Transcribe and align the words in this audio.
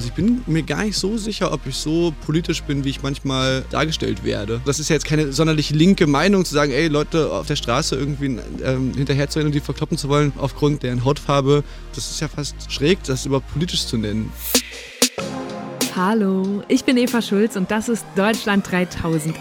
Also 0.00 0.08
ich 0.08 0.14
bin 0.14 0.42
mir 0.46 0.62
gar 0.62 0.82
nicht 0.82 0.96
so 0.96 1.18
sicher, 1.18 1.52
ob 1.52 1.66
ich 1.66 1.76
so 1.76 2.14
politisch 2.24 2.62
bin, 2.62 2.84
wie 2.84 2.88
ich 2.88 3.02
manchmal 3.02 3.66
dargestellt 3.68 4.24
werde. 4.24 4.62
Das 4.64 4.78
ist 4.78 4.88
ja 4.88 4.94
jetzt 4.94 5.04
keine 5.04 5.30
sonderlich 5.30 5.68
linke 5.68 6.06
Meinung 6.06 6.46
zu 6.46 6.54
sagen, 6.54 6.72
ey, 6.72 6.88
Leute 6.88 7.30
auf 7.30 7.46
der 7.46 7.56
Straße 7.56 7.96
irgendwie 7.96 8.38
ähm, 8.64 8.94
hinterherzurennen 8.96 9.48
und 9.48 9.54
die 9.54 9.60
verkloppen 9.60 9.98
zu 9.98 10.08
wollen 10.08 10.32
aufgrund 10.38 10.84
deren 10.84 11.04
Hautfarbe. 11.04 11.64
Das 11.94 12.10
ist 12.10 12.18
ja 12.18 12.28
fast 12.28 12.72
schräg, 12.72 13.02
das 13.04 13.26
überhaupt 13.26 13.52
politisch 13.52 13.84
zu 13.84 13.98
nennen. 13.98 14.32
Hallo, 15.94 16.62
ich 16.68 16.82
bin 16.84 16.96
Eva 16.96 17.20
Schulz 17.20 17.56
und 17.56 17.70
das 17.70 17.90
ist 17.90 18.06
Deutschland 18.16 18.70
3000. 18.70 19.36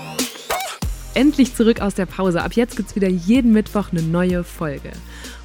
Endlich 1.15 1.55
zurück 1.55 1.81
aus 1.81 1.95
der 1.95 2.05
Pause. 2.05 2.43
Ab 2.43 2.53
jetzt 2.53 2.77
gibt 2.77 2.89
es 2.89 2.95
wieder 2.95 3.09
jeden 3.09 3.51
Mittwoch 3.51 3.91
eine 3.91 4.03
neue 4.03 4.43
Folge. 4.43 4.91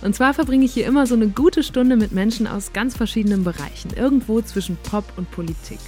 Und 0.02 0.14
zwar 0.14 0.34
verbringe 0.34 0.66
ich 0.66 0.74
hier 0.74 0.86
immer 0.86 1.06
so 1.06 1.14
eine 1.14 1.28
gute 1.28 1.62
Stunde 1.62 1.96
mit 1.96 2.12
Menschen 2.12 2.46
aus 2.46 2.72
ganz 2.72 2.96
verschiedenen 2.96 3.44
Bereichen, 3.44 3.90
irgendwo 3.96 4.42
zwischen 4.42 4.76
Pop 4.76 5.04
und 5.16 5.30
Politik. 5.30 5.80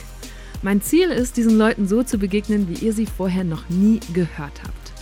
Mein 0.62 0.80
Ziel 0.80 1.10
ist, 1.10 1.36
diesen 1.36 1.58
Leuten 1.58 1.86
so 1.86 2.02
zu 2.02 2.16
begegnen, 2.18 2.68
wie 2.68 2.84
ihr 2.84 2.94
sie 2.94 3.06
vorher 3.06 3.44
noch 3.44 3.68
nie 3.68 4.00
gehört 4.14 4.62
habt. 4.62 4.92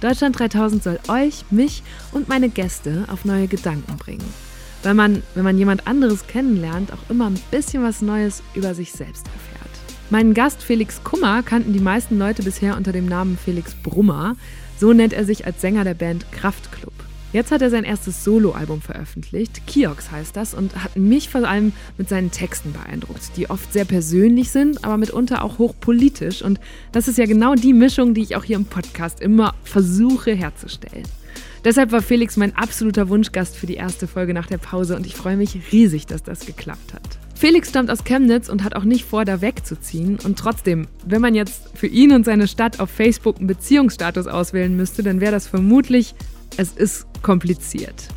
Deutschland 0.00 0.38
3000 0.38 0.82
soll 0.82 0.98
euch, 1.08 1.44
mich 1.50 1.82
und 2.12 2.28
meine 2.28 2.48
Gäste 2.48 3.04
auf 3.08 3.24
neue 3.24 3.46
Gedanken 3.46 3.96
bringen. 3.96 4.34
Weil 4.82 4.94
man, 4.94 5.22
wenn 5.34 5.44
man 5.44 5.56
jemand 5.56 5.86
anderes 5.86 6.26
kennenlernt, 6.26 6.92
auch 6.92 7.10
immer 7.10 7.30
ein 7.30 7.40
bisschen 7.50 7.82
was 7.82 8.02
Neues 8.02 8.42
über 8.54 8.74
sich 8.74 8.92
selbst 8.92 9.26
erfährt. 9.26 9.55
Meinen 10.08 10.34
Gast 10.34 10.62
Felix 10.62 11.02
Kummer 11.02 11.42
kannten 11.42 11.72
die 11.72 11.80
meisten 11.80 12.16
Leute 12.16 12.44
bisher 12.44 12.76
unter 12.76 12.92
dem 12.92 13.06
Namen 13.06 13.36
Felix 13.36 13.74
Brummer. 13.74 14.36
So 14.78 14.92
nennt 14.92 15.12
er 15.12 15.24
sich 15.24 15.46
als 15.46 15.60
Sänger 15.60 15.82
der 15.82 15.94
Band 15.94 16.30
Kraftklub. 16.30 16.92
Jetzt 17.32 17.50
hat 17.50 17.60
er 17.60 17.70
sein 17.70 17.82
erstes 17.82 18.22
Soloalbum 18.22 18.80
veröffentlicht, 18.80 19.66
Kiox 19.66 20.12
heißt 20.12 20.36
das, 20.36 20.54
und 20.54 20.84
hat 20.84 20.96
mich 20.96 21.28
vor 21.28 21.46
allem 21.46 21.72
mit 21.98 22.08
seinen 22.08 22.30
Texten 22.30 22.72
beeindruckt, 22.72 23.36
die 23.36 23.50
oft 23.50 23.72
sehr 23.72 23.84
persönlich 23.84 24.50
sind, 24.50 24.84
aber 24.84 24.96
mitunter 24.96 25.42
auch 25.42 25.58
hochpolitisch. 25.58 26.40
Und 26.40 26.60
das 26.92 27.08
ist 27.08 27.18
ja 27.18 27.26
genau 27.26 27.56
die 27.56 27.72
Mischung, 27.72 28.14
die 28.14 28.22
ich 28.22 28.36
auch 28.36 28.44
hier 28.44 28.56
im 28.56 28.64
Podcast 28.64 29.20
immer 29.20 29.54
versuche 29.64 30.32
herzustellen. 30.32 31.02
Deshalb 31.64 31.90
war 31.90 32.00
Felix 32.00 32.36
mein 32.36 32.54
absoluter 32.54 33.08
Wunschgast 33.08 33.56
für 33.56 33.66
die 33.66 33.74
erste 33.74 34.06
Folge 34.06 34.32
nach 34.32 34.46
der 34.46 34.58
Pause 34.58 34.94
und 34.94 35.04
ich 35.04 35.16
freue 35.16 35.36
mich 35.36 35.72
riesig, 35.72 36.06
dass 36.06 36.22
das 36.22 36.46
geklappt 36.46 36.94
hat. 36.94 37.25
Felix 37.36 37.68
stammt 37.68 37.90
aus 37.90 38.02
Chemnitz 38.02 38.48
und 38.48 38.64
hat 38.64 38.74
auch 38.74 38.84
nicht 38.84 39.04
vor, 39.04 39.26
da 39.26 39.42
wegzuziehen. 39.42 40.18
Und 40.24 40.38
trotzdem, 40.38 40.88
wenn 41.04 41.20
man 41.20 41.34
jetzt 41.34 41.68
für 41.74 41.86
ihn 41.86 42.12
und 42.12 42.24
seine 42.24 42.48
Stadt 42.48 42.80
auf 42.80 42.90
Facebook 42.90 43.36
einen 43.36 43.46
Beziehungsstatus 43.46 44.26
auswählen 44.26 44.74
müsste, 44.74 45.02
dann 45.02 45.20
wäre 45.20 45.32
das 45.32 45.46
vermutlich 45.46 46.14
es 46.56 46.72
ist 46.72 47.06
kompliziert. 47.22 48.08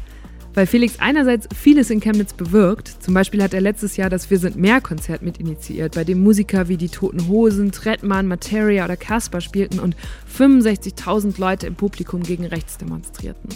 Weil 0.53 0.67
Felix 0.67 0.95
einerseits 0.99 1.49
vieles 1.53 1.89
in 1.89 1.99
Chemnitz 1.99 2.33
bewirkt, 2.33 3.03
zum 3.03 3.13
Beispiel 3.13 3.43
hat 3.43 3.53
er 3.53 3.61
letztes 3.61 3.97
Jahr 3.97 4.09
das 4.09 4.29
Wir 4.31 4.39
sind 4.39 4.55
mehr 4.55 4.79
Konzert 4.79 5.21
mit 5.21 5.37
initiiert, 5.37 5.95
bei 5.95 6.05
dem 6.05 6.23
Musiker 6.23 6.69
wie 6.69 6.77
die 6.77 6.89
Toten 6.89 7.27
Hosen, 7.27 7.71
Trettmann, 7.71 8.25
Materia 8.25 8.85
oder 8.85 8.97
Casper 8.97 9.41
spielten 9.41 9.79
und 9.79 9.97
65.000 10.33 11.39
Leute 11.39 11.67
im 11.67 11.75
Publikum 11.75 12.23
gegen 12.23 12.45
rechts 12.45 12.77
demonstrierten. 12.77 13.49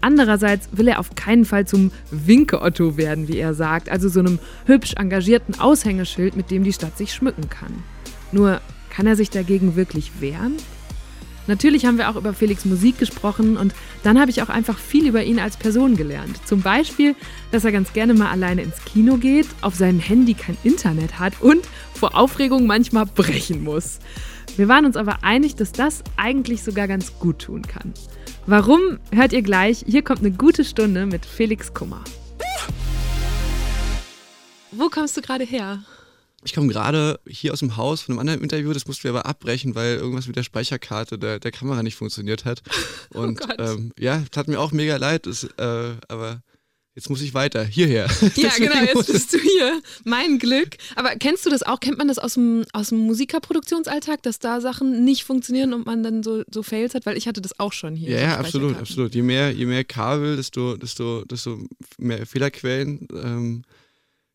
Andererseits 0.00 0.68
will 0.72 0.88
er 0.88 0.98
auf 0.98 1.14
keinen 1.14 1.44
Fall 1.44 1.66
zum 1.66 1.90
Winke-Otto 2.10 2.96
werden, 2.96 3.28
wie 3.28 3.38
er 3.38 3.54
sagt, 3.54 3.88
also 3.88 4.08
so 4.08 4.20
einem 4.20 4.38
hübsch 4.66 4.94
engagierten 4.96 5.58
Aushängeschild, 5.58 6.36
mit 6.36 6.50
dem 6.50 6.64
die 6.64 6.72
Stadt 6.72 6.96
sich 6.96 7.12
schmücken 7.12 7.48
kann. 7.50 7.82
Nur 8.32 8.60
kann 8.90 9.06
er 9.06 9.16
sich 9.16 9.30
dagegen 9.30 9.76
wirklich 9.76 10.20
wehren? 10.20 10.56
Natürlich 11.46 11.84
haben 11.84 11.98
wir 11.98 12.08
auch 12.08 12.16
über 12.16 12.32
Felix 12.32 12.64
Musik 12.64 12.98
gesprochen 12.98 13.56
und 13.56 13.74
dann 14.04 14.20
habe 14.20 14.30
ich 14.30 14.42
auch 14.42 14.50
einfach 14.50 14.78
viel 14.78 15.08
über 15.08 15.24
ihn 15.24 15.40
als 15.40 15.56
Person 15.56 15.96
gelernt. 15.96 16.38
Zum 16.46 16.60
Beispiel, 16.60 17.16
dass 17.50 17.64
er 17.64 17.72
ganz 17.72 17.92
gerne 17.92 18.14
mal 18.14 18.30
alleine 18.30 18.62
ins 18.62 18.84
Kino 18.84 19.16
geht, 19.16 19.48
auf 19.60 19.74
seinem 19.74 19.98
Handy 19.98 20.34
kein 20.34 20.56
Internet 20.62 21.18
hat 21.18 21.40
und 21.40 21.66
vor 21.94 22.14
Aufregung 22.14 22.66
manchmal 22.66 23.06
brechen 23.06 23.64
muss. 23.64 23.98
Wir 24.56 24.68
waren 24.68 24.84
uns 24.84 24.96
aber 24.96 25.24
einig, 25.24 25.56
dass 25.56 25.72
das 25.72 26.04
eigentlich 26.16 26.62
sogar 26.62 26.86
ganz 26.86 27.18
gut 27.18 27.40
tun 27.40 27.62
kann. 27.62 27.94
Warum, 28.50 28.98
hört 29.12 29.32
ihr 29.32 29.42
gleich. 29.42 29.84
Hier 29.86 30.02
kommt 30.02 30.22
eine 30.22 30.32
gute 30.32 30.64
Stunde 30.64 31.06
mit 31.06 31.24
Felix 31.24 31.72
Kummer. 31.72 32.02
Wo 34.72 34.88
kommst 34.88 35.16
du 35.16 35.20
gerade 35.20 35.44
her? 35.44 35.84
Ich 36.42 36.52
komme 36.52 36.66
gerade 36.66 37.20
hier 37.28 37.52
aus 37.52 37.60
dem 37.60 37.76
Haus 37.76 38.00
von 38.02 38.14
einem 38.14 38.18
anderen 38.18 38.42
Interview, 38.42 38.72
das 38.72 38.88
mussten 38.88 39.04
wir 39.04 39.12
aber 39.12 39.24
abbrechen, 39.24 39.76
weil 39.76 39.98
irgendwas 39.98 40.26
mit 40.26 40.34
der 40.34 40.42
Speicherkarte 40.42 41.16
der, 41.16 41.38
der 41.38 41.52
Kamera 41.52 41.84
nicht 41.84 41.94
funktioniert 41.94 42.44
hat. 42.44 42.62
Oh 43.14 43.20
Und 43.20 43.40
oh 43.40 43.62
ähm, 43.62 43.92
ja, 43.96 44.24
tat 44.32 44.48
mir 44.48 44.58
auch 44.58 44.72
mega 44.72 44.96
leid, 44.96 45.26
das, 45.26 45.44
äh, 45.44 45.94
aber 46.08 46.42
jetzt 47.00 47.08
muss 47.08 47.22
ich 47.22 47.32
weiter, 47.32 47.64
hierher. 47.64 48.08
Ja, 48.36 48.50
genau, 48.58 48.82
jetzt 48.82 49.10
bist 49.10 49.32
du 49.32 49.38
hier. 49.38 49.80
Mein 50.04 50.38
Glück. 50.38 50.76
Aber 50.96 51.16
kennst 51.16 51.46
du 51.46 51.50
das 51.50 51.62
auch? 51.62 51.80
Kennt 51.80 51.96
man 51.96 52.08
das 52.08 52.18
aus 52.18 52.34
dem, 52.34 52.66
aus 52.74 52.90
dem 52.90 52.98
Musikerproduktionsalltag, 52.98 54.22
dass 54.22 54.38
da 54.38 54.60
Sachen 54.60 55.02
nicht 55.02 55.24
funktionieren 55.24 55.72
und 55.72 55.86
man 55.86 56.02
dann 56.02 56.22
so, 56.22 56.42
so 56.52 56.62
Fails 56.62 56.94
hat? 56.94 57.06
Weil 57.06 57.16
ich 57.16 57.26
hatte 57.26 57.40
das 57.40 57.58
auch 57.58 57.72
schon 57.72 57.96
hier. 57.96 58.10
Ja, 58.10 58.20
ja 58.20 58.38
absolut, 58.38 58.76
absolut. 58.76 59.14
Je 59.14 59.22
mehr, 59.22 59.50
je 59.50 59.64
mehr 59.64 59.82
Kabel, 59.82 60.36
desto, 60.36 60.76
desto, 60.76 61.24
desto 61.24 61.66
mehr 61.96 62.26
Fehlerquellen. 62.26 63.08
Ähm, 63.14 63.62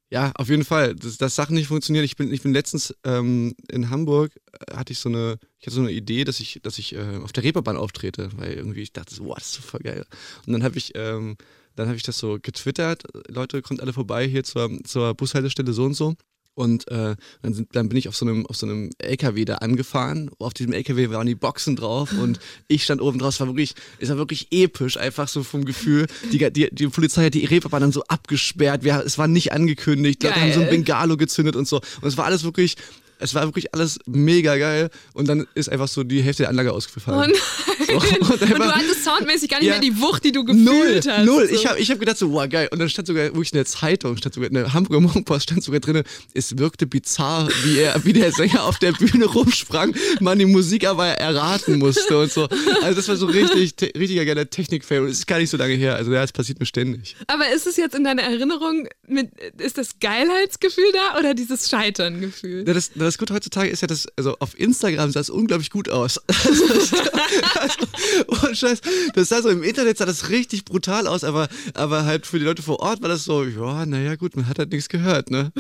ja, 0.10 0.32
auf 0.34 0.50
jeden 0.50 0.66
Fall. 0.66 0.96
Dass, 0.96 1.18
dass 1.18 1.36
Sachen 1.36 1.54
nicht 1.54 1.68
funktionieren. 1.68 2.04
Ich 2.04 2.16
bin, 2.16 2.34
ich 2.34 2.42
bin 2.42 2.52
letztens 2.54 2.96
ähm, 3.04 3.54
in 3.70 3.92
Hamburg, 3.92 4.32
äh, 4.54 4.76
hatte 4.76 4.92
ich 4.92 4.98
so 4.98 5.10
eine, 5.10 5.38
ich 5.60 5.68
hatte 5.68 5.76
so 5.76 5.82
eine 5.82 5.92
Idee, 5.92 6.24
dass 6.24 6.40
ich, 6.40 6.62
dass 6.64 6.80
ich 6.80 6.96
äh, 6.96 7.18
auf 7.24 7.32
der 7.32 7.44
Reeperbahn 7.44 7.78
auftrete, 7.78 8.30
weil 8.38 8.54
irgendwie 8.54 8.82
ich 8.82 8.92
dachte, 8.92 9.14
so, 9.14 9.26
wow, 9.26 9.36
das 9.36 9.50
ist 9.50 9.54
super 9.54 9.78
geil. 9.78 10.04
Und 10.48 10.54
dann 10.54 10.64
habe 10.64 10.80
ich, 10.80 10.94
ähm, 10.96 11.38
dann 11.76 11.88
habe 11.88 11.98
ich 11.98 12.04
das 12.04 12.18
so 12.18 12.38
getwittert. 12.42 13.04
Leute, 13.28 13.62
kommt 13.62 13.82
alle 13.82 13.94
vorbei 13.94 14.28
hier 14.28 14.44
zur, 14.44 14.70
zur 14.84 15.14
Bushaltestelle 15.14 15.74
so 15.74 15.84
und 15.86 15.94
so. 15.94 16.16
Und 16.56 16.90
äh, 16.90 17.16
dann, 17.42 17.54
sind, 17.54 17.76
dann 17.76 17.90
bin 17.90 17.98
ich 17.98 18.08
auf 18.08 18.16
so, 18.16 18.26
einem, 18.26 18.46
auf 18.46 18.56
so 18.56 18.66
einem 18.66 18.90
LKW 18.98 19.44
da 19.44 19.56
angefahren. 19.56 20.32
Auf 20.40 20.54
diesem 20.54 20.72
LKW 20.72 21.10
waren 21.10 21.28
die 21.28 21.36
Boxen 21.36 21.76
drauf 21.76 22.14
und 22.14 22.40
ich 22.70 22.86
stand 22.86 23.02
oben 23.02 23.20
drauf. 23.20 23.34
Es 23.34 23.40
war 23.42 23.48
wirklich, 23.48 23.76
es 24.00 24.08
war 24.08 24.18
wirklich 24.18 24.48
episch, 24.52 24.96
einfach 24.98 25.28
so 25.28 25.44
vom 25.44 25.66
Gefühl. 25.66 26.08
Die, 26.32 26.38
die, 26.54 26.70
die 26.74 26.88
Polizei 26.88 27.26
hat 27.26 27.34
die 27.34 27.44
Reeperbahn 27.44 27.82
dann 27.82 27.92
so 27.92 28.04
abgesperrt. 28.04 28.86
Wir, 28.86 29.04
es 29.06 29.18
war 29.18 29.28
nicht 29.28 29.52
angekündigt. 29.52 30.24
Leute 30.24 30.40
haben 30.40 30.54
so 30.54 30.62
ein 30.62 30.70
Bengalo 30.70 31.18
gezündet 31.18 31.58
und 31.58 31.68
so. 31.68 31.82
Und 32.02 32.08
es 32.08 32.16
war 32.16 32.24
alles 32.24 32.46
wirklich 32.46 32.78
es 33.20 33.34
war 33.34 33.44
wirklich 33.44 33.74
alles 33.74 34.00
mega 34.06 34.58
geil 34.58 34.90
und 35.14 35.28
dann 35.28 35.48
ist 35.56 35.70
einfach 35.70 35.88
so 35.88 36.04
die 36.04 36.22
Hälfte 36.22 36.44
der 36.44 36.50
Anlage 36.50 36.72
ausgefallen. 36.74 37.32
Oh 37.32 37.86
so, 37.86 37.94
und, 37.94 38.42
und, 38.42 38.42
du 38.42 38.66
hattest 38.66 39.04
soundmäßig 39.04 39.50
gar 39.50 39.60
nicht 39.60 39.68
ja, 39.68 39.74
mehr 39.74 39.82
die 39.82 40.00
Wucht, 40.02 40.24
die 40.24 40.32
du 40.32 40.44
gefühlt 40.44 40.66
null, 40.66 41.02
hast. 41.08 41.26
Null, 41.26 41.50
ich 41.52 41.66
habe 41.66 41.80
ich 41.80 41.92
hab 41.92 42.00
gedacht 42.00 42.18
so, 42.18 42.32
wow, 42.32 42.48
geil. 42.50 42.68
Und 42.72 42.80
dann 42.80 42.90
stand 42.90 43.08
sogar 43.08 43.24
wirklich 43.26 43.52
in 43.54 43.58
der 43.58 43.66
Zeitung, 43.66 44.18
stand 44.18 44.36
sogar 44.36 44.50
in 44.50 44.56
der 44.56 44.74
Hamburger 44.74 45.02
Morgenpost 45.02 45.44
stand 45.44 45.64
sogar 45.64 45.80
drin, 45.80 46.04
es 46.34 46.58
wirkte 46.58 46.88
bizarr, 46.88 47.48
wie 47.64 47.80
er, 47.80 48.04
wie 48.04 48.14
der 48.14 48.32
Sänger 48.32 48.64
auf 48.64 48.80
der 48.80 48.92
Bühne 48.92 49.26
rumsprang, 49.26 49.96
man 50.20 50.40
die 50.40 50.46
Musik 50.46 50.88
aber 50.88 51.08
erraten 51.08 51.80
musste 51.80 52.18
und 52.18 52.32
so. 52.32 52.48
Also 52.82 52.96
das 52.96 53.08
war 53.08 53.16
so 53.16 53.28
richtig, 53.28 53.76
te 53.76 53.92
richtiger 53.98 54.26
geiler 54.26 54.50
Technik-Fail 54.50 55.02
und 55.02 55.10
es 55.10 55.20
ist 55.20 55.28
gar 55.28 55.40
nicht 55.40 55.50
so 55.50 55.58
lange 55.58 55.74
her. 55.74 55.96
Also 55.96 56.12
ja, 56.12 56.24
es 56.24 56.32
passiert 56.32 56.60
mir 56.60 56.66
ständig. 56.66 57.16
Aber 57.28 57.50
ist 57.50 57.68
es 57.68 57.78
jetzt 57.78 57.96
in 57.96 58.04
deiner 58.04 58.24
Erinnerung, 58.24 58.88
mit, 59.08 59.30
ist 59.60 59.78
das 59.78 60.00
Geilheitsgefühl 60.00 60.92
da 60.94 61.20
oder 61.20 61.34
dieses 61.34 61.70
Scheiterngefühl? 61.70 62.66
Ja, 62.68 62.74
das, 62.74 62.92
das 62.94 63.05
Gute 63.18 63.34
heutzutage 63.34 63.70
ist 63.70 63.82
ja, 63.82 63.88
dass, 63.88 64.08
also 64.16 64.38
auf 64.40 64.58
Instagram 64.60 65.12
sah 65.12 65.20
es 65.20 65.30
unglaublich 65.30 65.70
gut 65.70 65.90
aus. 65.90 66.20
oh, 68.28 68.54
Scheiß, 68.54 68.82
das 69.14 69.30
sah 69.30 69.42
so 69.42 69.50
im 69.50 69.64
Internet 69.64 69.98
sah 69.98 70.06
das 70.06 70.30
richtig 70.30 70.66
brutal 70.66 71.08
aus, 71.08 71.24
aber, 71.24 71.48
aber 71.74 72.06
halt 72.06 72.26
für 72.26 72.40
die 72.40 72.46
Leute 72.46 72.62
vor 72.62 72.80
Ort 72.80 73.02
war 73.02 73.10
das 73.10 73.24
so, 73.24 73.44
ja, 73.44 73.86
naja, 73.86 74.16
gut, 74.16 74.36
man 74.36 74.48
hat 74.48 74.60
halt 74.60 74.72
nichts 74.72 74.90
gehört, 74.90 75.32
ne? 75.32 75.52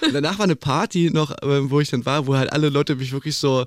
Und 0.00 0.14
danach 0.14 0.38
war 0.38 0.44
eine 0.44 0.56
Party 0.56 1.10
noch, 1.12 1.30
äh, 1.42 1.70
wo 1.70 1.80
ich 1.80 1.90
dann 1.90 2.06
war, 2.06 2.26
wo 2.26 2.36
halt 2.36 2.52
alle 2.52 2.68
Leute 2.68 2.96
mich 2.96 3.12
wirklich 3.12 3.36
so 3.36 3.64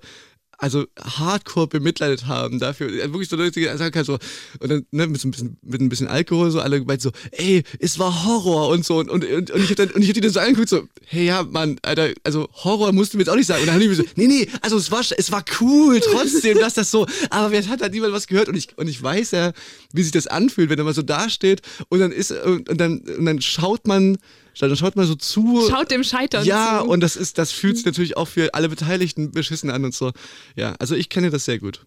also 0.57 0.85
hardcore 0.99 1.67
bemitleidet 1.67 2.25
haben 2.25 2.59
dafür. 2.59 2.89
Wirklich 2.91 3.29
so 3.29 3.35
Leute 3.35 3.61
sagen 3.77 3.91
kann 3.91 4.03
so, 4.03 4.17
und 4.59 4.69
dann 4.69 4.85
ne, 4.91 5.07
mit, 5.07 5.21
so 5.21 5.27
ein 5.27 5.31
bisschen, 5.31 5.57
mit 5.61 5.81
ein 5.81 5.89
bisschen 5.89 6.07
Alkohol 6.07 6.49
so, 6.49 6.59
alle 6.59 6.79
gemeint 6.79 7.01
so, 7.01 7.11
ey, 7.31 7.63
es 7.79 7.99
war 7.99 8.25
Horror 8.25 8.69
und 8.69 8.83
so. 8.83 8.97
Und, 8.97 9.09
und, 9.09 9.23
und, 9.23 9.51
und 9.51 9.63
ich 9.63 9.69
hab 9.69 9.77
dann, 9.77 9.91
und 9.91 10.01
ich 10.01 10.09
hab 10.09 10.15
die 10.15 10.21
dann 10.21 10.31
so 10.31 10.39
angeguckt, 10.39 10.69
so, 10.69 10.87
hey 11.05 11.25
ja, 11.25 11.43
Mann, 11.43 11.77
Alter, 11.83 12.09
also 12.23 12.49
Horror 12.53 12.91
musst 12.91 13.13
du 13.13 13.17
mir 13.17 13.23
jetzt 13.23 13.29
auch 13.29 13.35
nicht 13.35 13.47
sagen. 13.47 13.61
Und 13.61 13.67
dann 13.67 13.75
haben 13.75 13.81
die 13.81 13.87
mir 13.87 13.95
so, 13.95 14.03
nee, 14.15 14.27
nee, 14.27 14.47
also 14.61 14.77
es 14.77 14.91
war, 14.91 15.01
es 15.15 15.31
war 15.31 15.45
cool 15.61 15.99
trotzdem, 15.99 16.57
dass 16.59 16.73
das 16.73 16.89
so, 16.89 17.05
aber 17.29 17.51
wer 17.51 17.67
hat 17.67 17.81
da 17.81 17.89
niemand 17.89 18.13
was 18.13 18.27
gehört? 18.27 18.49
Und 18.49 18.55
ich, 18.55 18.75
und 18.77 18.87
ich 18.87 19.01
weiß 19.01 19.31
ja, 19.31 19.53
wie 19.93 20.03
sich 20.03 20.11
das 20.11 20.25
anfühlt, 20.25 20.69
wenn 20.69 20.83
mal 20.83 20.93
so 20.93 21.03
dasteht 21.03 21.61
und 21.89 21.99
dann 21.99 22.11
ist, 22.11 22.31
und, 22.31 22.69
und 22.69 22.77
dann, 22.79 22.99
und 22.99 23.25
dann 23.25 23.41
schaut 23.41 23.85
man, 23.87 24.17
dann 24.59 24.75
schaut 24.75 24.95
man 24.95 25.05
so 25.05 25.15
zu. 25.15 25.67
Schaut 25.69 25.91
dem 25.91 26.03
Scheitern 26.03 26.45
ja, 26.45 26.55
zu. 26.55 26.73
Ja, 26.73 26.79
und 26.81 27.01
das 27.01 27.15
ist, 27.15 27.37
das 27.37 27.51
fühlt 27.51 27.77
sich 27.77 27.85
natürlich 27.85 28.17
auch 28.17 28.27
für 28.27 28.53
alle 28.53 28.69
Beteiligten 28.69 29.31
beschissen 29.31 29.69
an 29.69 29.85
und 29.85 29.93
so. 29.93 30.11
Ja, 30.55 30.75
also 30.79 30.95
ich 30.95 31.09
kenne 31.09 31.29
das 31.29 31.45
sehr 31.45 31.59
gut. 31.59 31.85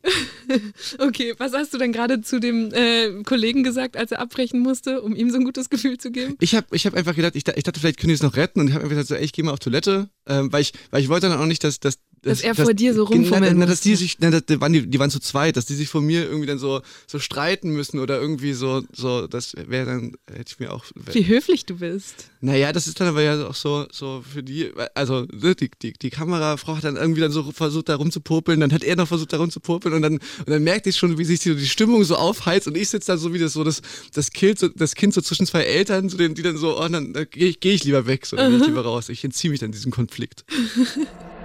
okay, 0.99 1.35
was 1.39 1.53
hast 1.53 1.75
du 1.75 1.79
denn 1.79 1.93
gerade 1.93 2.21
zu 2.21 2.41
dem 2.41 2.73
äh, 2.73 3.23
Kollegen 3.25 3.65
gesagt, 3.65 3.97
als 3.97 4.13
er 4.13 4.21
abbrechen 4.21 4.61
musste, 4.61 5.03
um 5.03 5.15
ihm 5.15 5.31
so 5.31 5.39
ein 5.39 5.45
gutes 5.45 5.71
Gefühl 5.71 5.99
zu 5.99 6.11
geben? 6.11 6.37
Ich 6.41 6.55
habe 6.55 6.67
ich 6.73 6.87
hab 6.87 6.95
einfach 6.95 7.15
gedacht, 7.15 7.37
ich, 7.37 7.47
ich 7.47 7.65
dachte, 7.65 7.81
vielleicht 7.81 7.99
können 7.99 8.09
die 8.09 8.15
es 8.15 8.23
noch 8.23 8.37
retten 8.37 8.61
und 8.61 8.69
ich 8.69 8.75
habe 8.75 8.85
einfach 8.85 8.97
gesagt, 8.97 9.09
so, 9.09 9.15
ey, 9.15 9.25
ich 9.25 9.33
gehe 9.33 9.45
mal 9.45 9.53
auf 9.53 9.59
Toilette, 9.59 10.09
ähm, 10.27 10.53
weil, 10.53 10.63
ich, 10.63 10.73
weil 10.91 11.03
ich 11.03 11.09
wollte 11.09 11.29
dann 11.29 11.39
auch 11.39 11.47
nicht, 11.47 11.65
dass, 11.65 11.81
dass 11.81 11.99
dass, 12.23 12.39
dass 12.39 12.41
er 12.43 12.55
vor 12.55 12.75
dir 12.75 12.93
so 12.95 13.05
rumfummeln 13.05 13.59
na, 13.59 13.67
dass 13.67 13.81
die 13.81 13.97
sich, 13.97 14.19
na, 14.21 14.31
die, 14.31 14.61
waren 14.61 14.73
die, 14.73 14.87
die 14.87 14.99
waren 14.99 15.11
zu 15.11 15.21
zweit, 15.21 15.57
dass 15.57 15.67
die 15.67 15.75
sich 15.75 15.89
vor 15.89 16.03
mir 16.03 16.25
irgendwie 16.25 16.47
dann 16.47 16.59
so, 16.59 16.83
so 17.07 17.19
streiten 17.19 17.71
müssen 17.71 17.99
oder 17.99 18.21
irgendwie 18.21 18.53
so, 18.53 18.83
so 18.93 19.27
das 19.27 19.55
wäre 19.55 19.87
dann, 19.87 20.13
hätte 20.31 20.53
ich 20.53 20.59
mir 20.59 20.73
auch. 20.73 20.85
Wie 21.13 21.27
höflich 21.27 21.67
du 21.67 21.77
bist. 21.77 22.31
Naja, 22.41 22.73
das 22.73 22.87
ist 22.87 23.01
dann 23.01 23.09
aber 23.09 23.23
ja 23.23 23.47
auch 23.47 23.55
so, 23.55 23.87
so 23.91 24.23
für 24.31 24.43
die, 24.43 24.71
also 24.95 25.27
ne, 25.33 25.55
die, 25.55 25.71
die, 25.83 25.93
die 25.93 26.11
Kamerafrau 26.11 26.77
hat 26.77 26.85
dann 26.85 26.97
irgendwie 26.97 27.21
dann 27.21 27.33
so 27.33 27.51
versucht, 27.53 27.89
da 27.89 27.97
rumzupopeln, 27.97 28.61
dann 28.61 28.73
hat 28.73 28.85
er 28.85 28.97
noch 28.97 29.09
versucht, 29.09 29.33
da 29.33 29.39
rumzupopeln 29.39 29.95
und 29.95 30.03
dann, 30.03 30.15
und 30.15 30.49
dann 30.49 30.63
merkte 30.63 30.91
ich 30.91 30.97
schon, 30.97 31.17
wie 31.19 31.25
sich 31.25 31.41
die, 31.41 31.55
die 31.55 31.67
Stimmung 31.67 32.05
so 32.05 32.17
aufheizt 32.17 32.67
und 32.67 32.77
ich 32.77 32.89
sitze 32.89 33.13
da 33.13 33.17
so 33.17 33.33
wie 33.33 33.39
das 33.39 33.55
so, 33.55 33.65
das, 33.65 33.83
das, 34.13 34.31
Kind, 34.31 34.59
so, 34.59 34.69
das 34.69 34.95
Kind 34.95 35.15
so 35.15 35.21
zwischen 35.21 35.47
zwei 35.47 35.63
Eltern, 35.63 36.09
so 36.09 36.17
den, 36.17 36.35
die 36.35 36.43
dann 36.43 36.57
so, 36.57 36.79
oh, 36.79 36.89
dann, 36.89 37.13
dann 37.13 37.27
gehe 37.31 37.49
ich, 37.49 37.61
geh 37.61 37.73
ich 37.73 37.85
lieber 37.85 38.07
weg, 38.07 38.27
so, 38.27 38.37
dann 38.37 38.51
gehe 38.51 38.61
ich 38.61 38.67
lieber 38.67 38.83
raus. 38.83 39.09
Ich 39.09 39.25
entziehe 39.25 39.51
mich 39.51 39.61
dann 39.61 39.73
diesem 39.73 39.91
Konflikt. 39.91 40.45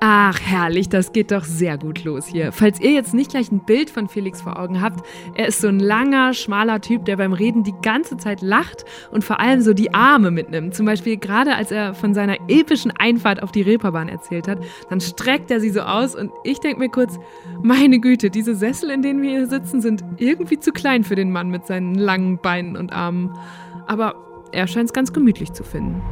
Ach, 0.00 0.38
herrlich, 0.40 0.88
das 0.88 1.12
geht 1.12 1.30
doch 1.30 1.44
sehr 1.44 1.78
gut 1.78 2.04
los 2.04 2.26
hier. 2.26 2.52
Falls 2.52 2.80
ihr 2.80 2.90
jetzt 2.90 3.14
nicht 3.14 3.30
gleich 3.30 3.50
ein 3.50 3.60
Bild 3.60 3.90
von 3.90 4.08
Felix 4.08 4.42
vor 4.42 4.58
Augen 4.58 4.80
habt, 4.80 5.06
er 5.34 5.48
ist 5.48 5.60
so 5.60 5.68
ein 5.68 5.80
langer, 5.80 6.34
schmaler 6.34 6.80
Typ, 6.80 7.04
der 7.04 7.16
beim 7.16 7.32
Reden 7.32 7.62
die 7.62 7.74
ganze 7.82 8.16
Zeit 8.16 8.42
lacht 8.42 8.84
und 9.12 9.24
vor 9.24 9.40
allem 9.40 9.62
so 9.62 9.72
die 9.72 9.94
Arme 9.94 10.30
mitnimmt. 10.30 10.74
Zum 10.74 10.86
Beispiel 10.86 11.16
gerade 11.16 11.54
als 11.54 11.70
er 11.70 11.94
von 11.94 12.12
seiner 12.12 12.36
epischen 12.48 12.90
Einfahrt 12.90 13.42
auf 13.42 13.52
die 13.52 13.62
Reeperbahn 13.62 14.08
erzählt 14.08 14.48
hat, 14.48 14.58
dann 14.90 15.00
streckt 15.00 15.50
er 15.50 15.60
sie 15.60 15.70
so 15.70 15.80
aus 15.80 16.14
und 16.14 16.30
ich 16.44 16.60
denke 16.60 16.80
mir 16.80 16.90
kurz, 16.90 17.18
meine 17.62 17.98
Güte, 17.98 18.30
diese 18.30 18.54
Sessel, 18.54 18.90
in 18.90 19.02
denen 19.02 19.22
wir 19.22 19.30
hier 19.30 19.46
sitzen, 19.46 19.80
sind 19.80 20.04
irgendwie 20.18 20.58
zu 20.58 20.72
klein 20.72 21.04
für 21.04 21.14
den 21.14 21.30
Mann 21.30 21.48
mit 21.48 21.66
seinen 21.66 21.94
langen 21.94 22.38
Beinen 22.38 22.76
und 22.76 22.92
Armen. 22.92 23.32
Aber 23.86 24.14
er 24.52 24.66
scheint 24.66 24.86
es 24.86 24.92
ganz 24.92 25.12
gemütlich 25.12 25.52
zu 25.52 25.64
finden. 25.64 26.02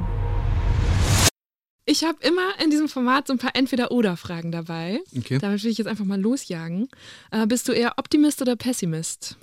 Ich 1.84 2.04
habe 2.04 2.18
immer 2.24 2.60
in 2.62 2.70
diesem 2.70 2.88
Format 2.88 3.26
so 3.26 3.32
ein 3.32 3.38
paar 3.38 3.56
Entweder-Oder-Fragen 3.56 4.52
dabei. 4.52 5.00
Okay. 5.16 5.38
Damit 5.38 5.64
will 5.64 5.70
ich 5.70 5.78
jetzt 5.78 5.88
einfach 5.88 6.04
mal 6.04 6.20
losjagen. 6.20 6.88
Äh, 7.30 7.46
bist 7.46 7.68
du 7.68 7.72
eher 7.72 7.98
Optimist 7.98 8.40
oder 8.40 8.54
Pessimist? 8.54 9.36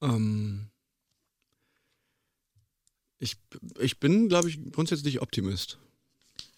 Ähm, 0.00 0.66
ich, 3.18 3.36
ich 3.80 3.98
bin, 3.98 4.28
glaube 4.28 4.48
ich, 4.48 4.58
grundsätzlich 4.72 5.20
Optimist. 5.20 5.78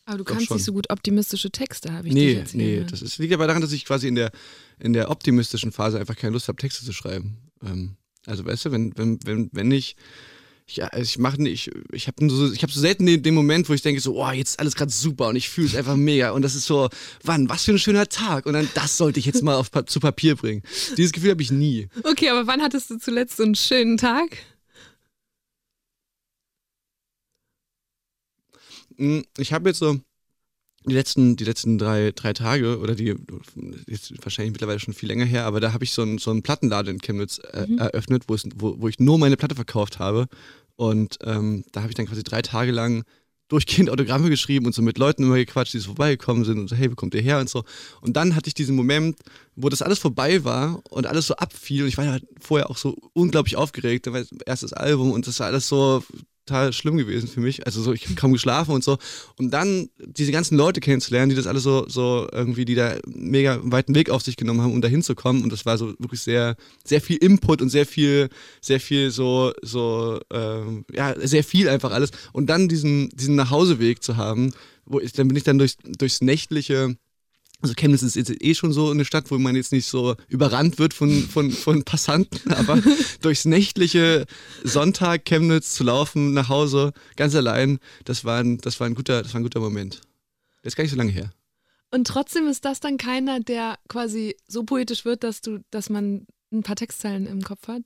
Aber 0.04 0.19
du 0.19 0.25
Doch 0.25 0.32
kannst 0.32 0.49
schon. 0.49 0.56
nicht 0.56 0.64
so 0.64 0.72
gut 0.72 0.90
optimistische 0.90 1.50
Texte, 1.50 1.93
habe 1.93 2.08
ich 2.08 2.14
Nee, 2.14 2.32
jetzt 2.32 2.55
nee, 2.55 2.84
das 2.88 3.02
ist, 3.02 3.19
liegt 3.19 3.32
aber 3.32 3.46
daran, 3.46 3.62
dass 3.62 3.72
ich 3.72 3.84
quasi 3.84 4.08
in 4.08 4.16
der, 4.16 4.32
in 4.78 4.93
der 4.93 5.10
optimistischen 5.10 5.72
Phase 5.72 5.98
einfach 5.98 6.16
keine 6.16 6.32
Lust 6.32 6.48
habe, 6.48 6.56
Texte 6.56 6.84
zu 6.84 6.93
schreiben. 6.93 7.38
Ähm, 7.64 7.96
also 8.26 8.44
weißt 8.44 8.66
du, 8.66 8.72
wenn, 8.72 8.96
wenn, 8.98 9.19
wenn, 9.25 9.48
wenn 9.52 9.70
ich 9.70 9.96
ja, 10.69 10.87
also 10.87 11.03
ich 11.03 11.19
mache 11.19 11.43
nicht, 11.43 11.70
ich 11.93 12.06
habe 12.06 12.29
so, 12.29 12.53
ich 12.53 12.62
habe 12.62 12.73
so 12.73 12.81
selten 12.81 13.06
den, 13.06 13.23
den, 13.23 13.35
Moment, 13.35 13.69
wo 13.69 13.75
ich 13.75 13.82
denke 13.82 14.00
so, 14.00 14.17
oh, 14.17 14.31
jetzt 14.31 14.50
ist 14.50 14.61
alles 14.61 14.75
gerade 14.75 14.91
super 14.91 15.29
und 15.29 15.37
ich 15.37 15.49
fühle 15.49 15.67
es 15.67 15.76
einfach 15.76 15.97
mega 15.97 16.31
und 16.31 16.43
das 16.43 16.55
ist 16.55 16.67
so, 16.67 16.88
wann, 17.23 17.49
was 17.49 17.64
für 17.64 17.73
ein 17.73 17.79
schöner 17.79 18.09
Tag 18.09 18.47
und 18.47 18.55
dann 18.55 18.69
das 18.75 18.97
sollte 18.97 19.19
ich 19.19 19.26
jetzt 19.26 19.43
mal 19.43 19.56
auf, 19.56 19.70
zu 19.87 20.00
Papier 20.00 20.37
bringen. 20.37 20.62
Dieses 20.97 21.12
Gefühl 21.12 21.32
habe 21.32 21.43
ich 21.43 21.50
nie. 21.50 21.88
Okay, 22.05 22.29
aber 22.31 22.47
wann 22.47 22.62
hattest 22.62 22.91
du 22.91 22.99
zuletzt 22.99 23.37
so 23.37 23.43
einen 23.43 23.55
schönen 23.55 23.97
Tag? 23.97 24.38
Hm, 28.97 29.25
ich 29.38 29.53
habe 29.53 29.70
jetzt 29.70 29.79
so 29.79 30.00
die 30.87 30.94
letzten, 30.94 31.37
die 31.37 31.44
letzten 31.44 31.79
drei, 31.79 32.12
drei 32.12 32.32
Tage 32.32 32.79
oder 32.79 32.94
die, 32.94 33.14
jetzt 33.87 34.12
wahrscheinlich 34.25 34.52
mittlerweile 34.52 34.81
schon 34.81 34.94
viel 34.94 35.08
länger 35.08 35.25
her, 35.25 35.44
aber 35.44 35.61
da 35.61 35.73
habe 35.73 35.84
ich 35.84 35.93
so 35.93 36.02
einen, 36.02 36.19
so 36.19 36.31
einen 36.31 36.43
Plattenladen 36.43 36.94
in 36.94 37.00
Chemnitz 37.00 37.38
äh, 37.38 37.67
mhm. 37.67 37.79
eröffnet, 37.79 38.25
wo, 38.26 38.34
es, 38.34 38.44
wo, 38.56 38.76
wo 38.79 38.88
ich 38.88 38.99
nur 38.99 39.19
meine 39.19 39.37
Platte 39.37 39.55
verkauft 39.55 39.99
habe. 39.99 40.26
Und 40.76 41.19
ähm, 41.23 41.64
da 41.73 41.82
habe 41.82 41.90
ich 41.90 41.94
dann 41.94 42.06
quasi 42.06 42.23
drei 42.23 42.43
Tage 42.43 42.73
lang 42.73 43.05
durchgehend 43.52 43.90
Autogramme 43.90 44.31
geschrieben 44.31 44.64
und 44.64 44.75
so 44.75 44.81
mit 44.81 44.96
Leuten 44.96 45.25
immer 45.25 45.37
gequatscht, 45.37 45.75
die 45.75 45.79
so 45.79 45.88
vorbeigekommen 45.88 46.44
sind 46.44 46.58
und 46.58 46.69
so, 46.69 46.75
hey, 46.75 46.90
wo 46.90 46.94
kommt 46.94 47.14
ihr 47.14 47.20
her 47.20 47.38
und 47.38 47.50
so. 47.50 47.64
Und 48.00 48.17
dann 48.17 48.34
hatte 48.34 48.49
ich 48.49 48.55
diesen 48.55 48.75
Moment, 48.75 49.19
wo 49.56 49.69
das 49.69 49.82
alles 49.82 49.99
vorbei 49.99 50.43
war 50.43 50.81
und 50.88 51.06
alles 51.06 51.26
so 51.26 51.37
abfiel 51.37 51.82
und 51.82 51.88
ich 51.88 51.99
war 51.99 52.06
halt 52.06 52.26
vorher 52.40 52.70
auch 52.70 52.79
so 52.79 52.96
unglaublich 53.12 53.56
aufgeregt, 53.56 54.06
da 54.06 54.14
war 54.14 54.20
das 54.20 54.31
erstes 54.46 54.73
Album 54.73 55.12
und 55.12 55.26
das 55.26 55.38
war 55.38 55.49
alles 55.49 55.69
so 55.69 56.02
total 56.44 56.73
schlimm 56.73 56.97
gewesen 56.97 57.29
für 57.29 57.41
mich. 57.41 57.67
Also 57.67 57.83
so, 57.83 57.93
ich 57.93 58.05
habe 58.05 58.15
kaum 58.15 58.33
geschlafen 58.33 58.73
und 58.73 58.85
so. 58.85 58.99
Und 59.37 59.50
dann 59.53 59.89
diese 59.99 60.33
ganzen 60.33 60.56
Leute 60.56 60.81
kennenzulernen, 60.81 61.31
die 61.31 61.37
das 61.37 61.47
alle 61.47 61.61
so, 61.61 61.87
so 61.89 62.29
irgendwie, 62.33 62.65
die 62.65 62.75
da 62.75 62.97
mega 63.06 63.61
weiten 63.62 63.94
Weg 63.94 64.11
auf 64.11 64.23
sich 64.23 64.37
genommen 64.37 64.61
haben, 64.61 64.73
um 64.73 64.81
da 64.81 64.89
hinzukommen. 64.89 65.43
Und 65.43 65.53
das 65.53 65.67
war 65.67 65.79
so 65.79 65.94
wirklich 65.99 66.21
sehr, 66.21 66.56
sehr 66.85 67.00
viel 67.00 67.17
Input 67.19 67.62
und 67.62 67.69
sehr 67.69 67.87
viel, 67.87 68.29
sehr 68.61 68.81
viel 68.81 69.11
so, 69.11 69.53
so, 69.62 70.21
ähm, 70.33 70.85
ja, 70.93 71.15
sehr 71.19 71.44
viel 71.44 71.69
einfach 71.69 71.93
alles. 71.93 72.11
Und 72.33 72.47
dann 72.47 72.69
diesen, 72.69 73.11
diesen 73.11 73.37
Nachhauseweg 73.37 74.03
zu 74.03 74.17
haben, 74.17 74.53
wo 74.85 75.00
ich, 75.00 75.12
dann 75.12 75.29
bin 75.29 75.37
ich 75.37 75.44
dann 75.44 75.59
durch, 75.59 75.77
durchs 75.85 76.21
nächtliche 76.21 76.97
also 77.62 77.75
Chemnitz 77.75 78.03
ist 78.03 78.17
jetzt 78.17 78.43
eh 78.43 78.55
schon 78.55 78.73
so 78.73 78.91
eine 78.91 79.05
Stadt, 79.05 79.31
wo 79.31 79.38
man 79.38 79.55
jetzt 79.55 79.73
nicht 79.73 79.87
so 79.87 80.17
überrannt 80.29 80.79
wird 80.79 80.93
von, 80.93 81.23
von, 81.23 81.53
von 81.53 81.85
Passanten, 81.85 82.53
aber 82.53 82.82
durchs 83.20 83.44
nächtliche 83.44 84.26
Sonntag 84.64 85.25
Chemnitz 85.25 85.75
zu 85.75 85.85
laufen 85.85 86.35
nach 86.35 86.49
Hause, 86.49 86.93
ganz 87.17 87.35
allein, 87.35 87.79
das 88.05 88.25
war 88.25 88.41
ein, 88.41 88.59
das 88.59 88.81
war 88.81 88.88
ein, 88.88 88.94
guter, 88.94 89.23
das 89.23 89.32
war 89.32 89.41
ein 89.41 89.44
guter 89.44 89.61
Moment. 89.61 90.00
Das 90.62 90.73
ist 90.73 90.76
gar 90.76 90.82
nicht 90.82 90.91
so 90.91 90.97
lange 90.97 91.12
her. 91.12 91.32
Und 91.91 92.06
trotzdem 92.06 92.47
ist 92.49 92.64
das 92.64 92.81
dann 92.81 92.97
keiner, 92.97 93.41
der 93.41 93.79
quasi 93.88 94.37
so 94.49 94.65
poetisch 94.65 95.05
wird, 95.05 95.23
dass 95.23 95.41
du, 95.41 95.61
dass 95.70 95.88
man 95.88 96.26
ein 96.50 96.62
paar 96.62 96.76
Textzeilen 96.76 97.26
im 97.26 97.43
Kopf 97.43 97.69
hat? 97.69 97.82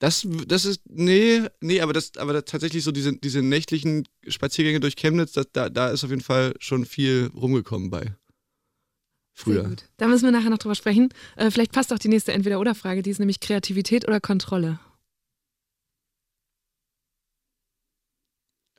Das, 0.00 0.26
das 0.48 0.64
ist, 0.64 0.80
nee, 0.88 1.42
nee, 1.60 1.80
aber 1.80 1.92
das, 1.92 2.16
aber 2.16 2.32
das 2.32 2.46
tatsächlich 2.46 2.82
so 2.82 2.90
diese, 2.90 3.16
diese 3.16 3.42
nächtlichen 3.42 4.08
Spaziergänge 4.26 4.80
durch 4.80 4.96
Chemnitz, 4.96 5.32
das, 5.32 5.46
da, 5.52 5.70
da 5.70 5.90
ist 5.90 6.04
auf 6.04 6.10
jeden 6.10 6.22
Fall 6.22 6.54
schon 6.58 6.84
viel 6.84 7.30
rumgekommen 7.34 7.90
bei 7.90 8.14
früher. 9.34 9.60
Sehr 9.60 9.70
gut. 9.70 9.84
Da 9.98 10.08
müssen 10.08 10.24
wir 10.24 10.30
nachher 10.30 10.50
noch 10.50 10.58
drüber 10.58 10.74
sprechen. 10.74 11.10
Äh, 11.36 11.50
vielleicht 11.50 11.72
passt 11.72 11.92
auch 11.92 11.98
die 11.98 12.08
nächste 12.08 12.32
Entweder-Oder-Frage, 12.32 13.02
die 13.02 13.10
ist 13.10 13.18
nämlich 13.18 13.40
Kreativität 13.40 14.08
oder 14.08 14.20
Kontrolle. 14.20 14.78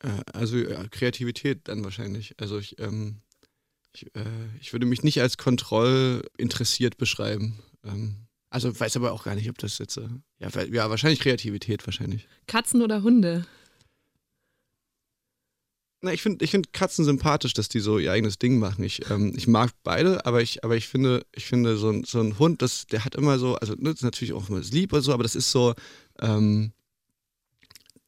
Äh, 0.01 0.21
also 0.33 0.57
ja, 0.57 0.87
Kreativität 0.87 1.67
dann 1.67 1.83
wahrscheinlich. 1.83 2.35
Also 2.39 2.57
ich, 2.57 2.79
ähm, 2.79 3.21
ich, 3.93 4.07
äh, 4.15 4.23
ich, 4.59 4.73
würde 4.73 4.85
mich 4.85 5.03
nicht 5.03 5.21
als 5.21 5.37
kontrollinteressiert 5.37 6.97
beschreiben. 6.97 7.59
Ähm, 7.83 8.27
also 8.49 8.77
weiß 8.79 8.95
aber 8.97 9.11
auch 9.11 9.23
gar 9.23 9.35
nicht, 9.35 9.49
ob 9.49 9.57
das 9.57 9.77
jetzt. 9.79 9.97
Äh, 9.97 10.07
ja, 10.39 10.49
ja, 10.71 10.89
wahrscheinlich 10.89 11.19
Kreativität, 11.19 11.85
wahrscheinlich. 11.85 12.27
Katzen 12.47 12.81
oder 12.81 13.03
Hunde? 13.03 13.45
Na, 16.05 16.13
ich 16.13 16.21
finde 16.21 16.45
ich 16.45 16.51
find 16.51 16.71
Katzen 16.71 17.03
sympathisch, 17.03 17.55
dass 17.55 17.67
die 17.67 17.79
so 17.79 17.97
ihr 17.97 18.11
eigenes 18.11 18.37
Ding 18.37 18.59
machen. 18.59 18.83
Ich, 18.83 19.09
ähm, 19.09 19.33
ich 19.35 19.47
mag 19.47 19.71
beide, 19.83 20.23
aber 20.27 20.39
ich, 20.43 20.63
aber 20.63 20.75
ich 20.75 20.87
finde, 20.87 21.25
ich 21.33 21.45
finde 21.47 21.77
so, 21.77 21.89
ein, 21.89 22.03
so 22.03 22.19
ein 22.19 22.37
Hund, 22.37 22.61
das, 22.61 22.85
der 22.85 23.03
hat 23.05 23.15
immer 23.15 23.39
so, 23.39 23.55
also 23.55 23.73
ne, 23.73 23.91
das 23.91 24.03
natürlich 24.03 24.35
auch 24.35 24.47
immer 24.47 24.59
lieb 24.59 24.93
oder 24.93 25.01
so, 25.01 25.13
aber 25.13 25.23
das 25.23 25.35
ist 25.35 25.49
so, 25.49 25.73
ähm, 26.21 26.73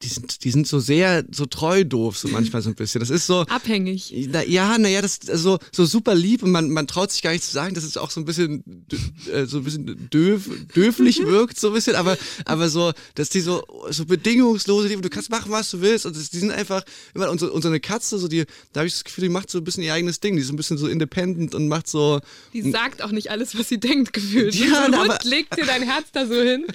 die 0.03 0.07
sind, 0.09 0.43
die 0.43 0.51
sind 0.51 0.67
so 0.67 0.79
sehr, 0.79 1.25
so 1.31 1.47
treu 1.47 1.83
doof, 1.83 2.19
so 2.19 2.27
manchmal 2.27 2.61
so 2.61 2.69
ein 2.69 2.75
bisschen. 2.75 2.99
Das 2.99 3.09
ist 3.09 3.25
so. 3.25 3.41
Abhängig. 3.41 4.13
Na, 4.29 4.43
ja, 4.43 4.77
naja, 4.77 5.01
das 5.01 5.17
ist 5.17 5.41
so, 5.41 5.57
so 5.71 5.85
super 5.85 6.13
lieb 6.13 6.43
und 6.43 6.51
man, 6.51 6.69
man 6.69 6.85
traut 6.85 7.11
sich 7.11 7.23
gar 7.23 7.31
nicht 7.31 7.43
zu 7.43 7.51
sagen, 7.51 7.73
dass 7.73 7.83
es 7.83 7.97
auch 7.97 8.11
so 8.11 8.21
ein 8.21 8.25
bisschen, 8.25 8.85
äh, 9.33 9.45
so 9.45 9.57
ein 9.57 9.63
bisschen 9.63 10.07
döf, 10.11 10.49
döflich 10.75 11.25
wirkt, 11.25 11.59
so 11.59 11.69
ein 11.69 11.73
bisschen, 11.73 11.95
aber, 11.95 12.15
aber 12.45 12.69
so, 12.69 12.91
dass 13.15 13.29
die 13.29 13.41
so, 13.41 13.63
so 13.89 14.05
bedingungslose 14.05 14.87
Liebe, 14.87 15.01
du 15.01 15.09
kannst 15.09 15.31
machen, 15.31 15.51
was 15.51 15.71
du 15.71 15.81
willst 15.81 16.05
und 16.05 16.15
das, 16.15 16.29
die 16.29 16.39
sind 16.39 16.51
einfach, 16.51 16.83
immer, 17.15 17.31
und 17.31 17.41
und 17.41 17.61
so 17.61 17.67
eine 17.67 17.79
Katze, 17.79 18.19
so 18.19 18.27
die, 18.27 18.45
da 18.73 18.81
habe 18.81 18.87
ich 18.87 18.93
das 18.93 19.03
Gefühl, 19.03 19.23
die 19.23 19.29
macht 19.29 19.49
so 19.49 19.57
ein 19.57 19.63
bisschen 19.63 19.83
ihr 19.83 19.93
eigenes 19.93 20.19
Ding, 20.19 20.35
die 20.35 20.43
ist 20.43 20.51
ein 20.51 20.57
bisschen 20.57 20.77
so 20.77 20.87
independent 20.87 21.55
und 21.55 21.67
macht 21.67 21.87
so. 21.87 22.19
Die 22.53 22.69
sagt 22.69 23.01
auch 23.01 23.11
nicht 23.11 23.31
alles, 23.31 23.57
was 23.57 23.69
sie 23.69 23.79
denkt, 23.79 24.13
gefühlt. 24.13 24.53
Ja, 24.53 24.87
Hund 24.91 25.23
legt 25.23 25.57
dir 25.57 25.65
dein 25.65 25.81
Herz 25.81 26.07
da 26.11 26.27
so 26.27 26.35
hin. 26.35 26.65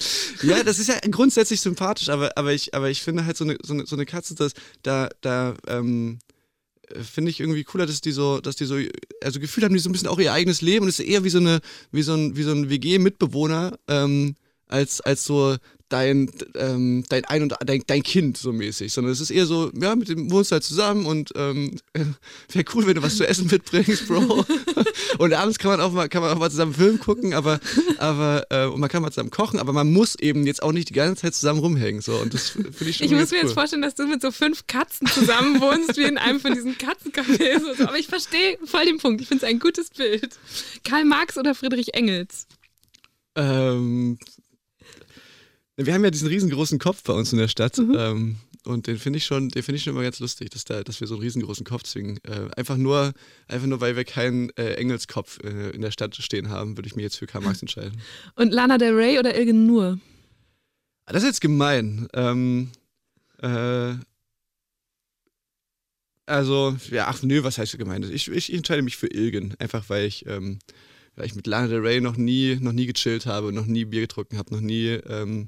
Ja, 0.43 0.65
das 0.65 0.81
ist 0.81 0.89
ja 0.89 0.97
grundsätzlich 1.09 1.61
sympathisch, 1.61 2.09
aber, 2.09 2.37
aber 2.37 2.53
ich, 2.53 2.75
aber 2.75 2.91
ich 2.91 3.03
finde, 3.03 3.12
finde 3.13 3.27
halt 3.27 3.37
so 3.37 3.45
eine, 3.45 3.59
so 3.63 3.75
eine, 3.75 3.87
so 3.87 3.97
eine 3.97 4.07
Katze, 4.07 4.35
dass 4.35 4.53
da, 4.83 5.09
da, 5.21 5.55
ähm, 5.67 6.19
finde 7.01 7.31
ich 7.31 7.41
irgendwie 7.41 7.65
cooler, 7.65 7.87
dass 7.87 8.01
die 8.01 8.13
so, 8.13 8.41
dass 8.41 8.57
die 8.57 8.65
so, 8.65 8.77
also 9.23 9.41
Gefühl 9.41 9.65
haben 9.65 9.73
die 9.73 9.79
so 9.79 9.89
ein 9.89 9.93
bisschen 9.93 10.09
auch 10.09 10.19
ihr 10.19 10.33
eigenes 10.33 10.61
Leben 10.61 10.85
und 10.85 10.89
es 10.89 10.99
ist 10.99 11.07
eher 11.07 11.25
wie 11.25 11.31
so 11.31 11.39
eine, 11.39 11.61
wie 11.91 12.03
so 12.03 12.15
ein, 12.15 12.37
wie 12.37 12.43
so 12.43 12.53
ein 12.53 12.69
WG-Mitbewohner, 12.69 13.79
ähm, 13.89 14.37
als, 14.73 15.01
als 15.01 15.25
so 15.25 15.57
dein, 15.93 16.31
ähm, 16.55 17.05
dein 17.09 17.25
Ein- 17.27 17.43
und 17.43 17.55
dein, 17.65 17.83
dein 17.87 18.03
Kind 18.03 18.39
so 18.39 18.53
mäßig, 18.53 18.93
sondern 18.93 19.13
es 19.13 19.21
ist 19.21 19.31
eher 19.31 19.47
so, 19.47 19.71
ja, 19.79 19.95
mit 19.95 20.09
dem 20.09 20.31
wohnst 20.31 20.51
du 20.51 20.55
halt 20.55 20.65
zusammen 20.65 21.05
und 21.05 21.33
ähm, 21.37 21.79
wäre 22.53 22.65
cool, 22.75 22.87
wenn 22.87 22.95
du 22.95 23.03
was 23.03 23.17
zu 23.17 23.29
essen 23.29 23.49
mitbringst, 23.51 24.09
Bro. 24.09 24.47
und 25.19 25.35
abends 25.35 25.59
kann 25.59 25.73
man 25.73 25.81
auch 25.81 25.93
mal, 25.93 26.09
kann 26.09 26.23
man 26.23 26.31
auch 26.31 26.39
mal 26.39 26.51
zusammen 26.51 26.73
Film 26.73 26.99
gucken, 26.99 27.35
aber, 27.35 27.61
aber 27.99 28.47
äh, 28.49 28.67
und 28.67 28.81
man 28.81 28.89
kann 28.89 29.03
mal 29.03 29.11
zusammen 29.11 29.31
kochen, 29.31 29.61
aber 29.61 29.73
man 29.73 29.93
muss 29.93 30.15
eben 30.15 30.47
jetzt 30.47 30.63
auch 30.63 30.73
nicht 30.73 30.89
die 30.89 30.95
ganze 30.95 31.23
Zeit 31.23 31.35
zusammen 31.35 31.61
rumhängen. 31.61 32.01
So. 32.01 32.17
Und 32.17 32.33
das 32.33 32.49
finde 32.51 32.71
ich 32.81 32.97
schon 32.97 33.07
Ich 33.07 33.13
muss 33.13 33.31
mir 33.31 33.39
cool. 33.39 33.43
jetzt 33.45 33.55
vorstellen, 33.55 33.83
dass 33.83 33.95
du 33.95 34.07
mit 34.07 34.23
so 34.23 34.31
fünf 34.31 34.67
Katzen 34.67 35.07
zusammen 35.09 35.61
wohnst, 35.61 35.99
wie 35.99 36.05
in 36.05 36.17
einem 36.17 36.41
von 36.41 36.55
diesen 36.55 36.77
Katzencafés. 36.79 37.77
So. 37.77 37.85
Aber 37.85 37.99
ich 37.99 38.07
verstehe 38.07 38.59
voll 38.65 38.87
den 38.87 38.97
Punkt. 38.97 39.21
Ich 39.21 39.29
finde 39.29 39.45
es 39.45 39.51
ein 39.51 39.59
gutes 39.59 39.91
Bild. 39.91 40.31
Karl 40.85 41.05
Marx 41.05 41.37
oder 41.37 41.55
Friedrich 41.55 41.93
Engels? 41.93 42.47
Ähm, 43.35 44.19
wir 45.77 45.95
haben 45.95 46.05
ja 46.05 46.11
diesen 46.11 46.29
riesengroßen 46.29 46.79
Kopf 46.79 47.03
bei 47.03 47.13
uns 47.13 47.33
in 47.33 47.39
der 47.39 47.49
Stadt. 47.49 47.79
Mhm. 47.79 47.95
Ähm, 47.97 48.37
und 48.65 48.87
den 48.87 48.99
finde 48.99 49.17
ich 49.17 49.25
schon, 49.25 49.49
den 49.49 49.63
finde 49.63 49.77
ich 49.77 49.83
schon 49.83 49.93
immer 49.93 50.03
ganz 50.03 50.21
lustig, 50.21 50.51
dass, 50.51 50.65
da, 50.65 50.83
dass 50.83 51.01
wir 51.01 51.09
so 51.09 51.15
einen 51.15 51.23
riesengroßen 51.23 51.65
Kopf 51.65 51.83
zwingen. 51.83 52.19
Äh, 52.25 52.49
einfach 52.57 52.77
nur, 52.77 53.13
einfach 53.49 53.67
nur, 53.67 53.81
weil 53.81 53.97
wir 53.97 54.05
keinen 54.05 54.51
äh, 54.51 54.75
Engelskopf 54.75 55.41
äh, 55.43 55.71
in 55.71 55.81
der 55.81 55.91
Stadt 55.91 56.15
stehen 56.17 56.49
haben, 56.49 56.77
würde 56.77 56.87
ich 56.87 56.95
mir 56.95 57.03
jetzt 57.03 57.17
für 57.17 57.27
Karl 57.27 57.43
Marx 57.43 57.61
entscheiden. 57.61 58.01
Und 58.37 58.53
Lana 58.53 58.79
Del 58.79 58.95
Rey 58.95 59.19
oder 59.19 59.37
Ilgen 59.37 59.67
Nur? 59.67 59.99
Das 61.07 61.23
ist 61.23 61.29
jetzt 61.29 61.41
gemein. 61.41 62.07
Ähm, 62.15 62.71
äh, 63.39 63.95
also, 66.27 66.77
ja, 66.91 67.09
ach 67.09 67.23
nö, 67.23 67.43
was 67.43 67.59
heißt 67.59 67.77
gemein? 67.79 68.09
Ich, 68.13 68.29
ich 68.29 68.53
entscheide 68.53 68.83
mich 68.83 68.97
für 68.97 69.09
Ilgen, 69.09 69.55
einfach 69.59 69.89
weil 69.89 70.07
ich, 70.07 70.25
ähm, 70.27 70.61
weil 71.23 71.29
ich 71.29 71.37
mit 71.37 71.47
Lana 71.47 71.69
Del 71.69 71.79
Rey 71.79 72.01
noch 72.01 72.17
nie, 72.17 72.57
noch 72.61 72.73
nie 72.73 72.87
gechillt 72.87 73.27
habe, 73.27 73.53
noch 73.53 73.67
nie 73.67 73.85
Bier 73.85 74.01
getrunken 74.01 74.39
habe, 74.39 74.53
noch 74.53 74.61
nie 74.61 74.89
ähm, 74.89 75.47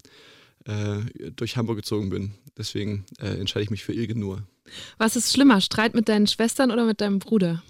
äh, 0.67 1.33
durch 1.33 1.57
Hamburg 1.57 1.79
gezogen 1.79 2.11
bin. 2.11 2.35
Deswegen 2.57 3.05
äh, 3.19 3.41
entscheide 3.41 3.65
ich 3.65 3.71
mich 3.71 3.83
für 3.83 3.93
Ilge 3.93 4.17
nur. 4.17 4.47
Was 4.99 5.17
ist 5.17 5.33
schlimmer, 5.33 5.61
Streit 5.61 5.97
mit 5.97 6.09
deinen 6.09 6.29
Schwestern 6.29 6.71
oder 6.71 6.87
mit 6.87 7.01
deinem 7.01 7.19
Bruder? 7.19 7.65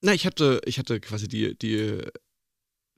Na, 0.00 0.12
ich 0.12 0.26
hatte, 0.26 0.60
ich 0.64 0.80
hatte 0.80 0.98
quasi 0.98 1.28
die, 1.28 1.56
die, 1.56 2.00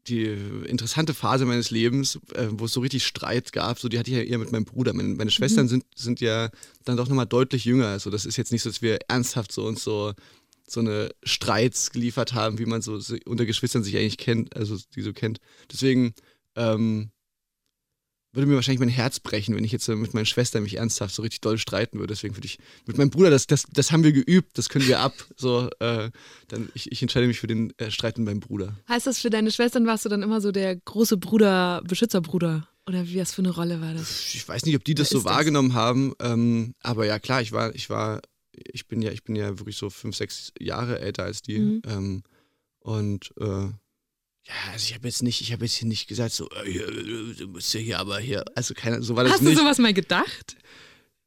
die 0.09 0.25
interessante 0.65 1.13
Phase 1.13 1.45
meines 1.45 1.71
Lebens, 1.71 2.19
äh, 2.33 2.49
wo 2.53 2.65
es 2.65 2.73
so 2.73 2.81
richtig 2.81 3.05
Streit 3.05 3.53
gab. 3.53 3.79
So, 3.79 3.91
die 3.91 3.99
hatte 3.99 4.11
ich 4.11 4.17
ja 4.17 4.23
eher 4.23 4.39
mit 4.39 4.51
meinem 4.51 4.65
Bruder. 4.65 4.95
Meine, 4.95 5.11
meine 5.11 5.31
Schwestern 5.31 5.67
mhm. 5.67 5.69
sind, 5.69 5.85
sind 5.95 6.21
ja 6.23 6.49
dann 6.87 6.97
doch 6.97 7.09
nochmal 7.09 7.27
deutlich 7.27 7.67
jünger. 7.67 7.89
Also, 7.89 8.09
das 8.09 8.25
ist 8.25 8.39
jetzt 8.39 8.51
nicht 8.51 8.63
so, 8.63 8.71
dass 8.71 8.81
wir 8.81 8.99
ernsthaft 9.09 9.53
so 9.53 9.67
uns 9.67 9.85
so 9.85 10.15
so 10.71 10.81
eine 10.81 11.11
Streits 11.23 11.91
geliefert 11.91 12.35
haben, 12.35 12.59
wie 12.59 12.67
man 12.67 12.83
so 12.83 13.01
unter 13.27 13.47
Geschwistern 13.47 13.83
sich 13.83 13.97
eigentlich 13.97 14.19
kennt, 14.19 14.57
also 14.57 14.77
die 14.95 15.03
so 15.03 15.13
kennt. 15.13 15.39
Deswegen 15.71 16.15
ähm, 16.57 17.11
würde 18.33 18.47
mir 18.47 18.57
wahrscheinlich 18.57 18.81
mein 18.81 18.89
Herz 18.89 19.21
brechen, 19.21 19.57
wenn 19.57 19.65
ich 19.65 19.73
jetzt 19.73 19.89
mit 19.89 20.15
meiner 20.15 20.27
Schwester 20.27 20.61
mich 20.61 20.77
ernsthaft 20.77 21.15
so 21.15 21.23
richtig 21.23 21.41
doll 21.41 21.59
streiten 21.59 21.99
würde. 21.99 22.13
Deswegen 22.13 22.37
würde 22.37 22.47
ich 22.47 22.59
mit 22.87 22.99
meinem 22.99 23.11
Bruder, 23.11 23.31
das, 23.31 23.47
das, 23.47 23.65
das 23.73 23.91
haben 23.91 24.05
wir 24.05 24.13
geübt, 24.13 24.59
das 24.59 24.69
können 24.69 24.87
wir 24.87 25.01
ab. 25.01 25.15
So, 25.37 25.71
äh, 25.81 26.11
dann 26.49 26.69
ich, 26.75 26.93
ich 26.93 27.01
entscheide 27.03 27.27
mich 27.27 27.41
für 27.41 27.47
den 27.47 27.73
äh, 27.79 27.91
Streit 27.91 28.19
mit 28.19 28.27
meinem 28.27 28.41
Bruder. 28.41 28.77
Heißt 28.89 29.07
das, 29.07 29.19
für 29.19 29.31
deine 29.31 29.51
Schwestern 29.51 29.87
warst 29.87 30.05
du 30.05 30.09
dann 30.09 30.23
immer 30.23 30.41
so 30.41 30.53
der 30.53 30.77
große 30.77 31.17
Bruder, 31.17 31.83
Beschützerbruder? 31.87 32.69
Oder 32.87 33.07
wie 33.07 33.19
was 33.19 33.35
für 33.35 33.43
eine 33.43 33.51
Rolle 33.51 33.81
war 33.81 33.93
das? 33.93 34.35
Ich 34.35 34.49
weiß 34.49 34.65
nicht, 34.65 34.77
ob 34.77 34.85
die 34.85 34.95
das 34.95 35.13
Wer 35.13 35.21
so 35.21 35.25
wahrgenommen 35.25 35.71
das? 35.71 35.77
haben, 35.77 36.15
ähm, 36.21 36.75
aber 36.83 37.07
ja 37.07 37.19
klar, 37.19 37.43
ich 37.43 37.53
war, 37.53 37.75
ich 37.75 37.91
war, 37.91 38.23
ich 38.73 38.87
bin 38.87 39.03
ja, 39.03 39.11
ich 39.11 39.25
bin 39.25 39.37
ja 39.37 39.59
wirklich 39.59 39.77
so 39.77 39.91
fünf, 39.91 40.17
sechs 40.17 40.53
Jahre 40.59 41.01
älter 41.01 41.25
als 41.25 41.43
die. 41.43 41.59
Mhm. 41.59 41.83
Ähm, 41.87 42.23
und 42.81 43.33
äh, 43.39 43.71
ja, 44.49 44.55
also 44.73 44.85
ich 44.85 44.95
habe 44.95 45.07
jetzt 45.07 45.23
nicht, 45.23 45.41
ich 45.41 45.53
habe 45.53 45.65
jetzt 45.65 45.75
hier 45.75 45.89
nicht 45.89 46.09
gesagt, 46.09 46.33
so, 46.33 46.49
äh, 46.51 47.35
du 47.35 47.49
musst 47.49 47.75
ja 47.75 47.81
hier 47.81 47.99
aber 47.99 48.19
hier, 48.19 48.45
also 48.55 48.75
keine, 48.75 49.03
so 49.03 49.15
war 49.15 49.25
das 49.25 49.35
Hast 49.35 49.43
nicht. 49.43 49.51
Hast 49.51 49.59
du 49.59 49.63
sowas 49.63 49.79
mal 49.79 49.93
gedacht? 49.93 50.57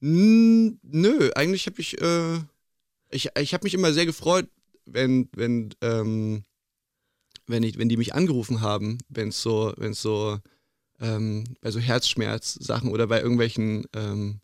N 0.01 0.79
nö, 0.81 1.29
eigentlich 1.35 1.67
habe 1.67 1.79
ich, 1.79 2.01
äh, 2.01 2.39
ich, 3.11 3.29
ich 3.39 3.53
habe 3.53 3.63
mich 3.63 3.75
immer 3.75 3.93
sehr 3.93 4.07
gefreut, 4.07 4.49
wenn, 4.85 5.29
wenn, 5.35 5.75
ähm, 5.81 6.43
wenn, 7.45 7.61
ich, 7.63 7.77
wenn 7.77 7.89
die 7.89 7.97
mich 7.97 8.15
angerufen 8.15 8.61
haben, 8.61 8.97
wenn 9.09 9.29
es 9.29 9.41
so, 9.41 9.73
wenn 9.77 9.91
es 9.91 10.01
so, 10.01 10.39
ähm, 10.99 11.43
bei 11.61 11.69
so 11.69 11.79
Herzschmerz-Sachen 11.79 12.89
oder 12.89 13.07
bei 13.07 13.21
irgendwelchen, 13.21 13.85
ähm, 13.93 14.41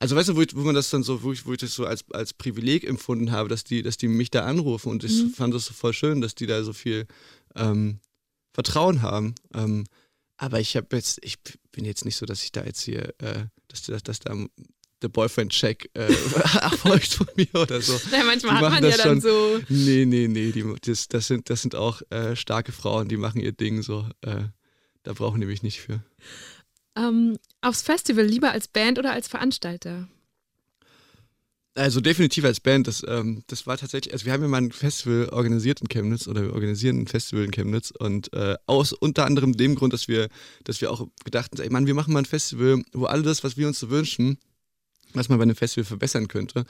also 0.00 0.14
weißt 0.14 0.30
du, 0.30 0.36
wo, 0.36 0.42
ich, 0.42 0.54
wo 0.54 0.60
man 0.60 0.74
das 0.74 0.90
dann 0.90 1.02
so, 1.02 1.22
wo 1.22 1.32
ich, 1.32 1.44
wo 1.44 1.52
ich 1.52 1.58
das 1.58 1.74
so 1.74 1.84
als, 1.84 2.04
als 2.12 2.32
Privileg 2.32 2.84
empfunden 2.84 3.32
habe, 3.32 3.48
dass 3.48 3.64
die, 3.64 3.82
dass 3.82 3.96
die 3.96 4.08
mich 4.08 4.30
da 4.30 4.44
anrufen 4.44 4.90
und 4.90 5.04
ich 5.04 5.22
mhm. 5.22 5.30
fand 5.30 5.54
das 5.54 5.66
so 5.66 5.74
voll 5.74 5.92
schön, 5.92 6.20
dass 6.20 6.34
die 6.34 6.46
da 6.46 6.62
so 6.62 6.72
viel 6.72 7.06
ähm, 7.56 7.98
Vertrauen 8.52 9.02
haben. 9.02 9.34
Ähm, 9.54 9.84
aber 10.36 10.60
ich 10.60 10.76
habe 10.76 10.94
jetzt, 10.94 11.18
ich 11.22 11.36
bin 11.72 11.84
jetzt 11.84 12.04
nicht 12.04 12.16
so, 12.16 12.26
dass 12.26 12.44
ich 12.44 12.52
da 12.52 12.64
jetzt 12.64 12.80
hier, 12.82 13.14
äh, 13.18 13.46
dass, 13.66 13.82
dass, 13.82 14.02
dass 14.04 14.20
da 14.20 14.36
der 15.02 15.08
Boyfriend-Check 15.08 15.90
äh, 15.94 16.12
erfolgt 16.60 17.14
von 17.14 17.26
mir 17.36 17.54
oder 17.54 17.80
so. 17.80 17.92
Ja, 18.12 18.24
manchmal 18.24 18.56
hat 18.56 18.70
man 18.70 18.84
ja 18.84 18.96
dann 18.96 19.20
so. 19.20 19.60
Nee, 19.68 20.04
nee, 20.06 20.28
nee, 20.28 20.52
die, 20.52 20.64
das, 20.82 21.08
das, 21.08 21.26
sind, 21.26 21.50
das 21.50 21.62
sind 21.62 21.74
auch 21.74 22.02
äh, 22.10 22.36
starke 22.36 22.72
Frauen, 22.72 23.08
die 23.08 23.16
machen 23.16 23.40
ihr 23.40 23.52
Ding 23.52 23.82
so. 23.82 24.08
Äh, 24.22 24.44
da 25.02 25.12
brauchen 25.12 25.40
die 25.40 25.46
mich 25.46 25.62
nicht 25.62 25.80
für. 25.80 26.02
Ähm, 26.98 27.38
aufs 27.60 27.82
Festival 27.82 28.24
lieber 28.24 28.50
als 28.50 28.66
Band 28.68 28.98
oder 28.98 29.12
als 29.12 29.28
Veranstalter? 29.28 30.08
Also 31.74 32.00
definitiv 32.00 32.44
als 32.44 32.58
Band. 32.58 32.88
Das, 32.88 33.04
ähm, 33.06 33.44
das 33.46 33.66
war 33.68 33.78
tatsächlich, 33.78 34.12
also 34.12 34.26
wir 34.26 34.32
haben 34.32 34.42
ja 34.42 34.48
mal 34.48 34.62
ein 34.62 34.72
Festival 34.72 35.28
organisiert 35.28 35.80
in 35.80 35.88
Chemnitz 35.88 36.26
oder 36.26 36.42
wir 36.42 36.52
organisieren 36.52 36.98
ein 36.98 37.06
Festival 37.06 37.44
in 37.44 37.52
Chemnitz 37.52 37.92
und 37.92 38.32
äh, 38.32 38.56
aus 38.66 38.92
unter 38.92 39.26
anderem 39.26 39.56
dem 39.56 39.76
Grund, 39.76 39.92
dass 39.92 40.08
wir, 40.08 40.28
dass 40.64 40.80
wir 40.80 40.90
auch 40.90 41.06
gedacht 41.24 41.52
haben, 41.52 41.62
ey 41.62 41.70
Mann, 41.70 41.86
wir 41.86 41.94
machen 41.94 42.12
mal 42.12 42.20
ein 42.20 42.24
Festival, 42.24 42.82
wo 42.92 43.04
all 43.04 43.22
das, 43.22 43.44
was 43.44 43.56
wir 43.56 43.68
uns 43.68 43.78
so 43.78 43.90
wünschen, 43.90 44.38
was 45.14 45.28
man 45.28 45.38
bei 45.38 45.42
einem 45.42 45.56
Festival 45.56 45.84
verbessern 45.84 46.28
könnte, 46.28 46.64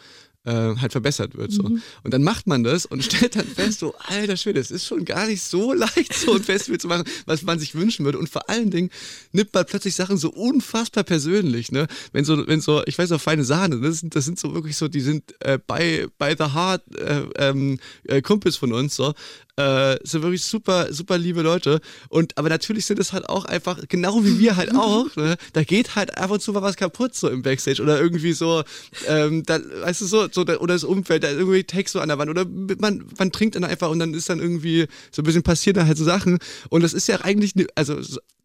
äh, 0.45 0.77
halt 0.77 0.93
verbessert 0.93 1.37
wird. 1.37 1.53
So. 1.53 1.65
Mhm. 1.65 1.83
Und 2.05 2.15
dann 2.15 2.23
macht 2.23 2.47
man 2.47 2.63
das 2.63 2.87
und 2.87 3.05
stellt 3.05 3.37
dann 3.37 3.47
fest, 3.47 3.81
so, 3.81 3.95
alter 4.07 4.37
Schwede, 4.37 4.61
es 4.61 4.71
ist 4.71 4.87
schon 4.87 5.05
gar 5.05 5.27
nicht 5.27 5.43
so 5.43 5.73
leicht, 5.75 6.15
so 6.15 6.35
ein 6.35 6.43
Festival 6.43 6.79
zu 6.79 6.89
machen, 6.89 7.05
was 7.27 7.43
man 7.43 7.59
sich 7.59 7.75
wünschen 7.75 8.05
würde. 8.05 8.19
Und 8.19 8.29
vor 8.29 8.49
allen 8.49 8.71
Dingen 8.71 8.91
nimmt 9.33 9.53
man 9.53 9.67
plötzlich 9.67 9.95
Sachen 9.95 10.17
so 10.17 10.31
unfassbar 10.31 11.05
persönlich, 11.05 11.73
ne? 11.73 11.87
Wenn 12.13 12.25
so, 12.25 12.47
wenn 12.47 12.61
so, 12.61 12.83
ich 12.87 12.99
weiß 12.99 13.13
auch, 13.13 13.21
feine 13.21 13.45
Sahne, 13.45 13.81
das 13.81 14.01
sind, 14.01 14.15
das 14.15 14.25
sind 14.25 14.39
so 14.39 14.55
wirklich 14.55 14.77
so, 14.77 14.89
die 14.89 15.01
sind 15.01 15.35
äh, 15.41 15.59
bei, 15.65 16.07
bei 16.19 16.37
The 16.37 16.55
Heart 16.55 16.97
äh, 16.97 17.23
ähm, 17.37 17.79
äh, 18.05 18.23
Kumpels 18.23 18.57
von 18.57 18.73
uns, 18.73 18.97
so. 18.97 19.15
Äh, 19.59 19.99
sind 20.05 20.23
wirklich 20.23 20.45
super, 20.45 20.93
super 20.93 21.19
liebe 21.19 21.43
Leute. 21.43 21.81
Und 22.09 22.39
aber 22.39 22.49
natürlich 22.49 22.87
sind 22.87 23.01
es 23.01 23.13
halt 23.13 23.29
auch 23.29 23.45
einfach, 23.45 23.81
genau 23.89 24.25
wie 24.25 24.39
wir 24.39 24.55
halt 24.55 24.73
auch, 24.77 25.17
ne? 25.17 25.37
da 25.53 25.65
geht 25.65 25.97
halt 25.97 26.17
ab 26.17 26.31
und 26.31 26.41
zu 26.41 26.53
mal 26.53 26.63
was 26.63 26.77
kaputt 26.77 27.17
so 27.17 27.29
im 27.29 27.43
Backstage 27.43 27.83
oder 27.83 28.01
irgendwie 28.01 28.35
so, 28.35 28.63
ähm, 29.09 29.43
da, 29.45 29.59
weißt 29.59 30.03
du, 30.03 30.07
so, 30.07 30.29
so 30.31 30.43
oder 30.43 30.75
das 30.75 30.85
Umfeld, 30.85 31.25
da 31.25 31.29
ist 31.29 31.39
irgendwie 31.39 31.65
Text 31.65 31.95
so 31.95 32.01
an 32.01 32.07
der 32.07 32.19
Wand 32.19 32.31
oder 32.31 32.45
man, 32.45 33.05
man 33.19 33.33
trinkt 33.33 33.57
dann 33.57 33.65
einfach 33.65 33.91
und 33.91 33.99
dann 33.99 34.15
ist 34.15 34.29
dann 34.29 34.39
irgendwie 34.39 34.87
so 35.11 35.23
ein 35.23 35.25
bisschen 35.25 35.43
passiert 35.43 35.77
da 35.77 35.87
halt 35.87 35.99
so 35.99 36.05
Sachen. 36.05 36.39
Und 36.69 36.85
das 36.85 36.93
ist 36.93 37.09
ja 37.09 37.21
eigentlich, 37.23 37.55
also 37.75 37.97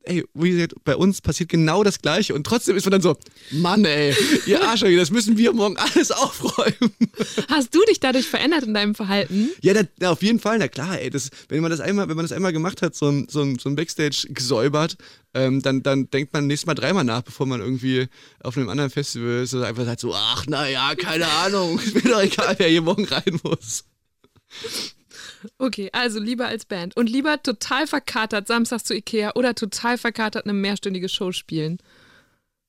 ey, 0.04 0.24
wie 0.34 0.52
gesagt, 0.52 0.76
bei 0.84 0.96
uns 0.96 1.22
passiert 1.22 1.50
genau 1.50 1.84
das 1.84 2.02
Gleiche 2.02 2.34
und 2.34 2.46
trotzdem 2.46 2.76
ist 2.76 2.86
man 2.86 2.92
dann 2.92 3.02
so, 3.02 3.18
Mann, 3.52 3.86
ey, 3.86 4.16
ihr 4.46 4.62
Arschlöcher, 4.62 4.98
das 4.98 5.12
müssen 5.12 5.38
wir 5.38 5.54
morgen 5.54 5.78
alles 5.78 6.12
aufräumen. 6.12 6.94
Hast 7.50 7.74
du 7.74 7.84
dich 7.86 8.00
dadurch 8.00 8.28
verändert 8.28 8.64
in 8.64 8.74
deinem 8.74 8.96
Verhalten? 8.96 9.50
Ja, 9.62 9.74
da, 9.74 10.12
auf 10.12 10.22
jeden 10.22 10.40
Fall, 10.40 10.60
na 10.60 10.68
klar, 10.68 11.00
ey, 11.00 11.10
das, 11.10 11.30
wenn 11.50 11.62
man 11.62 11.72
das 11.72 11.80
einmal, 11.80 12.10
wenn 12.10 12.16
man 12.16 12.26
das 12.26 12.32
einmal 12.32 12.54
gemacht 12.54 12.82
hat, 12.82 12.96
so 12.96 13.10
ein, 13.10 13.28
so 13.30 13.42
ein, 13.42 13.58
so 13.60 13.70
ein 13.70 13.76
Backstage 13.76 14.28
gesäubert, 14.30 14.98
ähm, 15.34 15.62
dann, 15.62 15.82
dann 15.82 16.10
denkt 16.10 16.34
man 16.34 16.48
nächstes 16.48 16.68
Mal 16.68 16.76
dreimal 16.76 17.04
nach, 17.04 17.22
bevor 17.22 17.46
man 17.46 17.62
irgendwie 17.62 18.08
auf 18.42 18.58
einem 18.58 18.70
anderen 18.70 18.90
Festival 18.90 19.44
ist, 19.44 19.56
einfach 19.56 19.86
sagt 19.86 20.02
so, 20.02 20.14
ach, 20.14 20.46
naja, 20.48 20.94
keine 20.96 21.28
Ahnung, 21.28 21.80
ist 21.86 21.96
mir 21.96 22.02
doch 22.12 22.22
egal, 22.22 22.56
wer 22.58 22.68
hier 22.68 22.82
morgen 22.82 23.06
rein 23.06 23.40
muss. 23.44 23.86
Okay, 25.58 25.90
also 25.94 26.20
lieber 26.20 26.48
als 26.48 26.66
Band. 26.66 26.96
Und 26.96 27.10
lieber 27.10 27.42
total 27.42 27.88
verkatert 27.88 28.48
samstags 28.48 28.84
zu 28.84 28.96
Ikea 28.96 29.34
oder 29.36 29.56
total 29.56 29.98
verkatert 29.98 30.46
eine 30.46 30.54
mehrstündige 30.54 31.10
Show 31.10 31.32
spielen? 31.32 31.78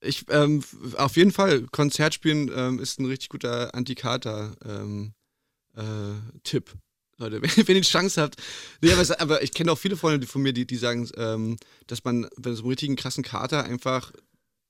Ich, 0.01 0.27
ähm, 0.29 0.63
auf 0.97 1.17
jeden 1.17 1.33
Fall, 1.33 1.63
Konzert 1.73 2.15
spielen 2.15 2.51
ähm, 2.55 2.79
ist 2.79 3.01
ein 3.01 3.07
richtig 3.07 3.31
guter 3.31 3.75
Antikater-Tipp. 3.75 4.65
Ähm, 4.67 5.13
äh, 5.77 6.61
Leute, 7.17 7.43
wenn, 7.43 7.51
wenn 7.69 7.77
ihr 7.77 7.83
die 7.83 7.89
Chance 7.89 8.21
habt. 8.21 8.37
Nee, 8.81 8.93
aber, 8.93 9.21
aber 9.21 9.43
ich 9.43 9.53
kenne 9.53 9.73
auch 9.73 9.79
viele 9.79 9.97
Freunde 9.97 10.27
von 10.27 10.43
mir, 10.43 10.53
die, 10.53 10.67
die 10.67 10.77
sagen, 10.77 11.09
ähm, 11.17 11.57
dass 11.87 12.05
man, 12.05 12.29
wenn 12.37 12.53
es 12.53 12.61
einen 12.61 12.69
richtigen 12.69 12.97
krassen 12.97 13.25
Kater 13.25 13.65
einfach 13.65 14.13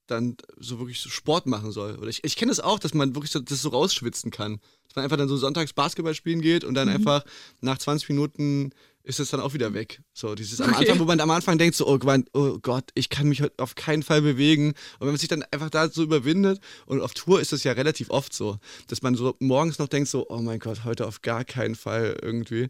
dann 0.07 0.37
so 0.59 0.79
wirklich 0.79 1.01
so 1.01 1.09
Sport 1.09 1.47
machen 1.47 1.73
soll. 1.73 1.97
Oder 1.97 2.09
ich, 2.09 2.23
ich 2.25 2.37
kenne 2.37 2.51
das 2.51 2.61
auch, 2.61 2.79
dass 2.79 2.95
man 2.95 3.15
wirklich 3.15 3.33
so, 3.33 3.41
das 3.41 3.63
so 3.63 3.71
rausschwitzen 3.71 4.31
kann. 4.31 4.61
Dass 4.87 4.97
man 4.97 5.05
einfach 5.05 5.17
dann 5.17 5.29
so 5.29 5.37
sonntags 5.37 5.73
Basketball 5.73 6.15
spielen 6.15 6.41
geht 6.41 6.65
und 6.65 6.75
dann 6.75 6.89
mhm. 6.89 6.97
einfach 6.97 7.25
nach 7.61 7.79
20 7.79 8.09
Minuten 8.11 8.73
ist 9.05 9.21
es 9.21 9.31
dann 9.31 9.41
auch 9.41 9.53
wieder 9.53 9.75
weg. 9.75 10.01
So 10.15 10.35
dieses 10.35 10.61
am 10.63 10.75
Anfang, 10.75 10.99
wo 10.99 11.05
man 11.05 11.21
am 11.21 11.31
Anfang 11.31 11.59
denkt 11.59 11.77
so, 11.77 11.87
oh, 11.87 11.99
oh 12.33 12.59
Gott, 12.61 12.91
ich 12.95 13.11
kann 13.11 13.29
mich 13.29 13.43
heute 13.43 13.55
auf 13.59 13.75
keinen 13.75 14.03
Fall 14.03 14.23
bewegen. 14.23 14.69
Und 14.69 15.01
wenn 15.01 15.09
man 15.09 15.19
sich 15.19 15.29
dann 15.29 15.45
einfach 15.51 15.69
da 15.69 15.89
so 15.91 16.03
überwindet 16.03 16.61
und 16.87 17.03
auf 17.03 17.13
Tour 17.13 17.41
ist 17.41 17.53
es 17.53 17.65
ja 17.65 17.73
relativ 17.73 18.09
oft 18.11 18.33
so, 18.33 18.59
dass 18.89 19.03
man 19.03 19.15
so 19.15 19.37
morgens 19.41 19.79
noch 19.79 19.89
denkt 19.89 20.09
so, 20.09 20.27
oh 20.31 20.39
mein 20.39 20.59
Gott, 20.59 20.85
heute 20.85 21.07
auf 21.07 21.21
gar 21.21 21.45
keinen 21.45 21.75
Fall 21.75 22.17
irgendwie. 22.23 22.69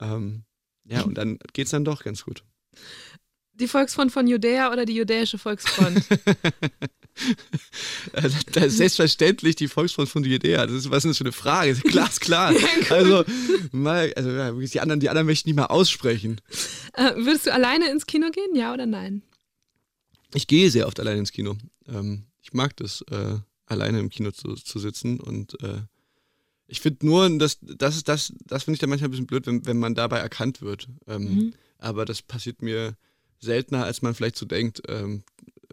Ähm, 0.00 0.42
ja, 0.84 1.02
und 1.02 1.14
dann 1.14 1.38
geht 1.52 1.66
es 1.66 1.70
dann 1.70 1.84
doch 1.84 2.02
ganz 2.02 2.24
gut. 2.24 2.42
Die 3.58 3.68
Volksfront 3.68 4.12
von 4.12 4.26
Judäa 4.26 4.72
oder 4.72 4.84
die 4.84 4.94
judäische 4.94 5.38
Volksfront? 5.38 6.04
das 8.52 8.64
ist 8.64 8.76
selbstverständlich 8.76 9.56
die 9.56 9.68
Volksfront 9.68 10.08
von 10.08 10.22
Judäa. 10.22 10.66
Das 10.66 10.74
ist, 10.74 10.90
was 10.90 11.04
ist 11.04 11.10
das 11.10 11.18
für 11.18 11.24
eine 11.24 11.32
Frage? 11.32 11.74
Glasklar. 11.74 12.54
also, 12.90 13.24
mal, 13.72 14.12
also 14.14 14.30
ja, 14.30 14.52
die, 14.52 14.80
anderen, 14.80 15.00
die 15.00 15.08
anderen 15.08 15.26
möchten 15.26 15.48
nicht 15.48 15.56
mal 15.56 15.66
aussprechen. 15.66 16.40
Äh, 16.94 17.16
würdest 17.16 17.46
du 17.46 17.52
alleine 17.52 17.90
ins 17.90 18.06
Kino 18.06 18.30
gehen, 18.30 18.54
ja 18.54 18.72
oder 18.72 18.86
nein? 18.86 19.22
Ich 20.34 20.46
gehe 20.46 20.70
sehr 20.70 20.86
oft 20.86 21.00
alleine 21.00 21.18
ins 21.18 21.32
Kino. 21.32 21.56
Ähm, 21.88 22.26
ich 22.42 22.52
mag 22.52 22.76
das, 22.76 23.02
äh, 23.10 23.38
alleine 23.66 23.98
im 23.98 24.10
Kino 24.10 24.30
zu, 24.30 24.54
zu 24.54 24.78
sitzen 24.78 25.20
und 25.20 25.60
äh, 25.62 25.82
ich 26.68 26.80
finde 26.80 27.06
nur, 27.06 27.38
dass, 27.38 27.58
das, 27.62 28.04
das, 28.04 28.32
das 28.44 28.64
finde 28.64 28.74
ich 28.74 28.80
dann 28.80 28.90
manchmal 28.90 29.08
ein 29.08 29.12
bisschen 29.12 29.26
blöd, 29.26 29.46
wenn, 29.46 29.64
wenn 29.66 29.78
man 29.78 29.94
dabei 29.94 30.18
erkannt 30.18 30.60
wird. 30.60 30.86
Ähm, 31.06 31.22
mhm. 31.22 31.54
Aber 31.78 32.04
das 32.04 32.20
passiert 32.20 32.60
mir 32.60 32.94
seltener, 33.40 33.84
als 33.84 34.02
man 34.02 34.14
vielleicht 34.14 34.36
so 34.36 34.46
denkt. 34.46 34.82
Ähm, 34.88 35.22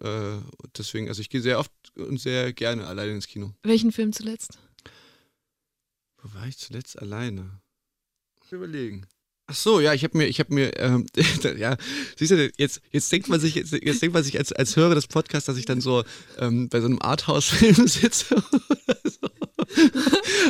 äh, 0.02 0.38
deswegen, 0.78 1.08
also 1.08 1.22
ich 1.22 1.30
gehe 1.30 1.42
sehr 1.42 1.60
oft 1.60 1.72
und 1.96 2.20
sehr 2.20 2.54
gerne 2.54 2.86
alleine 2.88 3.14
ins 3.14 3.28
Kino. 3.28 3.54
Welchen 3.64 3.92
Film 3.92 4.14
zuletzt? 4.14 4.58
Wo 6.22 6.34
war 6.34 6.48
ich 6.48 6.58
zuletzt 6.58 7.00
alleine? 7.00 7.62
Überlegen. 8.52 9.06
Ach 9.48 9.56
so, 9.56 9.80
ja, 9.80 9.94
ich 9.94 10.04
habe 10.04 10.18
mir, 10.18 10.26
ich 10.26 10.40
habe 10.40 10.54
mir, 10.54 10.76
ähm, 10.80 11.06
ja, 11.58 11.78
siehst 12.16 12.32
du, 12.32 12.52
jetzt, 12.58 12.82
jetzt 12.92 13.12
denkt 13.12 13.28
man 13.28 13.40
sich, 13.40 13.54
jetzt, 13.54 13.74
jetzt 13.74 14.02
denkt 14.02 14.14
man 14.14 14.24
sich 14.24 14.38
als, 14.40 14.52
als 14.52 14.76
Hörer 14.76 14.96
des 14.96 15.08
Podcasts, 15.08 15.46
dass 15.46 15.58
ich 15.58 15.66
dann 15.66 15.82
so 15.82 16.04
ähm, 16.40 16.68
bei 16.70 16.80
so 16.80 16.88
einem 16.88 17.00
Arthouse-Film 17.00 17.76
sitze 17.88 18.36
oder 18.36 18.98
so. 19.04 19.30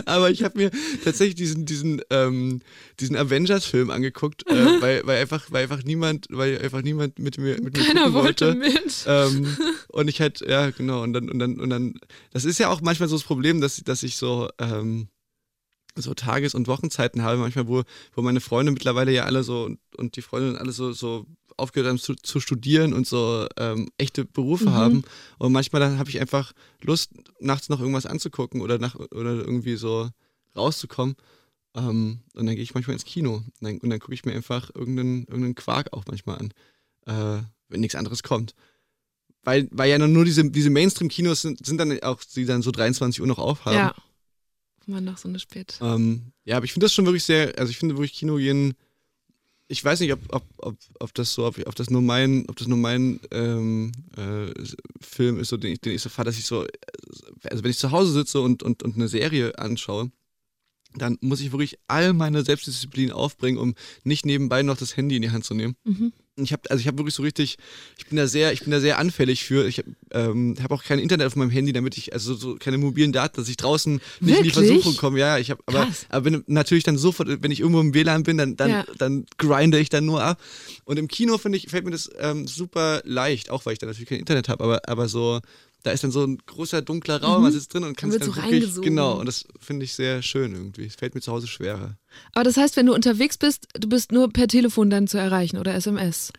Aber 0.06 0.32
ich 0.32 0.44
habe 0.44 0.58
mir 0.58 0.72
tatsächlich 1.04 1.36
diesen, 1.36 1.66
diesen, 1.66 2.02
ähm, 2.10 2.62
diesen 3.00 3.16
Avengers-Film 3.16 3.90
angeguckt, 3.90 4.48
äh, 4.48 4.54
weil, 4.82 5.06
weil 5.06 5.22
einfach, 5.22 5.46
weil 5.52 5.64
einfach 5.64 5.84
niemand, 5.84 6.28
weil 6.30 6.60
einfach 6.60 6.82
niemand 6.82 7.20
mit 7.20 7.38
mir, 7.38 7.62
mit 7.62 7.76
Keiner 7.76 8.08
mir 8.08 8.14
wollte. 8.14 8.48
wollte 8.48 8.58
mit. 8.58 9.06
Ähm, 9.08 9.58
und 9.90 10.08
ich 10.08 10.22
halt, 10.22 10.42
ja, 10.42 10.70
genau, 10.72 11.04
und 11.04 11.14
dann, 11.14 11.30
und 11.30 11.40
dann, 11.40 11.60
und 11.60 11.70
dann, 11.70 12.00
das 12.32 12.46
ist 12.46 12.60
ja 12.60 12.70
auch 12.70 12.82
manchmal 12.82 13.10
so 13.10 13.16
das 13.16 13.24
Problem, 13.24 13.62
dass, 13.62 13.78
dass 13.78 14.04
ich 14.04 14.18
so, 14.18 14.50
ähm, 14.60 15.08
so 15.96 16.14
Tages- 16.14 16.56
und 16.56 16.68
Wochenzeiten 16.68 17.24
habe, 17.24 17.38
manchmal, 17.38 17.68
wo, 17.68 17.84
wo 18.14 18.22
meine 18.22 18.42
Freunde 18.42 18.72
mittlerweile 18.72 19.12
ja 19.12 19.24
alle 19.24 19.44
so 19.44 19.64
und, 19.64 19.80
und 19.96 20.16
die 20.18 20.22
Freundinnen 20.22 20.58
alle 20.58 20.72
so, 20.72 20.92
so 20.92 21.26
aufgehört 21.58 21.90
haben 21.90 22.00
zu, 22.00 22.16
zu 22.16 22.40
studieren 22.40 22.94
und 22.94 23.08
so 23.08 23.48
ähm, 23.58 23.90
echte 23.98 24.26
Berufe 24.26 24.66
Mhm. 24.66 24.74
haben. 24.74 25.04
Und 25.38 25.52
manchmal 25.52 25.80
dann 25.82 25.98
habe 25.98 26.10
ich 26.10 26.20
einfach 26.20 26.54
Lust, 26.82 27.12
nachts 27.40 27.70
noch 27.70 27.80
irgendwas 27.80 28.06
anzugucken 28.06 28.62
oder 28.62 28.78
nach 28.78 28.96
oder 28.96 29.36
irgendwie 29.36 29.76
so 29.76 30.10
rauszukommen. 30.56 31.16
Ähm, 31.76 32.20
und 32.34 32.46
dann 32.46 32.56
gehe 32.56 32.64
ich 32.64 32.74
manchmal 32.74 32.94
ins 32.94 33.06
Kino. 33.06 33.36
Und 33.36 33.54
dann, 33.62 33.80
dann 33.80 34.00
gucke 34.00 34.14
ich 34.14 34.26
mir 34.26 34.34
einfach 34.34 34.70
irgendeinen, 34.74 35.20
irgendeinen 35.26 35.56
Quark 35.56 35.94
auch 35.94 36.04
manchmal 36.08 36.38
an, 36.40 36.54
äh, 37.06 37.44
wenn 37.70 37.80
nichts 37.82 37.96
anderes 37.96 38.24
kommt. 38.24 38.54
Weil, 39.44 39.68
weil 39.72 39.90
ja 39.92 39.98
nur 40.00 40.26
diese, 40.26 40.50
diese 40.50 40.70
Mainstream-Kinos 40.72 41.42
sind, 41.44 41.64
sind 41.66 41.78
dann 41.78 42.00
auch, 42.02 42.22
die 42.24 42.46
dann 42.46 42.62
so 42.64 42.72
23 42.72 43.22
Uhr 43.22 43.28
noch 43.28 43.38
aufhaben. 43.38 43.78
Ja. 43.78 43.96
War 44.88 45.02
noch 45.02 45.18
so 45.18 45.28
eine 45.28 45.40
spät. 45.40 45.80
Ähm, 45.82 46.32
ja, 46.44 46.58
aber 46.58 46.66
ich 46.66 46.74
finde 46.74 46.86
das 46.86 46.94
schon 46.94 47.06
wirklich 47.06 47.24
sehr, 47.24 47.58
also 47.58 47.70
ich 47.72 47.78
finde 47.78 47.96
wirklich 47.96 48.14
Kino 48.14 48.36
gehen, 48.38 48.76
ich 49.68 49.84
weiß 49.84 50.00
nicht, 50.00 50.14
ob, 50.14 50.20
ob, 50.30 50.44
ob, 50.58 50.78
ob 51.00 51.14
das 51.14 51.34
so, 51.34 51.46
ob, 51.46 51.58
ob 51.66 51.76
das 51.76 51.90
nur 51.90 52.02
mein, 52.02 52.48
ob 52.48 52.56
das 52.56 52.68
nur 52.68 52.78
mein 52.78 53.20
ähm, 53.32 53.92
äh, 54.16 54.54
Film 55.02 55.40
ist, 55.40 55.50
so, 55.50 55.58
den, 55.58 55.74
ich, 55.74 55.82
den 55.82 55.94
ich 55.94 56.02
so 56.02 56.10
fahre, 56.10 56.28
dass 56.28 56.38
ich 56.38 56.46
so, 56.46 56.66
also 57.44 57.64
wenn 57.64 57.72
ich 57.72 57.78
zu 57.78 57.92
Hause 57.92 58.12
sitze 58.12 58.42
und, 58.42 58.62
und, 58.64 58.84
und 58.84 58.96
eine 58.96 59.08
Serie 59.08 59.58
anschaue, 59.58 60.12
dann 60.98 61.18
muss 61.22 61.42
ich 61.42 61.52
wirklich 61.52 61.78
all 61.88 62.14
meine 62.14 62.44
Selbstdisziplin 62.44 63.12
aufbringen, 63.12 63.58
um 63.58 63.76
nicht 64.04 64.26
nebenbei 64.26 64.64
noch 64.64 64.78
das 64.78 64.96
Handy 64.96 65.16
in 65.16 65.22
die 65.22 65.32
Hand 65.32 65.46
zu 65.46 65.54
nehmen. 65.54 65.76
Mhm. 65.84 66.14
Ich 66.38 66.52
habe 66.52 66.70
also 66.70 66.82
ich 66.82 66.88
habe 66.88 66.98
wirklich 66.98 67.16
so 67.16 67.24
richtig, 67.24 67.58
ich 67.98 68.08
bin 68.08 68.18
da 68.18 68.28
sehr, 68.28 68.52
ich 68.52 68.60
bin 68.62 68.72
da 68.72 68.82
sehr 68.82 69.00
anfällig 69.00 69.46
für. 69.46 69.66
Ich 69.68 69.78
habe 69.78 69.92
ähm, 70.12 70.56
hab 70.62 70.72
auch 70.72 70.84
kein 70.84 71.00
Internet 71.00 71.28
auf 71.28 71.38
meinem 71.38 71.50
Handy, 71.50 71.72
damit 71.72 71.98
ich 71.98 72.12
also 72.12 72.34
so 72.36 72.56
keine 72.56 72.78
mobilen 72.78 73.14
Daten, 73.14 73.38
dass 73.38 73.48
ich 73.48 73.56
draußen 73.56 74.02
nicht 74.20 74.38
in 74.40 74.44
die? 74.44 74.50
Versuchung 74.52 74.98
komme. 74.98 75.18
Ja, 75.20 75.38
ich 75.38 75.50
habe 75.50 75.64
aber, 75.66 75.88
aber 76.10 76.26
wenn, 76.26 76.44
natürlich 76.48 76.84
dann 76.84 76.98
sofort, 76.98 77.42
wenn 77.42 77.52
ich 77.52 77.62
irgendwo 77.62 77.80
im 77.80 77.94
WLAN 77.94 78.24
bin, 78.24 78.38
dann 78.38 78.58
dann, 78.58 78.70
Ja. 78.70 78.86
dann 78.98 79.26
grinde 79.38 79.80
ich 79.80 79.88
dann 79.88 80.06
nur 80.06 80.22
ab. 80.24 80.42
Und 80.84 81.00
im 81.00 81.08
Kino 81.08 81.38
finde 81.38 81.58
ich 81.58 81.70
fällt 81.70 81.86
mir 81.86 81.92
das 81.92 82.10
ähm, 82.20 82.48
super 82.48 83.02
leicht, 83.06 83.50
auch 83.50 83.66
weil 83.66 83.74
ich 83.74 83.80
da 83.80 83.88
natürlich 83.88 84.10
kein 84.10 84.20
Internet 84.20 84.50
habe, 84.50 84.62
aber 84.64 84.90
aber 84.90 85.08
so 85.08 85.40
da 85.86 85.92
ist 85.92 86.04
dann 86.04 86.12
so 86.12 86.24
ein 86.26 86.38
großer 86.46 86.82
dunkler 86.82 87.22
Raum, 87.22 87.38
Mhm. 87.38 87.44
man 87.44 87.52
sitzt 87.52 87.74
drin 87.74 87.84
und 87.84 87.96
kann 87.96 88.12
wird 88.12 88.22
dann 88.22 88.30
so 88.30 88.36
wirklich 88.36 88.54
reingesogen. 88.54 88.90
genau 88.90 89.20
und 89.20 89.26
das 89.28 89.46
finde 89.60 89.86
ich 89.86 89.94
sehr 89.94 90.22
schön 90.22 90.54
irgendwie. 90.54 90.86
Es 90.86 90.96
fällt 90.96 91.14
mir 91.16 91.22
zu 91.22 91.32
Hause 91.32 91.48
schwerer. 91.48 91.98
Aber 92.34 92.44
das 92.44 92.58
heißt, 92.58 92.76
wenn 92.78 92.88
du 92.88 92.94
unterwegs 92.94 93.38
bist, 93.38 93.68
du 93.80 93.88
bist 93.88 94.12
nur 94.12 94.30
per 94.32 94.48
Telefon 94.48 94.90
dann 94.90 95.08
zu 95.08 95.18
erreichen 95.18 95.58
oder 95.58 95.74
SMS. 95.76 96.32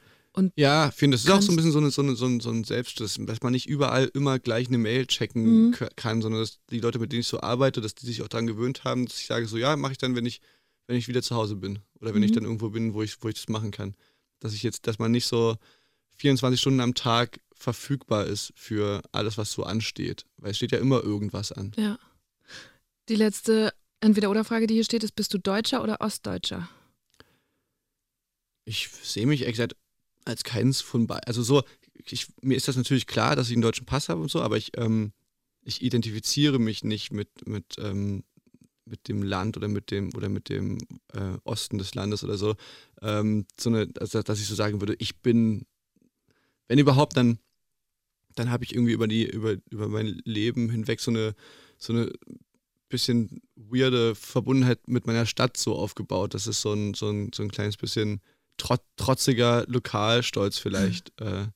Ja, 0.55 0.89
ich 0.89 0.95
finde, 0.95 1.15
das 1.15 1.25
ist 1.25 1.31
auch 1.31 1.41
so 1.41 1.51
ein 1.53 1.57
Kannst- 1.57 1.57
bisschen 1.57 1.73
so, 1.73 1.79
eine, 1.79 1.91
so, 1.91 2.03
eine, 2.03 2.15
so, 2.17 2.27
ein, 2.27 2.41
so 2.41 2.51
ein 2.51 2.65
Selbstschutz, 2.65 3.17
dass 3.21 3.41
man 3.41 3.53
nicht 3.53 3.67
überall 3.67 4.11
immer 4.13 4.39
gleich 4.39 4.69
eine 4.69 4.77
Mail 4.77 5.07
checken 5.07 5.69
Mhm. 5.69 5.77
kann, 5.97 6.21
sondern 6.21 6.43
dass 6.43 6.59
die 6.71 6.81
Leute, 6.81 6.99
mit 6.99 7.11
denen 7.13 7.21
ich 7.21 7.27
so 7.27 7.41
arbeite, 7.41 7.81
dass 7.81 7.95
die 7.95 8.05
sich 8.05 8.21
auch 8.21 8.29
daran 8.29 8.47
gewöhnt 8.47 8.85
haben, 8.85 9.07
dass 9.07 9.19
ich 9.19 9.27
sage 9.27 9.47
so, 9.47 9.57
ja, 9.57 9.75
mache 9.77 9.93
ich 9.93 9.99
dann, 9.99 10.15
wenn 10.15 10.27
ich, 10.27 10.43
wenn 10.89 10.97
ich 10.99 11.09
wieder 11.09 11.23
zu 11.23 11.37
Hause 11.37 11.57
bin 11.57 11.79
oder 12.03 12.15
wenn 12.15 12.23
ich 12.23 12.33
Mhm. 12.33 12.35
dann 12.35 12.45
irgendwo 12.45 12.69
bin, 12.69 12.93
wo 12.93 13.03
ich, 13.03 13.17
wo 13.23 13.29
ich 13.29 13.37
das 13.37 13.49
machen 13.49 13.71
kann. 13.71 13.95
Dass 14.41 14.53
ich 14.53 14.63
jetzt, 14.63 14.87
dass 14.87 14.99
man 14.99 15.11
nicht 15.11 15.25
so 15.27 15.57
24 16.17 16.61
Stunden 16.61 16.81
am 16.81 16.93
Tag 16.95 17.41
verfügbar 17.59 18.27
ist 18.27 18.53
für 18.55 19.03
alles, 19.13 19.39
was 19.39 19.53
so 19.53 19.65
ansteht. 19.65 20.25
Weil 20.37 20.53
es 20.53 20.57
steht 20.57 20.73
ja 20.73 20.79
immer 20.79 21.03
irgendwas 21.03 21.53
an. 21.53 21.73
Ja. 21.77 21.99
Die 23.09 23.17
letzte 23.17 23.73
Entweder-Oder-Frage, 24.01 24.67
die 24.67 24.75
hier 24.75 24.85
steht, 24.85 25.05
ist: 25.05 25.17
Bist 25.17 25.33
du 25.35 25.39
Deutscher 25.39 25.83
oder 25.83 26.01
Ostdeutscher? 26.01 26.69
Ich 28.65 28.89
sehe 28.89 29.27
mich 29.27 29.43
ehrlich 29.43 29.57
gesagt 29.57 29.77
als 30.25 30.43
keins 30.43 30.81
von 30.81 31.07
beiden. 31.07 31.25
Also 31.25 31.43
so, 31.43 31.63
ich, 32.05 32.27
mir 32.43 32.57
ist 32.57 32.69
das 32.69 32.77
natürlich 32.77 33.07
klar, 33.07 33.37
dass 33.37 33.49
ich 33.49 33.55
einen 33.55 33.63
deutschen 33.63 33.87
Pass 33.87 34.09
habe 34.09 34.21
und 34.21 34.31
so, 34.31 34.43
aber 34.43 34.57
ich, 34.57 34.77
ähm, 34.77 35.13
ich 35.63 35.83
identifiziere 35.83 36.59
mich 36.59 36.85
nicht 36.85 37.13
mit, 37.13 37.47
mit, 37.47 37.77
ähm, 37.79 38.25
mit 38.85 39.09
dem 39.09 39.23
Land 39.23 39.57
oder 39.57 39.69
mit 39.69 39.91
dem 39.91 40.15
oder 40.15 40.29
mit 40.29 40.49
dem 40.49 40.79
äh, 41.13 41.39
Osten 41.45 41.79
des 41.79 41.95
Landes 41.95 42.23
oder 42.23 42.39
so. 42.39 42.55
Ähm, 43.03 43.47
so 43.59 43.71
eine, 43.71 43.89
also, 43.99 44.23
dass 44.23 44.41
ich 44.41 44.47
so 44.47 44.55
sagen 44.55 44.81
würde, 44.81 44.95
ich 44.99 45.21
bin, 45.23 45.67
wenn 46.69 46.79
überhaupt, 46.79 47.17
dann, 47.17 47.39
dann 48.39 48.51
habe 48.51 48.65
ich 48.65 48.75
irgendwie 48.75 48.93
über 48.93 49.09
die, 49.09 49.27
über, 49.29 49.57
über 49.71 49.89
mein 49.89 50.21
Leben 50.25 50.71
hinweg 50.71 51.01
so 51.01 51.11
eine, 51.11 51.35
so 51.79 51.93
eine 51.93 52.13
bisschen 52.89 53.43
weirde 53.57 54.15
Verbundenheit 54.15 54.87
mit 54.87 55.07
meiner 55.07 55.27
Stadt 55.27 55.57
so 55.57 55.75
aufgebaut. 55.75 56.35
Das 56.35 56.47
ist 56.47 56.61
so 56.61 56.73
ein, 56.73 56.95
so 56.95 57.11
ein, 57.11 57.33
so 57.35 57.43
ein 57.43 57.51
kleines 57.51 57.77
bisschen 57.77 58.21
trot, 58.57 58.81
trotziger 58.97 59.65
Lokalstolz 59.67 60.59
vielleicht. 60.59 61.13
äh, 61.21 61.47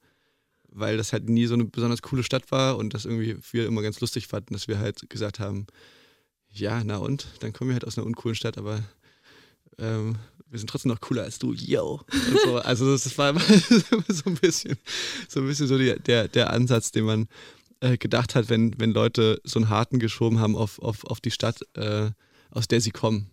weil 0.72 0.96
das 0.96 1.12
halt 1.12 1.28
nie 1.28 1.46
so 1.46 1.54
eine 1.54 1.64
besonders 1.64 2.02
coole 2.02 2.22
Stadt 2.22 2.50
war 2.52 2.76
und 2.76 2.94
das 2.94 3.04
irgendwie 3.04 3.36
wir 3.50 3.66
immer 3.66 3.82
ganz 3.82 4.00
lustig 4.00 4.28
fanden, 4.28 4.54
dass 4.54 4.68
wir 4.68 4.78
halt 4.78 5.10
gesagt 5.10 5.40
haben, 5.40 5.66
ja, 6.48 6.82
na 6.84 6.96
und? 6.96 7.26
Dann 7.40 7.52
kommen 7.52 7.70
wir 7.70 7.74
halt 7.74 7.84
aus 7.84 7.98
einer 7.98 8.06
uncoolen 8.06 8.34
Stadt, 8.34 8.58
aber 8.58 8.82
ähm, 9.80 10.16
wir 10.50 10.58
sind 10.58 10.68
trotzdem 10.68 10.90
noch 10.90 11.00
cooler 11.00 11.22
als 11.22 11.38
du, 11.38 11.52
yo. 11.52 12.00
So. 12.44 12.56
Also 12.56 12.90
das, 12.92 13.16
war 13.16 13.38
so 14.08 14.24
ein 14.26 14.34
bisschen, 14.34 14.76
so 15.28 15.40
ein 15.40 15.46
bisschen 15.46 15.68
so 15.68 15.78
die, 15.78 15.94
der, 15.98 16.28
der 16.28 16.52
Ansatz, 16.52 16.90
den 16.90 17.04
man 17.04 17.28
äh, 17.80 17.96
gedacht 17.96 18.34
hat, 18.34 18.48
wenn, 18.48 18.78
wenn 18.78 18.92
Leute 18.92 19.40
so 19.44 19.58
einen 19.58 19.68
harten 19.68 19.98
geschoben 19.98 20.40
haben 20.40 20.56
auf, 20.56 20.80
auf, 20.80 21.04
auf 21.04 21.20
die 21.20 21.30
Stadt, 21.30 21.60
äh, 21.74 22.10
aus 22.50 22.66
der 22.68 22.80
sie 22.80 22.90
kommen. 22.90 23.30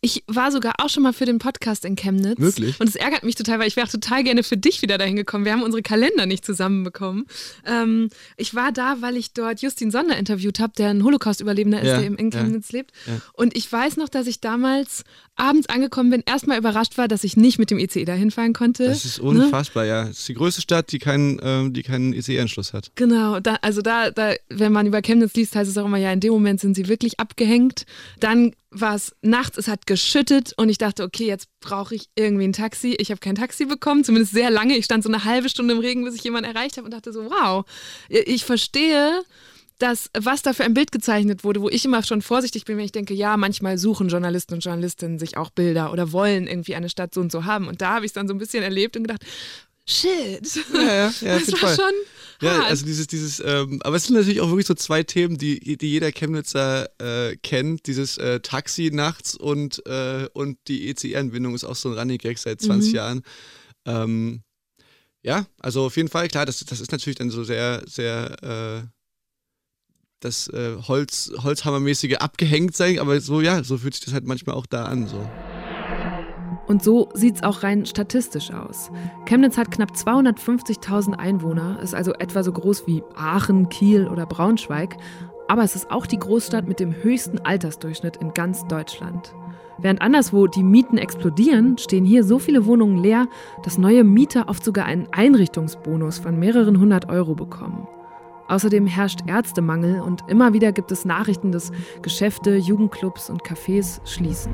Ich 0.00 0.22
war 0.26 0.52
sogar 0.52 0.74
auch 0.78 0.88
schon 0.88 1.02
mal 1.02 1.12
für 1.12 1.24
den 1.26 1.38
Podcast 1.38 1.84
in 1.84 1.96
Chemnitz. 1.96 2.38
Wirklich? 2.40 2.78
Und 2.80 2.88
es 2.88 2.96
ärgert 2.96 3.24
mich 3.24 3.34
total, 3.34 3.58
weil 3.58 3.68
ich 3.68 3.76
wäre 3.76 3.86
auch 3.86 3.90
total 3.90 4.24
gerne 4.24 4.42
für 4.42 4.56
dich 4.56 4.80
wieder 4.82 4.96
dahin 4.98 5.16
gekommen. 5.16 5.44
Wir 5.44 5.52
haben 5.52 5.62
unsere 5.62 5.82
Kalender 5.82 6.24
nicht 6.26 6.44
zusammenbekommen. 6.44 7.26
Ähm, 7.66 8.08
ich 8.36 8.54
war 8.54 8.72
da, 8.72 8.96
weil 9.00 9.16
ich 9.16 9.32
dort 9.32 9.60
Justin 9.62 9.90
Sonder 9.90 10.16
interviewt 10.16 10.60
habe, 10.60 10.72
der 10.78 10.90
ein 10.90 11.02
Holocaust-Überlebender 11.04 11.80
ist, 11.80 11.88
Ja, 11.88 11.96
der 11.98 12.06
eben 12.06 12.16
in 12.16 12.30
ja, 12.30 12.40
Chemnitz 12.40 12.72
lebt. 12.72 12.92
ja. 13.06 13.20
Und 13.32 13.56
ich 13.56 13.70
weiß 13.70 13.96
noch, 13.96 14.08
dass 14.08 14.26
ich 14.26 14.40
damals 14.40 15.04
abends 15.34 15.68
angekommen 15.68 16.10
bin, 16.10 16.22
erstmal 16.24 16.56
überrascht 16.58 16.96
war, 16.96 17.08
dass 17.08 17.22
ich 17.24 17.36
nicht 17.36 17.58
mit 17.58 17.70
dem 17.70 17.78
ICE 17.78 18.04
dahin 18.06 18.30
fahren 18.30 18.52
konnte. 18.54 18.86
Das 18.86 19.04
ist 19.04 19.18
Ne? 19.22 19.28
unfassbar, 19.28 19.84
ja. 19.84 20.04
Es 20.08 20.20
ist 20.20 20.28
die 20.28 20.34
größte 20.34 20.62
Stadt, 20.62 20.90
die 20.92 20.98
keinen, 20.98 21.38
ähm, 21.42 21.72
die 21.74 21.82
keinen 21.82 22.12
ICE-Anschluss 22.14 22.72
hat. 22.72 22.90
Genau, 22.94 23.40
da, 23.40 23.56
also 23.60 23.82
da, 23.82 24.10
da, 24.10 24.32
wenn 24.48 24.72
man 24.72 24.86
über 24.86 25.02
Chemnitz 25.02 25.34
liest, 25.34 25.54
heißt 25.54 25.70
es 25.70 25.76
auch 25.76 25.84
immer, 25.84 25.98
ja, 25.98 26.10
in 26.12 26.20
dem 26.20 26.32
Moment 26.32 26.60
sind 26.60 26.74
sie 26.74 26.88
wirklich 26.88 27.20
abgehängt. 27.20 27.84
Dann 28.20 28.54
war 28.70 28.94
es 28.94 29.14
nachts, 29.22 29.65
es 29.66 29.72
hat 29.72 29.86
geschüttet 29.86 30.52
und 30.56 30.68
ich 30.68 30.78
dachte, 30.78 31.02
okay, 31.02 31.26
jetzt 31.26 31.48
brauche 31.60 31.94
ich 31.94 32.08
irgendwie 32.14 32.44
ein 32.46 32.52
Taxi. 32.52 32.94
Ich 32.98 33.10
habe 33.10 33.18
kein 33.18 33.34
Taxi 33.34 33.64
bekommen, 33.64 34.04
zumindest 34.04 34.32
sehr 34.32 34.50
lange. 34.50 34.76
Ich 34.76 34.84
stand 34.84 35.02
so 35.02 35.10
eine 35.10 35.24
halbe 35.24 35.48
Stunde 35.48 35.74
im 35.74 35.80
Regen, 35.80 36.04
bis 36.04 36.14
ich 36.14 36.24
jemanden 36.24 36.50
erreicht 36.54 36.76
habe 36.76 36.84
und 36.84 36.92
dachte 36.92 37.12
so, 37.12 37.24
wow, 37.24 37.64
ich 38.08 38.44
verstehe, 38.44 39.22
dass 39.78 40.10
was 40.18 40.42
da 40.42 40.52
für 40.52 40.64
ein 40.64 40.72
Bild 40.72 40.90
gezeichnet 40.92 41.44
wurde, 41.44 41.60
wo 41.60 41.68
ich 41.68 41.84
immer 41.84 42.02
schon 42.02 42.22
vorsichtig 42.22 42.64
bin, 42.64 42.78
wenn 42.78 42.84
ich 42.84 42.92
denke, 42.92 43.12
ja, 43.12 43.36
manchmal 43.36 43.76
suchen 43.76 44.08
Journalisten 44.08 44.54
und 44.54 44.64
Journalistinnen 44.64 45.18
sich 45.18 45.36
auch 45.36 45.50
Bilder 45.50 45.92
oder 45.92 46.12
wollen 46.12 46.46
irgendwie 46.46 46.74
eine 46.76 46.88
Stadt 46.88 47.12
so 47.12 47.20
und 47.20 47.30
so 47.30 47.44
haben. 47.44 47.68
Und 47.68 47.82
da 47.82 47.94
habe 47.94 48.06
ich 48.06 48.10
es 48.10 48.14
dann 48.14 48.28
so 48.28 48.34
ein 48.34 48.38
bisschen 48.38 48.62
erlebt 48.62 48.96
und 48.96 49.02
gedacht, 49.02 49.24
shit, 49.88 50.48
Ja, 50.74 50.80
ja, 50.80 51.12
ja, 51.20 51.38
das 51.38 51.52
war 51.52 51.58
Fall. 51.58 51.76
schon 51.76 51.94
Ja, 52.42 52.64
also 52.64 52.84
dieses, 52.84 53.06
dieses, 53.06 53.40
ähm, 53.40 53.80
aber 53.82 53.96
es 53.96 54.04
sind 54.04 54.16
natürlich 54.16 54.40
auch 54.40 54.48
wirklich 54.48 54.66
so 54.66 54.74
zwei 54.74 55.02
Themen, 55.02 55.38
die, 55.38 55.76
die 55.78 55.88
jeder 55.90 56.12
Chemnitzer 56.12 56.88
äh, 57.00 57.36
kennt. 57.36 57.86
Dieses 57.86 58.18
äh, 58.18 58.40
Taxi 58.40 58.90
nachts 58.92 59.34
und, 59.36 59.84
äh, 59.86 60.28
und 60.34 60.58
die 60.68 60.88
ECE-Anbindung 60.90 61.54
ist 61.54 61.64
auch 61.64 61.76
so 61.76 61.88
ein 61.90 61.98
Running 61.98 62.18
Gag 62.18 62.36
seit 62.38 62.60
20 62.60 62.90
Mhm. 62.92 62.96
Jahren. 62.96 63.22
Ähm, 63.86 64.42
ja, 65.22 65.46
also 65.60 65.86
auf 65.86 65.96
jeden 65.96 66.08
Fall, 66.10 66.28
klar, 66.28 66.44
das, 66.46 66.60
das 66.60 66.80
ist 66.80 66.92
natürlich 66.92 67.16
dann 67.16 67.30
so 67.30 67.42
sehr, 67.42 67.82
sehr 67.86 68.84
äh, 68.84 68.88
das 70.20 70.48
äh, 70.48 70.76
Holz, 70.88 71.32
Holzhammermäßige 71.42 72.16
abgehängt 72.16 72.76
sein, 72.76 72.98
aber 72.98 73.20
so, 73.20 73.40
ja, 73.40 73.62
so 73.64 73.78
fühlt 73.78 73.94
sich 73.94 74.04
das 74.04 74.14
halt 74.14 74.24
manchmal 74.24 74.56
auch 74.56 74.66
da 74.66 74.84
an. 74.84 75.06
So. 75.06 75.28
Und 76.66 76.82
so 76.82 77.08
sieht's 77.14 77.42
auch 77.42 77.62
rein 77.62 77.86
statistisch 77.86 78.52
aus. 78.52 78.90
Chemnitz 79.24 79.56
hat 79.56 79.70
knapp 79.70 79.92
250.000 79.92 81.14
Einwohner, 81.14 81.78
ist 81.80 81.94
also 81.94 82.12
etwa 82.14 82.42
so 82.42 82.52
groß 82.52 82.86
wie 82.86 83.04
Aachen, 83.14 83.68
Kiel 83.68 84.08
oder 84.08 84.26
Braunschweig. 84.26 84.96
Aber 85.48 85.62
es 85.62 85.76
ist 85.76 85.90
auch 85.90 86.06
die 86.06 86.18
Großstadt 86.18 86.66
mit 86.66 86.80
dem 86.80 86.92
höchsten 86.92 87.38
Altersdurchschnitt 87.38 88.16
in 88.16 88.34
ganz 88.34 88.66
Deutschland. 88.66 89.32
Während 89.78 90.00
anderswo 90.00 90.46
die 90.46 90.62
Mieten 90.62 90.96
explodieren, 90.96 91.76
stehen 91.78 92.04
hier 92.04 92.24
so 92.24 92.38
viele 92.38 92.66
Wohnungen 92.66 92.98
leer, 92.98 93.28
dass 93.62 93.78
neue 93.78 94.04
Mieter 94.04 94.48
oft 94.48 94.64
sogar 94.64 94.86
einen 94.86 95.06
Einrichtungsbonus 95.12 96.18
von 96.18 96.38
mehreren 96.38 96.80
hundert 96.80 97.08
Euro 97.10 97.34
bekommen. 97.34 97.86
Außerdem 98.48 98.86
herrscht 98.86 99.20
Ärztemangel 99.26 100.00
und 100.00 100.24
immer 100.28 100.52
wieder 100.52 100.72
gibt 100.72 100.92
es 100.92 101.04
Nachrichten, 101.04 101.52
dass 101.52 101.72
Geschäfte, 102.00 102.56
Jugendclubs 102.56 103.28
und 103.28 103.42
Cafés 103.42 104.00
schließen. 104.06 104.52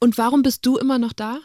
Und 0.00 0.18
warum 0.18 0.42
bist 0.42 0.66
du 0.66 0.78
immer 0.78 0.98
noch 0.98 1.12
da? 1.12 1.40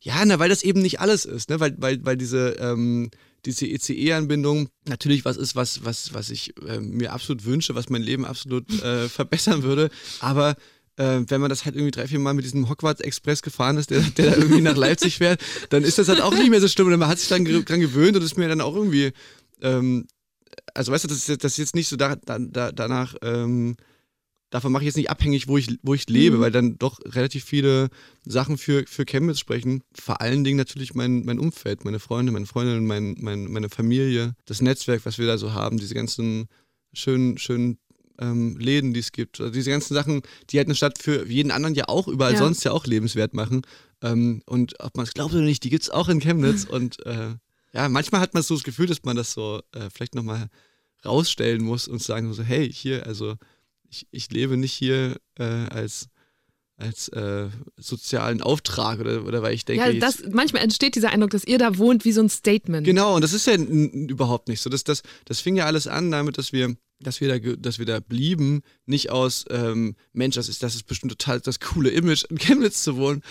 Ja, 0.00 0.24
na, 0.24 0.38
weil 0.38 0.48
das 0.48 0.62
eben 0.62 0.80
nicht 0.80 1.00
alles 1.00 1.24
ist, 1.24 1.50
ne? 1.50 1.60
weil, 1.60 1.74
weil, 1.78 2.04
weil 2.04 2.16
diese, 2.16 2.56
ähm, 2.60 3.10
diese 3.44 3.66
ECE-Anbindung 3.66 4.68
natürlich 4.86 5.24
was 5.24 5.36
ist, 5.36 5.56
was, 5.56 5.84
was, 5.84 6.14
was 6.14 6.30
ich 6.30 6.54
äh, 6.66 6.80
mir 6.80 7.12
absolut 7.12 7.44
wünsche, 7.44 7.74
was 7.74 7.90
mein 7.90 8.02
Leben 8.02 8.24
absolut 8.24 8.70
äh, 8.82 9.08
verbessern 9.08 9.62
würde. 9.62 9.90
Aber 10.20 10.56
äh, 10.96 11.20
wenn 11.26 11.40
man 11.40 11.50
das 11.50 11.64
halt 11.64 11.74
irgendwie 11.74 11.90
drei, 11.90 12.06
vier 12.06 12.18
Mal 12.18 12.34
mit 12.34 12.44
diesem 12.44 12.68
Hogwarts-Express 12.68 13.42
gefahren 13.42 13.76
ist, 13.76 13.90
der, 13.90 14.00
der 14.00 14.30
da 14.30 14.36
irgendwie 14.36 14.60
nach 14.60 14.76
Leipzig 14.76 15.18
fährt, 15.18 15.40
dann 15.70 15.84
ist 15.84 15.98
das 15.98 16.08
halt 16.08 16.20
auch 16.20 16.34
nicht 16.34 16.50
mehr 16.50 16.60
so 16.60 16.68
schlimm. 16.68 16.86
Und 16.86 16.98
man 16.98 17.08
hat 17.08 17.18
sich 17.18 17.28
dann 17.28 17.44
dran 17.44 17.80
gewöhnt 17.80 18.16
und 18.16 18.22
ist 18.22 18.38
mir 18.38 18.48
dann 18.48 18.60
auch 18.60 18.74
irgendwie, 18.74 19.12
ähm, 19.60 20.06
also 20.74 20.92
weißt 20.92 21.04
du, 21.04 21.08
das 21.08 21.28
ist, 21.28 21.44
das 21.44 21.52
ist 21.52 21.58
jetzt 21.58 21.74
nicht 21.74 21.88
so 21.88 21.96
da, 21.96 22.16
da, 22.16 22.72
danach, 22.72 23.14
ähm, 23.22 23.76
davon 24.50 24.72
mache 24.72 24.82
ich 24.82 24.86
jetzt 24.86 24.96
nicht 24.96 25.10
abhängig, 25.10 25.48
wo 25.48 25.58
ich, 25.58 25.78
wo 25.82 25.94
ich 25.94 26.08
lebe, 26.08 26.36
mhm. 26.36 26.40
weil 26.40 26.50
dann 26.50 26.78
doch 26.78 26.98
relativ 27.04 27.44
viele 27.44 27.88
Sachen 28.24 28.58
für, 28.58 28.84
für 28.86 29.04
Chemnitz 29.04 29.38
sprechen. 29.38 29.82
Vor 29.92 30.20
allen 30.20 30.44
Dingen 30.44 30.56
natürlich 30.56 30.94
mein, 30.94 31.24
mein 31.24 31.38
Umfeld, 31.38 31.84
meine 31.84 31.98
Freunde, 31.98 32.32
meine 32.32 32.46
Freundinnen, 32.46 32.86
mein, 32.86 33.16
mein, 33.20 33.50
meine 33.50 33.68
Familie, 33.68 34.34
das 34.46 34.62
Netzwerk, 34.62 35.04
was 35.04 35.18
wir 35.18 35.26
da 35.26 35.38
so 35.38 35.52
haben, 35.52 35.78
diese 35.78 35.94
ganzen 35.94 36.48
schönen, 36.92 37.38
schönen 37.38 37.78
ähm, 38.20 38.56
Läden, 38.58 38.94
die 38.94 39.00
es 39.00 39.12
gibt. 39.12 39.40
Also 39.40 39.52
diese 39.52 39.70
ganzen 39.70 39.94
Sachen, 39.94 40.22
die 40.50 40.58
halt 40.58 40.68
eine 40.68 40.74
Stadt 40.74 40.98
für 40.98 41.26
jeden 41.26 41.50
anderen 41.50 41.74
ja 41.74 41.88
auch 41.88 42.08
überall 42.08 42.32
ja. 42.32 42.38
sonst 42.38 42.64
ja 42.64 42.72
auch 42.72 42.86
lebenswert 42.86 43.34
machen. 43.34 43.62
Ähm, 44.02 44.42
und 44.46 44.80
ob 44.80 44.96
man 44.96 45.04
es 45.04 45.14
glaubt 45.14 45.34
oder 45.34 45.42
nicht, 45.42 45.64
die 45.64 45.70
gibt 45.70 45.84
es 45.84 45.90
auch 45.90 46.08
in 46.08 46.20
Chemnitz. 46.20 46.64
und 46.70 47.04
äh, 47.06 47.34
ja, 47.72 47.88
manchmal 47.88 48.20
hat 48.20 48.34
man 48.34 48.42
so 48.42 48.54
das 48.54 48.64
Gefühl, 48.64 48.86
dass 48.86 49.04
man 49.04 49.16
das 49.16 49.32
so 49.32 49.60
äh, 49.72 49.90
vielleicht 49.92 50.14
nochmal 50.14 50.48
rausstellen 51.04 51.62
muss 51.62 51.86
und 51.86 52.02
sagen 52.02 52.32
so, 52.32 52.42
hey, 52.42 52.70
hier, 52.72 53.06
also 53.06 53.36
ich, 53.90 54.06
ich 54.10 54.30
lebe 54.30 54.56
nicht 54.56 54.72
hier 54.72 55.16
äh, 55.38 55.44
als 55.44 56.08
als 56.78 57.08
äh, 57.08 57.48
sozialen 57.76 58.40
Auftrag 58.40 59.00
oder, 59.00 59.24
oder 59.24 59.42
weil 59.42 59.52
ich 59.52 59.64
denke. 59.64 59.84
Ja, 59.84 59.92
das, 59.98 60.22
manchmal 60.30 60.62
entsteht 60.62 60.94
dieser 60.94 61.10
Eindruck, 61.10 61.30
dass 61.30 61.44
ihr 61.44 61.58
da 61.58 61.76
wohnt 61.76 62.04
wie 62.04 62.12
so 62.12 62.20
ein 62.20 62.28
Statement. 62.28 62.86
Genau, 62.86 63.16
und 63.16 63.22
das 63.22 63.32
ist 63.32 63.48
ja 63.48 63.54
überhaupt 63.54 64.46
nicht 64.46 64.60
so. 64.60 64.70
Das, 64.70 64.84
das, 64.84 65.02
das 65.24 65.40
fing 65.40 65.56
ja 65.56 65.66
alles 65.66 65.88
an 65.88 66.12
damit, 66.12 66.38
dass 66.38 66.52
wir 66.52 66.76
dass 67.00 67.20
wir 67.20 67.28
da, 67.28 67.38
dass 67.56 67.78
wir 67.78 67.86
da 67.86 68.00
blieben, 68.00 68.62
nicht 68.86 69.10
aus, 69.10 69.44
ähm, 69.50 69.94
Mensch, 70.12 70.34
das 70.34 70.48
ist, 70.48 70.62
das 70.62 70.74
ist 70.74 70.84
bestimmt 70.84 71.12
total 71.12 71.40
das 71.40 71.60
coole 71.60 71.90
Image, 71.90 72.24
in 72.24 72.38
Chemnitz 72.38 72.82
zu 72.82 72.96
wohnen. 72.96 73.22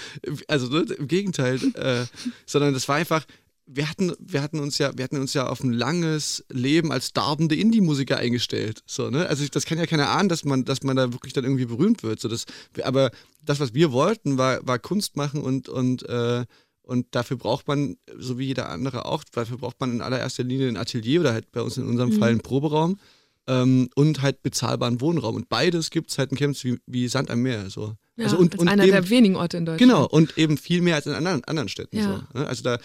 Also 0.48 0.68
ne, 0.68 0.86
im 0.98 1.08
Gegenteil, 1.08 1.60
äh, 1.76 2.06
sondern 2.46 2.74
das 2.74 2.88
war 2.88 2.96
einfach, 2.96 3.26
wir 3.68 3.90
hatten, 3.90 4.14
wir 4.20 4.42
hatten 4.42 4.60
uns 4.60 4.78
ja, 4.78 4.92
wir 4.96 5.04
hatten 5.04 5.18
uns 5.18 5.34
ja 5.34 5.48
auf 5.48 5.62
ein 5.62 5.74
langes 5.74 6.46
Leben 6.50 6.92
als 6.92 7.14
darbende 7.14 7.56
Indie-Musiker 7.56 8.18
eingestellt. 8.18 8.82
So, 8.86 9.10
ne? 9.10 9.28
Also 9.28 9.46
das 9.48 9.66
kann 9.66 9.78
ja 9.78 9.86
keiner 9.86 10.10
ahnen, 10.10 10.30
dass 10.30 10.46
man, 10.46 10.64
dass 10.64 10.84
man 10.84 10.96
da 10.96 11.12
wirklich 11.12 11.34
dann 11.34 11.44
irgendwie 11.44 11.66
berühmt 11.66 12.02
wird. 12.02 12.20
So, 12.20 12.30
das, 12.30 12.46
aber 12.84 13.12
das, 13.44 13.60
was 13.60 13.74
wir 13.74 13.92
wollten, 13.92 14.38
war, 14.38 14.66
war 14.66 14.80
Kunst 14.80 15.18
machen 15.18 15.42
und, 15.42 15.70
und 15.70 16.08
äh, 16.08 16.46
und 16.88 17.08
dafür 17.12 17.36
braucht 17.36 17.68
man, 17.68 17.98
so 18.18 18.40
wie 18.40 18.46
jeder 18.46 18.70
andere 18.70 19.06
auch, 19.06 19.26
dafür 19.26 19.58
braucht 19.58 19.78
man 19.82 19.92
in 19.92 20.02
allererster 20.02 20.46
Linie 20.46 20.70
ein 20.70 20.78
Atelier 20.78 21.20
oder 21.20 21.34
halt 21.34 21.52
bei 21.52 21.62
uns 21.62 21.76
in 21.76 21.86
unserem 21.86 22.12
mhm. 22.12 22.20
Fall 22.20 22.30
einen 22.30 22.40
Proberaum 22.40 22.98
ähm, 23.46 23.90
und 23.96 24.22
halt 24.22 24.42
bezahlbaren 24.42 25.02
Wohnraum. 25.02 25.36
Und 25.36 25.50
beides 25.50 25.90
gibt 25.90 26.12
es 26.12 26.18
halt 26.18 26.32
in 26.32 26.38
Chemnitz 26.38 26.64
wie, 26.64 26.78
wie, 26.86 27.10
Sand 27.10 27.30
am 27.30 27.42
Meer. 27.42 27.70
So. 27.70 27.96
Ja, 28.16 28.26
also 28.26 28.38
und, 28.38 28.58
und 28.58 28.70
einer 28.70 28.84
eben, 28.84 28.94
der 28.94 29.10
wenigen 29.10 29.36
Orte 29.36 29.58
in 29.58 29.66
Deutschland. 29.66 29.92
Genau, 29.92 30.08
und 30.08 30.38
eben 30.38 30.58
viel 30.58 30.82
mehr 30.82 30.96
als 30.96 31.08
in 31.08 31.14
anderen, 31.14 31.44
anderen 31.44 31.68
Städten. 31.68 31.98
Ja. 31.98 32.26
So, 32.34 32.40
ne? 32.40 32.48
Also 32.48 32.64
da, 32.64 32.78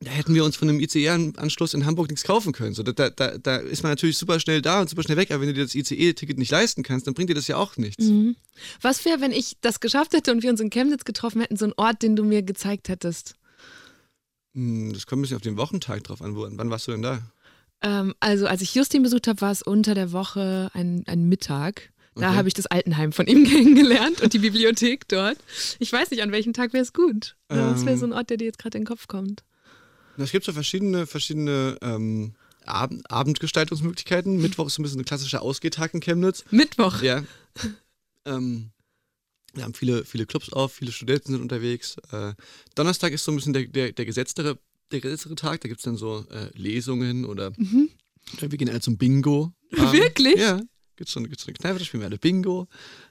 da 0.00 0.10
hätten 0.10 0.34
wir 0.34 0.44
uns 0.44 0.56
von 0.56 0.68
einem 0.68 0.78
ICE-Anschluss 0.78 1.74
in 1.74 1.84
Hamburg 1.84 2.08
nichts 2.08 2.24
kaufen 2.24 2.52
können. 2.52 2.72
So, 2.72 2.84
da, 2.84 3.10
da, 3.10 3.36
da 3.36 3.56
ist 3.56 3.82
man 3.82 3.90
natürlich 3.90 4.16
super 4.16 4.38
schnell 4.38 4.62
da 4.62 4.80
und 4.80 4.88
super 4.88 5.02
schnell 5.02 5.16
weg, 5.16 5.30
aber 5.30 5.40
wenn 5.40 5.48
du 5.48 5.54
dir 5.54 5.64
das 5.64 5.74
ICE-Ticket 5.74 6.38
nicht 6.38 6.52
leisten 6.52 6.84
kannst, 6.84 7.06
dann 7.06 7.14
bringt 7.14 7.30
dir 7.30 7.34
das 7.34 7.48
ja 7.48 7.56
auch 7.56 7.76
nichts. 7.76 8.04
Mhm. 8.04 8.36
Was 8.80 9.04
wäre, 9.04 9.20
wenn 9.20 9.32
ich 9.32 9.56
das 9.60 9.80
geschafft 9.80 10.12
hätte 10.12 10.30
und 10.30 10.42
wir 10.42 10.50
uns 10.50 10.60
in 10.60 10.70
Chemnitz 10.70 11.04
getroffen 11.04 11.40
hätten, 11.40 11.56
so 11.56 11.64
ein 11.64 11.72
Ort, 11.76 12.02
den 12.02 12.14
du 12.14 12.24
mir 12.24 12.42
gezeigt 12.42 12.88
hättest? 12.88 13.34
Hm, 14.54 14.92
das 14.92 15.06
kommt 15.06 15.20
ein 15.20 15.22
bisschen 15.22 15.36
auf 15.36 15.42
den 15.42 15.56
Wochentag 15.56 16.04
drauf 16.04 16.22
an. 16.22 16.36
Wann 16.36 16.70
warst 16.70 16.86
du 16.86 16.92
denn 16.92 17.02
da? 17.02 17.22
Ähm, 17.82 18.14
also 18.20 18.46
als 18.46 18.62
ich 18.62 18.74
Justin 18.74 19.02
besucht 19.02 19.26
habe, 19.26 19.40
war 19.40 19.50
es 19.50 19.62
unter 19.62 19.94
der 19.94 20.12
Woche 20.12 20.70
ein, 20.74 21.02
ein 21.06 21.28
Mittag. 21.28 21.90
Da 22.14 22.28
okay. 22.28 22.36
habe 22.36 22.48
ich 22.48 22.54
das 22.54 22.66
Altenheim 22.66 23.12
von 23.12 23.26
ihm 23.26 23.44
kennengelernt 23.48 24.20
und 24.20 24.32
die 24.32 24.38
Bibliothek 24.38 25.08
dort. 25.08 25.38
Ich 25.78 25.92
weiß 25.92 26.10
nicht, 26.10 26.22
an 26.22 26.32
welchem 26.32 26.52
Tag 26.52 26.72
wäre 26.72 26.82
es 26.82 26.92
gut. 26.92 27.36
Ähm, 27.48 27.58
das 27.58 27.86
wäre 27.86 27.96
so 27.96 28.06
ein 28.06 28.12
Ort, 28.12 28.30
der 28.30 28.36
dir 28.36 28.46
jetzt 28.46 28.58
gerade 28.58 28.78
in 28.78 28.82
den 28.82 28.88
Kopf 28.88 29.06
kommt. 29.06 29.44
Es 30.24 30.32
gibt 30.32 30.44
so 30.44 30.52
verschiedene, 30.52 31.06
verschiedene 31.06 31.78
ähm, 31.82 32.34
Abend 32.64 33.10
Abendgestaltungsmöglichkeiten. 33.10 34.40
Mittwoch 34.40 34.66
ist 34.66 34.74
so 34.74 34.82
ein 34.82 34.84
bisschen 34.84 35.00
ein 35.00 35.04
klassischer 35.04 35.42
Ausgehtag 35.42 35.94
in 35.94 36.00
Chemnitz. 36.00 36.44
Mittwoch? 36.50 37.02
Ja. 37.02 37.24
ähm, 38.24 38.70
wir 39.54 39.64
haben 39.64 39.74
viele, 39.74 40.04
viele 40.04 40.26
Clubs 40.26 40.52
auf, 40.52 40.74
viele 40.74 40.92
Studenten 40.92 41.32
sind 41.32 41.40
unterwegs. 41.40 41.96
Äh, 42.12 42.34
Donnerstag 42.74 43.12
ist 43.12 43.24
so 43.24 43.32
ein 43.32 43.36
bisschen 43.36 43.52
der, 43.52 43.66
der, 43.66 43.92
der 43.92 44.04
gesetztere 44.04 44.58
der 44.90 45.00
größere 45.00 45.34
Tag, 45.34 45.60
da 45.60 45.68
gibt 45.68 45.80
es 45.80 45.84
dann 45.84 45.96
so 45.96 46.24
äh, 46.30 46.48
Lesungen 46.54 47.24
oder 47.24 47.52
mhm. 47.56 47.90
wir 48.38 48.48
gehen 48.48 48.68
alle 48.68 48.80
zum 48.80 48.96
Bingo. 48.96 49.52
Wirklich? 49.70 50.36
Ja, 50.36 50.60
gibt 50.96 51.08
es 51.08 51.12
so, 51.12 51.22
gibt's 51.22 51.44
so 51.44 51.48
eine 51.48 51.54
Kneipe, 51.54 51.78
da 51.78 51.84
spielen 51.84 52.02
wir 52.02 52.06
alle 52.06 52.18
Bingo. 52.18 52.68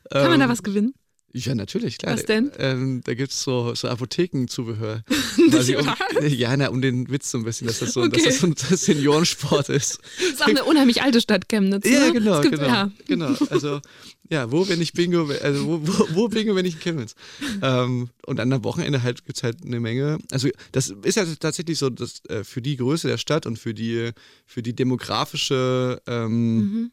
Kann 0.09 0.23
ähm, 0.23 0.29
man 0.31 0.39
da 0.39 0.45
ähm, 0.45 0.51
was 0.51 0.63
gewinnen? 0.63 0.93
Ja, 1.33 1.53
natürlich, 1.53 1.97
klar. 1.97 2.13
Was 2.13 2.25
denn? 2.25 2.51
Ähm, 2.57 3.01
da 3.03 3.13
gibt 3.13 3.31
es 3.31 3.43
so, 3.43 3.75
so 3.75 3.89
Apothekenzubehör. 3.89 5.03
um, 5.37 5.95
ja, 6.27 6.55
na, 6.55 6.69
um 6.69 6.81
den 6.81 7.09
Witz 7.09 7.31
so 7.31 7.37
ein 7.37 7.43
bisschen, 7.43 7.67
dass 7.67 7.79
das 7.79 7.93
so, 7.93 8.01
okay. 8.01 8.23
dass 8.23 8.23
das 8.23 8.39
so 8.39 8.47
ein 8.47 8.55
Seniorensport 8.77 9.69
ist. 9.69 9.99
Das 10.19 10.29
ist 10.29 10.41
auch 10.41 10.47
eine 10.47 10.63
unheimlich 10.63 11.01
alte 11.01 11.19
Stadt, 11.19 11.49
Chemnitz. 11.49 11.85
Ne? 11.85 11.91
Ja, 11.91 12.09
genau, 12.11 12.41
gibt, 12.41 12.55
genau. 12.55 12.67
Ja. 12.67 12.91
genau. 13.07 13.35
Also, 13.49 13.81
ja, 14.29 14.51
wo, 14.51 14.67
wenn 14.69 14.81
ich 14.81 14.93
Bingo, 14.93 15.29
also 15.41 15.67
wo, 15.67 15.79
wo, 15.83 16.07
wo 16.15 16.27
Bingo, 16.29 16.55
wenn 16.55 16.65
ich 16.65 16.75
in 16.75 16.79
Chemnitz? 16.79 17.13
Ähm, 17.61 18.09
und 18.25 18.37
dann 18.37 18.51
am 18.51 18.63
Wochenende 18.63 19.03
halt 19.03 19.25
gibt 19.25 19.37
es 19.37 19.43
halt 19.43 19.63
eine 19.65 19.81
Menge. 19.81 20.19
Also, 20.31 20.47
das 20.71 20.89
ist 20.89 21.15
ja 21.15 21.25
tatsächlich 21.39 21.77
so, 21.77 21.89
dass 21.89 22.23
äh, 22.29 22.45
für 22.45 22.61
die 22.61 22.77
Größe 22.77 23.07
der 23.07 23.17
Stadt 23.17 23.45
und 23.45 23.59
für 23.59 23.73
die, 23.73 24.11
für 24.45 24.63
die 24.63 24.73
demografische, 24.73 26.01
ähm, 26.07 26.55
mhm. 26.55 26.91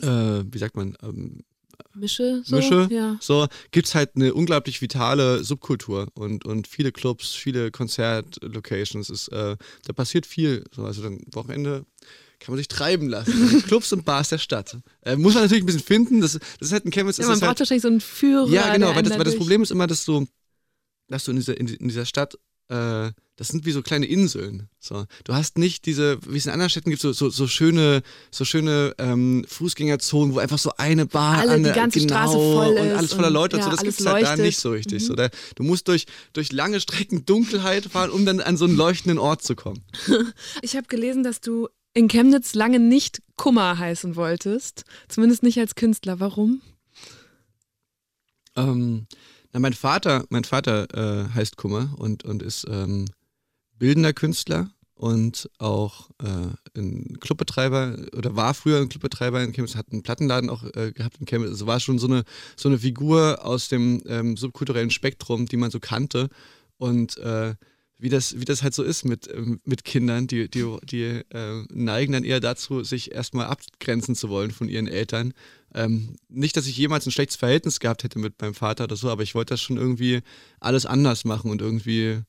äh, 0.00 0.44
wie 0.50 0.58
sagt 0.58 0.76
man, 0.76 0.96
ähm, 1.02 1.42
Mische, 1.96 2.42
so, 2.44 2.56
Mische, 2.56 2.88
ja. 2.90 3.16
so 3.20 3.46
gibt 3.70 3.88
es 3.88 3.94
halt 3.94 4.10
eine 4.14 4.34
unglaublich 4.34 4.80
vitale 4.80 5.42
Subkultur 5.42 6.08
und, 6.14 6.44
und 6.44 6.66
viele 6.66 6.92
Clubs, 6.92 7.34
viele 7.34 7.70
Konzertlocations. 7.70 9.10
Ist, 9.10 9.28
äh, 9.28 9.56
da 9.84 9.92
passiert 9.92 10.26
viel. 10.26 10.64
So, 10.74 10.84
also 10.84 11.02
dann 11.02 11.20
Wochenende 11.32 11.84
kann 12.38 12.52
man 12.52 12.58
sich 12.58 12.68
treiben 12.68 13.08
lassen. 13.08 13.62
Clubs 13.66 13.92
und 13.92 14.04
Bars 14.04 14.28
der 14.28 14.38
Stadt. 14.38 14.76
Äh, 15.02 15.16
muss 15.16 15.34
man 15.34 15.44
natürlich 15.44 15.62
ein 15.62 15.66
bisschen 15.66 15.82
finden. 15.82 16.20
Das, 16.20 16.32
das 16.32 16.42
ist 16.60 16.72
halt 16.72 16.84
ein 16.84 16.90
Chemnitz. 16.90 17.16
Ja, 17.16 17.26
man 17.26 17.38
braucht 17.40 17.48
halt, 17.48 17.60
wahrscheinlich 17.60 17.82
so 17.82 17.88
einen 17.88 18.00
Führer. 18.00 18.48
Ja, 18.48 18.72
genau, 18.72 18.94
weil 18.94 19.02
das, 19.02 19.16
weil 19.16 19.24
das 19.24 19.36
Problem 19.36 19.62
ist 19.62 19.70
immer, 19.70 19.86
dass 19.86 20.04
du, 20.04 20.26
dass 21.08 21.24
du 21.24 21.30
in 21.30 21.38
dieser, 21.38 21.58
in, 21.58 21.68
in 21.68 21.88
dieser 21.88 22.04
Stadt 22.04 22.38
äh, 22.68 23.10
das 23.36 23.48
sind 23.48 23.66
wie 23.66 23.72
so 23.72 23.82
kleine 23.82 24.06
Inseln. 24.06 24.68
So. 24.80 25.04
Du 25.24 25.34
hast 25.34 25.58
nicht 25.58 25.84
diese, 25.84 26.18
wie 26.26 26.38
es 26.38 26.46
in 26.46 26.52
anderen 26.52 26.70
Städten 26.70 26.88
gibt, 26.88 27.02
so, 27.02 27.12
so, 27.12 27.28
so 27.28 27.46
schöne, 27.46 28.02
so 28.30 28.46
schöne 28.46 28.94
ähm, 28.98 29.44
Fußgängerzonen, 29.46 30.34
wo 30.34 30.38
einfach 30.38 30.58
so 30.58 30.72
eine 30.78 31.04
Bar 31.04 31.38
Alle, 31.38 31.52
an 31.52 31.64
die 31.64 31.72
ganze 31.72 32.00
genau, 32.00 32.14
Straße 32.14 32.32
voll 32.32 32.74
ist 32.74 32.80
und 32.80 32.92
alles 32.92 33.12
voller 33.12 33.30
Leute 33.30 33.56
und, 33.56 33.60
ja, 33.60 33.66
so. 33.66 33.70
Das 33.72 33.82
gibt 33.82 34.00
es 34.00 34.06
halt 34.06 34.24
da 34.24 34.36
nicht 34.36 34.58
so 34.58 34.70
richtig. 34.70 35.02
Mhm. 35.02 35.06
So, 35.06 35.14
da, 35.14 35.28
du 35.54 35.62
musst 35.62 35.86
durch, 35.88 36.06
durch 36.32 36.50
lange 36.52 36.80
Strecken 36.80 37.26
Dunkelheit 37.26 37.84
fahren, 37.84 38.10
um 38.10 38.24
dann 38.24 38.40
an 38.40 38.56
so 38.56 38.64
einen 38.64 38.76
leuchtenden 38.76 39.18
Ort 39.18 39.42
zu 39.42 39.54
kommen. 39.54 39.82
ich 40.62 40.74
habe 40.74 40.86
gelesen, 40.88 41.22
dass 41.22 41.42
du 41.42 41.68
in 41.92 42.08
Chemnitz 42.08 42.54
lange 42.54 42.78
nicht 42.78 43.22
Kummer 43.36 43.78
heißen 43.78 44.16
wolltest. 44.16 44.84
Zumindest 45.08 45.42
nicht 45.42 45.58
als 45.58 45.74
Künstler. 45.74 46.20
Warum? 46.20 46.62
Ähm, 48.54 49.06
na, 49.52 49.60
mein 49.60 49.74
Vater, 49.74 50.24
mein 50.28 50.44
Vater 50.44 50.86
äh, 50.94 51.34
heißt 51.34 51.56
Kummer 51.56 51.94
und, 51.98 52.24
und 52.24 52.42
ist 52.42 52.66
ähm, 52.68 53.06
bildender 53.78 54.12
Künstler 54.12 54.70
und 54.96 55.50
auch 55.58 56.08
äh, 56.22 56.78
ein 56.78 57.18
Clubbetreiber 57.20 57.98
oder 58.16 58.34
war 58.34 58.54
früher 58.54 58.80
ein 58.80 58.88
Clubbetreiber 58.88 59.42
in 59.42 59.52
Chemnitz, 59.52 59.76
hat 59.76 59.92
einen 59.92 60.02
Plattenladen 60.02 60.48
auch 60.48 60.64
äh, 60.74 60.92
gehabt 60.92 61.18
in 61.20 61.26
Chemnitz. 61.26 61.50
Also 61.50 61.66
war 61.66 61.80
schon 61.80 61.98
so 61.98 62.06
eine, 62.06 62.24
so 62.56 62.68
eine 62.68 62.78
Figur 62.78 63.44
aus 63.44 63.68
dem 63.68 64.02
ähm, 64.06 64.36
subkulturellen 64.38 64.90
Spektrum, 64.90 65.46
die 65.46 65.58
man 65.58 65.70
so 65.70 65.80
kannte. 65.80 66.30
Und 66.78 67.18
äh, 67.18 67.54
wie, 67.98 68.08
das, 68.08 68.40
wie 68.40 68.46
das 68.46 68.62
halt 68.62 68.74
so 68.74 68.82
ist 68.82 69.04
mit, 69.04 69.28
ähm, 69.32 69.60
mit 69.64 69.84
Kindern, 69.84 70.26
die, 70.26 70.48
die, 70.48 70.64
die 70.84 71.04
äh, 71.04 71.64
neigen 71.70 72.12
dann 72.12 72.24
eher 72.24 72.40
dazu, 72.40 72.82
sich 72.82 73.12
erstmal 73.12 73.46
abgrenzen 73.46 74.14
zu 74.14 74.30
wollen 74.30 74.50
von 74.50 74.68
ihren 74.68 74.88
Eltern. 74.88 75.34
Ähm, 75.74 76.16
nicht, 76.28 76.56
dass 76.56 76.66
ich 76.66 76.76
jemals 76.76 77.04
ein 77.04 77.12
schlechtes 77.12 77.36
Verhältnis 77.36 77.80
gehabt 77.80 78.02
hätte 78.02 78.18
mit 78.18 78.40
meinem 78.40 78.54
Vater 78.54 78.84
oder 78.84 78.96
so, 78.96 79.10
aber 79.10 79.22
ich 79.22 79.34
wollte 79.34 79.52
das 79.54 79.60
schon 79.60 79.76
irgendwie 79.76 80.20
alles 80.58 80.86
anders 80.86 81.26
machen 81.26 81.50
und 81.50 81.60
irgendwie 81.60 82.22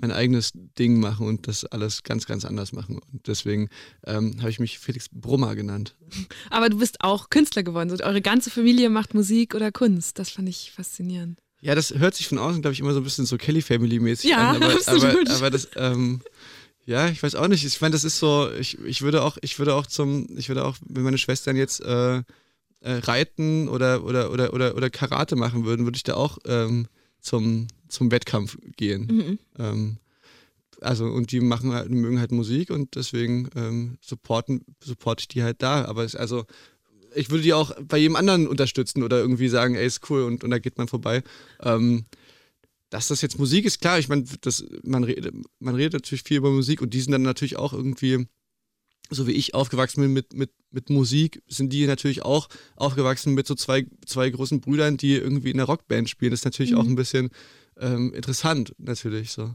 mein 0.00 0.12
eigenes 0.12 0.52
Ding 0.54 1.00
machen 1.00 1.26
und 1.26 1.48
das 1.48 1.64
alles 1.64 2.02
ganz, 2.02 2.26
ganz 2.26 2.44
anders 2.44 2.72
machen. 2.72 3.00
Und 3.12 3.26
deswegen 3.26 3.68
ähm, 4.06 4.36
habe 4.40 4.50
ich 4.50 4.60
mich 4.60 4.78
Felix 4.78 5.08
Brummer 5.10 5.54
genannt. 5.54 5.96
Aber 6.50 6.68
du 6.68 6.78
bist 6.78 7.02
auch 7.02 7.30
Künstler 7.30 7.62
geworden. 7.62 7.90
So, 7.90 8.02
eure 8.02 8.22
ganze 8.22 8.50
Familie 8.50 8.90
macht 8.90 9.14
Musik 9.14 9.54
oder 9.54 9.72
Kunst. 9.72 10.18
Das 10.18 10.30
fand 10.30 10.48
ich 10.48 10.72
faszinierend. 10.74 11.38
Ja, 11.60 11.74
das 11.74 11.92
hört 11.94 12.14
sich 12.14 12.28
von 12.28 12.38
außen, 12.38 12.62
glaube 12.62 12.72
ich, 12.72 12.80
immer 12.80 12.94
so 12.94 13.00
ein 13.00 13.04
bisschen 13.04 13.26
so 13.26 13.36
Kelly 13.36 13.60
Family-mäßig 13.60 14.30
ja, 14.30 14.50
an. 14.50 14.56
Aber, 14.62 14.72
absolut. 14.72 15.04
aber, 15.04 15.36
aber 15.36 15.50
das, 15.50 15.68
ähm, 15.76 16.22
ja, 16.86 17.08
ich 17.08 17.22
weiß 17.22 17.34
auch 17.34 17.48
nicht. 17.48 17.64
Ich 17.64 17.80
meine, 17.80 17.92
das 17.92 18.04
ist 18.04 18.18
so, 18.18 18.50
ich, 18.58 18.78
ich 18.80 19.02
würde 19.02 19.22
auch, 19.22 19.36
ich 19.42 19.58
würde 19.58 19.74
auch 19.74 19.86
zum, 19.86 20.26
ich 20.36 20.48
würde 20.48 20.64
auch, 20.64 20.76
wenn 20.86 21.02
meine 21.02 21.18
Schwestern 21.18 21.56
jetzt 21.56 21.80
äh, 21.82 22.16
äh, 22.16 22.22
reiten 22.82 23.68
oder, 23.68 24.04
oder, 24.04 24.32
oder, 24.32 24.54
oder, 24.54 24.74
oder 24.74 24.90
Karate 24.90 25.36
machen 25.36 25.64
würden, 25.64 25.84
würde 25.84 25.96
ich 25.96 26.02
da 26.02 26.14
auch 26.14 26.38
ähm, 26.46 26.88
zum, 27.20 27.68
zum 27.90 28.10
Wettkampf 28.10 28.56
gehen. 28.76 29.06
Mhm. 29.06 29.38
Ähm, 29.58 29.96
also, 30.80 31.06
und 31.06 31.32
die 31.32 31.40
machen 31.40 31.72
halt, 31.72 31.90
mögen 31.90 32.18
halt 32.18 32.32
Musik 32.32 32.70
und 32.70 32.96
deswegen 32.96 33.50
ähm, 33.54 33.98
supporten, 34.00 34.64
support 34.82 35.20
ich 35.20 35.28
die 35.28 35.42
halt 35.42 35.62
da. 35.62 35.84
Aber 35.84 36.04
es, 36.04 36.16
also, 36.16 36.46
ich 37.14 37.30
würde 37.30 37.42
die 37.42 37.52
auch 37.52 37.74
bei 37.82 37.98
jedem 37.98 38.16
anderen 38.16 38.48
unterstützen 38.48 39.02
oder 39.02 39.18
irgendwie 39.18 39.48
sagen, 39.48 39.74
ey, 39.74 39.86
ist 39.86 40.08
cool 40.10 40.22
und, 40.22 40.44
und 40.44 40.50
da 40.50 40.58
geht 40.58 40.78
man 40.78 40.88
vorbei. 40.88 41.22
Ähm, 41.60 42.06
dass 42.88 43.08
das 43.08 43.22
jetzt 43.22 43.38
Musik 43.38 43.64
ist, 43.64 43.80
klar, 43.80 43.98
ich 43.98 44.08
meine, 44.08 44.24
man, 44.82 45.04
redet, 45.04 45.32
man 45.60 45.74
redet 45.74 45.92
natürlich 45.94 46.24
viel 46.24 46.38
über 46.38 46.50
Musik 46.50 46.82
und 46.82 46.92
die 46.92 47.00
sind 47.00 47.12
dann 47.12 47.22
natürlich 47.22 47.56
auch 47.56 47.72
irgendwie, 47.72 48.26
so 49.10 49.26
wie 49.26 49.32
ich 49.32 49.54
aufgewachsen 49.54 50.02
bin 50.02 50.12
mit, 50.12 50.34
mit, 50.34 50.50
mit 50.72 50.90
Musik, 50.90 51.40
sind 51.46 51.72
die 51.72 51.86
natürlich 51.86 52.22
auch 52.22 52.48
aufgewachsen 52.74 53.34
mit 53.34 53.46
so 53.46 53.54
zwei, 53.54 53.86
zwei 54.06 54.28
großen 54.28 54.60
Brüdern, 54.60 54.96
die 54.96 55.14
irgendwie 55.14 55.50
in 55.50 55.58
der 55.58 55.66
Rockband 55.66 56.10
spielen. 56.10 56.32
Das 56.32 56.40
ist 56.40 56.44
natürlich 56.44 56.72
mhm. 56.72 56.78
auch 56.78 56.86
ein 56.86 56.96
bisschen 56.96 57.30
ähm, 57.80 58.12
interessant, 58.14 58.74
natürlich 58.78 59.32
so. 59.32 59.54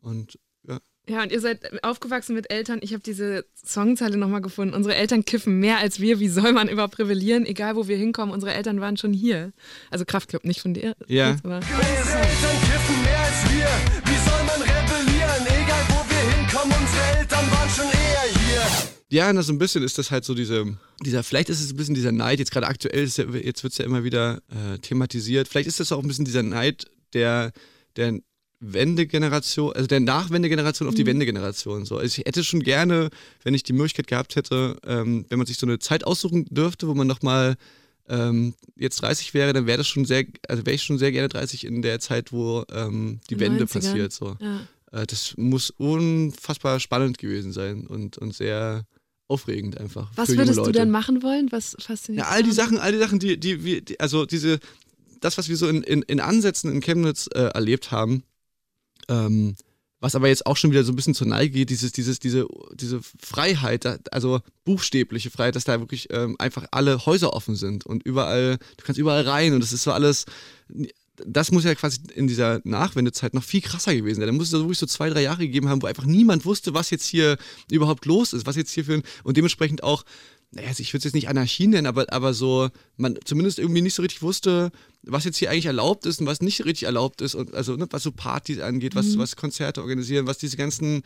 Und 0.00 0.38
ja. 0.66 0.78
Ja, 1.08 1.22
und 1.22 1.32
ihr 1.32 1.40
seid 1.40 1.84
aufgewachsen 1.84 2.34
mit 2.34 2.50
Eltern. 2.50 2.78
Ich 2.82 2.92
habe 2.92 3.02
diese 3.02 3.44
Songzeile 3.54 4.16
nochmal 4.16 4.40
gefunden. 4.40 4.74
Unsere 4.74 4.94
Eltern 4.94 5.24
kiffen 5.24 5.60
mehr 5.60 5.78
als 5.78 6.00
wir. 6.00 6.18
Wie 6.18 6.28
soll 6.28 6.52
man 6.52 6.68
überhaupt 6.68 6.98
rebellieren? 6.98 7.44
Egal, 7.44 7.76
wo 7.76 7.88
wir 7.88 7.96
hinkommen, 7.96 8.32
unsere 8.32 8.54
Eltern 8.54 8.80
waren 8.80 8.96
schon 8.96 9.12
hier. 9.12 9.52
Also 9.90 10.04
Kraftclub, 10.06 10.44
nicht 10.44 10.60
von 10.60 10.72
dir. 10.72 10.94
Ja. 11.06 11.36
Aber 11.42 11.56
Unsere 11.56 11.80
Eltern 11.80 12.56
kiffen 12.60 13.02
mehr 13.02 13.20
als 13.20 13.52
wir. 13.52 13.68
Wie 14.04 14.30
soll 14.30 14.44
man 14.46 14.62
rebellieren? 14.62 15.46
Egal, 15.46 15.84
wo 15.88 16.10
wir 16.10 16.36
hinkommen, 16.36 16.74
unsere 16.80 17.18
Eltern 17.18 17.50
waren 17.50 17.70
schon 17.70 17.86
eher 17.86 18.40
hier. 18.40 18.94
Ja, 19.10 19.32
na, 19.32 19.42
so 19.42 19.52
ein 19.52 19.58
bisschen 19.58 19.84
ist 19.84 19.98
das 19.98 20.10
halt 20.10 20.24
so 20.24 20.34
diese, 20.34 20.76
dieser, 21.04 21.22
vielleicht 21.22 21.48
ist 21.48 21.60
es 21.60 21.70
ein 21.70 21.76
bisschen 21.76 21.94
dieser 21.94 22.10
Neid, 22.10 22.38
jetzt 22.38 22.50
gerade 22.50 22.66
aktuell, 22.66 23.04
ist 23.04 23.18
ja, 23.18 23.26
jetzt 23.26 23.62
wird 23.62 23.72
es 23.72 23.78
ja 23.78 23.84
immer 23.84 24.02
wieder 24.02 24.40
äh, 24.48 24.78
thematisiert, 24.78 25.46
vielleicht 25.46 25.68
ist 25.68 25.78
das 25.78 25.92
auch 25.92 26.00
ein 26.02 26.08
bisschen 26.08 26.24
dieser 26.24 26.42
Neid 26.42 26.86
der, 27.14 27.52
der 27.96 28.20
Wendegeneration, 28.60 29.72
also 29.72 29.86
der 29.86 30.00
Nachwendegeneration 30.00 30.88
auf 30.88 30.94
die 30.94 31.06
Wendegeneration. 31.06 31.84
So. 31.84 31.98
Also 31.98 32.20
ich 32.20 32.26
hätte 32.26 32.44
schon 32.44 32.60
gerne, 32.60 33.10
wenn 33.42 33.54
ich 33.54 33.62
die 33.62 33.72
Möglichkeit 33.72 34.06
gehabt 34.06 34.36
hätte, 34.36 34.78
ähm, 34.86 35.26
wenn 35.28 35.38
man 35.38 35.46
sich 35.46 35.58
so 35.58 35.66
eine 35.66 35.78
Zeit 35.78 36.04
aussuchen 36.04 36.46
dürfte, 36.46 36.88
wo 36.88 36.94
man 36.94 37.06
nochmal 37.06 37.56
ähm, 38.08 38.54
jetzt 38.76 39.02
30 39.02 39.34
wäre, 39.34 39.52
dann 39.52 39.66
wäre 39.66 39.78
das 39.78 39.88
schon 39.88 40.04
sehr, 40.04 40.24
also 40.48 40.64
wäre 40.66 40.74
ich 40.74 40.82
schon 40.82 40.98
sehr 40.98 41.12
gerne 41.12 41.28
30 41.28 41.64
in 41.64 41.82
der 41.82 42.00
Zeit, 42.00 42.32
wo 42.32 42.64
ähm, 42.72 43.20
die 43.30 43.40
Wende 43.40 43.64
90ern. 43.64 43.72
passiert. 43.72 44.12
So. 44.12 44.36
Ja. 44.40 44.60
Äh, 44.92 45.06
das 45.06 45.34
muss 45.36 45.70
unfassbar 45.70 46.80
spannend 46.80 47.18
gewesen 47.18 47.52
sein 47.52 47.86
und, 47.86 48.18
und 48.18 48.34
sehr 48.34 48.84
aufregend 49.26 49.80
einfach. 49.80 50.10
Was 50.16 50.36
würdest 50.36 50.58
du 50.58 50.70
denn 50.70 50.90
machen 50.90 51.22
wollen? 51.22 51.50
Was 51.50 51.76
fasziniert 51.80 52.26
Ja, 52.26 52.30
all 52.30 52.42
die 52.42 52.52
Sachen, 52.52 52.78
all 52.78 52.92
die 52.92 52.98
Sachen, 52.98 53.18
die, 53.18 53.38
die, 53.38 53.82
die 53.82 53.98
also 53.98 54.26
diese, 54.26 54.60
das, 55.24 55.38
was 55.38 55.48
wir 55.48 55.56
so 55.56 55.68
in, 55.68 55.82
in, 55.82 56.02
in 56.02 56.20
Ansätzen 56.20 56.70
in 56.70 56.80
Chemnitz 56.80 57.28
äh, 57.34 57.40
erlebt 57.40 57.90
haben, 57.90 58.24
ähm, 59.08 59.56
was 60.00 60.14
aber 60.14 60.28
jetzt 60.28 60.44
auch 60.44 60.58
schon 60.58 60.70
wieder 60.70 60.84
so 60.84 60.92
ein 60.92 60.96
bisschen 60.96 61.14
zur 61.14 61.26
Neige 61.26 61.50
geht, 61.50 61.70
dieses, 61.70 61.92
dieses, 61.92 62.18
diese, 62.18 62.46
diese 62.74 63.00
Freiheit, 63.18 64.12
also 64.12 64.40
buchstäbliche 64.64 65.30
Freiheit, 65.30 65.56
dass 65.56 65.64
da 65.64 65.80
wirklich 65.80 66.08
ähm, 66.10 66.36
einfach 66.38 66.66
alle 66.72 67.06
Häuser 67.06 67.32
offen 67.32 67.56
sind 67.56 67.86
und 67.86 68.02
überall, 68.02 68.58
du 68.76 68.84
kannst 68.84 68.98
überall 68.98 69.22
rein 69.22 69.54
und 69.54 69.60
das 69.60 69.72
ist 69.72 69.82
so 69.82 69.92
alles, 69.92 70.26
das 71.16 71.52
muss 71.52 71.64
ja 71.64 71.74
quasi 71.74 72.00
in 72.14 72.26
dieser 72.26 72.60
Nachwendezeit 72.64 73.32
noch 73.32 73.44
viel 73.44 73.62
krasser 73.62 73.94
gewesen 73.94 74.20
sein. 74.20 74.26
Da 74.26 74.32
muss 74.32 74.48
es 74.48 74.52
wirklich 74.52 74.78
so 74.78 74.86
zwei, 74.86 75.08
drei 75.08 75.22
Jahre 75.22 75.46
gegeben 75.46 75.70
haben, 75.70 75.80
wo 75.80 75.86
einfach 75.86 76.04
niemand 76.04 76.44
wusste, 76.44 76.74
was 76.74 76.90
jetzt 76.90 77.06
hier 77.06 77.38
überhaupt 77.70 78.04
los 78.04 78.34
ist, 78.34 78.46
was 78.46 78.56
jetzt 78.56 78.72
hier 78.72 78.84
für 78.84 78.94
ein, 78.94 79.02
und 79.22 79.38
dementsprechend 79.38 79.82
auch 79.84 80.04
naja, 80.54 80.68
also 80.68 80.82
ich 80.82 80.92
würde 80.92 80.98
es 80.98 81.04
jetzt 81.04 81.14
nicht 81.14 81.28
Anarchie 81.28 81.66
nennen, 81.66 81.86
aber, 81.86 82.12
aber 82.12 82.32
so, 82.32 82.68
man 82.96 83.18
zumindest 83.24 83.58
irgendwie 83.58 83.82
nicht 83.82 83.94
so 83.94 84.02
richtig 84.02 84.22
wusste, 84.22 84.70
was 85.02 85.24
jetzt 85.24 85.36
hier 85.36 85.50
eigentlich 85.50 85.66
erlaubt 85.66 86.06
ist 86.06 86.20
und 86.20 86.26
was 86.26 86.40
nicht 86.40 86.64
richtig 86.64 86.84
erlaubt 86.84 87.20
ist. 87.20 87.34
Und 87.34 87.54
also, 87.54 87.76
ne, 87.76 87.86
was 87.90 88.04
so 88.04 88.12
Partys 88.12 88.60
angeht, 88.60 88.94
was, 88.94 89.06
mhm. 89.06 89.18
was 89.18 89.34
Konzerte 89.34 89.82
organisieren, 89.82 90.28
was 90.28 90.38
diese 90.38 90.56
ganzen, 90.56 91.02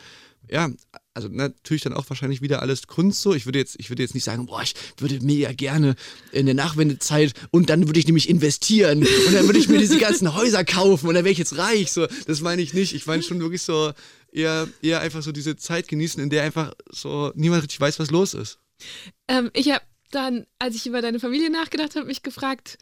ja, 0.48 0.70
also 1.14 1.28
natürlich 1.28 1.82
dann 1.82 1.94
auch 1.94 2.04
wahrscheinlich 2.08 2.42
wieder 2.42 2.61
alles 2.61 2.87
Kunst 2.87 3.22
so. 3.22 3.34
Ich 3.34 3.46
würde 3.46 3.58
jetzt, 3.58 3.76
ich 3.78 3.88
würde 3.88 4.02
jetzt 4.02 4.14
nicht 4.14 4.24
sagen, 4.24 4.46
boah, 4.46 4.62
ich 4.62 4.74
würde 4.98 5.18
mega 5.24 5.52
gerne 5.52 5.96
in 6.30 6.44
der 6.44 6.54
Nachwendezeit 6.54 7.32
und 7.50 7.70
dann 7.70 7.87
würde 7.87 7.98
ich 7.98 8.06
nämlich 8.06 8.28
investieren 8.28 8.98
und 8.98 9.32
dann 9.32 9.46
würde 9.46 9.58
ich 9.58 9.68
mir 9.68 9.78
diese 9.78 9.98
ganzen 9.98 10.34
Häuser 10.34 10.64
kaufen 10.64 11.08
und 11.08 11.14
dann 11.14 11.24
wäre 11.24 11.32
ich 11.32 11.38
jetzt 11.38 11.56
reich. 11.56 11.90
So, 11.90 12.06
das 12.26 12.42
meine 12.42 12.61
ich 12.61 12.74
nicht. 12.74 12.94
Ich 12.94 13.06
meine 13.06 13.22
schon 13.22 13.40
wirklich 13.40 13.62
so 13.62 13.92
eher, 14.30 14.68
eher 14.82 15.00
einfach 15.00 15.22
so 15.22 15.32
diese 15.32 15.56
Zeit 15.56 15.88
genießen, 15.88 16.22
in 16.22 16.28
der 16.28 16.42
einfach 16.42 16.74
so 16.90 17.32
niemand 17.34 17.62
richtig 17.62 17.80
weiß, 17.80 17.98
was 17.98 18.11
los 18.11 18.34
ist. 18.34 18.58
Ähm, 19.29 19.51
ich 19.55 19.71
habe 19.71 19.85
dann, 20.11 20.47
als 20.59 20.75
ich 20.75 20.87
über 20.87 21.03
deine 21.03 21.21
Familie 21.21 21.51
nachgedacht 21.51 21.97
habe, 21.97 22.07
mich 22.07 22.23
gefragt, 22.23 22.79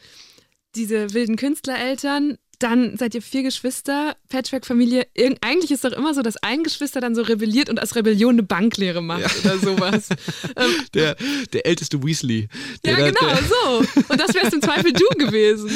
diese 0.75 1.13
wilden 1.13 1.35
Künstlereltern, 1.35 2.37
dann 2.59 2.97
seid 2.97 3.13
ihr 3.13 3.21
vier 3.21 3.43
Geschwister, 3.43 4.15
Patchwork-Familie. 4.29 5.07
Eigentlich 5.41 5.71
ist 5.71 5.83
doch 5.83 5.91
immer 5.91 6.13
so, 6.13 6.21
dass 6.21 6.37
ein 6.37 6.63
Geschwister 6.63 7.01
dann 7.01 7.13
so 7.13 7.21
rebelliert 7.21 7.69
und 7.69 7.79
als 7.79 7.95
Rebellion 7.95 8.35
eine 8.35 8.43
Banklehre 8.43 9.01
macht 9.01 9.21
ja. 9.21 9.51
oder 9.51 9.59
sowas. 9.59 10.09
der, 10.93 11.15
der 11.53 11.65
älteste 11.65 12.03
Weasley. 12.03 12.47
Der 12.83 12.97
ja, 12.97 13.11
genau, 13.11 13.27
der, 13.27 13.43
so. 13.43 14.01
Und 14.09 14.19
das 14.19 14.33
wärst 14.33 14.53
im 14.53 14.61
Zweifel 14.61 14.91
du 14.91 15.07
gewesen. 15.17 15.69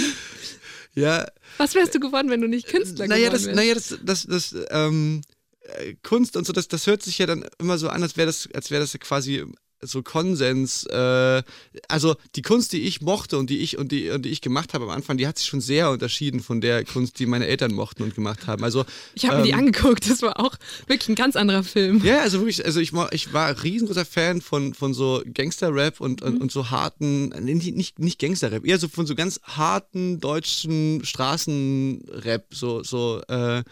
Ja. 0.95 1.27
Was 1.57 1.75
wärst 1.75 1.93
du 1.93 1.99
geworden, 1.99 2.29
wenn 2.29 2.41
du 2.41 2.47
nicht 2.47 2.67
Künstler 2.67 3.07
naja, 3.07 3.29
geworden 3.29 3.45
wärst? 3.45 3.55
Naja, 3.55 3.73
das, 3.75 3.99
das, 4.03 4.23
das, 4.25 4.55
ähm, 4.71 5.21
äh, 5.61 5.93
Kunst 6.01 6.35
und 6.35 6.47
so, 6.47 6.53
das, 6.53 6.67
das 6.67 6.87
hört 6.87 7.03
sich 7.03 7.19
ja 7.19 7.27
dann 7.27 7.45
immer 7.59 7.77
so 7.77 7.89
an, 7.89 8.01
als 8.01 8.17
wäre 8.17 8.25
das, 8.25 8.49
als 8.53 8.71
wäre 8.71 8.81
das 8.81 8.97
quasi 8.99 9.45
so 9.81 10.03
Konsens. 10.03 10.85
Äh, 10.85 11.43
also 11.87 12.15
die 12.35 12.41
Kunst, 12.41 12.73
die 12.73 12.81
ich 12.83 13.01
mochte 13.01 13.37
und 13.37 13.49
die 13.49 13.59
ich 13.59 13.77
und 13.77 13.91
die, 13.91 14.09
und 14.09 14.23
die 14.23 14.29
ich 14.29 14.41
gemacht 14.41 14.73
habe 14.73 14.85
am 14.85 14.91
Anfang, 14.91 15.17
die 15.17 15.27
hat 15.27 15.37
sich 15.37 15.47
schon 15.47 15.61
sehr 15.61 15.89
unterschieden 15.89 16.39
von 16.39 16.61
der 16.61 16.85
Kunst, 16.85 17.19
die 17.19 17.25
meine 17.25 17.47
Eltern 17.47 17.73
mochten 17.73 18.03
und 18.03 18.15
gemacht 18.15 18.47
haben. 18.47 18.63
Also 18.63 18.85
ich 19.15 19.25
habe 19.25 19.35
ähm, 19.35 19.41
mir 19.41 19.45
die 19.47 19.51
ähm, 19.53 19.59
angeguckt, 19.59 20.09
das 20.09 20.21
war 20.21 20.39
auch 20.39 20.55
wirklich 20.87 21.09
ein 21.09 21.15
ganz 21.15 21.35
anderer 21.35 21.63
Film. 21.63 22.01
Ja, 22.03 22.19
also 22.19 22.39
wirklich, 22.39 22.63
also 22.65 22.79
ich, 22.79 22.91
ich 23.11 23.33
war 23.33 23.63
riesengroßer 23.63 24.05
Fan 24.05 24.41
von, 24.41 24.73
von 24.73 24.93
so 24.93 25.21
Gangster-Rap 25.33 25.99
und, 25.99 26.21
mhm. 26.21 26.27
und, 26.27 26.41
und, 26.41 26.51
so 26.51 26.69
harten, 26.69 27.29
nicht, 27.29 27.99
nicht 27.99 28.19
Gangster-Rap, 28.19 28.65
eher 28.65 28.77
so 28.77 28.87
von 28.87 29.05
so 29.05 29.15
ganz 29.15 29.39
harten 29.43 30.19
deutschen 30.19 31.03
Straßenrap, 31.03 32.45
so, 32.53 32.83
so, 32.83 33.21
äh, 33.27 33.63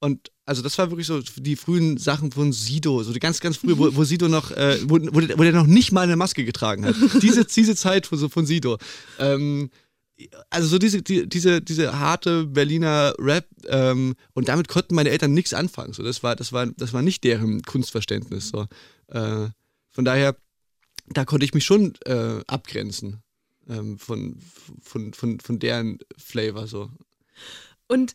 und 0.00 0.30
also 0.46 0.62
das 0.62 0.78
war 0.78 0.90
wirklich 0.90 1.08
so 1.08 1.20
die 1.20 1.56
frühen 1.56 1.98
Sachen 1.98 2.30
von 2.30 2.52
Sido, 2.52 3.02
so 3.02 3.12
die 3.12 3.18
ganz, 3.18 3.40
ganz 3.40 3.56
frühe, 3.56 3.76
wo, 3.76 3.94
wo 3.94 4.04
Sido 4.04 4.28
noch, 4.28 4.52
äh, 4.52 4.78
wo, 4.84 4.94
wo, 4.94 5.20
der, 5.20 5.36
wo, 5.36 5.42
der, 5.42 5.52
noch 5.52 5.66
nicht 5.66 5.90
mal 5.90 6.02
eine 6.02 6.16
Maske 6.16 6.44
getragen 6.44 6.86
hat. 6.86 6.94
Diese, 7.20 7.44
diese 7.56 7.74
Zeit 7.74 8.06
von, 8.06 8.16
so 8.16 8.28
von 8.28 8.46
Sido. 8.46 8.78
Ähm, 9.18 9.70
also 10.48 10.68
so 10.68 10.78
diese, 10.78 11.02
die, 11.02 11.28
diese, 11.28 11.60
diese 11.60 11.98
harte 11.98 12.46
Berliner 12.46 13.14
Rap 13.18 13.46
ähm, 13.66 14.14
und 14.34 14.48
damit 14.48 14.68
konnten 14.68 14.94
meine 14.94 15.10
Eltern 15.10 15.34
nichts 15.34 15.52
anfangen. 15.52 15.92
So, 15.92 16.04
das, 16.04 16.22
war, 16.22 16.36
das, 16.36 16.52
war, 16.52 16.66
das 16.66 16.92
war 16.92 17.02
nicht 17.02 17.24
deren 17.24 17.62
Kunstverständnis. 17.62 18.48
So. 18.48 18.66
Äh, 19.08 19.48
von 19.90 20.04
daher, 20.04 20.36
da 21.08 21.24
konnte 21.24 21.44
ich 21.44 21.54
mich 21.54 21.64
schon 21.64 21.94
äh, 22.06 22.40
abgrenzen 22.46 23.20
ähm, 23.68 23.98
von, 23.98 24.40
von, 24.80 25.12
von, 25.12 25.40
von 25.40 25.58
deren 25.58 25.98
Flavor. 26.16 26.68
So. 26.68 26.90
Und 27.88 28.14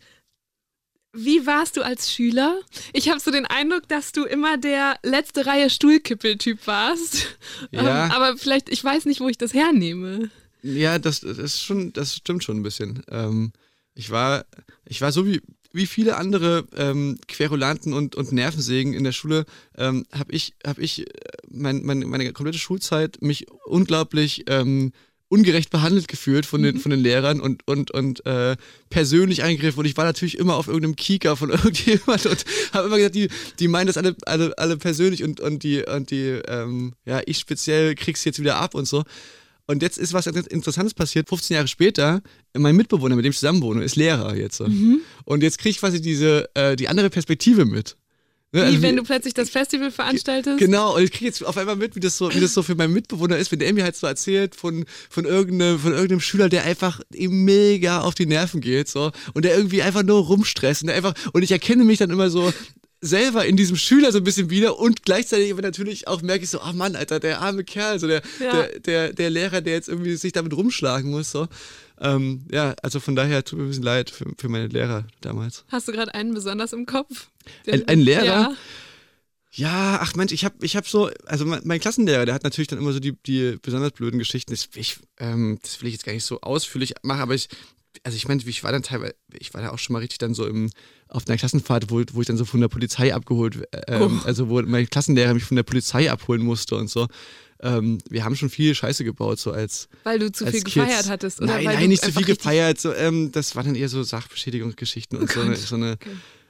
wie 1.13 1.45
warst 1.45 1.77
du 1.77 1.81
als 1.81 2.11
Schüler? 2.11 2.59
Ich 2.93 3.09
habe 3.09 3.19
so 3.19 3.31
den 3.31 3.45
Eindruck, 3.45 3.87
dass 3.87 4.11
du 4.11 4.23
immer 4.23 4.57
der 4.57 4.97
letzte 5.03 5.45
Reihe 5.45 5.69
Stuhlkippel-Typ 5.69 6.65
warst. 6.67 7.37
Ja. 7.71 8.05
Ähm, 8.05 8.11
aber 8.11 8.37
vielleicht, 8.37 8.69
ich 8.69 8.83
weiß 8.83 9.05
nicht, 9.05 9.19
wo 9.19 9.27
ich 9.27 9.37
das 9.37 9.53
hernehme. 9.53 10.29
Ja, 10.63 10.99
das, 10.99 11.21
das, 11.21 11.37
ist 11.37 11.61
schon, 11.61 11.91
das 11.93 12.15
stimmt 12.15 12.43
schon 12.43 12.57
ein 12.57 12.63
bisschen. 12.63 13.03
Ähm, 13.09 13.51
ich, 13.93 14.09
war, 14.09 14.45
ich 14.85 15.01
war 15.01 15.11
so 15.11 15.25
wie, 15.25 15.41
wie 15.73 15.87
viele 15.87 16.17
andere 16.17 16.65
ähm, 16.75 17.19
Querulanten 17.27 17.93
und, 17.93 18.15
und 18.15 18.31
Nervensägen 18.31 18.93
in 18.93 19.03
der 19.03 19.11
Schule, 19.11 19.45
ähm, 19.77 20.05
habe 20.11 20.31
ich, 20.31 20.53
hab 20.65 20.79
ich 20.79 21.07
äh, 21.07 21.13
mein, 21.49 21.83
mein, 21.83 21.99
meine 21.99 22.31
komplette 22.33 22.59
Schulzeit 22.59 23.21
mich 23.21 23.47
unglaublich 23.65 24.45
ähm, 24.47 24.91
ungerecht 25.31 25.69
behandelt 25.69 26.09
gefühlt 26.09 26.45
von 26.45 26.61
den, 26.61 26.75
mhm. 26.75 26.79
von 26.79 26.91
den 26.91 26.99
Lehrern 26.99 27.39
und, 27.39 27.65
und, 27.65 27.89
und 27.91 28.25
äh, 28.25 28.57
persönlich 28.89 29.43
eingegriffen. 29.43 29.79
Und 29.79 29.85
ich 29.85 29.95
war 29.95 30.03
natürlich 30.03 30.37
immer 30.37 30.55
auf 30.55 30.67
irgendeinem 30.67 30.97
Kieker 30.97 31.37
von 31.37 31.49
irgendjemand 31.51 32.25
und 32.25 32.45
habe 32.73 32.87
immer 32.87 32.97
gesagt, 32.97 33.15
die, 33.15 33.29
die 33.59 33.67
meinen 33.69 33.87
das 33.87 33.97
alle, 33.97 34.15
alle, 34.25 34.57
alle 34.57 34.77
persönlich 34.77 35.23
und, 35.23 35.39
und 35.39 35.63
die, 35.63 35.83
und 35.83 36.11
die, 36.11 36.41
ähm, 36.47 36.93
ja, 37.05 37.21
ich 37.25 37.37
speziell 37.37 37.95
krieg's 37.95 38.25
jetzt 38.25 38.39
wieder 38.39 38.57
ab 38.57 38.75
und 38.75 38.87
so. 38.87 39.03
und 39.67 39.81
jetzt 39.81 39.97
ist 39.97 40.11
was 40.11 40.27
Interessantes 40.27 40.93
passiert. 40.93 41.29
15 41.29 41.55
Jahre 41.55 41.67
später, 41.69 42.21
mein 42.53 42.75
Mitbewohner, 42.75 43.15
mit 43.15 43.23
dem 43.23 43.31
ich 43.31 43.37
zusammenwohne, 43.37 43.85
ist 43.85 43.95
Lehrer 43.95 44.35
jetzt. 44.35 44.59
Mhm. 44.59 44.99
Und 45.23 45.43
jetzt 45.43 45.59
kriege 45.59 45.71
ich 45.71 45.79
quasi 45.79 46.01
diese, 46.01 46.49
äh, 46.55 46.75
die 46.75 46.89
andere 46.89 47.09
Perspektive 47.09 47.63
mit. 47.63 47.95
Ne, 48.53 48.63
also 48.63 48.77
wie, 48.77 48.81
wenn 48.81 48.97
du 48.97 49.03
plötzlich 49.03 49.33
das 49.33 49.49
Festival 49.49 49.91
veranstaltest? 49.91 50.59
Genau, 50.59 50.95
und 50.95 51.03
ich 51.03 51.11
kriege 51.11 51.25
jetzt 51.25 51.45
auf 51.45 51.57
einmal 51.57 51.77
mit, 51.77 51.95
wie 51.95 52.01
das, 52.01 52.17
so, 52.17 52.33
wie 52.33 52.41
das 52.41 52.53
so 52.53 52.63
für 52.63 52.75
meinen 52.75 52.93
Mitbewohner 52.93 53.37
ist, 53.37 53.49
wenn 53.51 53.59
der 53.59 53.73
mir 53.73 53.83
halt 53.83 53.95
so 53.95 54.07
erzählt 54.07 54.55
von, 54.55 54.85
von, 55.09 55.23
irgendeinem, 55.23 55.79
von 55.79 55.93
irgendeinem 55.93 56.19
Schüler, 56.19 56.49
der 56.49 56.65
einfach 56.65 56.99
ihm 57.13 57.45
mega 57.45 58.01
auf 58.01 58.13
die 58.13 58.25
Nerven 58.25 58.59
geht, 58.59 58.89
so, 58.89 59.11
und 59.33 59.45
der 59.45 59.55
irgendwie 59.55 59.81
einfach 59.81 60.03
nur 60.03 60.25
rumstresst 60.25 60.81
und 60.81 60.87
der 60.87 60.97
einfach, 60.97 61.13
und 61.31 61.43
ich 61.43 61.51
erkenne 61.51 61.85
mich 61.85 61.99
dann 61.99 62.09
immer 62.09 62.29
so 62.29 62.51
selber 62.99 63.45
in 63.45 63.55
diesem 63.55 63.77
Schüler 63.77 64.11
so 64.11 64.19
ein 64.19 64.23
bisschen 64.23 64.49
wieder 64.49 64.77
und 64.77 65.03
gleichzeitig 65.03 65.51
aber 65.51 65.63
natürlich 65.63 66.07
auch 66.07 66.21
merke 66.21 66.43
ich 66.43 66.49
so, 66.49 66.61
oh 66.61 66.73
Mann, 66.73 66.95
Alter, 66.95 67.19
der 67.19 67.41
arme 67.41 67.63
Kerl, 67.63 67.99
so 67.99 68.07
der, 68.07 68.21
ja. 68.39 68.51
der, 68.51 68.79
der, 68.79 69.13
der 69.13 69.29
Lehrer, 69.29 69.61
der 69.61 69.73
jetzt 69.73 69.89
irgendwie 69.89 70.15
sich 70.15 70.33
damit 70.33 70.53
rumschlagen 70.53 71.09
muss, 71.09 71.31
so. 71.31 71.47
Ähm, 72.01 72.47
ja, 72.51 72.73
also 72.81 72.99
von 72.99 73.15
daher 73.15 73.43
tut 73.45 73.59
mir 73.59 73.65
ein 73.65 73.69
bisschen 73.69 73.83
leid 73.83 74.09
für, 74.09 74.25
für 74.37 74.49
meine 74.49 74.67
Lehrer 74.67 75.05
damals. 75.21 75.65
Hast 75.69 75.87
du 75.87 75.91
gerade 75.91 76.13
einen 76.15 76.33
besonders 76.33 76.73
im 76.73 76.87
Kopf? 76.87 77.29
Ein, 77.67 77.87
ein, 77.87 77.99
Lehrer? 77.99 78.25
Ja. 78.25 78.53
Ja, 79.53 79.99
ach 80.01 80.15
Mensch, 80.15 80.31
ich 80.31 80.45
habe 80.45 80.55
ich 80.61 80.77
hab 80.77 80.87
so, 80.87 81.11
also 81.25 81.45
mein, 81.45 81.61
mein, 81.65 81.79
Klassenlehrer, 81.81 82.25
der 82.25 82.33
hat 82.33 82.43
natürlich 82.43 82.69
dann 82.69 82.79
immer 82.79 82.93
so 82.93 83.01
die, 83.01 83.17
die 83.25 83.57
besonders 83.61 83.91
blöden 83.91 84.17
Geschichten. 84.17 84.51
Das, 84.51 84.69
ich, 84.75 84.97
ähm, 85.19 85.59
das 85.61 85.81
will 85.81 85.89
ich 85.89 85.93
jetzt 85.93 86.05
gar 86.05 86.13
nicht 86.13 86.23
so 86.23 86.39
ausführlich 86.39 86.93
machen, 87.03 87.19
aber 87.19 87.35
ich, 87.35 87.49
also 88.03 88.15
ich 88.15 88.27
meine, 88.29 88.41
ich 88.45 88.63
war 88.63 88.71
dann 88.71 88.81
teilweise, 88.81 89.13
ich 89.33 89.53
war 89.53 89.61
da 89.61 89.71
auch 89.71 89.77
schon 89.77 89.93
mal 89.93 89.99
richtig 89.99 90.19
dann 90.19 90.33
so 90.33 90.47
im, 90.47 90.69
auf 91.09 91.27
einer 91.27 91.37
Klassenfahrt, 91.37 91.91
wo, 91.91 92.01
wo 92.13 92.21
ich 92.21 92.27
dann 92.27 92.37
so 92.37 92.45
von 92.45 92.61
der 92.61 92.69
Polizei 92.69 93.13
abgeholt, 93.13 93.67
ähm, 93.87 94.21
oh. 94.23 94.25
also 94.25 94.47
wo 94.47 94.61
mein 94.61 94.89
Klassenlehrer 94.89 95.33
mich 95.33 95.43
von 95.43 95.57
der 95.57 95.63
Polizei 95.63 96.09
abholen 96.09 96.41
musste 96.41 96.75
und 96.75 96.89
so. 96.89 97.07
Ähm, 97.63 97.99
wir 98.09 98.25
haben 98.25 98.35
schon 98.35 98.49
viel 98.49 98.73
Scheiße 98.73 99.03
gebaut, 99.03 99.39
so 99.39 99.51
als. 99.51 99.87
Weil 100.03 100.19
du 100.19 100.31
zu 100.31 100.45
viel 100.45 100.61
Kids. 100.61 100.73
gefeiert 100.73 101.09
hattest, 101.09 101.41
oder? 101.41 101.53
Nein, 101.53 101.65
nein, 101.65 101.89
nicht 101.89 102.03
zu 102.03 102.11
viel 102.11 102.25
gefeiert. 102.25 102.79
So, 102.79 102.93
ähm, 102.93 103.31
das 103.31 103.55
waren 103.55 103.67
dann 103.67 103.75
eher 103.75 103.89
so 103.89 104.01
Sachbeschädigungsgeschichten 104.01 105.17
oh 105.17 105.21
und 105.21 105.31
so 105.31 105.41
eine. 105.41 105.55
So 105.55 105.75
eine 105.75 105.93
okay. 105.93 106.09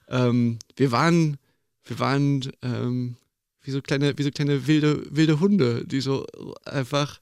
ähm, 0.10 0.60
wir 0.78 0.92
waren, 0.92 1.38
wir 1.86 2.00
waren 2.00 2.50
ähm, 2.62 3.18
wie 3.62 3.72
so 3.72 3.82
kleine, 3.82 4.18
wie 4.18 4.24
so 4.24 4.32
kleine 4.32 4.68
wilde, 4.68 5.04
wilde 5.10 5.40
Hunde, 5.40 5.86
die 5.86 6.02
so 6.02 6.26
einfach 6.66 7.20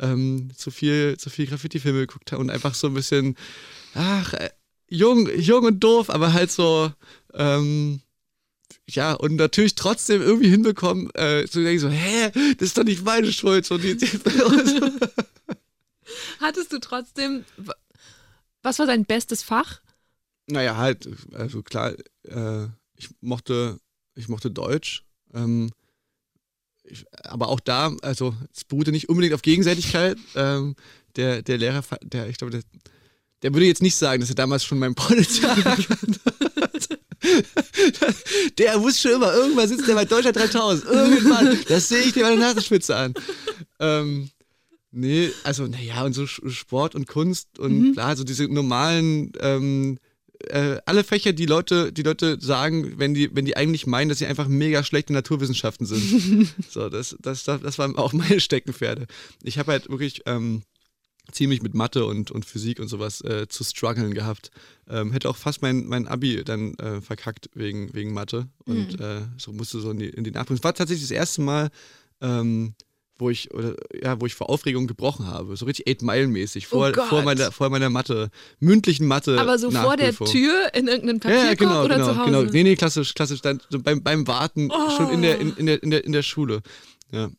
ähm, 0.00 0.50
zu 0.56 0.70
viel, 0.70 1.16
zu 1.18 1.30
viel 1.30 1.46
Graffiti-Filme 1.46 2.00
geguckt 2.00 2.32
haben 2.32 2.40
und 2.40 2.50
einfach 2.50 2.74
so 2.74 2.86
ein 2.88 2.94
bisschen, 2.94 3.36
ach, 3.94 4.32
äh, 4.34 4.50
jung, 4.88 5.28
jung 5.36 5.64
und 5.64 5.80
doof, 5.80 6.10
aber 6.10 6.32
halt 6.32 6.50
so, 6.50 6.92
ähm, 7.34 8.00
ja, 8.88 9.14
und 9.14 9.34
natürlich 9.36 9.74
trotzdem 9.74 10.22
irgendwie 10.22 10.48
hinbekommen, 10.48 11.10
äh, 11.14 11.46
zu 11.46 11.62
denken 11.62 11.80
so, 11.80 11.88
hä, 11.88 12.30
das 12.58 12.68
ist 12.68 12.78
doch 12.78 12.84
nicht 12.84 13.04
meine 13.04 13.32
Schuld. 13.32 13.66
So 13.66 13.78
die, 13.78 13.96
die 13.96 14.06
Hattest 16.40 16.72
du 16.72 16.78
trotzdem, 16.78 17.44
was 18.62 18.78
war 18.78 18.86
dein 18.86 19.04
bestes 19.04 19.42
Fach? 19.42 19.80
Naja, 20.46 20.76
halt, 20.76 21.08
also 21.32 21.62
klar, 21.62 21.94
äh, 22.22 22.66
ich 22.94 23.08
mochte, 23.20 23.80
ich 24.14 24.28
mochte 24.28 24.52
Deutsch. 24.52 25.04
Ähm, 25.34 25.72
ich, 26.84 27.04
aber 27.24 27.48
auch 27.48 27.58
da, 27.58 27.92
also 28.02 28.36
es 28.54 28.64
beruhte 28.64 28.92
nicht 28.92 29.08
unbedingt 29.08 29.34
auf 29.34 29.42
Gegenseitigkeit. 29.42 30.16
Ähm, 30.36 30.76
der, 31.16 31.42
der 31.42 31.58
Lehrer, 31.58 31.82
der, 32.02 32.28
ich 32.28 32.38
glaube, 32.38 32.52
der, 32.52 32.62
der 33.42 33.52
würde 33.52 33.66
jetzt 33.66 33.82
nicht 33.82 33.96
sagen, 33.96 34.20
dass 34.20 34.28
er 34.28 34.36
damals 34.36 34.64
schon 34.64 34.78
mein 34.78 34.94
Potenzial 34.94 35.64
hat. 35.64 35.88
der 38.58 38.78
muss 38.78 39.00
schon 39.00 39.12
immer, 39.12 39.32
irgendwann 39.34 39.68
sitzt 39.68 39.88
der 39.88 39.94
bei 39.94 40.04
Deutschland 40.04 40.36
3000. 40.36 40.90
Irgendwann, 40.90 41.58
das 41.68 41.88
sehe 41.88 42.00
ich 42.00 42.12
dir 42.12 42.22
bei 42.22 42.30
der 42.30 42.38
Nasenspitze 42.38 42.96
an. 42.96 43.14
Ähm, 43.80 44.30
nee, 44.90 45.30
also 45.44 45.66
naja, 45.66 46.04
und 46.04 46.12
so 46.12 46.26
Sport 46.26 46.94
und 46.94 47.06
Kunst 47.06 47.58
und 47.58 47.78
mhm. 47.78 47.92
klar, 47.92 48.16
so 48.16 48.24
diese 48.24 48.44
normalen, 48.48 49.32
ähm, 49.40 49.98
äh, 50.48 50.78
alle 50.86 51.04
Fächer, 51.04 51.32
die 51.32 51.46
Leute, 51.46 51.92
die 51.92 52.02
Leute 52.02 52.38
sagen, 52.40 52.98
wenn 52.98 53.14
die, 53.14 53.34
wenn 53.34 53.44
die 53.44 53.56
eigentlich 53.56 53.86
meinen, 53.86 54.08
dass 54.08 54.18
sie 54.18 54.26
einfach 54.26 54.48
mega 54.48 54.82
schlechte 54.84 55.12
Naturwissenschaften 55.12 55.86
sind. 55.86 56.54
so, 56.68 56.88
das, 56.88 57.16
das, 57.20 57.44
das 57.44 57.78
waren 57.78 57.96
auch 57.96 58.12
meine 58.12 58.40
Steckenpferde. 58.40 59.06
Ich 59.42 59.58
habe 59.58 59.72
halt 59.72 59.88
wirklich 59.88 60.22
ähm, 60.26 60.62
ziemlich 61.32 61.62
mit 61.62 61.74
Mathe 61.74 62.04
und, 62.04 62.30
und 62.30 62.44
Physik 62.44 62.80
und 62.80 62.88
sowas 62.88 63.20
äh, 63.22 63.46
zu 63.48 63.64
strugglen 63.64 64.14
gehabt. 64.14 64.50
Ähm, 64.88 65.12
hätte 65.12 65.28
auch 65.28 65.36
fast 65.36 65.62
mein, 65.62 65.86
mein 65.86 66.06
Abi 66.06 66.44
dann 66.44 66.74
äh, 66.74 67.00
verkackt 67.00 67.50
wegen, 67.54 67.92
wegen 67.94 68.12
Mathe 68.12 68.48
und 68.64 68.98
mhm. 68.98 69.04
äh, 69.04 69.20
so 69.36 69.52
musste 69.52 69.80
so 69.80 69.90
in 69.90 69.98
die, 69.98 70.08
in 70.08 70.24
die 70.24 70.30
Nachprüfung. 70.30 70.56
Es 70.56 70.64
war 70.64 70.74
tatsächlich 70.74 71.08
das 71.08 71.16
erste 71.16 71.42
Mal, 71.42 71.70
ähm, 72.20 72.74
wo 73.18 73.30
ich, 73.30 73.52
oder, 73.54 73.74
ja, 74.02 74.20
wo 74.20 74.26
ich 74.26 74.34
vor 74.34 74.50
Aufregung 74.50 74.86
gebrochen 74.86 75.26
habe. 75.26 75.56
So 75.56 75.64
richtig 75.64 75.88
Eight 75.88 76.02
Mile 76.02 76.26
mäßig 76.26 76.66
vor, 76.66 76.92
oh 76.96 77.02
vor, 77.02 77.22
meiner, 77.22 77.50
vor 77.50 77.70
meiner 77.70 77.90
Mathe, 77.90 78.30
mündlichen 78.60 79.06
Mathe. 79.06 79.40
Aber 79.40 79.58
so 79.58 79.70
vor 79.70 79.96
der 79.96 80.14
Tür 80.14 80.74
in 80.74 80.86
irgendeinem 80.86 81.20
Papierkorb 81.20 81.48
ja, 81.48 81.54
genau, 81.54 81.84
oder 81.84 81.94
genau, 81.96 82.08
zu 82.08 82.18
Hause? 82.18 82.30
Genau, 82.30 82.42
nee, 82.52 82.62
nee, 82.62 82.76
klassisch, 82.76 83.14
klassisch 83.14 83.40
dann 83.40 83.60
so 83.70 83.80
beim, 83.80 84.02
beim 84.02 84.26
Warten 84.26 84.70
oh. 84.70 84.90
schon 84.96 85.10
in 85.10 85.22
der, 85.22 85.38
in, 85.38 85.56
in, 85.56 85.66
der, 85.66 85.82
in, 85.82 85.90
der, 85.90 86.04
in 86.04 86.12
der 86.12 86.22
Schule. 86.22 86.60
Ja. 87.10 87.30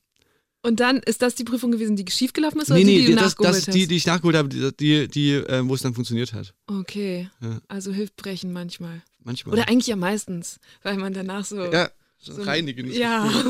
Und 0.68 0.82
dann 0.82 0.98
ist 0.98 1.22
das 1.22 1.34
die 1.34 1.46
Prüfung 1.46 1.72
gewesen, 1.72 1.96
die 1.96 2.04
schiefgelaufen 2.12 2.60
ist 2.60 2.70
oder 2.70 2.78
nee, 2.80 2.84
nee, 2.84 3.00
die, 3.00 3.06
die 3.06 3.12
du 3.14 3.20
das, 3.20 3.36
das, 3.36 3.68
hast? 3.68 3.74
Die, 3.74 3.88
die 3.88 3.96
ich 3.96 4.06
nachgeholt 4.06 4.36
habe, 4.36 4.50
die, 4.50 4.76
die, 4.76 5.08
die 5.08 5.32
äh, 5.32 5.66
wo 5.66 5.74
es 5.74 5.82
dann 5.82 5.94
funktioniert 5.94 6.34
hat. 6.34 6.54
Okay. 6.68 7.30
Ja. 7.42 7.62
Also 7.70 7.94
hilft 7.94 8.18
Brechen 8.18 8.52
manchmal. 8.52 9.02
Manchmal. 9.24 9.54
Oder 9.54 9.70
eigentlich 9.70 9.88
ja 9.88 9.96
meistens, 9.96 10.60
weil 10.84 10.98
man 10.98 11.14
danach 11.14 11.46
so. 11.46 11.72
Ja, 11.72 11.90
so, 12.20 12.42
reinigen. 12.42 12.92
Ja. 12.92 13.32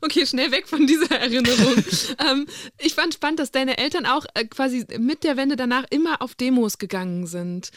Okay, 0.00 0.26
schnell 0.26 0.50
weg 0.50 0.66
von 0.66 0.84
dieser 0.84 1.14
Erinnerung. 1.14 1.76
ähm, 2.28 2.46
ich 2.78 2.94
fand 2.94 3.14
spannend, 3.14 3.38
dass 3.38 3.52
deine 3.52 3.78
Eltern 3.78 4.04
auch 4.04 4.26
äh, 4.34 4.44
quasi 4.44 4.84
mit 4.98 5.22
der 5.22 5.36
Wende 5.36 5.54
danach 5.54 5.84
immer 5.90 6.22
auf 6.22 6.34
Demos 6.34 6.78
gegangen 6.78 7.28
sind. 7.28 7.70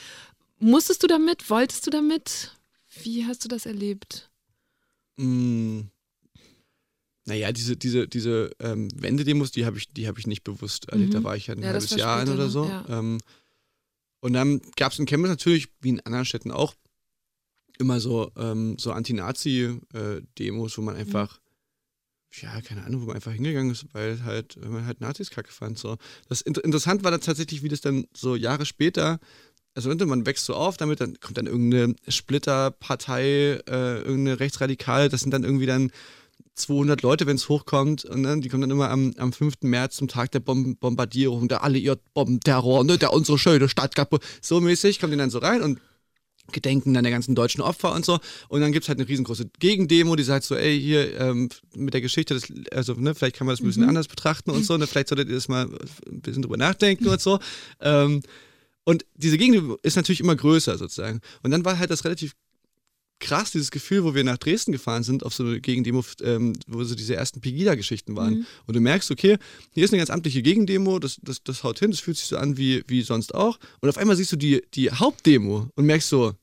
Musstest 0.58 1.04
du 1.04 1.08
damit? 1.08 1.52
Wolltest 1.52 1.86
du 1.86 1.92
damit? 1.92 2.58
Wie 3.04 3.28
hast 3.28 3.46
du 3.46 3.48
das 3.48 3.68
erlebt? 3.68 4.32
Mm, 5.18 5.82
naja, 7.26 7.52
diese, 7.52 7.78
diese, 7.78 8.08
diese 8.08 8.52
ähm, 8.60 8.90
Wendedemos, 8.96 9.52
die 9.52 9.66
habe 9.66 9.78
ich, 9.78 9.90
hab 10.08 10.18
ich 10.18 10.28
nicht 10.28 10.44
bewusst 10.44 10.90
erlebt. 10.90 11.14
Mhm. 11.14 11.14
Da 11.14 11.24
war 11.24 11.36
ich 11.36 11.48
ja 11.48 11.56
ein 11.56 11.62
ja, 11.62 11.70
halbes 11.70 11.92
Jahr 11.92 12.20
ein 12.20 12.30
oder 12.30 12.50
so. 12.50 12.66
Ja. 12.66 12.86
Ähm, 12.90 13.20
und 14.20 14.34
dann 14.34 14.62
gab 14.76 14.92
es 14.92 15.00
in 15.00 15.06
Chemnitz 15.06 15.30
natürlich, 15.30 15.70
wie 15.82 15.90
in 15.90 16.00
anderen 16.02 16.26
Städten 16.26 16.52
auch, 16.52 16.74
immer 17.80 18.00
so, 18.00 18.32
ähm, 18.38 18.78
so 18.78 18.92
Anti-Nazi-Demos, 18.92 20.78
wo 20.78 20.82
man 20.82 20.96
mhm. 20.96 21.02
einfach, 21.02 21.40
mhm. 21.40 22.42
ja, 22.42 22.62
keine 22.62 22.84
Ahnung, 22.84 23.02
wo 23.02 23.06
man 23.08 23.16
einfach 23.16 23.32
hingegangen 23.32 23.72
ist, 23.72 23.86
weil 23.94 24.24
halt, 24.24 24.62
weil 24.62 24.70
man 24.70 24.86
halt 24.86 25.02
Nazis 25.02 25.30
kacke 25.30 25.52
fand. 25.52 25.80
So. 25.80 25.98
Das 26.28 26.42
interessant 26.42 27.04
war 27.04 27.12
dann 27.12 27.22
tatsächlich, 27.22 27.64
wie 27.64 27.70
das 27.70 27.82
dann 27.82 28.06
so 28.14 28.36
Jahre 28.36 28.66
später 28.66 29.20
also 29.76 29.90
man 29.90 30.26
wächst 30.26 30.46
so 30.46 30.54
auf, 30.54 30.78
damit 30.78 31.02
dann 31.02 31.20
kommt 31.20 31.38
dann 31.38 31.48
irgendeine 31.48 31.96
Splitterpartei, 32.08 33.60
äh, 33.68 33.98
irgendeine 33.98 34.40
Rechtsradikale, 34.40 35.10
das 35.10 35.22
sind 35.22 35.32
dann 35.32 35.44
irgendwie 35.44 35.66
dann 35.66 35.92
200 36.56 37.02
Leute, 37.02 37.26
wenn 37.26 37.36
es 37.36 37.50
hochkommt. 37.50 38.06
Und 38.06 38.22
ne, 38.22 38.40
die 38.40 38.50
kommen 38.50 38.62
dann 38.62 38.72
immer 38.72 38.90
am, 38.90 39.14
am 39.18 39.34
5. 39.34 39.56
März 39.62 39.96
zum 39.96 40.08
Tag 40.08 40.32
der 40.32 40.40
Bom 40.40 40.76
Bombardierung, 40.78 41.48
der 41.48 41.64
alliiert 41.64 42.02
Bombenterror, 42.14 42.84
ne, 42.84 42.98
der 42.98 43.14
unsere 43.14 43.38
schöne 43.40 43.70
Stadt 43.70 43.96
kaputt. 43.96 44.24
So 44.42 44.62
mäßig 44.62 45.00
kommen 45.00 45.12
die 45.12 45.18
dann 45.18 45.30
so 45.30 45.40
rein 45.40 45.62
und 45.62 45.80
gedenken 46.52 46.94
dann 46.94 47.04
der 47.04 47.12
ganzen 47.12 47.36
deutschen 47.36 47.62
Opfer 47.62 47.94
und 47.94 48.06
so. 48.06 48.20
Und 48.50 48.62
dann 48.62 48.72
gibt 48.72 48.84
es 48.84 48.90
halt 48.90 49.00
eine 49.00 49.08
riesengroße 49.08 49.50
Gegendemo, 49.60 50.16
die 50.16 50.24
sagt 50.24 50.44
so, 50.44 50.56
ey, 50.56 50.80
hier 50.80 51.20
ähm, 51.20 51.50
mit 51.76 51.94
der 51.94 52.02
Geschichte, 52.02 52.34
das, 52.34 52.52
also 52.72 52.94
ne, 52.94 53.16
vielleicht 53.16 53.38
kann 53.38 53.48
man 53.48 53.54
das 53.54 53.62
ein 53.62 53.68
bisschen 53.68 53.84
mhm. 53.84 53.90
anders 53.90 54.08
betrachten 54.08 54.52
und 54.52 54.66
so, 54.66 54.78
ne, 54.78 54.86
vielleicht 54.86 55.08
solltet 55.08 55.30
ihr 55.30 55.36
das 55.36 55.48
mal 55.48 55.68
ein 56.08 56.22
bisschen 56.22 56.42
drüber 56.42 56.58
nachdenken 56.58 57.08
und 57.08 57.22
so. 57.22 57.40
Ähm, 57.80 58.22
und 58.84 59.06
diese 59.16 59.38
Gegendemo 59.38 59.78
ist 59.82 59.96
natürlich 59.96 60.20
immer 60.20 60.36
größer 60.36 60.78
sozusagen. 60.78 61.22
Und 61.42 61.52
dann 61.52 61.64
war 61.64 61.80
halt 61.80 61.90
das 61.90 62.04
relativ 62.04 62.34
krass, 63.24 63.52
dieses 63.52 63.72
Gefühl, 63.72 64.04
wo 64.04 64.14
wir 64.14 64.24
nach 64.24 64.38
Dresden 64.38 64.72
gefahren 64.72 65.04
sind, 65.04 65.24
auf 65.24 65.34
so 65.34 65.44
eine 65.44 65.60
Gegendemo, 65.60 66.04
ähm, 66.22 66.54
wo 66.68 66.84
so 66.84 66.94
diese 66.94 67.16
ersten 67.16 67.42
Pegida-Geschichten 67.42 68.16
waren. 68.16 68.40
Mhm. 68.40 68.46
Und 68.68 68.76
du 68.76 68.82
merkst, 68.82 69.10
okay, 69.12 69.38
hier 69.72 69.86
ist 69.86 69.92
eine 69.92 70.00
ganz 70.00 70.10
amtliche 70.10 70.44
Gegendemo, 70.44 71.00
das, 71.00 71.20
das, 71.22 71.42
das 71.44 71.64
haut 71.64 71.80
hin, 71.80 71.92
das 71.92 72.02
fühlt 72.02 72.18
sich 72.18 72.28
so 72.28 72.38
an 72.38 72.58
wie, 72.58 72.84
wie 72.88 73.02
sonst 73.02 73.34
auch. 73.34 73.58
Und 73.82 73.90
auf 73.90 73.98
einmal 73.98 74.16
siehst 74.16 74.32
du 74.34 74.36
die, 74.36 74.62
die 74.74 74.92
Hauptdemo 74.92 75.70
und 75.76 75.86
merkst 75.86 76.10
so, 76.10 76.34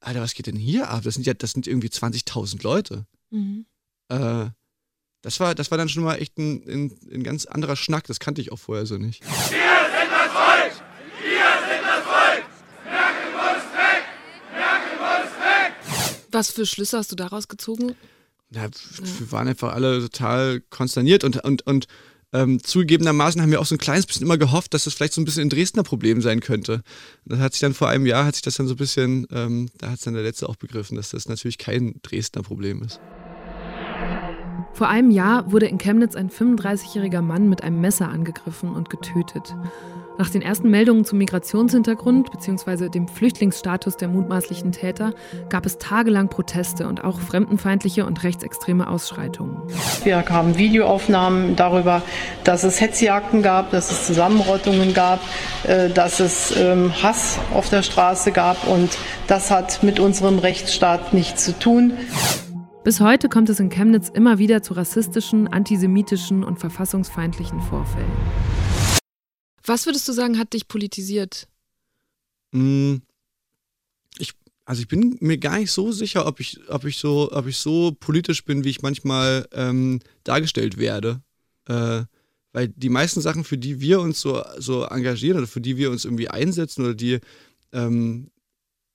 Alter, 0.00 0.22
was 0.22 0.34
geht 0.34 0.46
denn 0.46 0.56
hier 0.56 0.88
ab? 0.88 1.02
Das 1.04 1.14
sind 1.14 1.26
ja, 1.26 1.34
das 1.34 1.52
sind 1.52 1.66
irgendwie 1.66 1.88
20.000 1.88 2.62
Leute. 2.62 3.06
Mhm. 3.30 3.66
Äh, 4.08 4.46
das 5.22 5.38
war, 5.38 5.54
das 5.54 5.70
war 5.70 5.76
dann 5.76 5.90
schon 5.90 6.02
mal 6.02 6.16
echt 6.16 6.38
ein, 6.38 6.62
ein, 6.66 6.98
ein 7.12 7.22
ganz 7.22 7.44
anderer 7.44 7.76
Schnack, 7.76 8.06
das 8.06 8.18
kannte 8.18 8.40
ich 8.40 8.50
auch 8.50 8.58
vorher 8.58 8.86
so 8.86 8.96
nicht. 8.96 9.22
Ja! 9.52 10.09
Was 16.30 16.50
für 16.50 16.66
Schlüsse 16.66 16.98
hast 16.98 17.12
du 17.12 17.16
daraus 17.16 17.48
gezogen? 17.48 17.94
Ja, 18.50 18.68
wir 19.18 19.32
waren 19.32 19.48
einfach 19.48 19.72
alle 19.72 20.00
total 20.00 20.60
konsterniert 20.70 21.24
und, 21.24 21.44
und, 21.44 21.66
und 21.66 21.86
ähm, 22.32 22.62
zugegebenermaßen 22.62 23.42
haben 23.42 23.50
wir 23.50 23.60
auch 23.60 23.66
so 23.66 23.74
ein 23.74 23.78
kleines 23.78 24.06
bisschen 24.06 24.24
immer 24.24 24.38
gehofft, 24.38 24.72
dass 24.74 24.84
das 24.84 24.94
vielleicht 24.94 25.14
so 25.14 25.20
ein 25.20 25.24
bisschen 25.24 25.42
ein 25.42 25.50
Dresdner 25.50 25.82
Problem 25.82 26.20
sein 26.20 26.40
könnte. 26.40 26.82
Das 27.24 27.40
hat 27.40 27.52
sich 27.52 27.60
dann 27.60 27.74
vor 27.74 27.88
einem 27.88 28.06
Jahr, 28.06 28.24
hat 28.24 28.34
sich 28.34 28.42
das 28.42 28.56
dann 28.56 28.68
so 28.68 28.74
ein 28.74 28.78
bisschen, 28.78 29.26
ähm, 29.32 29.68
da 29.78 29.88
hat 29.88 29.98
es 29.98 30.04
dann 30.04 30.14
der 30.14 30.22
Letzte 30.22 30.48
auch 30.48 30.56
begriffen, 30.56 30.96
dass 30.96 31.10
das 31.10 31.28
natürlich 31.28 31.58
kein 31.58 32.00
Dresdner 32.02 32.42
Problem 32.42 32.82
ist. 32.82 33.00
Vor 34.74 34.88
einem 34.88 35.10
Jahr 35.10 35.50
wurde 35.50 35.66
in 35.66 35.78
Chemnitz 35.78 36.14
ein 36.14 36.30
35-jähriger 36.30 37.22
Mann 37.22 37.48
mit 37.48 37.62
einem 37.62 37.80
Messer 37.80 38.08
angegriffen 38.08 38.70
und 38.74 38.90
getötet. 38.90 39.54
Nach 40.20 40.28
den 40.28 40.42
ersten 40.42 40.68
Meldungen 40.68 41.06
zum 41.06 41.16
Migrationshintergrund 41.16 42.30
bzw. 42.30 42.90
dem 42.90 43.08
Flüchtlingsstatus 43.08 43.96
der 43.96 44.08
mutmaßlichen 44.08 44.70
Täter 44.70 45.14
gab 45.48 45.64
es 45.64 45.78
tagelang 45.78 46.28
Proteste 46.28 46.86
und 46.86 47.02
auch 47.02 47.18
fremdenfeindliche 47.18 48.04
und 48.04 48.22
rechtsextreme 48.22 48.86
Ausschreitungen. 48.86 49.62
Wir 50.04 50.22
haben 50.28 50.58
Videoaufnahmen 50.58 51.56
darüber, 51.56 52.02
dass 52.44 52.64
es 52.64 52.82
Hetzjagden 52.82 53.40
gab, 53.40 53.70
dass 53.70 53.90
es 53.90 54.06
Zusammenrottungen 54.08 54.92
gab, 54.92 55.20
äh, 55.66 55.88
dass 55.88 56.20
es 56.20 56.54
ähm, 56.54 56.92
Hass 57.02 57.38
auf 57.54 57.70
der 57.70 57.82
Straße 57.82 58.30
gab 58.30 58.68
und 58.68 58.98
das 59.26 59.50
hat 59.50 59.82
mit 59.82 60.00
unserem 60.00 60.38
Rechtsstaat 60.38 61.14
nichts 61.14 61.46
zu 61.46 61.58
tun. 61.58 61.94
Bis 62.84 63.00
heute 63.00 63.30
kommt 63.30 63.48
es 63.48 63.58
in 63.58 63.70
Chemnitz 63.70 64.10
immer 64.10 64.36
wieder 64.36 64.62
zu 64.62 64.74
rassistischen, 64.74 65.48
antisemitischen 65.48 66.44
und 66.44 66.58
verfassungsfeindlichen 66.58 67.62
Vorfällen. 67.62 68.79
Was 69.64 69.86
würdest 69.86 70.08
du 70.08 70.12
sagen, 70.12 70.38
hat 70.38 70.52
dich 70.52 70.68
politisiert? 70.68 71.48
Mm, 72.52 72.96
ich, 74.18 74.32
also 74.64 74.82
ich 74.82 74.88
bin 74.88 75.16
mir 75.20 75.38
gar 75.38 75.58
nicht 75.58 75.70
so 75.70 75.92
sicher, 75.92 76.26
ob 76.26 76.40
ich, 76.40 76.58
ob 76.68 76.84
ich 76.84 76.96
so, 76.96 77.30
ob 77.32 77.46
ich 77.46 77.58
so 77.58 77.96
politisch 77.98 78.44
bin, 78.44 78.64
wie 78.64 78.70
ich 78.70 78.82
manchmal 78.82 79.48
ähm, 79.52 80.00
dargestellt 80.24 80.78
werde. 80.78 81.22
Äh, 81.66 82.04
weil 82.52 82.68
die 82.68 82.88
meisten 82.88 83.20
Sachen, 83.20 83.44
für 83.44 83.58
die 83.58 83.80
wir 83.80 84.00
uns 84.00 84.20
so, 84.20 84.42
so 84.58 84.84
engagieren 84.84 85.38
oder 85.38 85.46
für 85.46 85.60
die 85.60 85.76
wir 85.76 85.90
uns 85.90 86.04
irgendwie 86.04 86.28
einsetzen 86.28 86.84
oder 86.84 86.94
die, 86.94 87.20
ähm, 87.72 88.30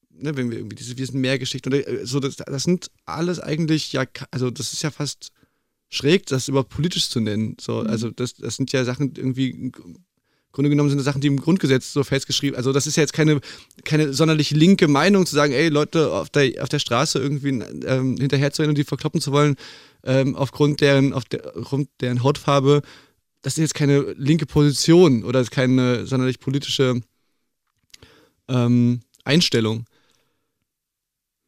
ne, 0.09 0.35
wenn 0.35 0.51
wir 0.51 0.57
irgendwie 0.57 0.75
diese, 0.75 0.97
wir 0.97 1.05
sind 1.05 1.21
Mehrgeschichten 1.21 1.73
oder 1.73 1.87
äh, 1.87 2.05
so, 2.05 2.19
das, 2.19 2.35
das 2.35 2.63
sind 2.63 2.91
alles 3.05 3.39
eigentlich, 3.39 3.93
ja, 3.93 4.05
also 4.31 4.51
das 4.51 4.73
ist 4.73 4.83
ja 4.83 4.91
fast 4.91 5.31
schräg, 5.89 6.25
das 6.25 6.47
überhaupt 6.47 6.69
politisch 6.69 7.09
zu 7.09 7.19
nennen. 7.19 7.55
So, 7.59 7.81
mhm. 7.81 7.87
also 7.87 8.11
das, 8.11 8.33
das 8.33 8.57
sind 8.57 8.71
ja 8.71 8.83
Sachen 8.83 9.13
irgendwie 9.15 9.71
Grunde 10.55 10.69
genommen 10.69 10.89
sind 10.89 10.97
das 10.97 11.05
Sachen, 11.05 11.21
die 11.21 11.27
im 11.27 11.39
Grundgesetz 11.39 11.91
so 11.91 12.03
festgeschrieben 12.03 12.55
Also 12.55 12.71
das 12.71 12.87
ist 12.87 12.95
ja 12.95 13.01
jetzt 13.01 13.13
keine, 13.13 13.41
keine 13.83 14.13
sonderlich 14.13 14.51
linke 14.51 14.87
Meinung 14.87 15.25
zu 15.25 15.35
sagen, 15.35 15.53
ey, 15.53 15.67
Leute 15.67 16.11
auf 16.11 16.29
der, 16.29 16.63
auf 16.63 16.69
der 16.69 16.79
Straße 16.79 17.19
irgendwie 17.19 17.59
ähm, 17.85 18.15
hinterherzurennen 18.17 18.71
und 18.71 18.77
die 18.77 18.85
verkloppen 18.85 19.19
zu 19.21 19.31
wollen, 19.33 19.57
ähm, 20.03 20.35
aufgrund, 20.35 20.79
deren, 20.81 21.13
auf 21.13 21.25
der, 21.25 21.57
aufgrund 21.57 21.89
deren 21.99 22.23
Hautfarbe. 22.23 22.81
Das 23.41 23.53
ist 23.53 23.61
jetzt 23.61 23.75
keine 23.75 24.13
linke 24.17 24.45
Position 24.45 25.23
oder 25.23 25.43
keine 25.45 26.05
sonderlich 26.05 26.39
politische 26.39 27.01
ähm, 28.47 29.01
Einstellung. 29.25 29.85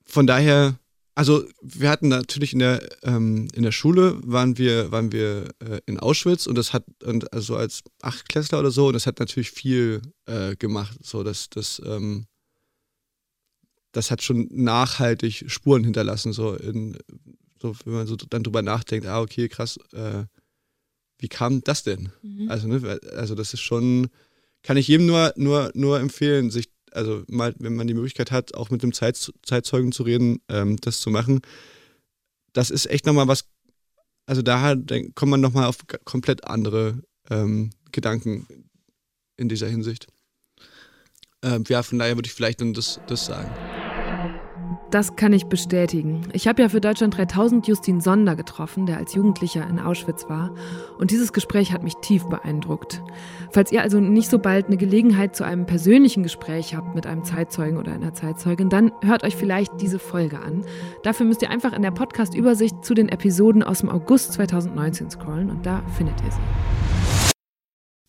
Von 0.06 0.28
daher 0.28 0.78
also 1.18 1.44
wir 1.64 1.90
hatten 1.90 2.10
natürlich 2.10 2.54
in 2.54 2.60
der, 2.60 2.88
ähm, 3.02 3.48
in 3.56 3.64
der 3.64 3.72
Schule 3.72 4.20
waren 4.24 4.60
wir, 4.60 4.92
waren 4.92 5.12
wir 5.12 5.50
äh, 5.58 5.80
in 5.88 6.00
Auschwitz 6.00 6.46
und 6.46 6.56
das 6.56 6.74
hat, 6.74 6.86
und 7.04 7.34
also 7.34 7.56
als 7.56 7.82
Achtklässler 8.04 8.60
oder 8.60 8.70
so, 8.70 8.86
und 8.86 8.94
das 8.94 9.08
hat 9.08 9.18
natürlich 9.18 9.50
viel 9.50 10.04
äh, 10.28 10.56
gemacht. 10.56 10.96
So, 11.02 11.24
dass 11.24 11.50
das, 11.50 11.82
ähm, 11.84 12.28
das 13.94 14.12
hat 14.12 14.22
schon 14.22 14.48
nachhaltig 14.52 15.46
Spuren 15.48 15.84
hinterlassen, 15.84 16.34
so 16.34 16.54
in, 16.54 17.00
so, 17.60 17.76
wenn 17.86 17.94
man 17.94 18.06
so 18.06 18.16
dann 18.16 18.44
drüber 18.44 18.62
nachdenkt, 18.62 19.08
ah, 19.08 19.20
okay, 19.20 19.50
krass, 19.50 19.80
äh, 19.94 20.26
wie 21.18 21.30
kam 21.30 21.64
das 21.64 21.82
denn? 21.82 22.12
Mhm. 22.22 22.52
Also, 22.52 22.68
ne, 22.68 23.00
also 23.16 23.34
das 23.34 23.56
ist 23.56 23.62
schon, 23.62 24.10
kann 24.62 24.78
ich 24.78 24.88
jedem 24.88 25.08
nur, 25.08 25.34
nur, 25.36 25.72
nur 25.74 26.00
empfehlen, 26.00 26.52
sich 26.52 26.70
also 26.98 27.24
mal, 27.28 27.54
wenn 27.60 27.76
man 27.76 27.88
die 27.88 27.94
Möglichkeit 27.94 28.32
hat, 28.32 28.54
auch 28.56 28.70
mit 28.70 28.84
einem 28.84 28.94
Zeit, 28.94 29.32
Zeitzeugen 29.44 29.92
zu 29.92 30.04
reden, 30.04 30.42
ähm, 30.50 30.78
das 30.82 31.00
zu 31.00 31.10
machen, 31.10 31.42
das 32.54 32.70
ist 32.70 32.88
echt 32.88 33.06
nochmal 33.06 33.28
was, 33.28 33.46
also 34.26 34.42
da 34.42 34.76
kommt 35.16 35.30
man 35.30 35.42
nochmal 35.42 35.66
auf 35.66 35.78
komplett 36.04 36.46
andere 36.46 37.04
ähm, 37.30 37.70
Gedanken 37.92 38.48
in 39.38 39.48
dieser 39.48 39.68
Hinsicht. 39.68 40.08
Ähm, 41.44 41.64
ja, 41.68 41.84
von 41.84 42.00
daher 42.00 42.18
würde 42.18 42.28
ich 42.28 42.34
vielleicht 42.34 42.62
dann 42.62 42.74
das, 42.74 43.00
das 43.08 43.26
sagen. 43.26 43.77
Das 44.90 45.18
kann 45.18 45.34
ich 45.34 45.48
bestätigen. 45.48 46.22
Ich 46.32 46.48
habe 46.48 46.62
ja 46.62 46.70
für 46.70 46.80
Deutschland 46.80 47.18
3000 47.18 47.68
Justin 47.68 48.00
Sonder 48.00 48.38
getroffen, 48.38 48.86
der 48.86 48.98
als 48.98 49.14
Jugendlicher 49.14 49.68
in 49.70 49.80
Auschwitz 49.80 50.30
war. 50.30 50.52
Und 50.98 51.12
dieses 51.12 51.34
Gespräch 51.34 51.74
hat 51.74 51.84
mich 51.84 51.96
tief 51.98 52.26
beeindruckt. 52.26 53.02
Falls 53.52 53.72
ihr 53.72 53.82
also 53.82 54.00
nicht 54.00 54.30
so 54.30 54.40
bald 54.40 54.68
eine 54.68 54.78
Gelegenheit 54.78 55.36
zu 55.36 55.44
einem 55.44 55.66
persönlichen 55.66 56.24
Gespräch 56.24 56.74
habt 56.74 56.96
mit 56.96 57.06
einem 57.06 57.26
Zeitzeugen 57.26 57.78
oder 57.78 57.92
einer 57.92 58.14
Zeitzeugin, 58.14 58.70
dann 58.70 58.94
hört 59.02 59.24
euch 59.24 59.36
vielleicht 59.36 59.82
diese 59.82 60.00
Folge 60.00 60.40
an. 60.40 60.64
Dafür 61.04 61.26
müsst 61.26 61.42
ihr 61.42 61.50
einfach 61.50 61.74
in 61.74 61.82
der 61.82 61.92
Podcast-Übersicht 61.92 62.86
zu 62.86 62.94
den 62.94 63.10
Episoden 63.10 63.64
aus 63.64 63.80
dem 63.80 63.90
August 63.90 64.34
2019 64.34 65.12
scrollen 65.12 65.50
und 65.50 65.66
da 65.66 65.84
findet 65.98 66.16
ihr 66.24 66.32
sie. 66.32 66.97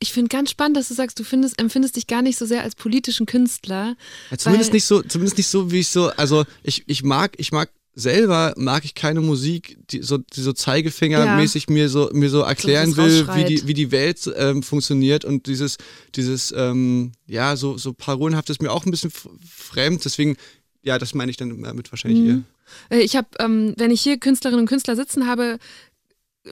Ich 0.01 0.13
finde 0.13 0.29
ganz 0.29 0.51
spannend, 0.51 0.77
dass 0.77 0.89
du 0.89 0.95
sagst, 0.95 1.19
du 1.19 1.25
findest, 1.25 1.59
empfindest 1.61 1.97
dich 1.97 2.07
gar 2.07 2.23
nicht 2.23 2.39
so 2.39 2.47
sehr 2.47 2.63
als 2.63 2.77
politischen 2.77 3.27
Künstler. 3.27 3.97
Ja, 4.31 4.39
zumindest 4.39 4.73
nicht 4.73 4.85
so, 4.85 5.03
zumindest 5.03 5.39
nicht 5.39 5.49
so, 5.49 5.73
wie 5.73 5.81
ich 5.81 5.89
so, 5.89 6.11
also 6.11 6.45
ich, 6.63 6.85
ich 6.87 7.03
mag, 7.03 7.35
ich 7.39 7.51
mag 7.51 7.71
selber 7.99 8.55
mag 8.57 8.85
ich 8.85 8.95
keine 8.95 9.21
Musik, 9.21 9.77
die 9.91 10.03
so, 10.03 10.19
die 10.19 10.41
so 10.41 10.53
Zeigefingermäßig 10.53 11.67
ja. 11.69 11.73
mir 11.73 11.89
so 11.89 12.09
mir 12.13 12.31
so 12.31 12.43
erklären 12.43 12.93
so, 12.93 13.03
will, 13.03 13.27
wie 13.35 13.45
die, 13.45 13.67
wie 13.67 13.75
die 13.75 13.91
Welt 13.91 14.31
ähm, 14.37 14.63
funktioniert 14.63 15.25
und 15.25 15.49
dieses, 15.49 15.79
dieses, 16.15 16.55
ähm, 16.57 17.11
ja, 17.27 17.57
so, 17.57 17.77
so 17.77 17.93
parolenhaft 17.93 18.51
ist 18.51 18.63
mir 18.63 18.71
auch 18.71 18.87
ein 18.87 18.93
bisschen 18.93 19.11
fremd, 19.11 20.05
deswegen, 20.05 20.37
ja, 20.83 20.99
das 20.99 21.13
meine 21.13 21.33
ich 21.33 21.39
dann 21.39 21.61
damit 21.61 21.91
wahrscheinlich 21.91 22.21
mhm. 22.21 22.45
eher. 22.91 22.99
Äh, 22.99 23.03
ich 23.03 23.17
habe, 23.17 23.29
ähm, 23.41 23.75
wenn 23.77 23.91
ich 23.91 24.01
hier 24.01 24.19
Künstlerinnen 24.19 24.61
und 24.61 24.69
Künstler 24.69 24.95
sitzen 24.95 25.27
habe, 25.27 25.59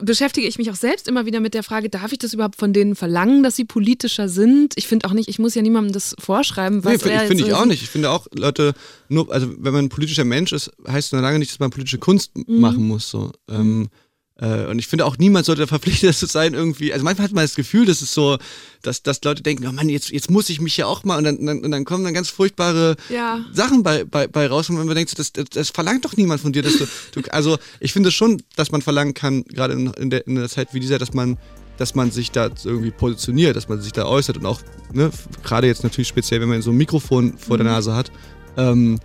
beschäftige 0.02 0.46
ich 0.46 0.58
mich 0.58 0.70
auch 0.70 0.76
selbst 0.76 1.08
immer 1.08 1.26
wieder 1.26 1.40
mit 1.40 1.54
der 1.54 1.62
Frage, 1.62 1.88
darf 1.88 2.12
ich 2.12 2.18
das 2.18 2.34
überhaupt 2.34 2.56
von 2.56 2.72
denen 2.72 2.94
verlangen, 2.94 3.42
dass 3.42 3.56
sie 3.56 3.64
politischer 3.64 4.28
sind? 4.28 4.74
Ich 4.76 4.86
finde 4.86 5.06
auch 5.06 5.12
nicht, 5.12 5.28
ich 5.28 5.38
muss 5.38 5.54
ja 5.54 5.62
niemandem 5.62 5.92
das 5.92 6.14
vorschreiben. 6.18 6.84
Was 6.84 7.04
nee, 7.04 7.18
finde 7.26 7.44
ich 7.44 7.54
auch 7.54 7.64
nicht. 7.64 7.82
Ich 7.82 7.90
finde 7.90 8.10
auch, 8.10 8.26
Leute, 8.34 8.74
nur, 9.08 9.32
also 9.32 9.48
wenn 9.58 9.72
man 9.72 9.86
ein 9.86 9.88
politischer 9.88 10.24
Mensch 10.24 10.52
ist, 10.52 10.70
heißt 10.86 11.08
es 11.08 11.12
noch 11.12 11.20
lange 11.20 11.38
nicht, 11.38 11.52
dass 11.52 11.58
man 11.58 11.70
politische 11.70 11.98
Kunst 11.98 12.36
mhm. 12.36 12.60
machen 12.60 12.86
muss. 12.86 13.10
So. 13.10 13.32
Ähm, 13.48 13.84
äh, 13.84 14.05
und 14.38 14.78
ich 14.78 14.86
finde 14.86 15.06
auch, 15.06 15.16
niemand 15.16 15.46
sollte 15.46 15.66
verpflichtet 15.66 16.14
zu 16.14 16.26
sein, 16.26 16.54
irgendwie. 16.54 16.92
Also 16.92 17.04
manchmal 17.04 17.24
hat 17.28 17.34
man 17.34 17.44
das 17.44 17.54
Gefühl, 17.54 17.86
dass 17.86 18.02
es 18.02 18.12
so, 18.12 18.36
dass, 18.82 19.02
dass 19.02 19.22
Leute 19.24 19.42
denken, 19.42 19.66
oh 19.66 19.72
Mann, 19.72 19.88
jetzt, 19.88 20.10
jetzt 20.10 20.30
muss 20.30 20.50
ich 20.50 20.60
mich 20.60 20.76
ja 20.76 20.86
auch 20.86 21.04
mal. 21.04 21.16
Und 21.18 21.24
dann, 21.24 21.46
dann, 21.46 21.64
und 21.64 21.70
dann 21.70 21.84
kommen 21.84 22.04
dann 22.04 22.14
ganz 22.14 22.28
furchtbare 22.28 22.96
ja. 23.08 23.44
Sachen 23.52 23.82
bei, 23.82 24.04
bei, 24.04 24.26
bei 24.26 24.46
raus. 24.46 24.68
Und 24.68 24.76
man 24.76 24.88
denkt, 24.94 25.18
das, 25.18 25.32
das, 25.32 25.46
das 25.50 25.70
verlangt 25.70 26.04
doch 26.04 26.16
niemand 26.16 26.40
von 26.40 26.52
dir, 26.52 26.62
dass 26.62 26.76
du. 26.76 26.86
du 27.12 27.22
also 27.30 27.58
ich 27.80 27.92
finde 27.92 28.10
schon, 28.10 28.42
dass 28.56 28.70
man 28.70 28.82
verlangen 28.82 29.14
kann, 29.14 29.44
gerade 29.44 29.72
in, 29.72 29.86
in, 29.94 30.10
der, 30.10 30.26
in 30.26 30.36
einer 30.36 30.48
Zeit 30.48 30.74
wie 30.74 30.80
dieser, 30.80 30.98
dass 30.98 31.14
man 31.14 31.38
dass 31.78 31.94
man 31.94 32.10
sich 32.10 32.30
da 32.30 32.48
irgendwie 32.64 32.90
positioniert, 32.90 33.54
dass 33.54 33.68
man 33.68 33.82
sich 33.82 33.92
da 33.92 34.06
äußert 34.06 34.38
und 34.38 34.46
auch, 34.46 34.62
ne, 34.94 35.10
gerade 35.42 35.66
jetzt 35.66 35.82
natürlich 35.82 36.08
speziell, 36.08 36.40
wenn 36.40 36.48
man 36.48 36.62
so 36.62 36.70
ein 36.70 36.76
Mikrofon 36.76 37.36
vor 37.36 37.56
mhm. 37.56 37.64
der 37.64 37.72
Nase 37.72 37.94
hat. 37.94 38.10
Ähm, 38.56 38.98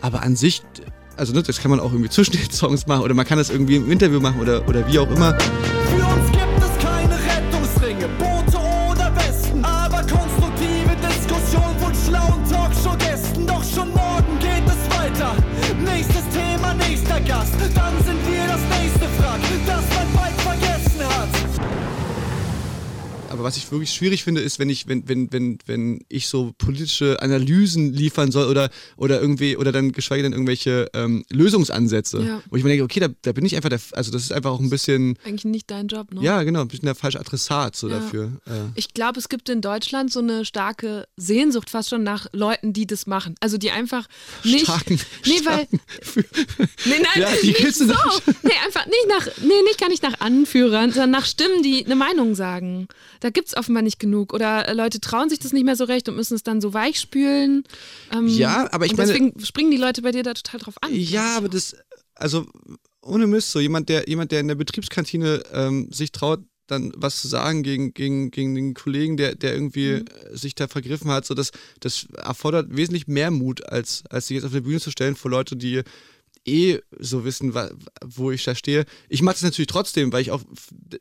aber 0.00 0.22
an 0.22 0.34
sich 0.34 0.62
also 1.18 1.32
ne, 1.32 1.42
das 1.42 1.60
kann 1.60 1.70
man 1.70 1.80
auch 1.80 1.92
irgendwie 1.92 2.10
zwischen 2.10 2.32
den 2.32 2.50
Songs 2.50 2.86
machen 2.86 3.02
oder 3.02 3.14
man 3.14 3.26
kann 3.26 3.38
das 3.38 3.50
irgendwie 3.50 3.76
im 3.76 3.90
Interview 3.90 4.20
machen 4.20 4.40
oder, 4.40 4.66
oder 4.68 4.86
wie 4.86 4.98
auch 4.98 5.10
immer. 5.10 5.36
Was 23.48 23.56
ich 23.56 23.72
wirklich 23.72 23.90
schwierig 23.90 24.24
finde, 24.24 24.42
ist, 24.42 24.58
wenn 24.58 24.68
ich, 24.68 24.88
wenn, 24.88 25.08
wenn, 25.08 25.32
wenn, 25.32 25.58
wenn 25.64 26.04
ich 26.10 26.28
so 26.28 26.52
politische 26.58 27.22
Analysen 27.22 27.94
liefern 27.94 28.30
soll 28.30 28.46
oder, 28.46 28.68
oder 28.98 29.22
irgendwie, 29.22 29.56
oder 29.56 29.72
dann 29.72 29.92
geschweige 29.92 30.22
denn 30.22 30.32
irgendwelche 30.32 30.90
ähm, 30.92 31.24
Lösungsansätze, 31.30 32.22
ja. 32.22 32.42
wo 32.50 32.56
ich 32.56 32.62
mir 32.62 32.68
denke, 32.68 32.84
okay, 32.84 33.00
da, 33.00 33.08
da 33.22 33.32
bin 33.32 33.46
ich 33.46 33.56
einfach 33.56 33.70
der, 33.70 33.80
also 33.92 34.12
das 34.12 34.24
ist 34.24 34.32
einfach 34.34 34.50
auch 34.50 34.60
ein 34.60 34.68
bisschen. 34.68 35.16
Eigentlich 35.24 35.46
nicht 35.46 35.70
dein 35.70 35.88
Job, 35.88 36.12
ne? 36.12 36.20
Ja, 36.22 36.42
genau, 36.42 36.60
ein 36.60 36.68
bisschen 36.68 36.84
der 36.84 36.94
falsche 36.94 37.18
Adressat 37.18 37.74
so 37.74 37.88
ja. 37.88 38.00
dafür. 38.00 38.32
Ja. 38.46 38.70
Ich 38.74 38.92
glaube, 38.92 39.18
es 39.18 39.30
gibt 39.30 39.48
in 39.48 39.62
Deutschland 39.62 40.12
so 40.12 40.20
eine 40.20 40.44
starke 40.44 41.08
Sehnsucht 41.16 41.70
fast 41.70 41.88
schon 41.88 42.02
nach 42.02 42.26
Leuten, 42.34 42.74
die 42.74 42.86
das 42.86 43.06
machen. 43.06 43.34
Also 43.40 43.56
die 43.56 43.70
einfach 43.70 44.08
nicht. 44.44 44.64
Starken, 44.64 45.00
nee, 45.24 45.40
weil. 45.44 45.66
nee, 46.84 47.00
nein, 47.02 47.22
ja, 47.22 47.28
die 47.42 47.48
nicht 47.48 47.74
so. 47.74 47.86
Nee, 47.86 48.52
einfach 48.66 48.84
nicht 48.84 49.06
nach, 49.08 49.26
nee, 49.40 49.62
nicht 49.64 49.80
gar 49.80 49.88
nicht 49.88 50.02
nach 50.02 50.20
Anführern, 50.20 50.90
sondern 50.90 51.12
nach 51.12 51.24
Stimmen, 51.24 51.62
die 51.62 51.86
eine 51.86 51.96
Meinung 51.96 52.34
sagen. 52.34 52.88
Da 53.20 53.30
gibt 53.38 53.48
es 53.48 53.56
offenbar 53.56 53.84
nicht 53.84 54.00
genug. 54.00 54.34
Oder 54.34 54.66
äh, 54.66 54.72
Leute 54.72 55.00
trauen 55.00 55.28
sich 55.28 55.38
das 55.38 55.52
nicht 55.52 55.64
mehr 55.64 55.76
so 55.76 55.84
recht 55.84 56.08
und 56.08 56.16
müssen 56.16 56.34
es 56.34 56.42
dann 56.42 56.60
so 56.60 56.74
weich 56.74 56.98
spülen. 56.98 57.62
Ähm, 58.12 58.26
ja, 58.26 58.68
aber 58.72 58.84
ich 58.84 58.90
und 58.90 58.98
meine. 58.98 59.12
Deswegen 59.12 59.38
springen 59.44 59.70
die 59.70 59.76
Leute 59.76 60.02
bei 60.02 60.10
dir 60.10 60.24
da 60.24 60.34
total 60.34 60.58
drauf 60.58 60.74
an. 60.80 60.92
Ja, 60.92 61.36
aber 61.36 61.48
das, 61.48 61.76
also 62.16 62.46
ohne 63.00 63.28
Mist, 63.28 63.52
so 63.52 63.60
jemand, 63.60 63.88
der, 63.88 64.08
jemand, 64.08 64.32
der 64.32 64.40
in 64.40 64.48
der 64.48 64.56
Betriebskantine 64.56 65.44
ähm, 65.52 65.88
sich 65.92 66.10
traut, 66.10 66.40
dann 66.66 66.92
was 66.96 67.22
zu 67.22 67.28
sagen 67.28 67.62
gegen, 67.62 67.94
gegen, 67.94 68.32
gegen 68.32 68.56
den 68.56 68.74
Kollegen, 68.74 69.16
der, 69.16 69.36
der 69.36 69.54
irgendwie 69.54 70.00
mhm. 70.00 70.36
sich 70.36 70.56
da 70.56 70.66
vergriffen 70.66 71.12
hat, 71.12 71.24
so 71.24 71.34
das, 71.34 71.52
das 71.78 72.08
erfordert 72.16 72.76
wesentlich 72.76 73.06
mehr 73.06 73.30
Mut, 73.30 73.64
als, 73.68 74.02
als 74.10 74.26
sich 74.26 74.34
jetzt 74.34 74.44
auf 74.44 74.52
eine 74.52 74.62
Bühne 74.62 74.80
zu 74.80 74.90
stellen 74.90 75.14
vor 75.14 75.30
Leute, 75.30 75.54
die 75.54 75.82
eh 76.46 76.78
so 76.98 77.24
wissen, 77.24 77.54
wo 78.04 78.30
ich 78.30 78.44
da 78.44 78.54
stehe. 78.54 78.84
Ich 79.08 79.22
mache 79.22 79.34
das 79.34 79.42
natürlich 79.42 79.68
trotzdem, 79.68 80.12
weil 80.12 80.22
ich 80.22 80.30
auch 80.30 80.42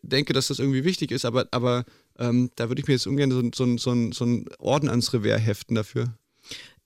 denke, 0.01 0.33
dass 0.33 0.47
das 0.47 0.59
irgendwie 0.59 0.83
wichtig 0.83 1.11
ist, 1.11 1.25
aber, 1.25 1.47
aber 1.51 1.85
ähm, 2.17 2.51
da 2.55 2.69
würde 2.69 2.81
ich 2.81 2.87
mir 2.87 2.93
jetzt 2.93 3.07
ungern 3.07 3.31
so, 3.31 3.41
so, 3.53 3.77
so, 3.77 4.11
so 4.11 4.23
einen 4.23 4.45
Orden 4.59 4.89
ans 4.89 5.13
Revers 5.13 5.41
heften 5.41 5.75
dafür. 5.75 6.13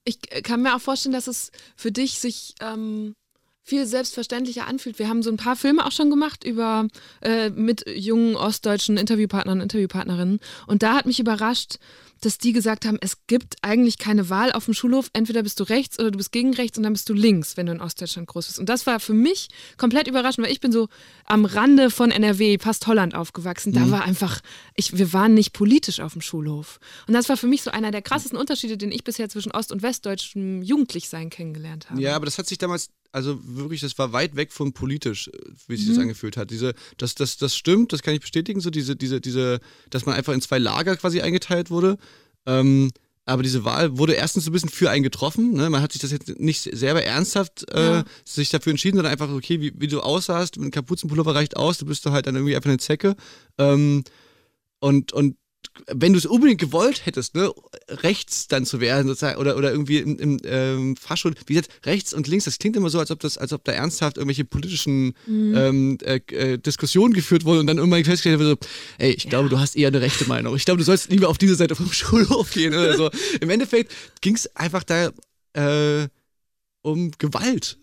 Ich 0.03 0.19
kann 0.43 0.63
mir 0.63 0.75
auch 0.75 0.81
vorstellen, 0.81 1.13
dass 1.13 1.27
es 1.27 1.51
für 1.75 1.91
dich 1.91 2.19
sich 2.19 2.55
ähm, 2.59 3.15
viel 3.63 3.85
selbstverständlicher 3.85 4.67
anfühlt. 4.67 4.99
Wir 4.99 5.07
haben 5.07 5.21
so 5.23 5.29
ein 5.29 5.37
paar 5.37 5.55
Filme 5.55 5.85
auch 5.85 5.91
schon 5.91 6.09
gemacht 6.09 6.43
über 6.43 6.87
äh, 7.21 7.49
mit 7.51 7.87
jungen 7.87 8.35
ostdeutschen 8.35 8.97
Interviewpartnern 8.97 9.59
und 9.59 9.63
Interviewpartnerinnen. 9.63 10.39
Und 10.67 10.83
da 10.83 10.95
hat 10.95 11.05
mich 11.05 11.19
überrascht, 11.19 11.77
dass 12.21 12.37
die 12.37 12.53
gesagt 12.53 12.85
haben, 12.85 12.97
es 13.01 13.17
gibt 13.27 13.55
eigentlich 13.61 13.97
keine 13.97 14.29
Wahl 14.29 14.51
auf 14.51 14.65
dem 14.65 14.73
Schulhof. 14.73 15.09
Entweder 15.13 15.43
bist 15.43 15.59
du 15.59 15.63
rechts 15.63 15.99
oder 15.99 16.11
du 16.11 16.17
bist 16.17 16.31
gegen 16.31 16.53
rechts 16.53 16.77
und 16.77 16.83
dann 16.83 16.93
bist 16.93 17.09
du 17.09 17.13
links, 17.13 17.57
wenn 17.57 17.65
du 17.65 17.71
in 17.73 17.81
Ostdeutschland 17.81 18.27
groß 18.27 18.47
bist. 18.47 18.59
Und 18.59 18.69
das 18.69 18.85
war 18.85 18.99
für 18.99 19.13
mich 19.13 19.49
komplett 19.77 20.07
überraschend, 20.07 20.45
weil 20.45 20.53
ich 20.53 20.59
bin 20.59 20.71
so 20.71 20.87
am 21.25 21.45
Rande 21.45 21.89
von 21.89 22.11
NRW, 22.11 22.57
fast 22.59 22.87
Holland 22.87 23.15
aufgewachsen. 23.15 23.73
Da 23.73 23.81
mhm. 23.81 23.91
war 23.91 24.03
einfach, 24.03 24.41
ich, 24.75 24.97
wir 24.97 25.13
waren 25.13 25.33
nicht 25.33 25.53
politisch 25.53 25.99
auf 25.99 26.13
dem 26.13 26.21
Schulhof. 26.21 26.79
Und 27.07 27.13
das 27.13 27.27
war 27.27 27.37
für 27.37 27.47
mich 27.47 27.63
so 27.63 27.71
einer 27.71 27.91
der 27.91 28.01
krassesten 28.01 28.37
Unterschiede, 28.37 28.77
den 28.77 28.91
ich 28.91 29.03
bisher 29.03 29.27
zwischen 29.27 29.51
ost- 29.51 29.71
und 29.71 29.81
westdeutschem 29.81 30.61
Jugendlichsein 30.61 31.29
kennengelernt 31.29 31.89
habe. 31.89 32.01
Ja, 32.01 32.15
aber 32.15 32.25
das 32.25 32.37
hat 32.37 32.47
sich 32.47 32.57
damals 32.57 32.89
also 33.11 33.39
wirklich, 33.43 33.81
das 33.81 33.97
war 33.97 34.13
weit 34.13 34.35
weg 34.35 34.51
von 34.51 34.73
politisch, 34.73 35.29
wie 35.67 35.75
sich 35.75 35.87
mhm. 35.87 35.89
das 35.89 35.99
angefühlt 35.99 36.37
hat. 36.37 36.51
Diese, 36.51 36.73
das, 36.97 37.15
das, 37.15 37.37
das 37.37 37.55
stimmt, 37.55 37.93
das 37.93 38.01
kann 38.03 38.13
ich 38.13 38.21
bestätigen, 38.21 38.61
so 38.61 38.69
diese, 38.69 38.95
diese, 38.95 39.19
diese, 39.19 39.59
dass 39.89 40.05
man 40.05 40.15
einfach 40.15 40.33
in 40.33 40.41
zwei 40.41 40.59
Lager 40.59 40.95
quasi 40.95 41.21
eingeteilt 41.21 41.69
wurde. 41.69 41.97
Ähm, 42.45 42.91
aber 43.25 43.43
diese 43.43 43.63
Wahl 43.65 43.97
wurde 43.97 44.13
erstens 44.13 44.47
ein 44.47 44.53
bisschen 44.53 44.69
für 44.69 44.89
einen 44.89 45.03
getroffen. 45.03 45.53
Ne? 45.53 45.69
Man 45.69 45.81
hat 45.81 45.91
sich 45.91 46.01
das 46.01 46.11
jetzt 46.11 46.39
nicht 46.39 46.63
selber 46.63 47.03
ernsthaft 47.03 47.69
äh, 47.71 47.79
ja. 47.79 48.03
sich 48.25 48.49
dafür 48.49 48.71
entschieden, 48.71 48.97
sondern 48.97 49.11
einfach, 49.11 49.29
okay, 49.29 49.61
wie, 49.61 49.73
wie 49.75 49.87
du 49.87 50.01
aussahst, 50.01 50.55
mit 50.57 50.63
einem 50.63 50.71
Kapuzenpullover 50.71 51.35
reicht 51.35 51.55
aus, 51.55 51.77
du 51.77 51.85
bist 51.85 52.05
halt 52.05 52.27
dann 52.27 52.35
irgendwie 52.35 52.55
einfach 52.55 52.69
eine 52.69 52.79
Zecke. 52.79 53.15
Ähm, 53.57 54.03
und, 54.79 55.13
und 55.13 55.35
wenn 55.87 56.13
du 56.13 56.19
es 56.19 56.25
unbedingt 56.25 56.59
gewollt 56.59 57.05
hättest, 57.05 57.35
ne, 57.35 57.51
rechts 57.89 58.47
dann 58.47 58.65
zu 58.65 58.79
werden, 58.79 59.07
sozusagen, 59.07 59.39
oder, 59.39 59.57
oder 59.57 59.71
irgendwie 59.71 59.97
im, 59.97 60.17
im 60.17 60.37
ähm, 60.43 60.95
Faschul, 60.95 61.33
wie 61.47 61.53
gesagt, 61.53 61.85
rechts 61.85 62.13
und 62.13 62.27
links, 62.27 62.45
das 62.45 62.57
klingt 62.57 62.75
immer 62.75 62.89
so, 62.89 62.99
als 62.99 63.11
ob 63.11 63.19
das, 63.19 63.37
als 63.37 63.53
ob 63.53 63.63
da 63.63 63.71
ernsthaft 63.71 64.17
irgendwelche 64.17 64.45
politischen 64.45 65.13
mhm. 65.25 65.55
ähm, 65.55 65.97
äh, 66.03 66.21
äh, 66.31 66.57
Diskussionen 66.57 67.13
geführt 67.13 67.45
wurden 67.45 67.59
und 67.59 67.67
dann 67.67 67.77
irgendwann 67.77 68.03
festgestellt 68.03 68.39
wird, 68.39 68.63
so, 68.63 68.69
ey, 68.97 69.11
ich 69.11 69.25
ja. 69.25 69.29
glaube, 69.29 69.49
du 69.49 69.59
hast 69.59 69.75
eher 69.75 69.87
eine 69.87 70.01
rechte 70.01 70.27
Meinung. 70.27 70.55
Ich 70.55 70.65
glaube, 70.65 70.79
du 70.79 70.83
sollst 70.83 71.09
lieber 71.09 71.29
auf 71.29 71.37
diese 71.37 71.55
Seite 71.55 71.75
vom 71.75 71.91
Schulhof 71.91 72.51
gehen 72.51 72.73
oder 72.73 72.95
so. 72.95 73.09
Im 73.39 73.49
Endeffekt 73.49 73.91
ging 74.21 74.35
es 74.35 74.55
einfach 74.55 74.83
da 74.83 75.11
äh, 75.53 76.07
um 76.81 77.11
Gewalt. 77.17 77.80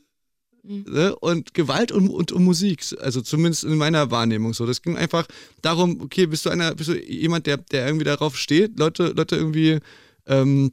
Mhm. 0.62 0.84
Ne? 0.88 1.16
Und 1.16 1.54
Gewalt 1.54 1.92
und, 1.92 2.08
und 2.08 2.32
um 2.32 2.44
Musik, 2.44 2.84
also 3.00 3.20
zumindest 3.20 3.64
in 3.64 3.76
meiner 3.76 4.10
Wahrnehmung 4.10 4.54
so. 4.54 4.66
Das 4.66 4.82
ging 4.82 4.96
einfach 4.96 5.26
darum, 5.62 6.00
okay, 6.00 6.26
bist 6.26 6.46
du 6.46 6.50
einer, 6.50 6.74
bist 6.74 6.90
du 6.90 6.98
jemand, 6.98 7.46
der, 7.46 7.58
der 7.58 7.86
irgendwie 7.86 8.04
darauf 8.04 8.36
steht, 8.36 8.78
Leute, 8.78 9.08
Leute 9.08 9.36
irgendwie 9.36 9.78
ähm, 10.26 10.72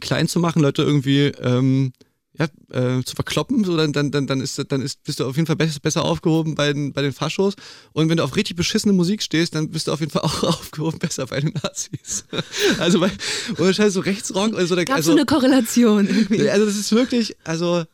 klein 0.00 0.28
zu 0.28 0.40
machen, 0.40 0.62
Leute 0.62 0.82
irgendwie 0.82 1.26
ähm, 1.40 1.92
ja, 2.36 2.46
äh, 2.70 3.04
zu 3.04 3.14
verkloppen, 3.14 3.62
so 3.62 3.76
dann, 3.76 3.92
dann, 3.92 4.10
dann, 4.10 4.26
dann, 4.26 4.40
ist, 4.40 4.60
dann 4.68 4.82
ist, 4.82 5.04
bist 5.04 5.20
du 5.20 5.26
auf 5.26 5.36
jeden 5.36 5.46
Fall 5.46 5.54
besser, 5.54 5.78
besser 5.78 6.04
aufgehoben 6.04 6.56
bei 6.56 6.72
den, 6.72 6.92
bei 6.92 7.00
den 7.00 7.12
Faschos. 7.12 7.54
Und 7.92 8.08
wenn 8.08 8.16
du 8.16 8.24
auf 8.24 8.34
richtig 8.34 8.56
beschissene 8.56 8.92
Musik 8.92 9.22
stehst, 9.22 9.54
dann 9.54 9.70
bist 9.70 9.86
du 9.86 9.92
auf 9.92 10.00
jeden 10.00 10.10
Fall 10.10 10.22
auch 10.22 10.42
aufgehoben 10.42 10.98
besser 10.98 11.26
bei 11.26 11.40
den 11.40 11.52
Nazis. 11.62 12.24
also 12.78 12.98
bei, 12.98 13.10
oder 13.56 13.72
scheiße, 13.72 13.92
so 13.92 14.00
Rechtsrock. 14.00 14.54
Also, 14.54 14.74
Gab 14.74 14.90
also, 14.90 15.12
so 15.12 15.16
eine 15.16 15.26
Korrelation 15.26 16.08
irgendwie. 16.08 16.50
Also 16.50 16.66
das 16.66 16.76
ist 16.76 16.90
wirklich, 16.90 17.36
also 17.44 17.84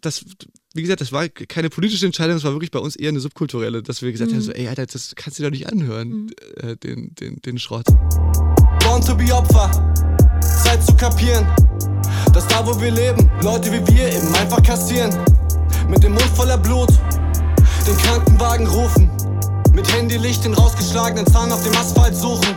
das, 0.00 0.24
wie 0.74 0.82
gesagt, 0.82 1.00
das 1.00 1.10
war 1.10 1.28
keine 1.28 1.68
politische 1.68 2.06
Entscheidung, 2.06 2.36
das 2.36 2.44
war 2.44 2.52
wirklich 2.52 2.70
bei 2.70 2.78
uns 2.78 2.94
eher 2.94 3.08
eine 3.08 3.20
subkulturelle, 3.20 3.82
dass 3.82 4.02
wir 4.02 4.12
gesagt 4.12 4.30
mhm. 4.30 4.36
haben, 4.36 4.42
so, 4.42 4.52
ey, 4.52 4.68
Alter, 4.68 4.86
das 4.86 5.14
kannst 5.16 5.38
du 5.38 5.42
doch 5.42 5.50
nicht 5.50 5.70
anhören, 5.70 6.08
mhm. 6.08 6.30
äh, 6.56 6.76
den, 6.76 7.14
den, 7.16 7.40
den 7.42 7.58
Schrott. 7.58 7.86
Born 8.84 9.04
to 9.04 9.16
be 9.16 9.34
Opfer, 9.34 9.70
Zeit 10.62 10.84
zu 10.84 10.94
kapieren, 10.94 11.44
dass 12.32 12.46
da, 12.46 12.64
wo 12.64 12.80
wir 12.80 12.92
leben, 12.92 13.30
Leute 13.42 13.72
wie 13.72 13.94
wir 13.94 14.12
eben 14.12 14.32
einfach 14.36 14.62
kassieren. 14.62 15.12
Mit 15.88 16.04
dem 16.04 16.12
Mund 16.12 16.30
voller 16.36 16.58
Blut, 16.58 16.90
den 17.86 17.96
Krankenwagen 17.96 18.68
rufen, 18.68 19.10
mit 19.74 19.92
Handylicht 19.92 20.44
den 20.44 20.54
rausgeschlagenen 20.54 21.26
Zahn 21.26 21.50
auf 21.50 21.64
dem 21.64 21.72
Asphalt 21.72 22.14
suchen. 22.14 22.56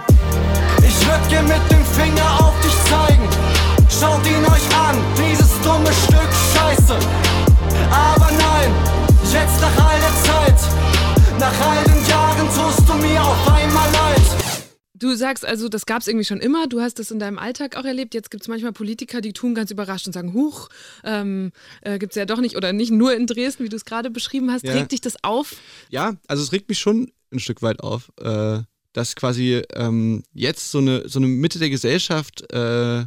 Ich 0.88 1.08
würd 1.08 1.30
gern 1.30 1.48
mit 1.48 1.72
dem 1.72 1.84
Finger 1.84 2.46
auf 2.46 2.54
dich 2.62 2.76
zeigen, 2.92 3.28
schaut 3.90 4.24
ihn 4.28 4.46
euch 4.46 4.78
an, 4.78 4.98
dieses 5.18 5.50
dumme 5.64 5.92
Stück 5.92 6.30
Scheiße. 6.54 7.33
Aber 7.92 8.32
nein, 8.32 8.72
jetzt 9.32 9.62
nach 9.62 9.86
all 9.86 10.00
der 10.00 10.24
Zeit, 10.24 11.40
nach 11.40 11.68
all 11.68 11.84
den 11.86 12.08
Jahren 12.08 12.48
tust 12.48 12.88
du 12.88 12.94
mir 12.96 13.24
auf 13.24 13.48
einmal 13.52 13.92
leid. 13.92 14.22
Du 15.04 15.16
sagst 15.16 15.46
also, 15.46 15.68
das 15.68 15.86
gab 15.86 16.02
es 16.02 16.08
irgendwie 16.08 16.24
schon 16.26 16.40
immer, 16.40 16.68
du 16.68 16.80
hast 16.80 16.98
das 16.98 17.12
in 17.12 17.20
deinem 17.20 17.38
Alltag 17.38 17.76
auch 17.76 17.84
erlebt. 17.84 18.14
Jetzt 18.14 18.32
gibt 18.32 18.44
es 18.44 18.48
manchmal 18.48 18.72
Politiker, 18.72 19.20
die 19.20 19.34
tun 19.34 19.54
ganz 19.54 19.70
überrascht 19.70 20.08
und 20.08 20.14
sagen, 20.14 20.34
huch, 20.34 20.70
ähm, 21.04 21.52
äh, 21.82 22.00
gibt 22.00 22.14
es 22.14 22.16
ja 22.16 22.26
doch 22.26 22.40
nicht 22.40 22.56
oder 22.56 22.72
nicht 22.72 22.92
nur 22.92 23.14
in 23.14 23.28
Dresden, 23.28 23.66
wie 23.66 23.70
du 23.70 23.76
es 23.76 23.84
gerade 23.84 24.10
beschrieben 24.10 24.50
hast. 24.50 24.64
Ja. 24.64 24.74
Regt 24.74 24.94
dich 24.94 25.02
das 25.02 25.22
auf? 25.22 25.58
Ja, 25.90 26.14
also 26.28 26.42
es 26.42 26.54
regt 26.54 26.70
mich 26.70 26.80
schon 26.80 27.12
ein 27.34 27.40
Stück 27.40 27.62
weit 27.62 27.82
auf, 27.82 28.14
äh, 28.22 28.60
dass 28.94 29.16
quasi 29.16 29.64
ähm, 29.74 30.24
jetzt 30.32 30.72
so 30.72 30.78
eine, 30.78 31.10
so 31.10 31.20
eine 31.20 31.28
Mitte 31.28 31.60
der 31.60 31.70
Gesellschaft 31.70 32.50
äh, 32.54 33.02
äh 33.02 33.06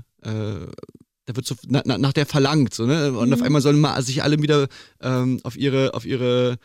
da 1.27 1.35
wird 1.35 1.47
so 1.47 1.57
na, 1.67 1.83
nach 1.85 2.13
der 2.13 2.25
verlangt, 2.25 2.73
so, 2.73 2.87
ne? 2.87 3.13
Und 3.13 3.29
mhm. 3.29 3.35
auf 3.35 3.43
einmal 3.43 3.61
sollen 3.61 3.81
mal 3.81 4.01
sich 4.03 4.23
alle 4.23 4.41
wieder 4.41 4.69
ähm, 5.01 5.41
auf 5.43 5.57
ihre, 5.57 5.93
auf 5.95 6.07
ihre, 6.07 6.59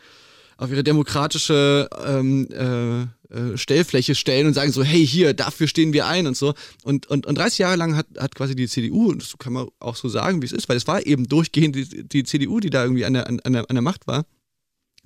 auf 0.56 0.70
ihre 0.70 0.84
demokratische 0.84 1.88
ähm, 2.06 2.48
äh, 2.50 3.02
äh, 3.32 3.58
Stellfläche 3.58 4.14
stellen 4.14 4.46
und 4.46 4.54
sagen 4.54 4.70
so, 4.70 4.84
hey, 4.84 5.04
hier, 5.04 5.34
dafür 5.34 5.66
stehen 5.66 5.92
wir 5.92 6.06
ein 6.06 6.28
und 6.28 6.36
so. 6.36 6.54
Und, 6.84 7.06
und, 7.06 7.26
und 7.26 7.36
30 7.36 7.58
Jahre 7.58 7.76
lang 7.76 7.96
hat, 7.96 8.06
hat 8.18 8.34
quasi 8.36 8.54
die 8.54 8.68
CDU, 8.68 9.10
und 9.10 9.20
das 9.20 9.36
kann 9.38 9.52
man 9.52 9.68
auch 9.80 9.96
so 9.96 10.08
sagen, 10.08 10.42
wie 10.42 10.46
es 10.46 10.52
ist, 10.52 10.68
weil 10.68 10.76
es 10.76 10.86
war 10.86 11.04
eben 11.06 11.28
durchgehend 11.28 11.74
die, 11.74 12.06
die 12.06 12.24
CDU, 12.24 12.60
die 12.60 12.70
da 12.70 12.84
irgendwie 12.84 13.04
an 13.04 13.14
der, 13.14 13.26
an, 13.28 13.40
der, 13.44 13.68
an 13.68 13.74
der 13.74 13.82
Macht 13.82 14.06
war, 14.06 14.26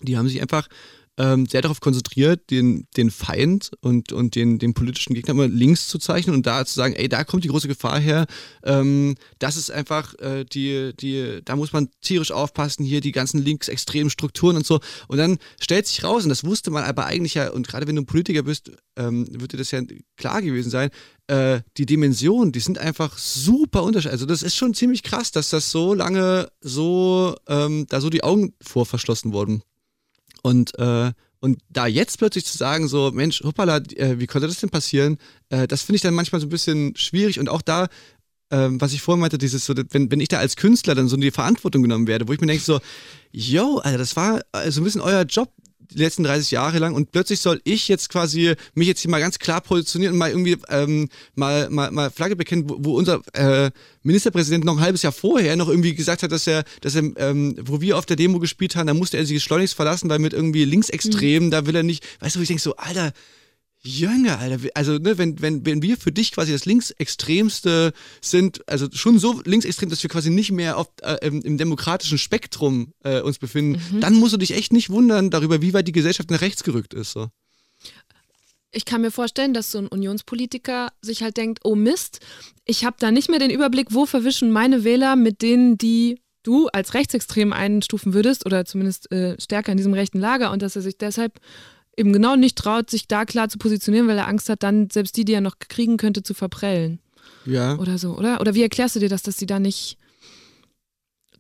die 0.03 0.19
haben 0.19 0.29
sich 0.29 0.43
einfach 0.43 0.69
ähm, 1.19 1.47
sehr 1.47 1.63
darauf 1.63 1.81
konzentriert, 1.81 2.51
den, 2.51 2.87
den 2.97 3.11
Feind 3.11 3.71
und, 3.81 4.13
und 4.13 4.35
den, 4.35 4.59
den 4.59 4.75
politischen 4.75 5.15
Gegner 5.15 5.33
immer 5.33 5.49
links 5.49 5.89
zu 5.89 5.99
zeichnen 5.99 6.35
und 6.35 6.47
da 6.47 6.65
zu 6.65 6.75
sagen, 6.75 6.95
ey, 6.95 7.09
da 7.09 7.25
kommt 7.25 7.45
die 7.45 7.49
große 7.49 7.69
Gefahr 7.69 7.99
her. 7.99 8.27
Ähm, 8.65 9.17
das 9.39 9.57
ist 9.57 9.71
einfach 9.71 10.15
äh, 10.19 10.45
die, 10.45 10.93
die, 10.99 11.41
da 11.45 11.57
muss 11.57 11.73
man 11.73 11.89
tierisch 12.03 12.33
aufpassen, 12.33 12.85
hier 12.85 13.01
die 13.01 13.13
ganzen 13.13 13.43
linksextremen 13.43 14.11
Strukturen 14.11 14.57
und 14.57 14.67
so. 14.67 14.81
Und 15.09 15.19
dann 15.19 15.39
stellt 15.61 15.87
sich 15.87 16.05
raus, 16.05 16.25
und 16.25 16.29
das 16.29 16.45
wusste 16.45 16.71
man 16.71 16.85
aber 16.85 17.07
eigentlich 17.07 17.35
ja, 17.35 17.51
und 17.51 17.67
gerade 17.67 17.87
wenn 17.87 17.97
du 17.97 18.03
ein 18.03 18.07
Politiker 18.07 18.43
bist, 18.43 18.73
ähm, 18.97 19.27
wird 19.31 19.53
dir 19.53 19.59
das 19.59 19.71
ja 19.71 19.81
klar 20.17 20.43
gewesen 20.43 20.71
sein, 20.71 20.91
äh, 21.29 21.61
die 21.77 21.87
Dimensionen, 21.87 22.53
die 22.53 22.61
sind 22.61 22.79
einfach 22.79 23.17
super 23.19 23.83
unterschiedlich. 23.83 24.13
Also 24.13 24.27
das 24.27 24.43
ist 24.43 24.57
schon 24.57 24.75
ziemlich 24.75 25.03
krass, 25.03 25.33
dass 25.33 25.51
das 25.51 25.71
so 25.71 25.95
lange 25.95 26.49
so, 26.61 27.35
ähm, 27.49 27.87
da 27.89 28.01
so 28.01 28.11
die 28.11 28.23
Augen 28.23 28.55
vor 28.63 28.87
verschlossen 28.87 29.33
wurden. 29.33 29.63
Und, 30.47 30.79
äh, 30.79 31.11
und 31.41 31.59
da 31.71 31.89
jetzt 31.89 32.19
plötzlich 32.19 32.45
zu 32.45 32.57
sagen, 32.57 32.87
so, 32.87 33.11
Mensch, 33.11 33.43
hoppala, 33.43 33.79
äh, 33.97 34.21
wie 34.21 34.29
konnte 34.29 34.47
das 34.47 34.61
denn 34.61 34.71
passieren? 34.71 35.19
Äh, 35.49 35.67
das 35.67 35.83
finde 35.83 35.97
ich 35.97 36.03
dann 36.03 36.15
manchmal 36.15 36.41
so 36.41 36.47
ein 36.47 36.51
bisschen 36.51 36.95
schwierig. 36.95 37.41
Und 37.41 37.49
auch 37.49 37.63
da, 37.63 37.89
ähm, 38.53 38.81
was 38.81 38.93
ich 38.93 39.03
vorhin 39.03 39.23
meinte, 39.23 39.39
dieses 39.39 39.65
so, 39.65 39.75
wenn, 39.91 40.09
wenn 40.09 40.21
ich 40.21 40.29
da 40.29 40.39
als 40.39 40.55
Künstler 40.55 40.95
dann 40.95 41.09
so 41.09 41.17
in 41.17 41.21
die 41.21 41.33
Verantwortung 41.33 41.83
genommen 41.83 42.07
werde, 42.07 42.29
wo 42.29 42.33
ich 42.33 42.41
mir 42.41 42.47
denke, 42.47 42.63
so, 42.63 42.79
yo, 43.33 43.79
Alter, 43.79 43.99
das 43.99 44.15
war 44.15 44.41
äh, 44.53 44.71
so 44.71 44.81
ein 44.81 44.85
bisschen 44.85 45.01
euer 45.01 45.23
Job, 45.23 45.53
die 45.91 45.99
letzten 45.99 46.25
30 46.25 46.51
Jahre 46.51 46.79
lang 46.79 46.95
und 46.95 47.13
plötzlich 47.13 47.41
soll 47.41 47.61
ich 47.65 47.89
jetzt 47.89 48.09
quasi 48.09 48.55
mich 48.75 48.89
jetzt 48.89 49.01
hier 49.01 49.11
mal 49.11 49.21
ganz 49.21 49.39
klar 49.39 49.61
positionieren 49.61 50.15
und 50.15 50.19
mal 50.19 50.31
irgendwie 50.31 50.57
ähm, 50.69 51.09
mal, 51.35 51.69
mal, 51.71 51.91
mal 51.91 52.11
Flagge 52.11 52.37
bekennen, 52.37 52.69
wo, 52.69 52.77
wo 52.81 52.97
unser 52.97 53.21
äh, 53.33 53.71
Ministerpräsident 54.03 54.65
noch 54.65 54.77
ein 54.77 54.83
halbes 54.83 55.03
Jahr 55.03 55.13
vorher 55.13 55.57
noch 55.57 55.69
irgendwie 55.69 55.95
gesagt 55.95 56.23
hat, 56.23 56.33
dass 56.33 56.47
er, 56.47 56.65
dass 56.81 56.95
er, 56.95 57.05
ähm, 57.17 57.57
wo 57.61 57.81
wir 57.81 57.99
auf 57.99 58.07
der 58.07 58.17
Demo 58.17 58.39
gespielt 58.39 58.77
haben, 58.77 58.87
da 58.87 58.95
musste 58.95 59.17
er 59.17 59.27
sich 59.27 59.43
schleunigst 59.43 59.75
verlassen, 59.75 60.09
weil 60.09 60.19
mit 60.19 60.33
irgendwie 60.33 60.65
Linksextremen, 60.65 61.49
mhm. 61.49 61.51
da 61.51 61.67
will 61.67 61.77
er 61.77 61.83
nicht, 61.83 62.05
weißt 62.21 62.37
du, 62.37 62.41
wo 62.41 62.43
ich 62.43 62.49
denke 62.49 62.63
so, 62.63 62.77
Alter, 62.77 63.13
Jünger, 63.87 64.39
Alter. 64.39 64.69
Also, 64.75 64.99
ne, 64.99 65.19
wenn, 65.19 65.41
wenn, 65.41 65.65
wenn 65.65 65.83
wir 65.83 65.97
für 65.97 66.13
dich 66.13 66.33
quasi 66.33 66.53
das 66.53 66.65
Linksextremste 66.65 67.93
sind, 68.21 68.69
also 68.69 68.89
schon 68.93 69.19
so 69.19 69.41
linksextrem, 69.45 69.89
dass 69.89 70.03
wir 70.03 70.11
quasi 70.11 70.31
nicht 70.31 70.53
mehr 70.53 70.77
auf, 70.77 70.89
äh, 71.03 71.17
im, 71.27 71.43
im, 71.43 71.59
demokratischen 71.59 72.19
Spektrum 72.19 72.93
äh, 73.05 73.21
uns 73.21 73.39
befinden, 73.39 73.81
mhm. 73.93 74.01
dann 74.01 74.15
musst 74.15 74.35
du 74.35 74.39
dich 74.39 74.55
echt 74.55 74.73
nicht 74.73 74.91
wundern 74.91 75.31
darüber, 75.31 75.63
wie 75.63 75.73
weit 75.73 75.89
die 75.89 75.93
Gesellschaft 75.93 76.31
nach 76.31 76.41
rechts 76.41 76.65
gerückt 76.65 76.95
ist. 76.95 77.13
So. 77.13 77.29
Ich 78.73 78.85
kann 78.85 79.01
mir 79.01 79.11
vorstellen, 79.11 79.55
dass 79.55 79.71
so 79.71 79.79
ein 79.79 79.87
Unionspolitiker 79.87 80.93
sich 81.01 81.23
halt 81.23 81.37
denkt, 81.37 81.61
oh 81.65 81.75
Mist, 81.75 82.21
ich 82.65 82.85
habe 82.85 82.97
da 82.99 83.11
nicht 83.11 83.31
mehr 83.31 83.39
den 83.39 83.51
Überblick, 83.51 83.89
wo 83.91 84.07
verwischen 84.07 84.51
meine 84.51 84.85
Wähler 84.85 85.17
mit 85.17 85.41
denen, 85.41 85.79
die 85.79 86.21
du 86.43 86.69
als 86.69 86.95
rechtsextrem 86.95 87.53
einstufen 87.53 88.15
würdest 88.15 88.47
oder 88.47 88.65
zumindest 88.65 89.11
äh, 89.11 89.37
stärker 89.41 89.73
in 89.73 89.79
diesem 89.79 89.95
rechten 89.95 90.21
Lager 90.21 90.53
und 90.53 90.63
dass 90.63 90.77
er 90.77 90.83
sich 90.83 90.97
deshalb 90.97 91.41
eben 91.97 92.13
genau 92.13 92.37
nicht 92.37 92.57
traut, 92.57 92.91
sich 92.91 93.09
da 93.09 93.25
klar 93.25 93.49
zu 93.49 93.59
positionieren, 93.59 94.09
weil 94.09 94.19
er 94.19 94.29
Angst 94.29 94.49
hat, 94.49 94.63
dann 94.63 94.91
selbst 94.91 95.17
die, 95.17 95.25
die 95.25 95.33
er 95.33 95.41
noch 95.41 95.59
kriegen 95.59 95.97
könnte, 95.97 96.23
zu 96.23 96.35
verprellen. 96.35 97.01
Ja. 97.45 97.79
Oder 97.79 97.99
so, 97.99 98.17
oder? 98.17 98.41
Oder 98.41 98.55
wie 98.55 98.63
erklärst 98.63 98.97
du 98.97 99.01
dir 99.01 99.09
das, 99.09 99.23
dass 99.23 99.39
sie 99.39 99.47
da 99.47 99.59
nicht 99.59 99.99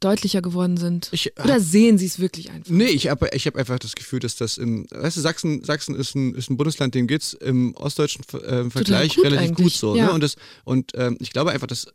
deutlicher 0.01 0.43
geworden 0.43 0.77
sind? 0.77 1.09
Ich, 1.13 1.33
Oder 1.43 1.61
sehen 1.61 1.99
sie 1.99 2.07
es 2.07 2.19
wirklich 2.19 2.51
einfach? 2.51 2.71
Nee, 2.71 2.87
ich 2.87 3.09
habe 3.09 3.29
ich 3.33 3.47
hab 3.47 3.57
einfach 3.57 3.79
das 3.79 3.95
Gefühl, 3.95 4.21
dass 4.21 4.37
das 4.37 4.59
in, 4.59 4.87
weißt 4.91 5.17
du, 5.17 5.21
Sachsen, 5.21 5.65
Sachsen 5.65 5.95
ist 5.95 6.15
ein, 6.15 6.35
ist 6.35 6.51
ein 6.51 6.57
Bundesland, 6.57 6.95
dem 6.95 7.07
geht 7.07 7.23
es 7.23 7.35
im 7.35 7.75
ostdeutschen 7.75 8.25
äh, 8.43 8.71
Vergleich 8.71 9.17
gut 9.17 9.25
relativ 9.25 9.49
eigentlich, 9.49 9.65
gut 9.65 9.73
so. 9.73 9.97
ja. 9.97 10.07
Ne? 10.07 10.13
Und, 10.13 10.23
das, 10.23 10.37
und 10.65 10.93
ähm, 10.95 11.17
ich 11.21 11.33
glaube 11.33 11.53
einfach, 11.53 11.67
dass, 11.67 11.87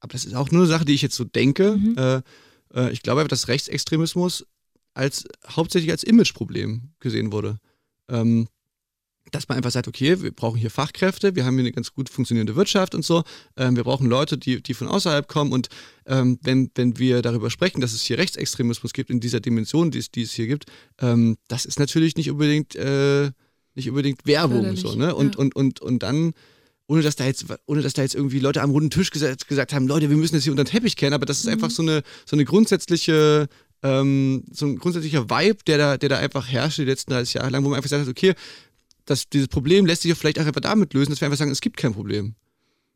aber 0.00 0.12
das 0.12 0.24
ist 0.24 0.34
auch 0.34 0.50
nur 0.50 0.62
eine 0.62 0.70
Sache, 0.70 0.84
die 0.84 0.94
ich 0.94 1.02
jetzt 1.02 1.16
so 1.16 1.24
denke. 1.24 1.76
Mhm. 1.76 1.96
Äh, 1.96 2.22
äh, 2.74 2.92
ich 2.92 3.02
glaube 3.02 3.20
einfach, 3.20 3.30
dass 3.30 3.48
Rechtsextremismus 3.48 4.46
als 4.94 5.24
hauptsächlich 5.48 5.90
als 5.90 6.04
Imageproblem 6.04 6.92
gesehen 7.00 7.32
wurde. 7.32 7.58
Ähm, 8.08 8.48
dass 9.30 9.48
man 9.48 9.56
einfach 9.56 9.70
sagt, 9.70 9.88
okay, 9.88 10.22
wir 10.22 10.32
brauchen 10.32 10.58
hier 10.58 10.70
Fachkräfte, 10.70 11.34
wir 11.34 11.44
haben 11.44 11.54
hier 11.54 11.64
eine 11.64 11.72
ganz 11.72 11.92
gut 11.92 12.08
funktionierende 12.08 12.56
Wirtschaft 12.56 12.94
und 12.94 13.04
so, 13.04 13.24
ähm, 13.56 13.76
wir 13.76 13.84
brauchen 13.84 14.08
Leute, 14.08 14.38
die, 14.38 14.62
die 14.62 14.74
von 14.74 14.86
außerhalb 14.86 15.26
kommen 15.26 15.52
und 15.52 15.68
ähm, 16.06 16.38
wenn, 16.42 16.70
wenn 16.74 16.98
wir 16.98 17.22
darüber 17.22 17.50
sprechen, 17.50 17.80
dass 17.80 17.92
es 17.92 18.02
hier 18.02 18.18
Rechtsextremismus 18.18 18.92
gibt 18.92 19.10
in 19.10 19.20
dieser 19.20 19.40
Dimension, 19.40 19.90
die 19.90 19.98
es, 19.98 20.10
die 20.10 20.22
es 20.22 20.32
hier 20.32 20.46
gibt, 20.46 20.66
ähm, 21.00 21.36
das 21.48 21.64
ist 21.64 21.78
natürlich 21.78 22.16
nicht 22.16 22.30
unbedingt, 22.30 22.76
äh, 22.76 23.30
nicht 23.74 23.88
unbedingt 23.88 24.26
Werbung 24.26 24.76
so, 24.76 24.94
ne? 24.94 25.14
Und, 25.14 25.34
ja. 25.34 25.40
und, 25.40 25.56
und, 25.56 25.80
und 25.80 26.02
dann 26.02 26.34
ohne 26.86 27.02
dass 27.02 27.16
da 27.16 27.24
jetzt, 27.24 27.46
ohne 27.66 27.80
dass 27.80 27.94
da 27.94 28.02
jetzt 28.02 28.14
irgendwie 28.14 28.40
Leute 28.40 28.60
am 28.60 28.70
runden 28.70 28.90
Tisch 28.90 29.10
gesagt, 29.10 29.48
gesagt 29.48 29.72
haben, 29.72 29.86
Leute, 29.86 30.10
wir 30.10 30.16
müssen 30.16 30.34
das 30.34 30.44
hier 30.44 30.52
unter 30.52 30.64
den 30.64 30.70
Teppich 30.70 30.96
kennen, 30.96 31.14
aber 31.14 31.24
das 31.24 31.38
ist 31.38 31.48
einfach 31.48 31.70
so 31.70 31.82
eine, 31.82 32.02
so 32.26 32.36
eine 32.36 32.44
grundsätzliche, 32.44 33.48
ähm, 33.84 34.44
so 34.50 34.66
ein 34.66 34.78
grundsätzlicher 34.78 35.30
Vibe, 35.30 35.58
der 35.66 35.78
da, 35.78 35.96
der 35.96 36.08
da 36.08 36.18
einfach 36.18 36.48
herrscht 36.48 36.78
die 36.78 36.84
letzten 36.84 37.12
30 37.12 37.34
Jahre 37.34 37.50
lang, 37.50 37.64
wo 37.64 37.68
man 37.68 37.76
einfach 37.76 37.90
sagt, 37.90 38.08
okay, 38.08 38.34
das, 39.04 39.28
dieses 39.28 39.48
Problem 39.48 39.84
lässt 39.84 40.02
sich 40.02 40.08
ja 40.08 40.14
vielleicht 40.14 40.40
auch 40.40 40.46
einfach 40.46 40.62
damit 40.62 40.94
lösen, 40.94 41.10
dass 41.10 41.20
wir 41.20 41.26
einfach 41.26 41.38
sagen, 41.38 41.50
es 41.50 41.60
gibt 41.60 41.76
kein 41.76 41.92
Problem. 41.92 42.34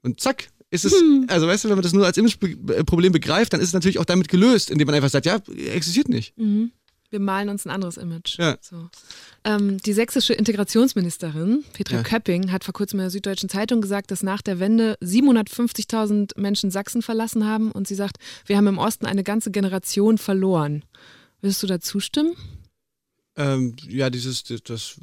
Und 0.02 0.20
zack, 0.20 0.48
ist 0.70 0.84
es, 0.84 0.94
also 1.28 1.46
weißt 1.46 1.64
du, 1.64 1.68
wenn 1.68 1.76
man 1.76 1.82
das 1.82 1.92
nur 1.92 2.06
als 2.06 2.16
Imageproblem 2.16 3.12
begreift, 3.12 3.52
dann 3.52 3.60
ist 3.60 3.68
es 3.68 3.74
natürlich 3.74 3.98
auch 3.98 4.04
damit 4.04 4.28
gelöst, 4.28 4.70
indem 4.70 4.86
man 4.86 4.94
einfach 4.94 5.10
sagt, 5.10 5.26
ja, 5.26 5.38
existiert 5.72 6.08
nicht. 6.08 6.36
Mhm. 6.38 6.72
Wir 7.10 7.20
malen 7.20 7.48
uns 7.48 7.64
ein 7.64 7.70
anderes 7.70 7.96
Image. 7.96 8.38
Ja. 8.38 8.58
So. 8.60 8.90
Ähm, 9.44 9.78
die 9.78 9.94
sächsische 9.94 10.34
Integrationsministerin 10.34 11.64
Petra 11.72 11.96
Ja. 11.96 12.02
Köpping 12.02 12.52
hat 12.52 12.64
vor 12.64 12.74
kurzem 12.74 12.98
in 12.98 13.04
der 13.04 13.10
Süddeutschen 13.10 13.48
Zeitung 13.48 13.80
gesagt, 13.80 14.10
dass 14.10 14.22
nach 14.22 14.42
der 14.42 14.60
Wende 14.60 14.98
750.000 15.02 16.38
Menschen 16.38 16.70
Sachsen 16.70 17.00
verlassen 17.00 17.46
haben 17.46 17.72
und 17.72 17.88
sie 17.88 17.94
sagt, 17.94 18.18
wir 18.46 18.56
haben 18.56 18.66
im 18.66 18.78
Osten 18.78 19.06
eine 19.06 19.24
ganze 19.24 19.50
Generation 19.50 20.18
verloren. 20.18 20.84
Würdest 21.40 21.62
du 21.62 21.66
da 21.66 21.80
zustimmen? 21.80 22.34
Ähm, 23.36 23.76
ja, 23.88 24.10
dieses, 24.10 24.42
das, 24.42 24.62
das 24.64 25.00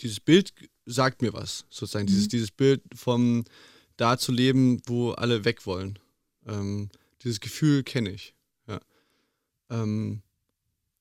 dieses 0.00 0.20
Bild 0.20 0.52
sagt 0.86 1.22
mir 1.22 1.32
was, 1.32 1.64
sozusagen. 1.70 2.06
Dieses, 2.06 2.28
dieses 2.28 2.50
Bild 2.50 2.82
vom 2.94 3.44
da 3.96 4.18
zu 4.18 4.32
leben, 4.32 4.80
wo 4.86 5.10
alle 5.10 5.44
weg 5.44 5.66
wollen. 5.66 5.98
Ähm, 6.46 6.90
dieses 7.22 7.40
Gefühl 7.40 7.82
kenne 7.84 8.10
ich. 8.10 8.34
Ähm, 9.72 10.22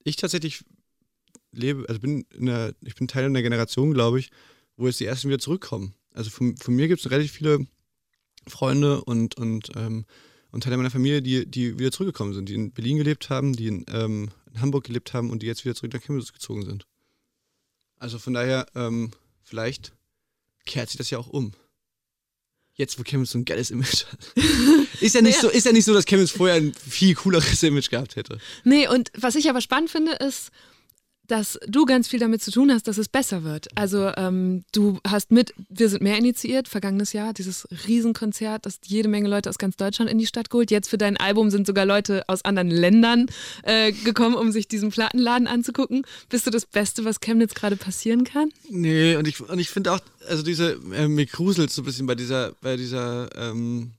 ich 0.04 0.16
tatsächlich 0.16 0.64
lebe, 1.52 1.86
also 1.88 2.00
bin 2.00 2.26
in 2.34 2.48
der, 2.48 2.74
ich 2.82 2.96
bin 2.96 3.08
Teil 3.08 3.26
einer 3.26 3.42
Generation, 3.42 3.94
glaube 3.94 4.20
ich, 4.20 4.32
wo 4.78 4.88
jetzt 4.88 5.00
die 5.00 5.06
ersten 5.06 5.28
wieder 5.28 5.40
zurückkommen. 5.40 5.94
Also 6.14 6.30
von, 6.30 6.58
von 6.58 6.76
mir 6.76 6.88
gibt 6.88 7.02
es 7.02 7.12
relativ 7.12 7.34
viele 7.34 7.68
Freunde 8.48 9.04
und, 9.04 9.36
und, 9.38 9.70
ähm, 9.76 10.06
und 10.52 10.64
Teile 10.64 10.78
meiner 10.78 10.90
Familie, 10.90 11.22
die, 11.22 11.46
die 11.46 11.78
wieder 11.78 11.92
zurückgekommen 11.92 12.34
sind, 12.34 12.50
die 12.50 12.56
in 12.56 12.72
Berlin 12.72 12.98
gelebt 12.98 13.30
haben, 13.30 13.54
die 13.54 13.68
in, 13.68 13.86
ähm, 13.90 14.32
in 14.52 14.62
Hamburg 14.62 14.86
gelebt 14.86 15.14
haben 15.14 15.30
und 15.30 15.44
die 15.44 15.48
jetzt 15.48 15.64
wieder 15.64 15.76
zurück 15.76 15.94
nach 15.94 16.02
Chemnitz 16.02 16.34
gezogen 16.34 16.66
sind. 16.66 16.88
Also 17.98 18.18
von 18.18 18.34
daher, 18.34 18.66
ähm, 18.76 19.12
vielleicht 19.44 19.94
kehrt 20.66 20.90
sich 20.90 20.98
das 20.98 21.10
ja 21.10 21.20
auch 21.20 21.28
um. 21.28 21.54
Jetzt, 22.76 22.98
wo 22.98 23.04
Chemnitz 23.04 23.32
so 23.32 23.38
ein 23.38 23.46
geiles 23.46 23.70
Image 23.70 24.06
hat. 24.12 24.20
ist, 25.02 25.14
ja 25.16 25.22
nicht 25.22 25.36
Ja. 25.36 25.42
so, 25.42 25.50
ist 25.50 25.66
ja 25.66 25.72
nicht 25.72 25.86
so, 25.86 25.94
dass 25.94 26.06
Chemnitz 26.06 26.32
vorher 26.32 26.56
ein 26.56 26.74
viel 26.74 27.16
cooleres 27.16 27.62
Image 27.64 27.90
gehabt 27.90 28.16
hätte. 28.16 28.40
Nee, 28.64 28.88
und 28.88 29.12
was 29.18 29.36
ich 29.36 29.50
aber 29.50 29.62
spannend 29.62 29.90
finde, 29.92 30.14
ist, 30.14 30.52
dass 31.32 31.58
du 31.66 31.86
ganz 31.86 32.10
viel 32.10 32.20
damit 32.20 32.44
zu 32.44 32.52
tun 32.52 32.74
hast, 32.74 32.90
dass 32.90 32.98
es 32.98 33.08
besser 33.08 33.46
wird. 33.46 33.70
Also 33.76 34.12
ähm, 34.18 34.66
du 34.74 35.00
hast 35.08 35.32
mit 35.32 35.54
Wir 35.70 35.88
sind 35.88 36.04
mehr 36.04 36.18
initiiert, 36.18 36.68
vergangenes 36.68 37.14
Jahr, 37.14 37.32
dieses 37.34 37.66
Riesenkonzert, 37.88 38.66
das 38.66 38.82
jede 38.86 39.08
Menge 39.08 39.30
Leute 39.30 39.50
aus 39.50 39.58
ganz 39.58 39.78
Deutschland 39.78 40.12
in 40.12 40.18
die 40.18 40.28
Stadt 40.28 40.50
geholt. 40.50 40.72
Jetzt 40.72 40.90
für 40.90 40.98
dein 40.98 41.16
Album 41.16 41.50
sind 41.50 41.66
sogar 41.66 41.86
Leute 41.86 42.28
aus 42.28 42.44
anderen 42.44 42.70
Ländern 42.70 43.28
äh, 43.64 43.94
gekommen, 43.94 44.36
um 44.36 44.52
sich 44.52 44.68
diesen 44.68 44.90
Plattenladen 44.90 45.48
anzugucken. 45.48 46.06
Bist 46.28 46.48
du 46.48 46.52
das 46.52 46.66
Beste, 46.66 47.06
was 47.06 47.22
Chemnitz 47.22 47.54
gerade 47.54 47.78
passieren 47.78 48.26
kann? 48.26 48.50
Nee, 48.70 49.16
und 49.16 49.26
ich, 49.26 49.40
und 49.40 49.58
ich 49.58 49.70
finde 49.70 49.94
auch, 49.94 50.00
also 50.28 50.44
diese, 50.44 50.82
äh, 50.94 51.08
mir 51.08 51.28
gruselt 51.28 51.72
so 51.72 51.82
ein 51.82 51.86
bisschen 51.86 52.08
bei 52.08 52.16
dieser, 52.16 52.52
bei 52.60 52.76
dieser, 52.76 53.30
ähm, 53.38 53.94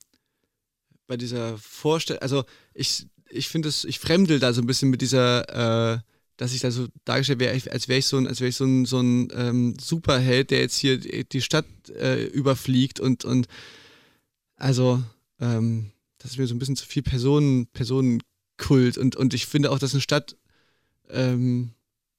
bei 1.06 1.16
dieser 1.16 1.56
Vorstellung, 1.56 2.20
also 2.20 2.44
ich, 2.74 3.06
ich 3.30 3.48
finde 3.48 3.70
es, 3.70 3.86
ich 3.86 4.00
fremdel 4.00 4.38
da 4.38 4.52
so 4.52 4.60
ein 4.60 4.66
bisschen 4.66 4.90
mit 4.90 5.00
dieser, 5.00 5.94
äh, 5.94 5.98
dass 6.36 6.54
ich 6.54 6.60
da 6.60 6.70
so 6.70 6.88
dargestellt 7.04 7.40
wäre, 7.40 7.52
als 7.70 7.88
wäre 7.88 7.98
ich 7.98 8.06
so 8.06 8.16
ein, 8.16 8.26
als 8.26 8.40
wäre 8.40 8.48
ich 8.48 8.56
so 8.56 8.64
ein, 8.64 8.84
so 8.84 9.00
ein 9.00 9.28
ähm, 9.34 9.76
Superheld, 9.80 10.50
der 10.50 10.60
jetzt 10.60 10.76
hier 10.76 10.98
die 10.98 11.42
Stadt 11.42 11.66
äh, 11.90 12.24
überfliegt 12.24 13.00
und, 13.00 13.24
und 13.24 13.46
also, 14.56 15.02
ähm, 15.40 15.90
das 16.18 16.32
ist 16.32 16.38
mir 16.38 16.46
so 16.46 16.54
ein 16.54 16.58
bisschen 16.58 16.76
zu 16.76 16.86
viel 16.86 17.02
Personen, 17.02 17.66
Personenkult 17.68 18.96
und, 18.96 19.16
und 19.16 19.34
ich 19.34 19.46
finde 19.46 19.70
auch, 19.70 19.78
dass 19.78 19.92
eine 19.92 20.00
Stadt 20.00 20.36
ähm, 21.10 21.74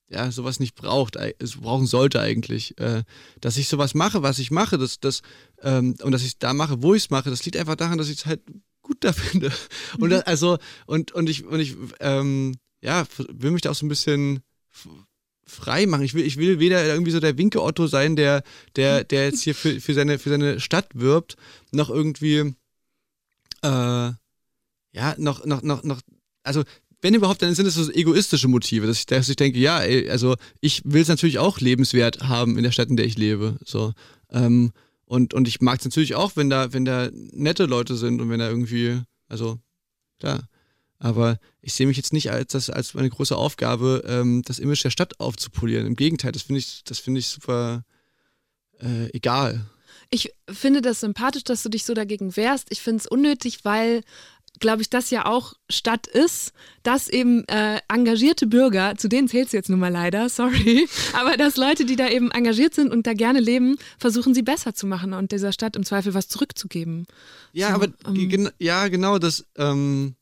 ja, 0.09 0.31
sowas 0.31 0.59
nicht 0.59 0.75
braucht, 0.75 1.15
es 1.15 1.57
brauchen 1.57 1.87
sollte 1.87 2.19
eigentlich. 2.19 2.77
Äh, 2.79 3.03
dass 3.41 3.57
ich 3.57 3.67
sowas 3.67 3.93
mache, 3.95 4.21
was 4.21 4.39
ich 4.39 4.51
mache, 4.51 4.77
das, 4.77 4.99
das, 4.99 5.21
ähm, 5.61 5.95
und 6.03 6.11
dass 6.11 6.23
ich 6.23 6.37
da 6.37 6.53
mache, 6.53 6.83
wo 6.83 6.93
ich 6.93 7.03
es 7.03 7.09
mache, 7.09 7.29
das 7.29 7.43
liegt 7.45 7.57
einfach 7.57 7.75
daran, 7.75 7.97
dass 7.97 8.09
ich 8.09 8.19
es 8.19 8.25
halt 8.25 8.41
gut 8.81 8.97
da 9.01 9.13
finde. 9.13 9.51
Und 9.99 10.11
das, 10.11 10.23
also, 10.23 10.57
und, 10.85 11.11
und 11.13 11.29
ich, 11.29 11.45
und 11.45 11.59
ich, 11.59 11.75
ähm, 11.99 12.55
ja, 12.83 13.05
will 13.29 13.51
mich 13.51 13.61
da 13.61 13.71
auch 13.71 13.75
so 13.75 13.85
ein 13.85 13.89
bisschen 13.89 14.43
frei 15.45 15.85
machen. 15.85 16.03
Ich 16.03 16.13
will, 16.13 16.25
ich 16.25 16.37
will 16.37 16.59
weder 16.59 16.85
irgendwie 16.85 17.11
so 17.11 17.19
der 17.19 17.37
Winke 17.37 17.61
Otto 17.61 17.87
sein, 17.87 18.15
der, 18.15 18.43
der, 18.75 19.03
der 19.03 19.25
jetzt 19.25 19.41
hier 19.41 19.55
für, 19.55 19.79
für, 19.79 19.93
seine, 19.93 20.19
für 20.19 20.29
seine 20.29 20.59
Stadt 20.59 20.89
wirbt, 20.93 21.35
noch 21.71 21.89
irgendwie, 21.89 22.53
äh, 23.61 24.11
ja, 24.91 25.15
noch, 25.17 25.45
noch, 25.45 25.61
noch, 25.61 25.83
noch, 25.83 26.01
also 26.43 26.63
wenn 27.01 27.15
überhaupt, 27.15 27.41
dann 27.41 27.53
sind 27.53 27.65
es 27.65 27.75
so 27.75 27.91
egoistische 27.91 28.47
Motive, 28.47 28.87
dass 28.87 28.99
ich, 28.99 29.05
dass 29.05 29.27
ich 29.27 29.35
denke, 29.35 29.59
ja, 29.59 29.81
ey, 29.81 30.09
also 30.09 30.35
ich 30.61 30.81
will 30.85 31.01
es 31.01 31.09
natürlich 31.09 31.37
auch 31.37 31.59
lebenswert 31.59 32.21
haben 32.21 32.57
in 32.57 32.63
der 32.63 32.71
Stadt, 32.71 32.89
in 32.89 32.95
der 32.95 33.05
ich 33.05 33.17
lebe. 33.17 33.57
So. 33.65 33.93
Ähm, 34.29 34.71
und, 35.05 35.33
und 35.33 35.47
ich 35.47 35.59
mag 35.59 35.79
es 35.79 35.85
natürlich 35.85 36.15
auch, 36.15 36.37
wenn 36.37 36.49
da, 36.49 36.71
wenn 36.71 36.85
da 36.85 37.09
nette 37.11 37.65
Leute 37.65 37.97
sind 37.97 38.21
und 38.21 38.29
wenn 38.29 38.39
da 38.39 38.47
irgendwie, 38.47 39.01
also 39.27 39.59
klar. 40.19 40.47
Aber 41.03 41.37
ich 41.61 41.73
sehe 41.73 41.85
mich 41.85 41.97
jetzt 41.97 42.13
nicht 42.13 42.31
als, 42.31 42.53
das, 42.53 42.69
als 42.69 42.93
meine 42.93 43.09
große 43.09 43.35
Aufgabe, 43.35 44.03
ähm, 44.07 44.41
das 44.45 44.57
Image 44.57 44.85
der 44.85 44.89
Stadt 44.89 45.19
aufzupolieren. 45.19 45.85
Im 45.85 45.97
Gegenteil, 45.97 46.31
das 46.31 46.43
finde 46.43 46.59
ich, 46.59 46.81
das 46.85 46.97
finde 46.99 47.19
ich 47.19 47.27
super 47.27 47.83
äh, 48.79 49.09
egal. 49.11 49.65
Ich 50.11 50.31
finde 50.49 50.81
das 50.81 51.01
sympathisch, 51.01 51.43
dass 51.43 51.61
du 51.61 51.67
dich 51.67 51.83
so 51.83 51.93
dagegen 51.93 52.37
wehrst. 52.37 52.67
Ich 52.69 52.81
finde 52.81 53.01
es 53.01 53.07
unnötig, 53.07 53.65
weil, 53.65 54.03
glaube 54.61 54.81
ich, 54.81 54.89
das 54.89 55.09
ja 55.09 55.25
auch 55.25 55.55
Stadt 55.69 56.07
ist, 56.07 56.53
dass 56.83 57.09
eben 57.09 57.45
äh, 57.49 57.81
engagierte 57.89 58.47
Bürger, 58.47 58.95
zu 58.95 59.09
denen 59.09 59.27
zählst 59.27 59.51
du 59.51 59.57
jetzt 59.57 59.69
nun 59.69 59.79
mal 59.79 59.91
leider, 59.91 60.29
sorry, 60.29 60.87
aber 61.11 61.35
dass 61.35 61.57
Leute, 61.57 61.83
die 61.83 61.97
da 61.97 62.07
eben 62.07 62.31
engagiert 62.31 62.75
sind 62.75 62.93
und 62.93 63.07
da 63.07 63.13
gerne 63.13 63.41
leben, 63.41 63.75
versuchen 63.99 64.33
sie 64.33 64.41
besser 64.41 64.73
zu 64.73 64.87
machen 64.87 65.11
und 65.11 65.33
dieser 65.33 65.51
Stadt 65.51 65.75
im 65.75 65.83
Zweifel 65.83 66.13
was 66.13 66.29
zurückzugeben. 66.29 67.07
Ja, 67.51 67.71
So, 67.71 67.75
aber 67.75 67.87
ähm, 68.07 68.49
ja, 68.57 68.87
genau, 68.87 69.19
das, 69.19 69.45
ähm, 69.57 70.15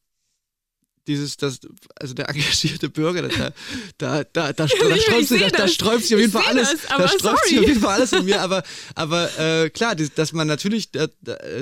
dieses, 1.08 1.38
das, 1.38 1.60
also 1.96 2.14
der 2.14 2.30
engagierte 2.30 2.90
Bürger, 2.90 3.28
da, 3.28 3.52
da, 3.98 4.24
da, 4.24 4.54
da, 4.54 4.68
sträubt 4.68 5.28
sich, 5.28 5.52
da, 5.52 5.68
sträubt 5.68 6.04
sich 6.04 6.16
auf 6.16 6.22
jeden 6.22 6.32
Fall 6.32 6.44
alles, 6.48 6.76
da 6.88 7.08
sträubt 7.08 7.46
sich 7.46 7.60
auf 7.60 7.68
jeden 7.68 7.82
Fall 7.82 7.96
alles 7.96 8.14
in 8.14 8.26
mir, 8.26 8.42
aber, 8.42 8.64
aber 8.96 9.40
äh, 9.40 9.70
klar, 9.70 9.96
dass 9.96 10.34
man 10.34 10.48
natürlich 10.48 10.90
äh, 10.96 11.08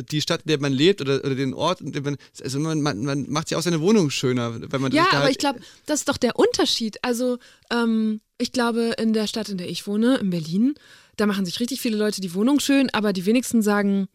die 0.10 0.22
Stadt, 0.22 0.42
in 0.44 0.50
der 0.50 0.60
man 0.60 0.74
lebt 0.74 1.02
oder, 1.02 1.24
oder 1.24 1.36
den 1.36 1.54
Ort, 1.54 1.82
in 1.82 1.92
dem 1.92 2.04
man, 2.04 2.18
also 2.42 2.60
man, 2.60 2.82
man, 2.82 3.30
macht 3.30 3.50
sich 3.50 3.58
auch 3.58 3.62
seine 3.62 3.82
Wohnung 3.82 4.10
schöner, 4.10 4.60
wenn 4.72 4.82
man 4.82 4.92
Ja, 4.92 5.08
aber 5.12 5.20
halt, 5.24 5.32
ich 5.32 5.38
glaube, 5.38 5.60
das 5.86 6.00
ist 6.00 6.10
doch 6.10 6.18
der 6.18 6.38
Unterschied. 6.38 6.98
Also, 7.04 7.38
ähm, 7.72 8.22
ich 8.38 8.52
glaube, 8.52 8.94
in 8.98 9.14
der 9.14 9.28
Stadt, 9.28 9.50
in 9.50 9.58
der 9.58 9.70
ich 9.70 9.86
wohne, 9.88 10.18
in 10.18 10.30
Berlin, 10.30 10.76
da 11.18 11.26
machen 11.26 11.46
sich 11.46 11.60
richtig 11.60 11.82
viele 11.82 11.98
Leute 11.98 12.22
die 12.22 12.34
Wohnung 12.34 12.60
schön, 12.60 12.90
aber 12.94 13.14
die 13.14 13.26
wenigsten 13.26 13.62
sagen, 13.62 14.08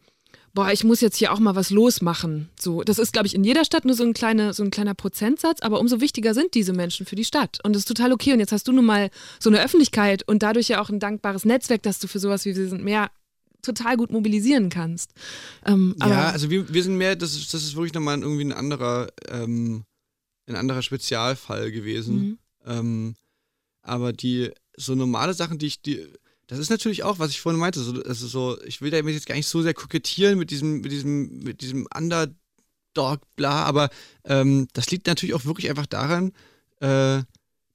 boah, 0.55 0.71
ich 0.71 0.85
muss 0.85 1.01
jetzt 1.01 1.17
hier 1.17 1.33
auch 1.33 1.39
mal 1.39 1.55
was 1.55 1.69
losmachen. 1.69 2.49
So, 2.59 2.81
das 2.81 2.97
ist, 2.97 3.11
glaube 3.11 3.27
ich, 3.27 3.35
in 3.35 3.43
jeder 3.43 3.65
Stadt 3.65 3.83
nur 3.83 3.93
so 3.93 4.03
ein, 4.03 4.13
kleine, 4.13 4.53
so 4.53 4.63
ein 4.63 4.71
kleiner 4.71 4.95
Prozentsatz, 4.95 5.61
aber 5.61 5.81
umso 5.81 5.99
wichtiger 5.99 6.33
sind 6.33 6.55
diese 6.55 6.71
Menschen 6.71 7.05
für 7.05 7.17
die 7.17 7.25
Stadt. 7.25 7.59
Und 7.63 7.73
das 7.73 7.81
ist 7.81 7.87
total 7.87 8.13
okay. 8.13 8.31
Und 8.31 8.39
jetzt 8.39 8.53
hast 8.53 8.67
du 8.67 8.71
nun 8.71 8.85
mal 8.85 9.11
so 9.37 9.49
eine 9.49 9.61
Öffentlichkeit 9.61 10.23
und 10.27 10.41
dadurch 10.41 10.69
ja 10.69 10.81
auch 10.81 10.89
ein 10.89 10.99
dankbares 10.99 11.43
Netzwerk, 11.43 11.83
dass 11.83 11.99
du 11.99 12.07
für 12.07 12.19
sowas 12.19 12.45
wie 12.45 12.55
wir 12.55 12.69
sind 12.69 12.83
mehr 12.83 13.11
total 13.61 13.97
gut 13.97 14.11
mobilisieren 14.11 14.69
kannst. 14.69 15.11
Ähm, 15.65 15.95
ja, 15.99 16.29
also 16.29 16.49
wir, 16.49 16.73
wir 16.73 16.83
sind 16.83 16.95
mehr, 16.97 17.17
das 17.17 17.35
ist, 17.35 17.53
das 17.53 17.63
ist 17.63 17.75
wirklich 17.75 17.93
nochmal 17.93 18.17
irgendwie 18.19 18.45
ein 18.45 18.53
anderer, 18.53 19.09
ähm, 19.27 19.83
ein 20.47 20.55
anderer 20.55 20.83
Spezialfall 20.83 21.71
gewesen. 21.71 22.15
Mhm. 22.15 22.37
Ähm, 22.65 23.15
aber 23.81 24.13
die 24.13 24.51
so 24.77 24.95
normale 24.95 25.33
Sachen, 25.33 25.57
die 25.57 25.65
ich, 25.65 25.81
die, 25.81 26.07
das 26.47 26.59
ist 26.59 26.69
natürlich 26.69 27.03
auch, 27.03 27.19
was 27.19 27.31
ich 27.31 27.41
vorhin 27.41 27.59
meinte, 27.59 27.79
so, 27.79 28.01
also 28.03 28.27
so, 28.27 28.61
ich 28.63 28.81
will 28.81 28.91
da 28.91 28.97
jetzt 28.97 29.25
gar 29.25 29.35
nicht 29.35 29.47
so 29.47 29.61
sehr 29.61 29.73
kokettieren 29.73 30.37
mit 30.37 30.51
diesem, 30.51 30.81
mit 30.81 30.91
diesem, 30.91 31.39
mit 31.39 31.61
diesem 31.61 31.87
Dog, 32.93 33.21
bla, 33.35 33.63
aber 33.63 33.89
ähm, 34.23 34.67
das 34.73 34.89
liegt 34.89 35.07
natürlich 35.07 35.35
auch 35.35 35.45
wirklich 35.45 35.69
einfach 35.69 35.85
daran, 35.85 36.31
äh, 36.79 37.21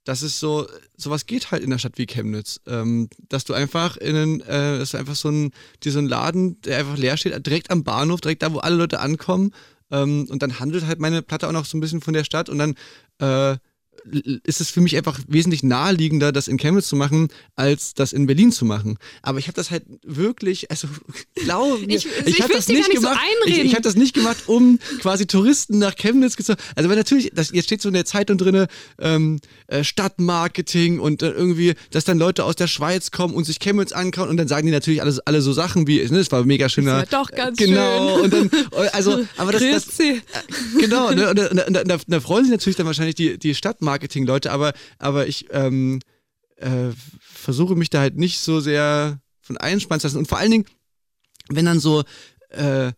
dass 0.03 0.23
es 0.23 0.39
so, 0.39 0.67
sowas 0.97 1.27
geht 1.27 1.51
halt 1.51 1.63
in 1.63 1.69
der 1.69 1.77
Stadt 1.77 1.97
wie 1.97 2.07
Chemnitz. 2.07 2.59
Ähm, 2.65 3.07
dass 3.29 3.43
du 3.43 3.53
einfach 3.53 3.97
in 3.97 4.15
einen, 4.15 4.41
äh, 4.41 4.79
dass 4.79 4.91
du 4.91 4.97
einfach 4.97 5.15
so 5.15 5.29
ein, 5.29 5.51
so 5.83 5.99
einen 5.99 6.07
Laden, 6.07 6.59
der 6.61 6.79
einfach 6.79 6.97
leer 6.97 7.17
steht, 7.17 7.45
direkt 7.45 7.69
am 7.69 7.83
Bahnhof, 7.83 8.21
direkt 8.21 8.41
da, 8.41 8.51
wo 8.51 8.59
alle 8.59 8.77
Leute 8.77 8.99
ankommen. 8.99 9.53
Ähm, 9.91 10.27
und 10.29 10.41
dann 10.41 10.59
handelt 10.59 10.87
halt 10.87 10.99
meine 10.99 11.21
Platte 11.21 11.47
auch 11.47 11.51
noch 11.51 11.65
so 11.65 11.77
ein 11.77 11.81
bisschen 11.81 12.01
von 12.01 12.13
der 12.13 12.23
Stadt 12.23 12.49
und 12.49 12.57
dann 12.57 12.75
äh, 13.19 13.57
ist 14.43 14.61
es 14.61 14.69
für 14.71 14.81
mich 14.81 14.97
einfach 14.97 15.19
wesentlich 15.27 15.63
naheliegender, 15.63 16.31
das 16.31 16.47
in 16.47 16.57
Chemnitz 16.57 16.87
zu 16.87 16.95
machen, 16.95 17.27
als 17.55 17.93
das 17.93 18.13
in 18.13 18.25
Berlin 18.27 18.51
zu 18.51 18.65
machen. 18.65 18.97
Aber 19.21 19.39
ich 19.39 19.47
habe 19.47 19.55
das 19.55 19.69
halt 19.71 19.83
wirklich, 20.03 20.71
also 20.71 20.87
glaube 21.35 21.79
mir, 21.85 21.95
Ich- 21.97 22.05
ich, 22.25 22.27
ich 22.27 22.41
habe 22.41 22.53
das 22.53 22.67
nicht 22.67 22.77
nicht 22.87 22.87
so 22.95 23.01
gemacht. 23.01 23.19
ich 23.45 23.57
ich 23.59 23.73
habe 23.73 23.83
das 23.83 23.95
nicht 23.95 24.13
gemacht, 24.13 24.37
um 24.47 24.79
quasi 25.01 25.27
Touristen 25.27 25.77
nach 25.79 25.95
Chemnitz 25.95 26.35
zu. 26.35 26.55
Also 26.75 26.89
weil 26.89 26.95
natürlich, 26.97 27.31
das, 27.33 27.51
jetzt 27.51 27.65
steht 27.65 27.81
so 27.81 27.89
in 27.89 27.93
der 27.93 28.05
Zeitung 28.05 28.37
drinne 28.37 28.67
ähm, 28.99 29.39
äh, 29.67 29.83
Stadtmarketing 29.83 30.99
und 30.99 31.21
äh, 31.23 31.29
irgendwie, 31.31 31.73
dass 31.91 32.03
dann 32.05 32.17
Leute 32.17 32.43
aus 32.45 32.55
der 32.55 32.67
Schweiz 32.67 33.11
kommen 33.11 33.33
und 33.33 33.43
sich 33.45 33.59
Chemnitz 33.59 33.91
anschauen 33.91 34.29
und 34.29 34.37
dann 34.37 34.47
sagen 34.47 34.65
die 34.65 34.71
natürlich 34.71 35.01
alles, 35.01 35.19
alle 35.19 35.41
so 35.41 35.53
Sachen 35.53 35.87
wie, 35.87 35.97
ne, 36.09 36.19
es 36.19 36.31
war 36.31 36.43
mega 36.45 36.69
schöner. 36.69 36.99
Ja 36.99 37.05
doch 37.05 37.31
ganz 37.31 37.57
genau, 37.57 38.15
schön. 38.15 38.23
und 38.23 38.33
dann, 38.33 38.51
also, 38.93 39.25
aber 39.37 39.51
das, 39.51 39.61
das, 39.61 39.85
Grüezi. 39.97 40.21
genau, 40.79 41.11
ne, 41.11 41.29
und, 41.29 41.37
da- 41.37 41.47
und, 41.65 41.73
da- 41.73 41.83
da, 41.83 41.97
da 42.07 42.19
freuen 42.19 42.45
sich 42.45 42.51
natürlich 42.51 42.75
dann 42.77 42.85
wahrscheinlich 42.85 43.15
die, 43.15 43.37
die 43.37 43.55
Stadtmarketing-Leute, 43.91 44.51
aber, 44.51 44.73
aber 44.97 45.27
ich 45.27 45.47
ähm, 45.51 45.99
äh, 46.57 46.91
versuche 47.19 47.75
mich 47.75 47.89
da 47.89 47.99
halt 47.99 48.17
nicht 48.17 48.39
so 48.39 48.59
sehr 48.59 49.19
von 49.41 49.57
einspannen 49.57 49.99
zu 49.99 50.07
lassen. 50.07 50.17
Und 50.17 50.27
vor 50.27 50.37
allen 50.37 50.51
Dingen, 50.51 50.65
wenn 51.49 51.65
dann 51.65 51.79
so 51.79 52.03
äh, 52.49 52.87
äh, 52.87 52.93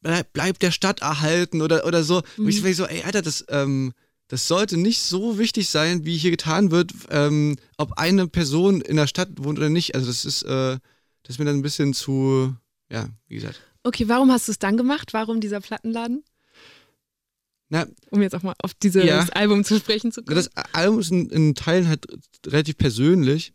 bleib, 0.00 0.32
bleib 0.32 0.58
der 0.58 0.70
Stadt 0.70 1.00
erhalten 1.00 1.62
oder, 1.62 1.86
oder 1.86 2.04
so, 2.04 2.22
wo 2.36 2.48
ich 2.48 2.62
mir 2.62 2.74
so, 2.74 2.84
ey, 2.84 3.02
Alter, 3.02 3.22
das, 3.22 3.44
ähm, 3.48 3.92
das 4.28 4.46
sollte 4.46 4.76
nicht 4.76 5.02
so 5.02 5.38
wichtig 5.38 5.68
sein, 5.68 6.04
wie 6.04 6.16
hier 6.16 6.30
getan 6.30 6.70
wird, 6.70 6.92
ähm, 7.10 7.56
ob 7.76 7.98
eine 7.98 8.28
Person 8.28 8.80
in 8.80 8.96
der 8.96 9.06
Stadt 9.06 9.30
wohnt 9.36 9.58
oder 9.58 9.70
nicht. 9.70 9.94
Also 9.94 10.06
das 10.06 10.24
ist, 10.24 10.42
äh, 10.42 10.78
das 11.22 11.36
ist 11.36 11.38
mir 11.38 11.44
dann 11.44 11.56
ein 11.56 11.62
bisschen 11.62 11.94
zu, 11.94 12.54
ja, 12.90 13.08
wie 13.28 13.36
gesagt. 13.36 13.60
Okay, 13.82 14.08
warum 14.08 14.30
hast 14.30 14.46
du 14.46 14.52
es 14.52 14.58
dann 14.58 14.76
gemacht? 14.76 15.14
Warum 15.14 15.40
dieser 15.40 15.60
Plattenladen? 15.60 16.22
Na, 17.70 17.86
Um 18.10 18.20
jetzt 18.20 18.34
auch 18.34 18.42
mal 18.42 18.54
auf 18.58 18.74
dieses 18.74 19.04
Ja. 19.04 19.26
Album 19.32 19.64
zu 19.64 19.78
sprechen 19.78 20.12
zu 20.12 20.22
kommen. 20.22 20.36
Das 20.36 20.50
Album 20.72 20.98
ist 20.98 21.10
in, 21.12 21.30
in 21.30 21.54
Teilen 21.54 21.88
halt 21.88 22.06
relativ 22.46 22.76
persönlich 22.76 23.52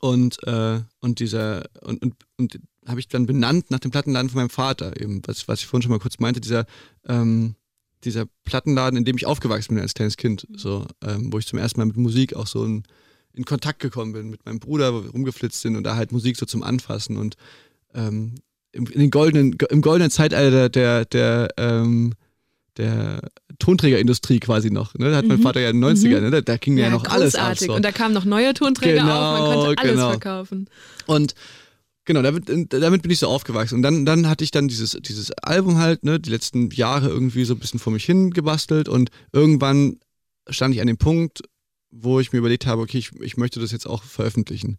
und, 0.00 0.38
äh, 0.46 0.80
und 1.00 1.18
dieser 1.18 1.64
und, 1.80 2.02
und, 2.02 2.14
und 2.36 2.60
habe 2.86 3.00
ich 3.00 3.08
dann 3.08 3.26
benannt 3.26 3.70
nach 3.70 3.80
dem 3.80 3.90
Plattenladen 3.90 4.28
von 4.30 4.38
meinem 4.38 4.50
Vater, 4.50 5.00
eben, 5.00 5.22
was, 5.26 5.48
was 5.48 5.60
ich 5.60 5.66
vorhin 5.66 5.82
schon 5.82 5.90
mal 5.90 5.98
kurz 5.98 6.18
meinte, 6.18 6.40
dieser, 6.40 6.66
ähm, 7.08 7.56
dieser 8.04 8.26
Plattenladen, 8.44 8.98
in 8.98 9.04
dem 9.04 9.16
ich 9.16 9.26
aufgewachsen 9.26 9.74
bin 9.74 9.82
als 9.82 9.94
kleines 9.94 10.16
Kind, 10.18 10.46
so, 10.54 10.86
ähm, 11.02 11.32
wo 11.32 11.38
ich 11.38 11.46
zum 11.46 11.58
ersten 11.58 11.80
Mal 11.80 11.86
mit 11.86 11.96
Musik 11.96 12.34
auch 12.36 12.46
so 12.46 12.64
in, 12.64 12.84
in 13.32 13.44
Kontakt 13.44 13.80
gekommen 13.80 14.12
bin, 14.12 14.30
mit 14.30 14.44
meinem 14.44 14.60
Bruder, 14.60 14.94
wo 14.94 15.02
wir 15.02 15.10
rumgeflitzt 15.10 15.62
sind 15.62 15.74
und 15.74 15.84
da 15.84 15.96
halt 15.96 16.12
Musik 16.12 16.36
so 16.36 16.46
zum 16.46 16.62
Anfassen 16.62 17.16
und 17.16 17.36
ähm, 17.94 18.34
im, 18.72 18.86
in 18.86 19.00
den 19.00 19.10
goldenen, 19.10 19.56
im 19.70 19.80
goldenen 19.80 20.10
Zeitalter 20.10 20.68
der, 20.68 21.06
der, 21.06 21.48
ähm, 21.56 22.12
der 22.76 23.20
Tonträgerindustrie 23.58 24.40
quasi 24.40 24.70
noch. 24.70 24.94
Ne? 24.94 25.10
Da 25.10 25.16
hat 25.16 25.26
mein 25.26 25.38
Mhm. 25.38 25.42
Vater 25.42 25.60
ja 25.60 25.70
in 25.70 25.80
den 25.80 25.84
90ern, 25.96 26.20
ne? 26.20 26.30
da, 26.30 26.40
da 26.40 26.56
ging 26.56 26.76
ja, 26.76 26.90
noch 26.90 27.04
alles 27.06 27.34
ab. 27.34 27.40
großartig. 27.42 27.66
So. 27.68 27.74
Und 27.74 27.82
da 27.84 27.92
kamen 27.92 28.14
noch 28.14 28.24
neue 28.24 28.54
Tonträger 28.54 29.02
auf, 29.02 29.08
man 29.08 29.42
Genau, 29.50 29.64
konnte 29.64 29.82
alles 29.82 29.92
genau. 29.94 30.10
verkaufen. 30.10 30.70
Und 31.06 31.34
genau, 32.04 32.22
damit, 32.22 32.44
damit 32.72 33.02
bin 33.02 33.10
ich 33.10 33.18
so 33.18 33.28
aufgewachsen. 33.28 33.76
Und 33.76 33.82
dann, 33.82 34.04
dann 34.04 34.28
hatte 34.28 34.44
ich 34.44 34.50
dann 34.50 34.68
dieses, 34.68 34.92
dieses 35.02 35.30
Album 35.32 35.78
halt, 35.78 36.04
ne, 36.04 36.20
die 36.20 36.30
letzten 36.30 36.70
Jahre 36.70 37.08
irgendwie 37.08 37.44
so 37.44 37.54
ein 37.54 37.58
bisschen 37.58 37.80
vor 37.80 37.92
mich 37.92 38.04
hin 38.04 38.30
gebastelt 38.30 38.88
und 38.88 39.10
irgendwann 39.32 39.98
stand 40.48 40.74
ich 40.74 40.80
an 40.80 40.86
dem 40.86 40.98
Punkt, 40.98 41.42
wo 41.90 42.20
ich 42.20 42.32
mir 42.32 42.38
überlegt 42.40 42.66
habe, 42.66 42.82
okay, 42.82 42.98
ich, 42.98 43.12
ich 43.20 43.36
möchte 43.36 43.58
das 43.58 43.72
jetzt 43.72 43.86
auch 43.86 44.02
veröffentlichen. 44.02 44.78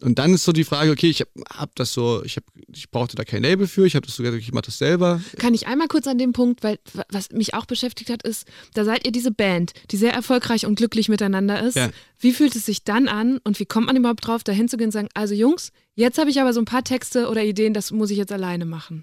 Und 0.00 0.20
dann 0.20 0.32
ist 0.32 0.44
so 0.44 0.52
die 0.52 0.62
Frage, 0.62 0.92
okay, 0.92 1.10
ich 1.10 1.20
habe 1.20 1.30
hab 1.50 1.74
das 1.74 1.92
so, 1.92 2.22
ich, 2.22 2.36
hab, 2.36 2.44
ich 2.72 2.88
brauchte 2.88 3.16
da 3.16 3.24
kein 3.24 3.42
Label 3.42 3.66
für, 3.66 3.84
ich 3.84 3.96
habe 3.96 4.06
das 4.06 4.14
so 4.14 4.22
gesagt, 4.22 4.40
ich 4.40 4.52
mache 4.52 4.66
das 4.66 4.78
selber. 4.78 5.20
Kann 5.38 5.54
ich 5.54 5.66
einmal 5.66 5.88
kurz 5.88 6.06
an 6.06 6.18
dem 6.18 6.32
Punkt, 6.32 6.62
weil 6.62 6.78
wa- 6.94 7.04
was 7.10 7.30
mich 7.32 7.54
auch 7.54 7.66
beschäftigt 7.66 8.08
hat, 8.08 8.22
ist, 8.22 8.46
da 8.74 8.84
seid 8.84 9.04
ihr 9.04 9.10
diese 9.10 9.32
Band, 9.32 9.72
die 9.90 9.96
sehr 9.96 10.12
erfolgreich 10.12 10.66
und 10.66 10.76
glücklich 10.76 11.08
miteinander 11.08 11.60
ist. 11.66 11.74
Ja. 11.74 11.90
Wie 12.20 12.32
fühlt 12.32 12.54
es 12.54 12.66
sich 12.66 12.84
dann 12.84 13.08
an 13.08 13.38
und 13.42 13.58
wie 13.58 13.66
kommt 13.66 13.86
man 13.86 13.96
überhaupt 13.96 14.24
drauf, 14.24 14.44
da 14.44 14.52
hinzugehen 14.52 14.88
und 14.88 14.92
sagen, 14.92 15.08
also 15.14 15.34
Jungs, 15.34 15.72
jetzt 15.96 16.18
habe 16.18 16.30
ich 16.30 16.40
aber 16.40 16.52
so 16.52 16.60
ein 16.60 16.64
paar 16.64 16.84
Texte 16.84 17.28
oder 17.28 17.42
Ideen, 17.42 17.74
das 17.74 17.90
muss 17.90 18.10
ich 18.10 18.18
jetzt 18.18 18.30
alleine 18.30 18.66
machen. 18.66 19.02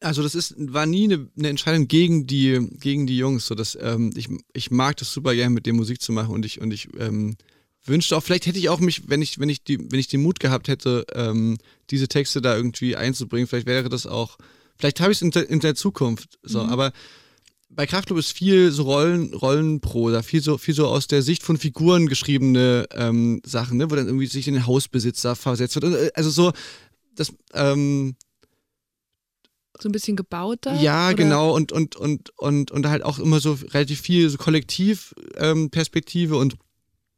Also 0.00 0.22
das 0.22 0.34
ist, 0.34 0.54
war 0.56 0.86
nie 0.86 1.04
eine, 1.04 1.28
eine 1.36 1.48
Entscheidung 1.48 1.88
gegen 1.88 2.26
die, 2.26 2.70
gegen 2.80 3.06
die 3.06 3.18
Jungs. 3.18 3.46
So 3.46 3.54
dass, 3.54 3.76
ähm, 3.80 4.12
ich, 4.16 4.28
ich 4.54 4.70
mag 4.70 4.96
das 4.96 5.12
super 5.12 5.34
gerne, 5.34 5.50
mit 5.50 5.66
dem 5.66 5.76
Musik 5.76 6.00
zu 6.00 6.12
machen 6.12 6.34
und 6.34 6.46
ich, 6.46 6.60
und 6.60 6.72
ich 6.72 6.88
ähm, 6.98 7.36
wünschte 7.86 8.16
auch, 8.16 8.22
vielleicht 8.22 8.46
hätte 8.46 8.58
ich 8.58 8.68
auch 8.68 8.80
mich, 8.80 9.08
wenn 9.08 9.22
ich, 9.22 9.38
wenn 9.38 9.48
ich 9.48 9.62
die, 9.64 9.78
wenn 9.90 9.98
ich 9.98 10.08
den 10.08 10.22
Mut 10.22 10.40
gehabt 10.40 10.68
hätte, 10.68 11.06
ähm, 11.14 11.58
diese 11.90 12.08
Texte 12.08 12.40
da 12.42 12.56
irgendwie 12.56 12.96
einzubringen, 12.96 13.46
vielleicht 13.46 13.66
wäre 13.66 13.88
das 13.88 14.06
auch, 14.06 14.38
vielleicht 14.78 15.00
habe 15.00 15.12
ich 15.12 15.18
es 15.18 15.22
in, 15.22 15.30
der- 15.30 15.48
in 15.50 15.60
der 15.60 15.74
Zukunft. 15.74 16.38
So, 16.42 16.60
aber 16.62 16.92
bei 17.68 17.86
Kraftklub 17.86 18.18
ist 18.18 18.30
viel 18.32 18.70
so 18.70 18.84
Rollen, 18.84 19.34
Rollenprosa, 19.34 20.22
viel 20.22 20.40
so, 20.40 20.58
viel 20.58 20.74
so 20.74 20.86
aus 20.86 21.08
der 21.08 21.22
Sicht 21.22 21.42
von 21.42 21.56
Figuren 21.58 22.06
geschriebene 22.06 22.86
ähm, 22.92 23.40
Sachen, 23.44 23.78
ne, 23.78 23.90
wo 23.90 23.96
dann 23.96 24.06
irgendwie 24.06 24.26
sich 24.26 24.46
in 24.48 24.54
den 24.54 24.66
Hausbesitzer 24.66 25.34
versetzt 25.36 25.74
wird. 25.80 25.84
Äh, 25.92 26.10
Also 26.14 26.30
so, 26.30 26.52
das, 27.16 27.32
ähm, 27.52 28.14
So 29.80 29.88
ein 29.88 29.92
bisschen 29.92 30.14
gebauter? 30.16 30.80
ja, 30.80 31.08
oder? 31.08 31.16
genau, 31.16 31.52
und, 31.54 31.72
und, 31.72 31.96
und, 31.96 32.30
und, 32.38 32.70
und 32.70 32.86
halt 32.86 33.02
auch 33.02 33.18
immer 33.18 33.40
so 33.40 33.58
relativ 33.72 34.00
viel 34.00 34.30
so 34.30 34.38
Kollektivperspektive 34.38 36.34
ähm, 36.36 36.40
und 36.40 36.56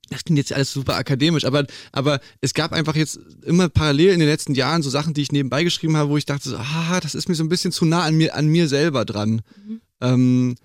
das 0.08 0.24
klingt 0.24 0.38
jetzt 0.38 0.52
alles 0.52 0.72
super 0.72 0.96
akademisch, 0.96 1.44
aber, 1.44 1.66
aber 1.92 2.20
es 2.40 2.54
gab 2.54 2.72
einfach 2.72 2.94
jetzt 2.94 3.18
immer 3.42 3.68
parallel 3.68 4.12
in 4.12 4.20
den 4.20 4.28
letzten 4.28 4.54
Jahren 4.54 4.82
so 4.82 4.90
Sachen, 4.90 5.14
die 5.14 5.22
ich 5.22 5.32
nebenbei 5.32 5.64
geschrieben 5.64 5.96
habe, 5.96 6.10
wo 6.10 6.16
ich 6.16 6.26
dachte, 6.26 6.48
so, 6.48 6.56
ah, 6.56 7.00
das 7.00 7.14
ist 7.14 7.28
mir 7.28 7.34
so 7.34 7.42
ein 7.42 7.48
bisschen 7.48 7.72
zu 7.72 7.84
nah 7.84 8.02
an 8.02 8.16
mir, 8.16 8.34
an 8.34 8.46
mir 8.46 8.68
selber 8.68 9.04
dran. 9.04 9.42
Ähm, 10.00 10.56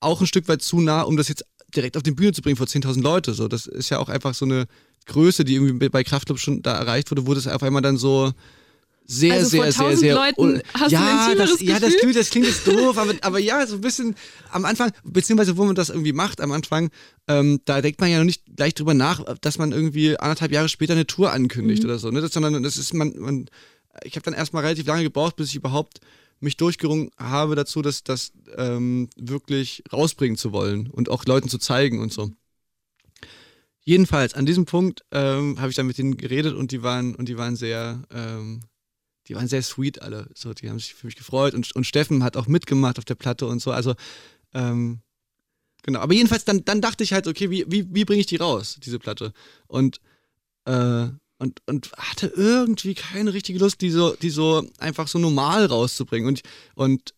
auch 0.00 0.20
ein 0.20 0.26
Stück 0.26 0.48
weit 0.48 0.62
zu 0.62 0.80
nah, 0.80 1.02
um 1.02 1.16
das 1.16 1.28
jetzt 1.28 1.44
direkt 1.74 1.96
auf 1.96 2.02
die 2.02 2.12
Bühne 2.12 2.32
zu 2.32 2.42
bringen 2.42 2.56
vor 2.56 2.66
10.000 2.66 3.02
Leute. 3.02 3.32
So, 3.32 3.48
das 3.48 3.66
ist 3.66 3.90
ja 3.90 3.98
auch 3.98 4.08
einfach 4.08 4.34
so 4.34 4.44
eine 4.44 4.66
Größe, 5.06 5.44
die 5.44 5.54
irgendwie 5.54 5.88
bei 5.88 6.04
Kraftclub 6.04 6.38
schon 6.38 6.62
da 6.62 6.74
erreicht 6.74 7.10
wurde, 7.10 7.26
wo 7.26 7.34
das 7.34 7.46
auf 7.46 7.62
einmal 7.62 7.82
dann 7.82 7.96
so 7.96 8.32
sehr, 9.06 9.34
Also 9.34 9.56
vor 9.56 9.64
sehr, 9.64 9.72
sehr, 9.72 9.86
1000 9.86 10.00
sehr. 10.00 10.14
Leuten 10.14 10.62
hast 10.72 10.80
du 10.80 10.84
ein 10.84 10.90
ja, 10.92 11.26
intimeres 11.26 11.50
das, 11.50 11.60
ja, 11.60 11.78
das 11.80 11.96
klingt, 11.96 12.16
das 12.16 12.30
klingt 12.30 12.46
jetzt 12.46 12.66
doof, 12.66 12.96
aber, 12.96 13.14
aber 13.20 13.38
ja, 13.38 13.66
so 13.66 13.76
ein 13.76 13.80
bisschen 13.80 14.14
am 14.50 14.64
Anfang, 14.64 14.92
beziehungsweise 15.04 15.56
wo 15.56 15.64
man 15.64 15.74
das 15.74 15.90
irgendwie 15.90 16.12
macht 16.12 16.40
am 16.40 16.52
Anfang, 16.52 16.90
ähm, 17.28 17.60
da 17.64 17.80
denkt 17.82 18.00
man 18.00 18.10
ja 18.10 18.18
noch 18.18 18.24
nicht 18.24 18.42
gleich 18.56 18.74
drüber 18.74 18.94
nach, 18.94 19.22
dass 19.40 19.58
man 19.58 19.72
irgendwie 19.72 20.18
anderthalb 20.18 20.52
Jahre 20.52 20.68
später 20.68 20.94
eine 20.94 21.06
Tour 21.06 21.32
ankündigt 21.32 21.82
Mhm. 21.82 21.88
oder 21.88 21.98
so, 21.98 22.10
ne? 22.10 22.20
Das, 22.20 22.32
sondern 22.32 22.62
das 22.62 22.76
ist 22.76 22.94
man, 22.94 23.14
man 23.18 23.46
ich 24.02 24.16
habe 24.16 24.24
dann 24.24 24.34
erstmal 24.34 24.64
relativ 24.64 24.86
lange 24.86 25.04
gebraucht, 25.04 25.36
bis 25.36 25.50
ich 25.50 25.56
überhaupt 25.56 26.00
mich 26.40 26.56
durchgerungen 26.56 27.10
habe 27.16 27.54
dazu, 27.54 27.80
das, 27.80 28.02
das 28.02 28.32
ähm, 28.56 29.08
wirklich 29.16 29.84
rausbringen 29.92 30.36
zu 30.36 30.52
wollen 30.52 30.88
und 30.88 31.08
auch 31.08 31.24
Leuten 31.26 31.48
zu 31.48 31.58
zeigen 31.58 32.00
und 32.00 32.12
so. 32.12 32.30
Jedenfalls, 33.86 34.34
an 34.34 34.46
diesem 34.46 34.64
Punkt 34.64 35.04
ähm, 35.12 35.60
habe 35.60 35.70
ich 35.70 35.76
dann 35.76 35.86
mit 35.86 35.98
denen 35.98 36.16
geredet 36.16 36.54
und 36.54 36.72
die 36.72 36.82
waren, 36.82 37.14
und 37.14 37.28
die 37.28 37.36
waren 37.36 37.54
sehr, 37.54 38.02
ähm, 38.12 38.60
die 39.28 39.34
waren 39.34 39.48
sehr 39.48 39.62
sweet 39.62 40.02
alle. 40.02 40.28
So, 40.34 40.52
die 40.52 40.68
haben 40.68 40.78
sich 40.78 40.94
für 40.94 41.06
mich 41.06 41.16
gefreut 41.16 41.54
und, 41.54 41.74
und 41.74 41.86
Steffen 41.86 42.22
hat 42.22 42.36
auch 42.36 42.46
mitgemacht 42.46 42.98
auf 42.98 43.04
der 43.04 43.14
Platte 43.14 43.46
und 43.46 43.60
so. 43.60 43.70
Also, 43.70 43.94
ähm, 44.52 45.00
genau. 45.82 46.00
Aber 46.00 46.14
jedenfalls, 46.14 46.44
dann, 46.44 46.64
dann 46.64 46.80
dachte 46.80 47.04
ich 47.04 47.12
halt, 47.12 47.26
okay, 47.26 47.50
wie, 47.50 47.64
wie, 47.68 47.86
wie 47.94 48.04
bringe 48.04 48.20
ich 48.20 48.26
die 48.26 48.36
raus, 48.36 48.78
diese 48.82 48.98
Platte? 48.98 49.32
Und, 49.66 50.00
äh, 50.66 51.08
und, 51.38 51.60
und 51.66 51.92
hatte 51.92 52.32
irgendwie 52.34 52.94
keine 52.94 53.32
richtige 53.32 53.58
Lust, 53.58 53.80
die 53.80 53.90
so, 53.90 54.14
die 54.14 54.30
so 54.30 54.68
einfach 54.78 55.08
so 55.08 55.18
normal 55.18 55.66
rauszubringen. 55.66 56.28
Und, 56.28 56.42
und 56.74 57.14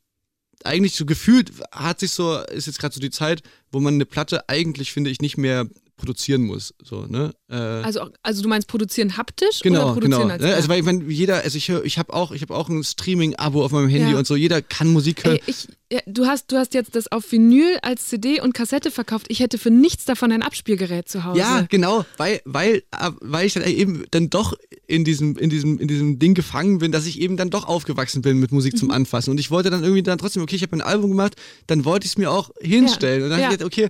eigentlich 0.65 0.95
so 0.95 1.07
gefühlt 1.07 1.53
hat 1.71 2.01
sich 2.01 2.13
so, 2.13 2.39
ist 2.39 2.67
jetzt 2.67 2.79
gerade 2.79 2.95
so 2.95 3.01
die 3.01 3.11
Zeit, 3.11 3.43
wo 3.71 3.81
man 3.81 3.95
eine 3.95 4.07
Platte 4.07 4.49
eigentlich, 4.49 4.93
finde 4.93 5.11
ich, 5.11 5.21
nicht 5.21 5.37
mehr 5.37 5.69
produzieren 5.97 6.43
muss. 6.43 6.75
So, 6.83 7.07
ne? 7.07 7.33
Äh, 7.51 7.55
Also, 7.55 8.09
also 8.23 8.43
du 8.43 8.49
meinst 8.49 8.69
produzieren 8.69 9.17
haptisch 9.17 9.61
Genau, 9.63 9.85
oder 9.85 9.93
produzieren 9.95 10.21
genau. 10.23 10.33
als 10.35 10.43
Ne? 10.43 10.55
Also 10.55 10.69
ja. 10.69 10.75
weil 10.75 10.85
wenn 10.87 11.09
jeder, 11.11 11.43
also 11.43 11.57
ich 11.57 11.69
höre, 11.69 11.85
ich 11.85 11.99
habe 11.99 12.13
auch, 12.13 12.33
ich 12.33 12.43
habe 12.43 12.55
auch 12.55 12.69
ein 12.69 12.85
Streaming-Abo 12.85 13.65
auf 13.65 13.73
meinem 13.73 13.89
Handy 13.89 14.13
Ja. 14.13 14.19
und 14.19 14.27
so. 14.27 14.37
Jeder 14.37 14.61
kann 14.63 14.89
Musik 14.89 15.25
hören. 15.25 15.37
Ey, 15.37 15.43
ich, 15.47 15.69
ja, 15.91 16.01
du, 16.07 16.27
hast, 16.27 16.51
du 16.53 16.57
hast 16.57 16.75
jetzt 16.75 16.95
das 16.97 17.11
auf 17.11 17.31
Vinyl 17.33 17.79
als 17.83 18.09
CD 18.09 18.41
und 18.41 18.53
Kassette 18.53 18.91
verkauft. 18.91 19.27
Ich 19.31 19.41
hätte 19.41 19.57
für 19.57 19.71
nichts 19.71 20.05
davon 20.05 20.33
ein 20.33 20.43
Abspielgerät 20.43 21.09
zu 21.09 21.25
Hause. 21.25 21.39
Ja, 21.39 21.65
genau, 21.69 22.05
weil, 22.19 22.41
weil, 22.45 22.83
äh, 22.91 23.11
weil 23.21 23.47
ich 23.47 23.55
dann 23.55 23.65
eben 23.65 24.05
dann 24.11 24.29
doch 24.29 24.55
in 24.87 25.05
diesem, 25.05 25.37
in 25.39 25.49
diesem, 25.49 25.79
in 25.79 25.89
diesem 25.89 26.19
Ding 26.19 26.35
gefangen 26.35 26.79
bin, 26.79 26.93
dass 26.93 27.07
ich 27.07 27.21
eben 27.21 27.37
dann 27.37 27.51
doch 27.51 27.67
aufgewachsen 27.67 28.21
bin 28.23 28.39
mit 28.39 28.53
Musik 28.53 28.75
Mhm. 28.75 28.79
zum 28.79 28.91
Anfassen. 28.91 29.31
Und 29.31 29.39
ich 29.41 29.51
wollte 29.51 29.71
dann 29.71 29.83
irgendwie 29.83 30.03
dann 30.03 30.19
trotzdem, 30.19 30.43
okay, 30.43 30.57
ich 30.57 30.63
habe 30.63 30.77
ein 30.77 30.83
Album 30.83 31.11
gemacht, 31.11 31.37
dann 31.69 31.85
wollte 31.85 32.05
ich 32.05 32.13
es 32.13 32.19
mir 32.19 32.31
auch 32.31 32.51
hinstellen. 32.61 33.23
Und 33.23 33.31
dann 33.31 33.39
Ja. 33.41 33.47
habe 33.47 33.55
ich 33.55 33.61
gedacht, 33.61 33.73
okay, 33.73 33.89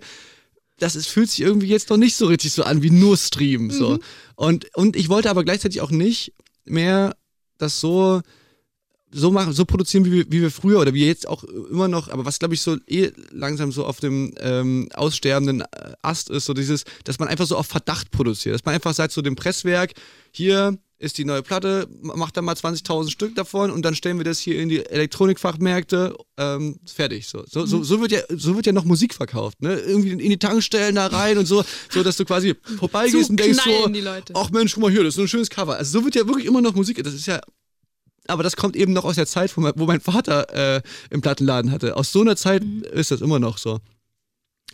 das 0.79 0.97
ist, 0.97 1.09
fühlt 1.09 1.31
sich 1.31 1.41
irgendwie 1.41 1.69
jetzt 1.69 1.91
noch 1.91 1.97
nicht 1.97 2.17
so 2.17 2.27
richtig 2.27 2.53
so 2.53 2.63
an 2.65 2.83
wie 2.83 2.91
nur 2.91 3.17
Stream. 3.17 3.71
So. 3.71 3.91
Mhm. 3.95 3.99
Und, 4.35 4.77
und 4.77 4.97
ich 4.97 5.09
wollte 5.09 5.31
aber 5.31 5.45
gleichzeitig 5.45 5.81
auch 5.81 5.91
nicht 5.91 6.33
mehr 6.65 7.17
das 7.59 7.81
so 7.81 8.21
so 9.13 9.31
machen, 9.31 9.53
so 9.53 9.65
produzieren, 9.65 10.05
wie 10.05 10.13
wir, 10.13 10.25
wie 10.31 10.43
wir 10.43 10.51
früher 10.51 10.81
oder 10.81 10.93
wie 10.93 11.07
jetzt 11.07 11.29
auch 11.29 11.45
immer 11.45 11.89
noch, 11.89 12.09
aber 12.09 12.25
was 12.25 12.39
glaube 12.39 12.55
ich 12.55 12.61
so 12.61 12.77
eh 12.87 13.13
langsam 13.31 13.73
so 13.73 13.87
auf 13.87 14.01
dem 14.01 14.35
ähm, 14.41 14.89
aussterbenden 14.93 15.65
Ast 16.03 16.29
ist, 16.29 16.45
so 16.45 16.55
dieses, 16.55 16.85
dass 17.05 17.19
man 17.19 17.29
einfach 17.29 17.47
so 17.47 17.57
auf 17.57 17.67
Verdacht 17.67 18.11
produziert, 18.11 18.55
dass 18.55 18.65
man 18.65 18.75
einfach 18.75 18.95
sagt, 18.95 19.13
so 19.13 19.23
dem 19.23 19.37
Presswerk, 19.37 19.95
hier 20.33 20.77
ist 20.99 21.19
die 21.19 21.25
neue 21.25 21.43
Platte, 21.43 21.89
macht 22.01 22.37
da 22.37 22.43
mal 22.43 22.55
20.000 22.55 23.11
Stück 23.11 23.35
davon 23.35 23.71
und 23.71 23.83
dann 23.83 23.95
stellen 23.95 24.19
wir 24.19 24.25
das 24.25 24.39
hier 24.39 24.59
in 24.59 24.69
die 24.69 24.85
Elektronikfachmärkte, 24.85 26.17
ähm, 26.39 26.79
fertig. 26.87 27.27
So. 27.27 27.45
So, 27.47 27.67
so, 27.67 27.83
so, 27.83 28.01
wird 28.01 28.13
ja, 28.13 28.21
so 28.31 28.57
wird 28.57 28.67
ja 28.67 28.73
noch 28.73 28.85
Musik 28.85 29.15
verkauft, 29.15 29.61
ne? 29.61 29.75
Irgendwie 29.75 30.11
in 30.11 30.19
die 30.19 30.39
Tankstellen 30.39 30.95
da 30.95 31.07
rein 31.07 31.37
und 31.37 31.47
so, 31.47 31.65
so 31.91 32.03
dass 32.03 32.17
du 32.17 32.25
quasi 32.25 32.55
vorbeigehst 32.79 33.31
und 33.31 33.39
denkst 33.39 33.59
so, 33.63 33.91
ach 34.35 34.51
Mensch, 34.51 34.75
guck 34.75 34.83
mal 34.85 34.91
hier, 34.91 35.05
das 35.05 35.11
ist 35.11 35.17
so 35.17 35.23
ein 35.23 35.29
schönes 35.29 35.51
Cover. 35.51 35.77
Also 35.77 35.99
so 35.99 36.05
wird 36.05 36.15
ja 36.15 36.27
wirklich 36.27 36.47
immer 36.47 36.63
noch 36.63 36.75
Musik, 36.75 37.03
das 37.03 37.15
ist 37.15 37.27
ja 37.27 37.41
aber 38.29 38.43
das 38.43 38.57
kommt 38.57 38.75
eben 38.77 38.93
noch 38.93 39.05
aus 39.05 39.15
der 39.15 39.27
Zeit, 39.27 39.57
wo 39.57 39.61
mein 39.61 40.01
Vater 40.01 40.77
äh, 40.77 40.83
im 41.11 41.21
Plattenladen 41.21 41.71
hatte. 41.71 41.97
Aus 41.97 42.11
so 42.11 42.23
einer 42.23 42.37
Zeit 42.37 42.65
mhm. 42.65 42.83
ist 42.83 43.11
das 43.11 43.21
immer 43.21 43.39
noch 43.39 43.59
so. 43.59 43.79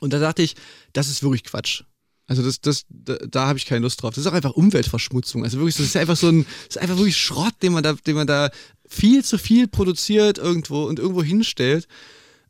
Und 0.01 0.13
da 0.13 0.19
dachte 0.19 0.43
ich, 0.43 0.57
das 0.93 1.09
ist 1.09 1.23
wirklich 1.23 1.45
Quatsch. 1.45 1.83
Also 2.27 2.43
das, 2.43 2.61
das, 2.61 2.85
da, 2.89 3.17
da 3.17 3.47
habe 3.49 3.59
ich 3.59 3.67
keine 3.67 3.81
Lust 3.81 4.03
drauf. 4.03 4.15
Das 4.15 4.25
ist 4.25 4.31
auch 4.31 4.35
einfach 4.35 4.53
Umweltverschmutzung. 4.53 5.45
Also 5.45 5.59
wirklich, 5.59 5.77
das 5.77 5.87
ist 5.87 5.97
einfach 5.97 6.17
so 6.17 6.29
ein, 6.29 6.45
das 6.67 6.77
ist 6.77 6.83
einfach 6.83 6.97
wirklich 6.97 7.17
Schrott, 7.17 7.55
den 7.63 7.73
man 7.73 7.83
da, 7.83 7.93
den 7.93 8.15
man 8.15 8.27
da 8.27 8.51
viel 8.87 9.25
zu 9.25 9.39
viel 9.39 9.69
produziert 9.69 10.39
irgendwo 10.39 10.85
und 10.85 10.99
irgendwo 10.99 11.23
hinstellt. 11.23 11.87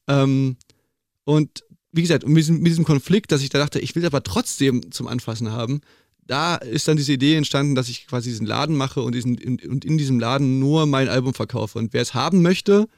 Ähm, 0.09 0.57
und 1.25 1.65
wie 1.93 2.03
gesagt, 2.03 2.27
mit 2.27 2.39
diesem, 2.39 2.59
mit 2.59 2.69
diesem 2.69 2.85
Konflikt, 2.85 3.33
dass 3.33 3.43
ich 3.43 3.51
da 3.51 3.59
dachte, 3.59 3.79
ich 3.79 3.95
will 3.95 4.05
aber 4.05 4.23
trotzdem 4.23 4.91
zum 4.91 5.07
Anfassen 5.07 5.53
haben, 5.53 5.81
da 6.27 6.57
ist 6.57 6.89
dann 6.89 6.97
diese 6.97 7.13
Idee 7.13 7.37
entstanden, 7.37 7.75
dass 7.75 7.89
ich 7.89 8.07
quasi 8.07 8.31
diesen 8.31 8.47
Laden 8.47 8.77
mache 8.77 9.03
und, 9.03 9.15
diesen, 9.15 9.37
in, 9.37 9.59
und 9.69 9.85
in 9.85 9.99
diesem 9.99 10.21
Laden 10.21 10.59
nur 10.59 10.87
mein 10.87 11.09
Album 11.09 11.35
verkaufe. 11.35 11.79
Und 11.79 11.93
wer 11.93 12.03
es 12.03 12.15
haben 12.15 12.43
möchte, 12.43 12.89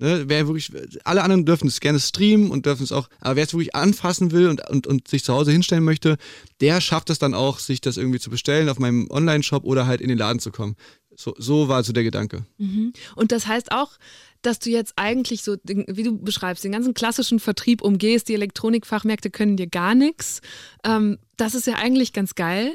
Ne, 0.00 0.24
wer 0.28 0.46
wirklich, 0.46 0.70
alle 1.02 1.24
anderen 1.24 1.44
dürfen 1.44 1.66
es 1.66 1.80
gerne 1.80 1.98
streamen 1.98 2.52
und 2.52 2.66
dürfen 2.66 2.84
es 2.84 2.92
auch, 2.92 3.08
aber 3.20 3.34
wer 3.34 3.44
es 3.44 3.52
wirklich 3.52 3.74
anfassen 3.74 4.30
will 4.30 4.48
und, 4.48 4.68
und, 4.70 4.86
und 4.86 5.08
sich 5.08 5.24
zu 5.24 5.34
Hause 5.34 5.50
hinstellen 5.50 5.82
möchte, 5.82 6.18
der 6.60 6.80
schafft 6.80 7.10
es 7.10 7.18
dann 7.18 7.34
auch, 7.34 7.58
sich 7.58 7.80
das 7.80 7.96
irgendwie 7.96 8.20
zu 8.20 8.30
bestellen 8.30 8.68
auf 8.68 8.78
meinem 8.78 9.10
Online-Shop 9.10 9.64
oder 9.64 9.88
halt 9.88 10.00
in 10.00 10.08
den 10.08 10.16
Laden 10.16 10.38
zu 10.38 10.52
kommen. 10.52 10.76
So, 11.16 11.34
so 11.36 11.66
war 11.66 11.82
so 11.82 11.92
der 11.92 12.04
Gedanke. 12.04 12.46
Mhm. 12.58 12.92
Und 13.16 13.32
das 13.32 13.48
heißt 13.48 13.72
auch, 13.72 13.98
dass 14.42 14.60
du 14.60 14.70
jetzt 14.70 14.92
eigentlich 14.94 15.42
so, 15.42 15.56
wie 15.64 16.02
du 16.04 16.16
beschreibst, 16.16 16.62
den 16.62 16.70
ganzen 16.70 16.94
klassischen 16.94 17.40
Vertrieb 17.40 17.82
umgehst, 17.82 18.28
die 18.28 18.34
Elektronikfachmärkte 18.34 19.30
können 19.30 19.56
dir 19.56 19.66
gar 19.66 19.96
nichts. 19.96 20.42
Ähm, 20.84 21.18
das 21.36 21.56
ist 21.56 21.66
ja 21.66 21.74
eigentlich 21.74 22.12
ganz 22.12 22.36
geil. 22.36 22.70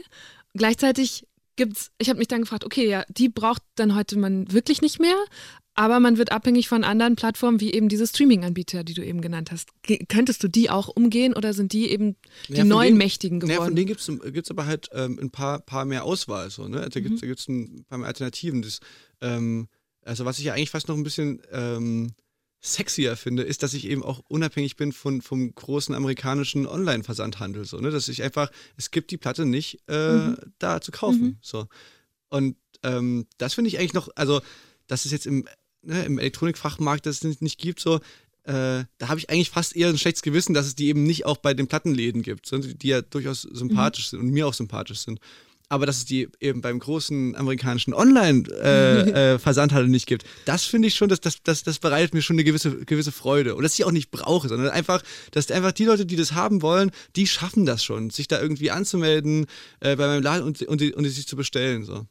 Gleichzeitig 0.55 1.25
gibt's, 1.55 1.91
ich 1.97 2.09
habe 2.09 2.19
mich 2.19 2.27
dann 2.27 2.41
gefragt, 2.41 2.65
okay, 2.65 2.87
ja, 2.87 3.03
die 3.09 3.29
braucht 3.29 3.61
dann 3.75 3.95
heute 3.95 4.17
man 4.17 4.51
wirklich 4.51 4.81
nicht 4.81 4.99
mehr, 4.99 5.15
aber 5.75 5.99
man 5.99 6.17
wird 6.17 6.31
abhängig 6.31 6.67
von 6.67 6.83
anderen 6.83 7.15
Plattformen, 7.15 7.59
wie 7.59 7.73
eben 7.73 7.89
diese 7.89 8.05
Streaming-Anbieter, 8.05 8.83
die 8.83 8.93
du 8.93 9.03
eben 9.03 9.21
genannt 9.21 9.51
hast. 9.51 9.69
Ge 9.81 10.05
könntest 10.07 10.43
du 10.43 10.47
die 10.47 10.69
auch 10.69 10.87
umgehen 10.87 11.33
oder 11.33 11.53
sind 11.53 11.73
die 11.73 11.89
eben 11.89 12.15
die 12.47 12.53
ja, 12.53 12.63
neuen 12.63 12.89
denen, 12.89 12.97
Mächtigen 12.99 13.39
geworden? 13.39 13.57
Ja, 13.57 13.65
von 13.65 13.75
denen 13.75 13.87
gibt 13.87 14.01
es 14.45 14.51
aber 14.51 14.65
halt 14.67 14.89
ähm, 14.93 15.17
ein 15.19 15.31
paar, 15.31 15.59
paar 15.59 15.85
mehr 15.85 16.03
Auswahl. 16.03 16.51
So, 16.51 16.67
ne? 16.67 16.87
Da 16.89 16.99
gibt 16.99 17.23
es 17.23 17.47
mhm. 17.47 17.77
ein 17.77 17.85
paar 17.85 17.97
mehr 17.97 18.07
Alternativen. 18.07 18.61
Das, 18.61 18.79
ähm, 19.21 19.67
also 20.03 20.25
was 20.25 20.37
ich 20.37 20.45
ja 20.45 20.53
eigentlich 20.53 20.69
fast 20.69 20.87
noch 20.89 20.97
ein 20.97 21.03
bisschen 21.03 21.41
ähm, 21.51 22.11
sexier 22.65 23.17
finde, 23.17 23.43
ist, 23.43 23.61
dass 23.61 23.73
ich 23.73 23.85
eben 23.85 24.03
auch 24.03 24.23
unabhängig 24.29 24.77
bin 24.77 24.93
von, 24.93 25.21
vom 25.21 25.53
großen 25.53 25.93
amerikanischen 25.93 26.65
Online-Versandhandel. 26.65 27.65
So, 27.65 27.77
ne? 27.79 27.91
Dass 27.91 28.07
ich 28.07 28.23
einfach, 28.23 28.49
es 28.77 28.89
gibt 28.89 29.11
die 29.11 29.17
Platte 29.17 29.45
nicht 29.45 29.79
äh, 29.89 30.13
mhm. 30.13 30.37
da 30.59 30.79
zu 30.79 30.91
kaufen. 30.91 31.21
Mhm. 31.21 31.37
So. 31.41 31.67
Und 32.29 32.55
ähm, 32.81 33.27
das 33.37 33.53
finde 33.53 33.67
ich 33.67 33.79
eigentlich 33.79 33.93
noch, 33.93 34.09
also 34.15 34.41
dass 34.87 35.03
es 35.03 35.11
jetzt 35.11 35.25
im, 35.25 35.45
ne, 35.81 36.05
im 36.05 36.17
Elektronikfachmarkt 36.17 37.05
das 37.05 37.23
nicht, 37.23 37.41
nicht 37.41 37.59
gibt, 37.59 37.81
so, 37.81 37.97
äh, 38.43 38.85
da 38.97 39.07
habe 39.07 39.19
ich 39.19 39.29
eigentlich 39.29 39.49
fast 39.49 39.75
eher 39.75 39.89
ein 39.89 39.97
schlechtes 39.97 40.21
Gewissen, 40.21 40.53
dass 40.53 40.65
es 40.65 40.75
die 40.75 40.87
eben 40.87 41.03
nicht 41.03 41.25
auch 41.25 41.37
bei 41.37 41.53
den 41.53 41.67
Plattenläden 41.67 42.21
gibt, 42.21 42.49
die 42.51 42.87
ja 42.87 43.01
durchaus 43.01 43.41
sympathisch 43.41 44.07
mhm. 44.07 44.09
sind 44.09 44.19
und 44.21 44.29
mir 44.31 44.47
auch 44.47 44.53
sympathisch 44.53 44.99
sind. 44.99 45.19
Aber 45.69 45.85
dass 45.85 45.97
es 45.97 46.05
die 46.05 46.27
eben 46.39 46.61
beim 46.61 46.77
großen 46.79 47.35
amerikanischen 47.35 47.93
Online-Versandhandel 47.93 49.85
äh, 49.85 49.89
äh, 49.89 49.91
nicht 49.91 50.07
gibt, 50.07 50.25
das 50.45 50.65
finde 50.65 50.87
ich 50.87 50.95
schon, 50.95 51.09
das, 51.09 51.21
das, 51.21 51.41
das, 51.43 51.63
das 51.63 51.79
bereitet 51.79 52.13
mir 52.13 52.21
schon 52.21 52.35
eine 52.35 52.43
gewisse, 52.43 52.85
gewisse 52.85 53.11
Freude. 53.11 53.55
Und 53.55 53.63
dass 53.63 53.73
ich 53.73 53.85
auch 53.85 53.91
nicht 53.91 54.11
brauche, 54.11 54.49
sondern 54.49 54.69
einfach, 54.69 55.01
dass 55.31 55.49
einfach 55.49 55.71
die 55.71 55.85
Leute, 55.85 56.05
die 56.05 56.15
das 56.15 56.33
haben 56.33 56.61
wollen, 56.61 56.91
die 57.15 57.27
schaffen 57.27 57.65
das 57.65 57.83
schon, 57.83 58.09
sich 58.09 58.27
da 58.27 58.39
irgendwie 58.39 58.71
anzumelden 58.71 59.47
äh, 59.79 59.95
bei 59.95 60.07
meinem 60.07 60.21
Laden 60.21 60.43
und, 60.43 60.61
und, 60.61 60.81
und, 60.81 60.93
und 60.93 61.05
sich 61.05 61.27
zu 61.27 61.35
bestellen. 61.35 61.83
So. 61.83 62.05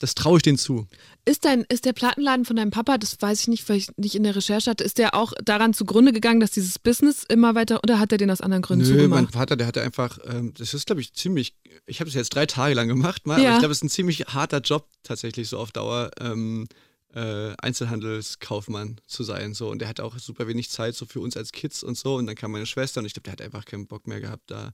Das 0.00 0.14
traue 0.14 0.38
ich 0.38 0.42
denen 0.42 0.58
zu. 0.58 0.86
Ist, 1.24 1.44
dein, 1.44 1.64
ist 1.68 1.84
der 1.84 1.92
Plattenladen 1.92 2.44
von 2.44 2.56
deinem 2.56 2.70
Papa, 2.70 2.96
das 2.96 3.20
weiß 3.20 3.42
ich 3.42 3.48
nicht, 3.48 3.68
weil 3.68 3.76
ich 3.76 3.88
nicht 3.96 4.14
in 4.14 4.22
der 4.22 4.34
Recherche 4.34 4.70
hatte, 4.70 4.82
ist 4.82 4.98
der 4.98 5.14
auch 5.14 5.32
daran 5.44 5.74
zugrunde 5.74 6.12
gegangen, 6.12 6.40
dass 6.40 6.52
dieses 6.52 6.78
Business 6.78 7.24
immer 7.28 7.54
weiter, 7.54 7.80
oder 7.82 7.98
hat 7.98 8.12
er 8.12 8.18
den 8.18 8.30
aus 8.30 8.40
anderen 8.40 8.62
Gründen 8.62 8.86
Nö, 8.86 8.96
zugemacht? 8.96 9.22
mein 9.24 9.32
Vater, 9.32 9.56
der 9.56 9.66
hatte 9.66 9.82
einfach, 9.82 10.18
ähm, 10.24 10.54
das 10.56 10.72
ist 10.72 10.86
glaube 10.86 11.02
ich 11.02 11.12
ziemlich, 11.12 11.54
ich 11.86 12.00
habe 12.00 12.08
das 12.08 12.14
jetzt 12.14 12.34
drei 12.34 12.46
Tage 12.46 12.74
lang 12.74 12.88
gemacht, 12.88 13.26
mal, 13.26 13.40
ja. 13.40 13.48
aber 13.48 13.56
ich 13.56 13.58
glaube, 13.60 13.72
es 13.72 13.78
ist 13.78 13.84
ein 13.84 13.90
ziemlich 13.90 14.20
harter 14.28 14.60
Job 14.60 14.88
tatsächlich 15.02 15.48
so 15.48 15.58
auf 15.58 15.72
Dauer. 15.72 16.10
Ähm, 16.20 16.66
äh, 17.14 17.54
Einzelhandelskaufmann 17.60 19.00
zu 19.06 19.22
sein. 19.22 19.54
So. 19.54 19.70
Und 19.70 19.80
der 19.80 19.88
hatte 19.88 20.04
auch 20.04 20.18
super 20.18 20.46
wenig 20.46 20.70
Zeit 20.70 20.94
so 20.94 21.06
für 21.06 21.20
uns 21.20 21.36
als 21.36 21.52
Kids 21.52 21.82
und 21.82 21.96
so. 21.96 22.16
Und 22.16 22.26
dann 22.26 22.36
kam 22.36 22.52
meine 22.52 22.66
Schwester 22.66 23.00
und 23.00 23.06
ich 23.06 23.14
glaube, 23.14 23.24
der 23.24 23.32
hat 23.32 23.40
einfach 23.40 23.64
keinen 23.64 23.86
Bock 23.86 24.06
mehr 24.06 24.20
gehabt, 24.20 24.50
da 24.50 24.72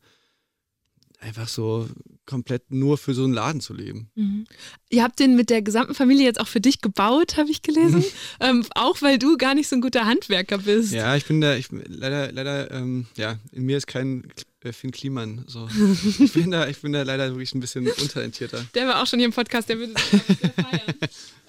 einfach 1.25 1.49
so 1.49 1.89
komplett 2.27 2.71
nur 2.71 2.99
für 2.99 3.15
so 3.15 3.25
einen 3.25 3.33
Laden 3.33 3.61
zu 3.61 3.75
leben. 3.75 4.11
Mhm. 4.15 4.47
Ihr 4.91 5.03
habt 5.03 5.19
den 5.19 5.37
mit 5.37 5.51
der 5.51 5.63
gesamten 5.63 5.95
Familie 5.95 6.25
jetzt 6.25 6.41
auch 6.41 6.47
für 6.47 6.61
dich 6.61 6.81
gebaut, 6.81 7.37
habe 7.37 7.51
ich 7.51 7.63
gelesen. 7.63 8.01
Mhm. 8.01 8.05
Ähm, 8.41 8.65
auch 8.75 9.01
weil 9.01 9.19
du 9.19 9.37
gar 9.37 9.55
nicht 9.55 9.69
so 9.69 9.77
ein 9.77 9.81
guter 9.81 10.07
Handwerker 10.07 10.59
bist. 10.59 10.93
Ja, 10.93 11.17
ich 11.17 11.25
bin 11.25 11.41
da, 11.41 11.55
ich 11.55 11.69
leider, 11.71 12.33
leider, 12.33 12.71
ähm, 12.73 13.07
ja, 13.17 13.39
in 13.53 13.65
mir 13.65 13.77
ist 13.77 13.87
kein 13.87 14.25
äh, 14.63 14.73
Finn 14.73 14.91
Kliman. 14.91 15.45
So. 15.47 15.69
ich, 16.19 16.33
bin 16.33 16.51
da, 16.51 16.69
ich 16.69 16.79
bin 16.81 16.93
da 16.93 17.03
leider 17.03 17.31
wirklich 17.31 17.55
ein 17.55 17.61
bisschen 17.61 17.87
untalentierter. 17.87 18.65
Der 18.75 18.87
war 18.89 19.03
auch 19.03 19.07
schon 19.07 19.19
hier 19.19 19.27
im 19.27 19.33
Podcast, 19.33 19.69
der 19.69 19.79
würde 19.79 19.95
sich 19.95 20.21
feiern. 20.41 20.95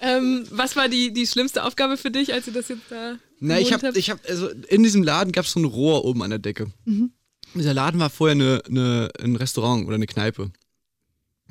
ähm, 0.00 0.46
was 0.50 0.76
war 0.76 0.88
die, 0.88 1.12
die 1.12 1.26
schlimmste 1.26 1.64
Aufgabe 1.64 1.96
für 1.96 2.10
dich, 2.10 2.32
als 2.32 2.44
du 2.44 2.52
das 2.52 2.68
jetzt 2.68 2.82
da 2.88 3.16
Na, 3.40 3.58
ich 3.58 3.72
habe, 3.72 3.92
ich 3.94 4.10
habe, 4.10 4.20
also 4.28 4.48
in 4.48 4.82
diesem 4.82 5.02
Laden 5.02 5.32
gab 5.32 5.44
es 5.44 5.52
so 5.52 5.60
ein 5.60 5.64
Rohr 5.64 6.04
oben 6.04 6.22
an 6.22 6.30
der 6.30 6.38
Decke. 6.38 6.72
Mhm. 6.84 7.12
Dieser 7.58 7.74
Laden 7.74 8.00
war 8.00 8.10
vorher 8.10 8.34
eine, 8.34 8.62
eine, 8.68 9.10
ein 9.20 9.36
Restaurant 9.36 9.86
oder 9.86 9.96
eine 9.96 10.06
Kneipe 10.06 10.50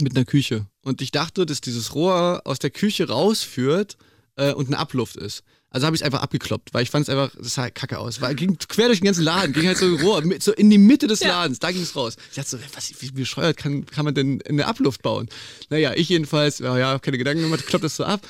mit 0.01 0.15
einer 0.15 0.25
Küche. 0.25 0.67
Und 0.81 1.01
ich 1.01 1.11
dachte, 1.11 1.45
dass 1.45 1.61
dieses 1.61 1.95
Rohr 1.95 2.41
aus 2.45 2.59
der 2.59 2.69
Küche 2.69 3.07
rausführt 3.07 3.97
äh, 4.35 4.53
und 4.53 4.67
eine 4.67 4.77
Abluft 4.77 5.15
ist. 5.15 5.43
Also 5.69 5.87
habe 5.87 5.95
ich 5.95 6.01
es 6.01 6.05
einfach 6.05 6.21
abgekloppt, 6.21 6.73
weil 6.73 6.83
ich 6.83 6.89
fand 6.89 7.07
es 7.07 7.09
einfach, 7.09 7.35
das 7.37 7.55
sah 7.55 7.69
kacke 7.69 7.99
aus. 7.99 8.21
Weil 8.21 8.33
ging 8.35 8.57
quer 8.57 8.87
durch 8.87 8.99
den 8.99 9.07
ganzen 9.07 9.25
Laden, 9.25 9.51
ging 9.51 9.67
halt 9.67 9.77
so 9.77 9.85
ein 9.85 9.99
Rohr, 9.99 10.23
so 10.39 10.53
in 10.53 10.69
die 10.69 10.77
Mitte 10.77 11.07
des 11.07 11.21
Ladens, 11.21 11.57
ja. 11.57 11.67
da 11.67 11.71
ging 11.73 11.81
es 11.81 11.95
raus. 11.97 12.15
Ich 12.29 12.35
dachte 12.35 12.51
so, 12.51 12.57
was, 12.73 12.93
wie 13.01 13.11
bescheuert 13.11 13.57
kann, 13.57 13.85
kann 13.85 14.05
man 14.05 14.15
denn 14.15 14.41
eine 14.47 14.67
Abluft 14.67 15.01
bauen? 15.01 15.27
Naja, 15.69 15.91
ich 15.93 16.07
jedenfalls, 16.07 16.59
ja, 16.59 16.77
ja 16.77 16.97
keine 16.99 17.17
Gedanken 17.17 17.43
gemacht, 17.43 17.67
kloppt 17.67 17.83
das 17.83 17.97
so 17.97 18.05
ab. 18.05 18.25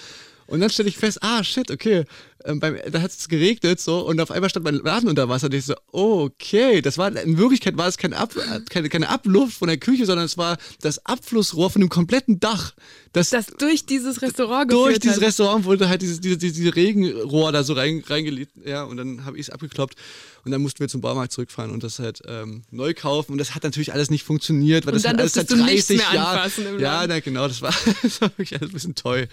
Und 0.48 0.60
dann 0.60 0.72
stelle 0.72 0.90
ich 0.90 0.98
fest, 0.98 1.22
ah, 1.22 1.44
shit, 1.44 1.70
okay, 1.70 2.06
ähm, 2.46 2.60
beim, 2.60 2.78
da 2.92 3.02
hat 3.02 3.12
es 3.12 3.28
geregnet 3.28 3.80
so 3.80 4.06
und 4.08 4.20
auf 4.22 4.32
einmal 4.32 4.50
stand 4.50 4.64
mein 4.64 4.76
Laden 4.76 5.10
unter 5.10 5.28
Wasser. 5.30 5.48
Und 5.48 5.54
ich 5.54 5.66
so, 5.66 5.76
okay, 5.92 6.82
das 6.82 6.98
war, 6.98 7.16
in 7.16 7.38
Wirklichkeit 7.38 7.78
war 7.78 7.88
es 7.88 7.98
kein 7.98 8.14
Ab, 8.14 8.34
keine, 8.70 8.90
keine 8.90 9.10
Abluft 9.10 9.58
von 9.58 9.68
der 9.68 9.78
Küche, 9.78 10.06
sondern 10.06 10.26
es 10.26 10.38
war 10.38 10.58
das 10.82 11.06
Abflussrohr 11.06 11.70
von 11.70 11.82
dem 11.82 11.90
kompletten 11.90 12.40
Dach. 12.40 12.74
Das, 13.14 13.30
das 13.30 13.48
durch 13.48 13.86
dieses 13.86 14.22
Restaurant 14.22 14.72
Durch 14.72 15.00
dieses 15.00 15.18
hat. 15.18 15.24
Restaurant 15.24 15.66
wurde 15.66 15.90
halt 15.90 16.02
dieses, 16.02 16.20
diese, 16.20 16.38
diese 16.38 16.76
Regenrohr 16.76 17.52
da 17.52 17.64
so 17.64 17.74
rein, 17.74 18.04
reingelegt, 18.06 18.52
ja, 18.66 18.84
und 18.84 18.98
dann 18.98 19.26
habe 19.26 19.38
ich 19.38 19.48
es 19.48 19.50
abgekloppt. 19.50 19.96
Und 20.44 20.52
dann 20.52 20.62
mussten 20.62 20.80
wir 20.80 20.88
zum 20.88 21.02
Baumarkt 21.02 21.32
zurückfahren 21.32 21.72
und 21.72 21.84
das 21.84 21.98
halt 21.98 22.22
ähm, 22.28 22.64
neu 22.70 22.94
kaufen. 22.94 23.32
Und 23.32 23.40
das 23.40 23.56
hat 23.56 23.64
natürlich 23.64 23.94
alles 23.94 24.12
nicht 24.12 24.24
funktioniert, 24.24 24.86
weil 24.86 24.94
und 24.94 25.04
das 25.04 25.10
hat 25.10 25.20
alles 25.20 25.34
seit 25.34 25.50
30 25.50 26.00
Jahren. 26.14 26.80
Ja, 26.80 27.08
na, 27.08 27.20
genau, 27.20 27.48
das 27.48 27.64
war, 27.64 27.74
das 28.04 28.22
war 28.22 28.30
wirklich 28.38 28.54
alles 28.54 28.70
ein 28.70 28.74
bisschen 28.74 28.96
toll. 28.96 29.28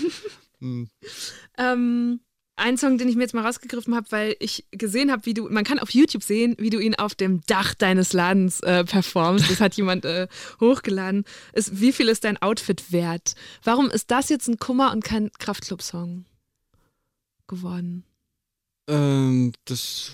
hm. 0.60 0.88
ähm, 1.58 2.20
ein 2.58 2.76
Song, 2.76 2.98
den 2.98 3.08
ich 3.08 3.16
mir 3.16 3.22
jetzt 3.22 3.34
mal 3.34 3.44
rausgegriffen 3.44 3.94
habe, 3.94 4.06
weil 4.10 4.36
ich 4.40 4.64
gesehen 4.70 5.10
habe, 5.10 5.26
wie 5.26 5.34
du, 5.34 5.48
man 5.48 5.64
kann 5.64 5.78
auf 5.78 5.90
YouTube 5.90 6.22
sehen, 6.22 6.54
wie 6.58 6.70
du 6.70 6.78
ihn 6.78 6.94
auf 6.94 7.14
dem 7.14 7.40
Dach 7.46 7.74
deines 7.74 8.12
Ladens 8.12 8.60
äh, 8.60 8.84
performst. 8.84 9.50
Das 9.50 9.60
hat 9.60 9.74
jemand 9.74 10.04
äh, 10.04 10.28
hochgeladen. 10.60 11.24
Ist, 11.52 11.80
wie 11.80 11.92
viel 11.92 12.08
ist 12.08 12.24
dein 12.24 12.40
Outfit 12.40 12.92
wert? 12.92 13.34
Warum 13.64 13.90
ist 13.90 14.10
das 14.10 14.28
jetzt 14.28 14.48
ein 14.48 14.58
Kummer 14.58 14.92
und 14.92 15.04
kein 15.04 15.30
Kraftclub-Song 15.38 16.24
geworden? 17.46 18.04
Ähm, 18.88 19.52
das 19.64 20.12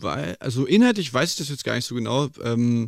weil, 0.00 0.36
also 0.40 0.66
inhaltlich 0.66 1.12
weiß 1.12 1.32
ich 1.32 1.36
das 1.36 1.48
jetzt 1.48 1.64
gar 1.64 1.74
nicht 1.74 1.84
so 1.84 1.94
genau. 1.94 2.28
Ähm, 2.42 2.86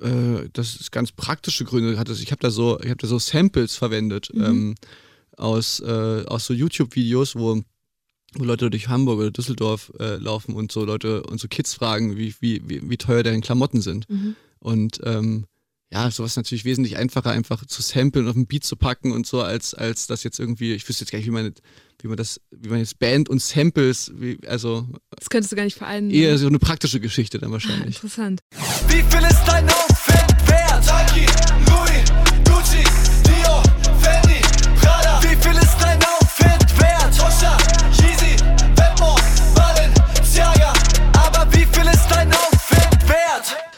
äh, 0.00 0.48
das 0.52 0.76
ist 0.76 0.92
ganz 0.92 1.12
praktische 1.12 1.64
Gründe 1.64 1.98
hat 1.98 2.08
Ich 2.08 2.30
habe 2.30 2.40
da 2.40 2.50
so, 2.50 2.80
ich 2.80 2.90
habe 2.90 2.96
da 2.96 3.06
so 3.06 3.18
Samples 3.18 3.76
verwendet. 3.76 4.30
Mhm. 4.32 4.44
Ähm, 4.44 4.74
aus, 5.42 5.80
äh, 5.80 6.24
aus 6.26 6.46
so 6.46 6.54
YouTube-Videos, 6.54 7.36
wo, 7.36 7.62
wo 8.34 8.44
Leute 8.44 8.70
durch 8.70 8.88
Hamburg 8.88 9.18
oder 9.20 9.30
Düsseldorf 9.30 9.92
äh, 9.98 10.16
laufen 10.16 10.54
und 10.54 10.72
so 10.72 10.84
Leute 10.84 11.22
und 11.24 11.38
so 11.40 11.48
Kids 11.48 11.74
fragen, 11.74 12.16
wie, 12.16 12.34
wie, 12.40 12.62
wie, 12.66 12.88
wie 12.88 12.96
teuer 12.96 13.22
deren 13.22 13.40
Klamotten 13.40 13.80
sind. 13.80 14.08
Mhm. 14.08 14.36
Und 14.60 15.00
ähm, 15.04 15.44
ja, 15.92 16.10
sowas 16.10 16.32
ist 16.32 16.36
natürlich 16.36 16.64
wesentlich 16.64 16.96
einfacher, 16.96 17.30
einfach 17.32 17.66
zu 17.66 17.82
samplen, 17.82 18.26
auf 18.26 18.34
ein 18.34 18.46
Beat 18.46 18.64
zu 18.64 18.76
packen 18.76 19.12
und 19.12 19.26
so, 19.26 19.42
als, 19.42 19.74
als 19.74 20.06
das 20.06 20.22
jetzt 20.24 20.38
irgendwie, 20.40 20.72
ich 20.72 20.88
wüsste 20.88 21.04
jetzt 21.04 21.10
gar 21.10 21.18
nicht, 21.18 21.26
wie 21.26 21.32
man, 21.32 21.52
wie 22.00 22.08
man 22.08 22.16
das, 22.16 22.40
wie 22.50 22.70
man 22.70 22.78
jetzt 22.78 22.98
Band 22.98 23.28
und 23.28 23.42
Samples, 23.42 24.10
wie, 24.14 24.38
also 24.46 24.88
Das 25.10 25.28
könntest 25.28 25.52
du 25.52 25.56
gar 25.56 25.64
nicht 25.64 25.76
vereinen. 25.76 26.10
eher 26.10 26.38
so 26.38 26.46
eine 26.46 26.58
praktische 26.58 26.98
Geschichte 26.98 27.38
dann 27.38 27.52
wahrscheinlich. 27.52 27.96
Interessant. 27.96 28.40
Wie 28.88 29.02
viel 29.02 29.26
ist 29.28 29.44
dein 29.46 29.68
Outfit 29.68 30.48
wert? 30.48 30.86
Nike, 30.86 31.26
Louis, 31.68 32.31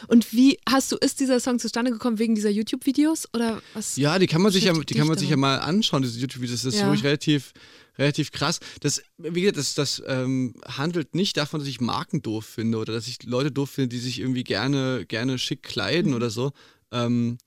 Und 0.07 0.33
wie 0.33 0.57
hast 0.69 0.91
du, 0.91 0.97
ist 0.97 1.19
dieser 1.19 1.39
Song 1.39 1.59
zustande 1.59 1.91
gekommen 1.91 2.19
wegen 2.19 2.35
dieser 2.35 2.49
YouTube-Videos 2.49 3.27
oder 3.33 3.61
was? 3.73 3.95
Ja, 3.95 4.19
die 4.19 4.27
kann 4.27 4.41
man 4.41 4.51
sich 4.51 4.65
ja, 4.65 4.73
die 4.73 4.93
kann 4.93 5.07
man 5.07 5.17
sich 5.17 5.29
ja 5.29 5.37
mal 5.37 5.57
anschauen, 5.59 6.01
diese 6.01 6.19
YouTube-Videos. 6.19 6.63
Das 6.63 6.73
ist 6.73 6.79
Ja. 6.81 6.87
wirklich 6.87 7.03
relativ, 7.03 7.53
relativ 7.97 8.31
krass. 8.31 8.59
Das, 8.81 9.01
wie 9.17 9.41
gesagt, 9.41 9.57
das, 9.57 9.73
das 9.75 10.03
ähm, 10.07 10.53
handelt 10.65 11.15
nicht 11.15 11.37
davon, 11.37 11.59
dass 11.59 11.69
ich 11.69 11.81
Marken 11.81 12.21
doof 12.21 12.45
finde 12.45 12.77
oder 12.77 12.93
dass 12.93 13.07
ich 13.07 13.23
Leute 13.23 13.51
doof 13.51 13.69
finde, 13.69 13.89
die 13.89 13.99
sich 13.99 14.19
irgendwie 14.19 14.43
gerne, 14.43 15.05
gerne 15.05 15.37
schick 15.39 15.63
kleiden 15.63 16.11
Mhm. 16.11 16.15
oder 16.17 16.29
so. 16.29 16.51
Ähm, 16.91 17.37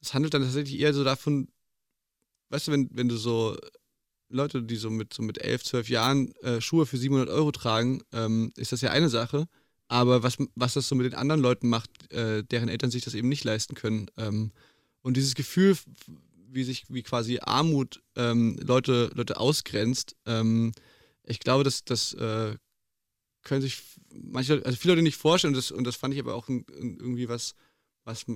das 0.00 0.14
handelt 0.14 0.34
dann 0.34 0.42
tatsächlich 0.42 0.78
eher 0.78 0.94
so 0.94 1.02
davon, 1.04 1.48
weißt 2.50 2.68
du, 2.68 2.72
wenn, 2.72 2.88
wenn 2.92 3.08
du 3.08 3.16
so 3.16 3.56
Leute, 4.28 4.62
die 4.62 4.76
so 4.76 4.90
mit, 4.90 5.12
so 5.14 5.22
mit 5.22 5.38
11, 5.38 5.64
12 5.64 5.88
Jahren 5.88 6.32
äh, 6.42 6.60
Schuhe 6.60 6.84
für 6.86 6.96
700 6.98 7.28
Euro 7.28 7.52
tragen, 7.52 8.02
ähm, 8.12 8.52
ist 8.56 8.72
das 8.72 8.80
ja 8.80 8.90
eine 8.90 9.08
Sache. 9.08 9.46
Aber 9.88 10.22
was, 10.22 10.36
was 10.54 10.74
das 10.74 10.88
so 10.88 10.94
mit 10.94 11.06
den 11.06 11.14
anderen 11.14 11.40
Leuten 11.40 11.68
macht, 11.68 12.12
äh, 12.12 12.42
deren 12.42 12.68
Eltern 12.68 12.90
sich 12.90 13.04
das 13.04 13.14
eben 13.14 13.28
nicht 13.28 13.44
leisten 13.44 13.74
können. 13.74 14.10
Ähm, 14.16 14.50
und 15.02 15.16
dieses 15.16 15.34
Gefühl, 15.34 15.76
wie 16.48 16.64
sich, 16.64 16.84
wie 16.88 17.02
quasi 17.02 17.38
Armut 17.40 18.02
ähm, 18.16 18.58
Leute, 18.60 19.10
Leute 19.14 19.38
ausgrenzt, 19.38 20.16
ähm, 20.26 20.72
ich 21.24 21.40
glaube, 21.40 21.64
dass 21.64 21.84
das 21.84 22.14
äh, 22.14 22.56
können 23.42 23.62
sich 23.62 23.82
manche 24.12 24.64
also 24.64 24.76
viele 24.76 24.94
Leute 24.94 25.02
nicht 25.02 25.16
vorstellen 25.16 25.54
und 25.54 25.58
das, 25.58 25.70
und 25.70 25.84
das 25.84 25.96
fand 25.96 26.14
ich 26.14 26.20
aber 26.20 26.34
auch 26.34 26.48
ein, 26.48 26.64
ein, 26.80 26.98
irgendwie 26.98 27.28
was, 27.28 27.54
was 28.04 28.26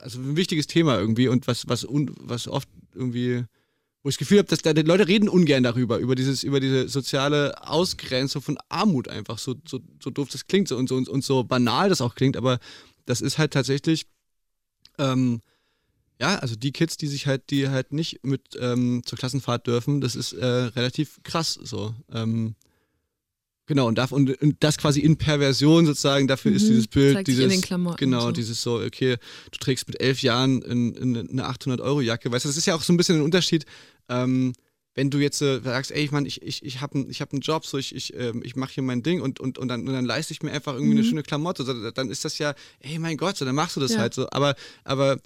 also 0.00 0.20
ein 0.20 0.36
wichtiges 0.36 0.66
Thema 0.66 0.98
irgendwie 0.98 1.28
und 1.28 1.46
was, 1.46 1.68
was, 1.68 1.84
un, 1.84 2.14
was 2.20 2.48
oft 2.48 2.68
irgendwie, 2.94 3.44
wo 4.08 4.10
ich 4.10 4.14
das 4.14 4.20
Gefühl 4.20 4.38
habe, 4.38 4.48
dass 4.48 4.62
da, 4.62 4.72
die 4.72 4.80
Leute 4.80 5.06
reden 5.06 5.28
ungern 5.28 5.62
darüber, 5.62 5.98
über 5.98 6.14
dieses, 6.14 6.42
über 6.42 6.60
diese 6.60 6.88
soziale 6.88 7.68
Ausgrenzung 7.68 8.40
von 8.40 8.56
Armut 8.70 9.06
einfach, 9.06 9.36
so, 9.36 9.54
so, 9.68 9.80
so 10.02 10.08
doof 10.08 10.30
das 10.32 10.46
klingt 10.46 10.66
so, 10.66 10.78
und, 10.78 10.88
so, 10.88 10.96
und, 10.96 11.10
und 11.10 11.22
so 11.22 11.44
banal 11.44 11.90
das 11.90 12.00
auch 12.00 12.14
klingt, 12.14 12.38
aber 12.38 12.58
das 13.04 13.20
ist 13.20 13.36
halt 13.36 13.52
tatsächlich, 13.52 14.06
ähm, 14.96 15.42
ja, 16.18 16.36
also 16.36 16.56
die 16.56 16.72
Kids, 16.72 16.96
die 16.96 17.06
sich 17.06 17.26
halt, 17.26 17.50
die 17.50 17.68
halt 17.68 17.92
nicht 17.92 18.24
mit 18.24 18.56
ähm, 18.58 19.02
zur 19.04 19.18
Klassenfahrt 19.18 19.66
dürfen, 19.66 20.00
das 20.00 20.16
ist 20.16 20.32
äh, 20.32 20.46
relativ 20.46 21.20
krass 21.22 21.52
so. 21.62 21.94
Ähm, 22.10 22.54
genau, 23.66 23.88
und, 23.88 23.98
darf, 23.98 24.10
und, 24.10 24.40
und 24.40 24.56
das 24.60 24.78
quasi 24.78 25.00
in 25.00 25.18
Perversion 25.18 25.84
sozusagen, 25.84 26.26
dafür 26.28 26.52
ist 26.52 26.62
Mhm, 26.62 26.68
dieses 26.68 26.88
Bild, 26.88 27.26
dieses, 27.26 27.44
in 27.44 27.50
den 27.50 27.60
Klamotten 27.60 27.98
genau, 27.98 28.22
so. 28.22 28.32
dieses 28.32 28.62
so, 28.62 28.80
okay, 28.80 29.18
du 29.50 29.58
trägst 29.58 29.86
mit 29.86 30.00
elf 30.00 30.22
Jahren 30.22 30.62
in, 30.62 30.94
in 30.94 31.16
eine 31.28 31.46
800-Euro-Jacke, 31.46 32.32
weißt 32.32 32.46
du, 32.46 32.48
das 32.48 32.56
ist 32.56 32.64
ja 32.64 32.74
auch 32.74 32.82
so 32.82 32.94
ein 32.94 32.96
bisschen 32.96 33.16
ein 33.16 33.22
Unterschied, 33.22 33.66
ähm, 34.08 34.52
wenn 34.94 35.10
du 35.10 35.18
jetzt 35.18 35.40
äh, 35.42 35.60
sagst, 35.62 35.92
ey, 35.92 36.02
ich 36.04 36.10
meine, 36.10 36.26
ich, 36.26 36.42
ich, 36.42 36.64
ich 36.64 36.80
habe 36.80 37.06
ich 37.08 37.20
hab 37.20 37.32
einen 37.32 37.40
Job, 37.40 37.64
so 37.64 37.78
ich, 37.78 37.94
ich, 37.94 38.14
ähm, 38.16 38.42
ich 38.44 38.56
mache 38.56 38.72
hier 38.74 38.82
mein 38.82 39.02
Ding 39.04 39.20
und, 39.20 39.38
und, 39.38 39.56
und, 39.56 39.68
dann, 39.68 39.86
und 39.86 39.92
dann 39.94 40.04
leiste 40.04 40.32
ich 40.32 40.42
mir 40.42 40.50
einfach 40.50 40.74
irgendwie 40.74 40.92
eine 40.92 41.04
schöne 41.04 41.22
Klamotte. 41.22 41.62
So, 41.64 41.90
dann 41.92 42.10
ist 42.10 42.24
das 42.24 42.38
ja, 42.38 42.54
ey, 42.80 42.98
mein 42.98 43.16
Gott, 43.16 43.36
so, 43.36 43.44
dann 43.44 43.54
machst 43.54 43.76
du 43.76 43.80
das 43.80 43.92
Ja. 43.92 43.98
halt 43.98 44.14
so. 44.14 44.28
Aber, 44.30 44.56
aber, 44.82 45.18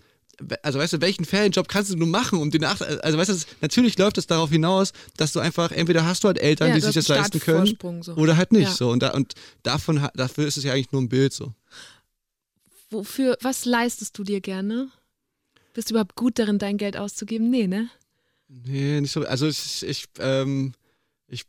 also 0.62 0.78
weißt 0.78 0.94
du, 0.94 1.00
welchen 1.00 1.24
Ferienjob 1.24 1.68
kannst 1.68 1.90
du 1.90 1.96
nur 1.96 2.08
machen, 2.08 2.38
um 2.38 2.50
den 2.50 2.64
acht, 2.64 2.82
also 2.82 3.16
weißt 3.16 3.30
du, 3.30 3.36
natürlich 3.62 3.96
läuft 3.96 4.18
es 4.18 4.26
darauf 4.26 4.50
hinaus, 4.50 4.92
dass 5.16 5.32
du 5.32 5.40
einfach, 5.40 5.72
entweder 5.72 6.04
hast 6.04 6.24
du 6.24 6.28
halt 6.28 6.38
Eltern, 6.38 6.68
Ja, 6.68 6.74
die 6.74 6.80
sich 6.82 6.94
das 6.94 7.08
leisten 7.08 7.40
können, 7.40 7.74
so. 8.02 8.14
oder 8.16 8.36
halt 8.36 8.52
nicht. 8.52 8.68
Ja. 8.68 8.74
So. 8.74 8.90
Und, 8.90 9.02
da, 9.02 9.12
und 9.12 9.34
davon, 9.62 10.06
dafür 10.14 10.46
ist 10.46 10.58
es 10.58 10.64
ja 10.64 10.74
eigentlich 10.74 10.92
nur 10.92 11.00
ein 11.00 11.08
Bild 11.08 11.32
so. 11.32 11.54
Wofür, 12.90 13.38
was 13.40 13.64
leistest 13.64 14.18
du 14.18 14.24
dir 14.24 14.40
gerne? 14.42 14.90
Bist 15.72 15.88
du 15.88 15.94
überhaupt 15.94 16.14
gut 16.14 16.38
darin, 16.38 16.58
dein 16.58 16.76
Geld 16.76 16.98
auszugeben? 16.98 17.48
Nee, 17.48 17.66
ne? 17.66 17.88
Nee, 18.54 19.00
nicht 19.00 19.12
so. 19.12 19.24
Also 19.24 19.48
ich, 19.48 19.82
ich, 19.82 20.08
ähm, 20.18 20.74
ich 21.26 21.44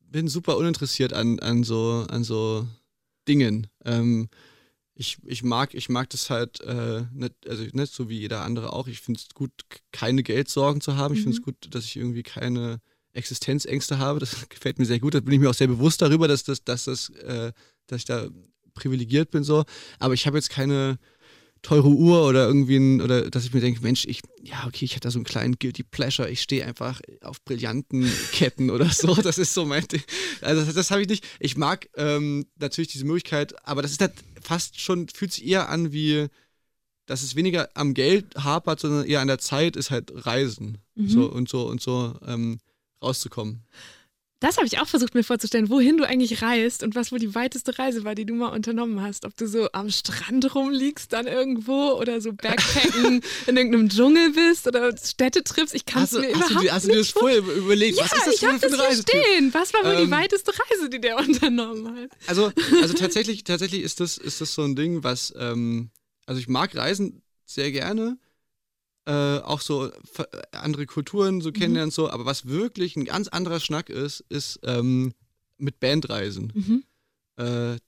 bin 0.00 0.26
super 0.26 0.56
uninteressiert 0.56 1.12
an, 1.12 1.38
an 1.38 1.62
so, 1.62 2.04
an 2.08 2.24
so 2.24 2.66
Dingen. 3.28 3.68
Ähm, 3.84 4.28
ich, 4.94 5.18
ich 5.24 5.44
mag, 5.44 5.74
ich 5.74 5.88
mag 5.88 6.10
das 6.10 6.28
halt, 6.28 6.60
äh, 6.62 7.04
nicht, 7.12 7.34
also 7.48 7.64
nicht 7.72 7.92
so 7.92 8.08
wie 8.08 8.18
jeder 8.18 8.42
andere 8.42 8.72
auch. 8.72 8.88
Ich 8.88 9.00
finde 9.00 9.20
es 9.20 9.32
gut, 9.32 9.52
keine 9.92 10.24
Geldsorgen 10.24 10.80
zu 10.80 10.96
haben. 10.96 11.14
Ich 11.14 11.20
finde 11.22 11.36
es 11.36 11.42
gut, 11.42 11.56
dass 11.70 11.84
ich 11.84 11.96
irgendwie 11.96 12.24
keine 12.24 12.80
Existenzängste 13.12 13.98
habe. 13.98 14.18
Das 14.18 14.34
gefällt 14.48 14.80
mir 14.80 14.86
sehr 14.86 14.98
gut. 14.98 15.14
Da 15.14 15.20
bin 15.20 15.34
ich 15.34 15.40
mir 15.40 15.50
auch 15.50 15.54
sehr 15.54 15.68
bewusst 15.68 16.02
darüber, 16.02 16.26
dass 16.26 16.42
das, 16.42 16.64
dass 16.64 16.84
das, 16.84 17.10
äh, 17.10 17.52
dass 17.86 17.98
ich 17.98 18.06
da 18.06 18.28
privilegiert 18.74 19.30
bin 19.30 19.44
so. 19.44 19.64
Aber 20.00 20.14
ich 20.14 20.26
habe 20.26 20.36
jetzt 20.36 20.50
keine 20.50 20.98
teure 21.66 21.88
Uhr 21.88 22.28
oder 22.28 22.46
irgendwie 22.46 22.76
ein, 22.76 23.00
oder 23.02 23.28
dass 23.28 23.44
ich 23.44 23.52
mir 23.52 23.60
denke, 23.60 23.80
Mensch, 23.82 24.04
ich, 24.06 24.22
ja, 24.44 24.66
okay, 24.68 24.84
ich 24.84 24.92
hätte 24.92 25.08
da 25.08 25.10
so 25.10 25.18
einen 25.18 25.24
kleinen 25.24 25.58
Guilty 25.58 25.82
Pleasure, 25.82 26.30
ich 26.30 26.40
stehe 26.40 26.64
einfach 26.64 27.00
auf 27.22 27.42
brillanten 27.44 28.08
Ketten 28.30 28.70
oder 28.70 28.88
so. 28.88 29.14
Das 29.26 29.38
ist 29.38 29.52
so 29.52 29.64
mein 29.64 29.86
Ding. 29.88 30.02
Also 30.42 30.64
das, 30.64 30.74
das 30.74 30.90
habe 30.92 31.02
ich 31.02 31.08
nicht. 31.08 31.26
Ich 31.40 31.56
mag 31.56 31.88
ähm, 31.96 32.46
natürlich 32.60 32.92
diese 32.92 33.04
Möglichkeit, 33.04 33.54
aber 33.66 33.82
das 33.82 33.90
ist 33.90 34.00
halt 34.00 34.12
fast 34.40 34.80
schon, 34.80 35.08
fühlt 35.08 35.32
sich 35.32 35.44
eher 35.44 35.68
an 35.68 35.92
wie, 35.92 36.28
dass 37.06 37.24
es 37.24 37.34
weniger 37.34 37.68
am 37.74 37.94
Geld 37.94 38.36
hapert, 38.36 38.78
sondern 38.78 39.04
eher 39.04 39.20
an 39.20 39.26
der 39.26 39.38
Zeit 39.38 39.74
ist 39.74 39.90
halt 39.90 40.12
Reisen. 40.14 40.78
So 40.94 41.30
und 41.30 41.48
so 41.48 41.66
und 41.66 41.82
so 41.82 42.14
ähm, 42.26 42.60
rauszukommen. 43.02 43.64
Das 44.40 44.58
habe 44.58 44.66
ich 44.66 44.78
auch 44.80 44.86
versucht 44.86 45.14
mir 45.14 45.24
vorzustellen, 45.24 45.70
wohin 45.70 45.96
du 45.96 46.04
eigentlich 46.06 46.42
reist 46.42 46.82
und 46.82 46.94
was 46.94 47.10
wohl 47.10 47.18
die 47.18 47.34
weiteste 47.34 47.78
Reise 47.78 48.04
war, 48.04 48.14
die 48.14 48.26
du 48.26 48.34
mal 48.34 48.48
unternommen 48.48 49.00
hast. 49.00 49.24
Ob 49.24 49.34
du 49.34 49.46
so 49.48 49.68
am 49.72 49.88
Strand 49.90 50.54
rumliegst 50.54 51.10
dann 51.10 51.26
irgendwo 51.26 51.92
oder 51.92 52.20
so 52.20 52.34
Backpacken 52.34 53.22
in 53.46 53.56
irgendeinem 53.56 53.88
Dschungel 53.88 54.32
bist 54.32 54.66
oder 54.66 54.94
Städtetrips. 54.94 55.72
Ich 55.72 55.86
kann 55.86 56.04
es 56.04 56.12
Hast 56.12 56.20
mir 56.20 56.28
hast 56.28 56.34
du, 56.34 56.36
überhaupt 56.52 56.64
dir- 56.66 56.72
hast 56.74 56.84
du 56.84 56.88
dir 56.90 56.96
das 56.98 57.06
nicht 57.06 57.18
vorher 57.18 57.38
überlegt? 57.38 57.96
Ja, 57.96 58.04
was 58.04 58.12
ist 58.12 58.26
das 58.26 58.34
ich 58.34 58.44
habe 58.46 58.58
das 58.60 58.86
hier 58.88 59.02
stehen. 59.02 59.54
Was 59.54 59.72
war 59.72 59.84
wohl 59.84 59.92
Ähm, 59.94 60.04
die 60.04 60.10
weiteste 60.10 60.52
Reise, 60.70 60.90
die 60.90 61.00
der 61.00 61.16
unternommen 61.18 61.96
hat? 61.96 62.10
Also, 62.26 62.52
also 62.82 62.92
tatsächlich, 62.92 63.42
tatsächlich 63.44 63.80
ist 63.82 64.00
das, 64.00 64.18
ist 64.18 64.42
das 64.42 64.52
so 64.52 64.62
ein 64.64 64.76
Ding, 64.76 65.02
was, 65.02 65.32
ähm, 65.38 65.88
also 66.26 66.38
ich 66.38 66.48
mag 66.48 66.74
Reisen 66.76 67.22
sehr 67.46 67.72
gerne, 67.72 68.18
äh, 69.06 69.38
auch 69.38 69.60
so 69.60 69.90
ver- 70.04 70.28
andere 70.52 70.86
Kulturen 70.86 71.40
so 71.40 71.52
kennenlernen 71.52 71.88
und 71.88 71.94
so, 71.94 72.10
aber 72.10 72.24
was 72.26 72.46
wirklich 72.46 72.96
ein 72.96 73.04
ganz 73.04 73.28
anderer 73.28 73.60
Schnack 73.60 73.88
ist, 73.88 74.24
ist 74.28 74.58
ähm, 74.64 75.14
mit 75.58 75.80
Bandreisen. 75.80 76.52
Mhm. 76.54 76.84
Äh, 77.36 77.78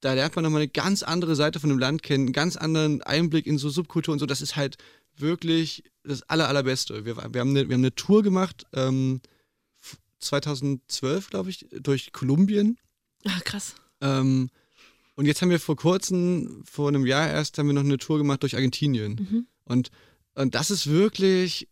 da 0.00 0.12
lernt 0.12 0.36
man 0.36 0.42
nochmal 0.44 0.60
eine 0.62 0.68
ganz 0.70 1.02
andere 1.02 1.34
Seite 1.34 1.58
von 1.60 1.70
dem 1.70 1.78
Land 1.78 2.02
kennen, 2.02 2.26
einen 2.26 2.32
ganz 2.32 2.56
anderen 2.56 3.02
Einblick 3.02 3.46
in 3.46 3.56
so 3.58 3.70
Subkultur 3.70 4.12
und 4.12 4.18
so. 4.18 4.26
Das 4.26 4.42
ist 4.42 4.54
halt 4.56 4.76
wirklich 5.16 5.82
das 6.04 6.22
aller, 6.24 6.48
allerbeste. 6.48 7.04
Wir, 7.06 7.16
wir, 7.16 7.22
haben, 7.40 7.50
eine, 7.50 7.68
wir 7.68 7.74
haben 7.74 7.80
eine 7.80 7.94
Tour 7.94 8.22
gemacht, 8.22 8.66
ähm, 8.74 9.20
f- 9.82 9.96
2012, 10.20 11.30
glaube 11.30 11.50
ich, 11.50 11.66
durch 11.72 12.12
Kolumbien. 12.12 12.76
Ah, 13.24 13.40
krass. 13.44 13.74
Ähm, 14.02 14.50
und 15.14 15.24
jetzt 15.24 15.40
haben 15.40 15.48
wir 15.50 15.58
vor 15.58 15.76
kurzem, 15.76 16.62
vor 16.70 16.88
einem 16.88 17.06
Jahr 17.06 17.28
erst, 17.28 17.56
haben 17.56 17.66
wir 17.68 17.72
noch 17.72 17.80
eine 17.84 17.96
Tour 17.98 18.18
gemacht 18.18 18.42
durch 18.42 18.54
Argentinien. 18.54 19.12
Mhm. 19.14 19.46
Und, 19.64 19.90
und 20.36 20.54
das 20.54 20.70
ist 20.70 20.86
wirklich 20.86 21.68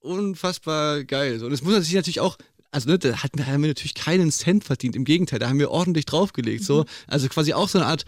unfassbar 0.00 1.04
geil. 1.04 1.42
Und 1.42 1.52
es 1.52 1.62
muss 1.62 1.74
sich 1.84 1.94
natürlich 1.94 2.20
auch, 2.20 2.36
also 2.70 2.90
ne, 2.90 2.98
da 2.98 3.22
hatten 3.22 3.46
haben 3.46 3.62
wir 3.62 3.68
natürlich 3.68 3.94
keinen 3.94 4.32
Cent 4.32 4.64
verdient. 4.64 4.96
Im 4.96 5.04
Gegenteil, 5.04 5.38
da 5.38 5.48
haben 5.48 5.58
wir 5.58 5.70
ordentlich 5.70 6.06
draufgelegt. 6.06 6.64
So. 6.64 6.86
Also 7.06 7.28
quasi 7.28 7.52
auch 7.52 7.68
so 7.68 7.78
eine 7.78 7.86
Art 7.86 8.04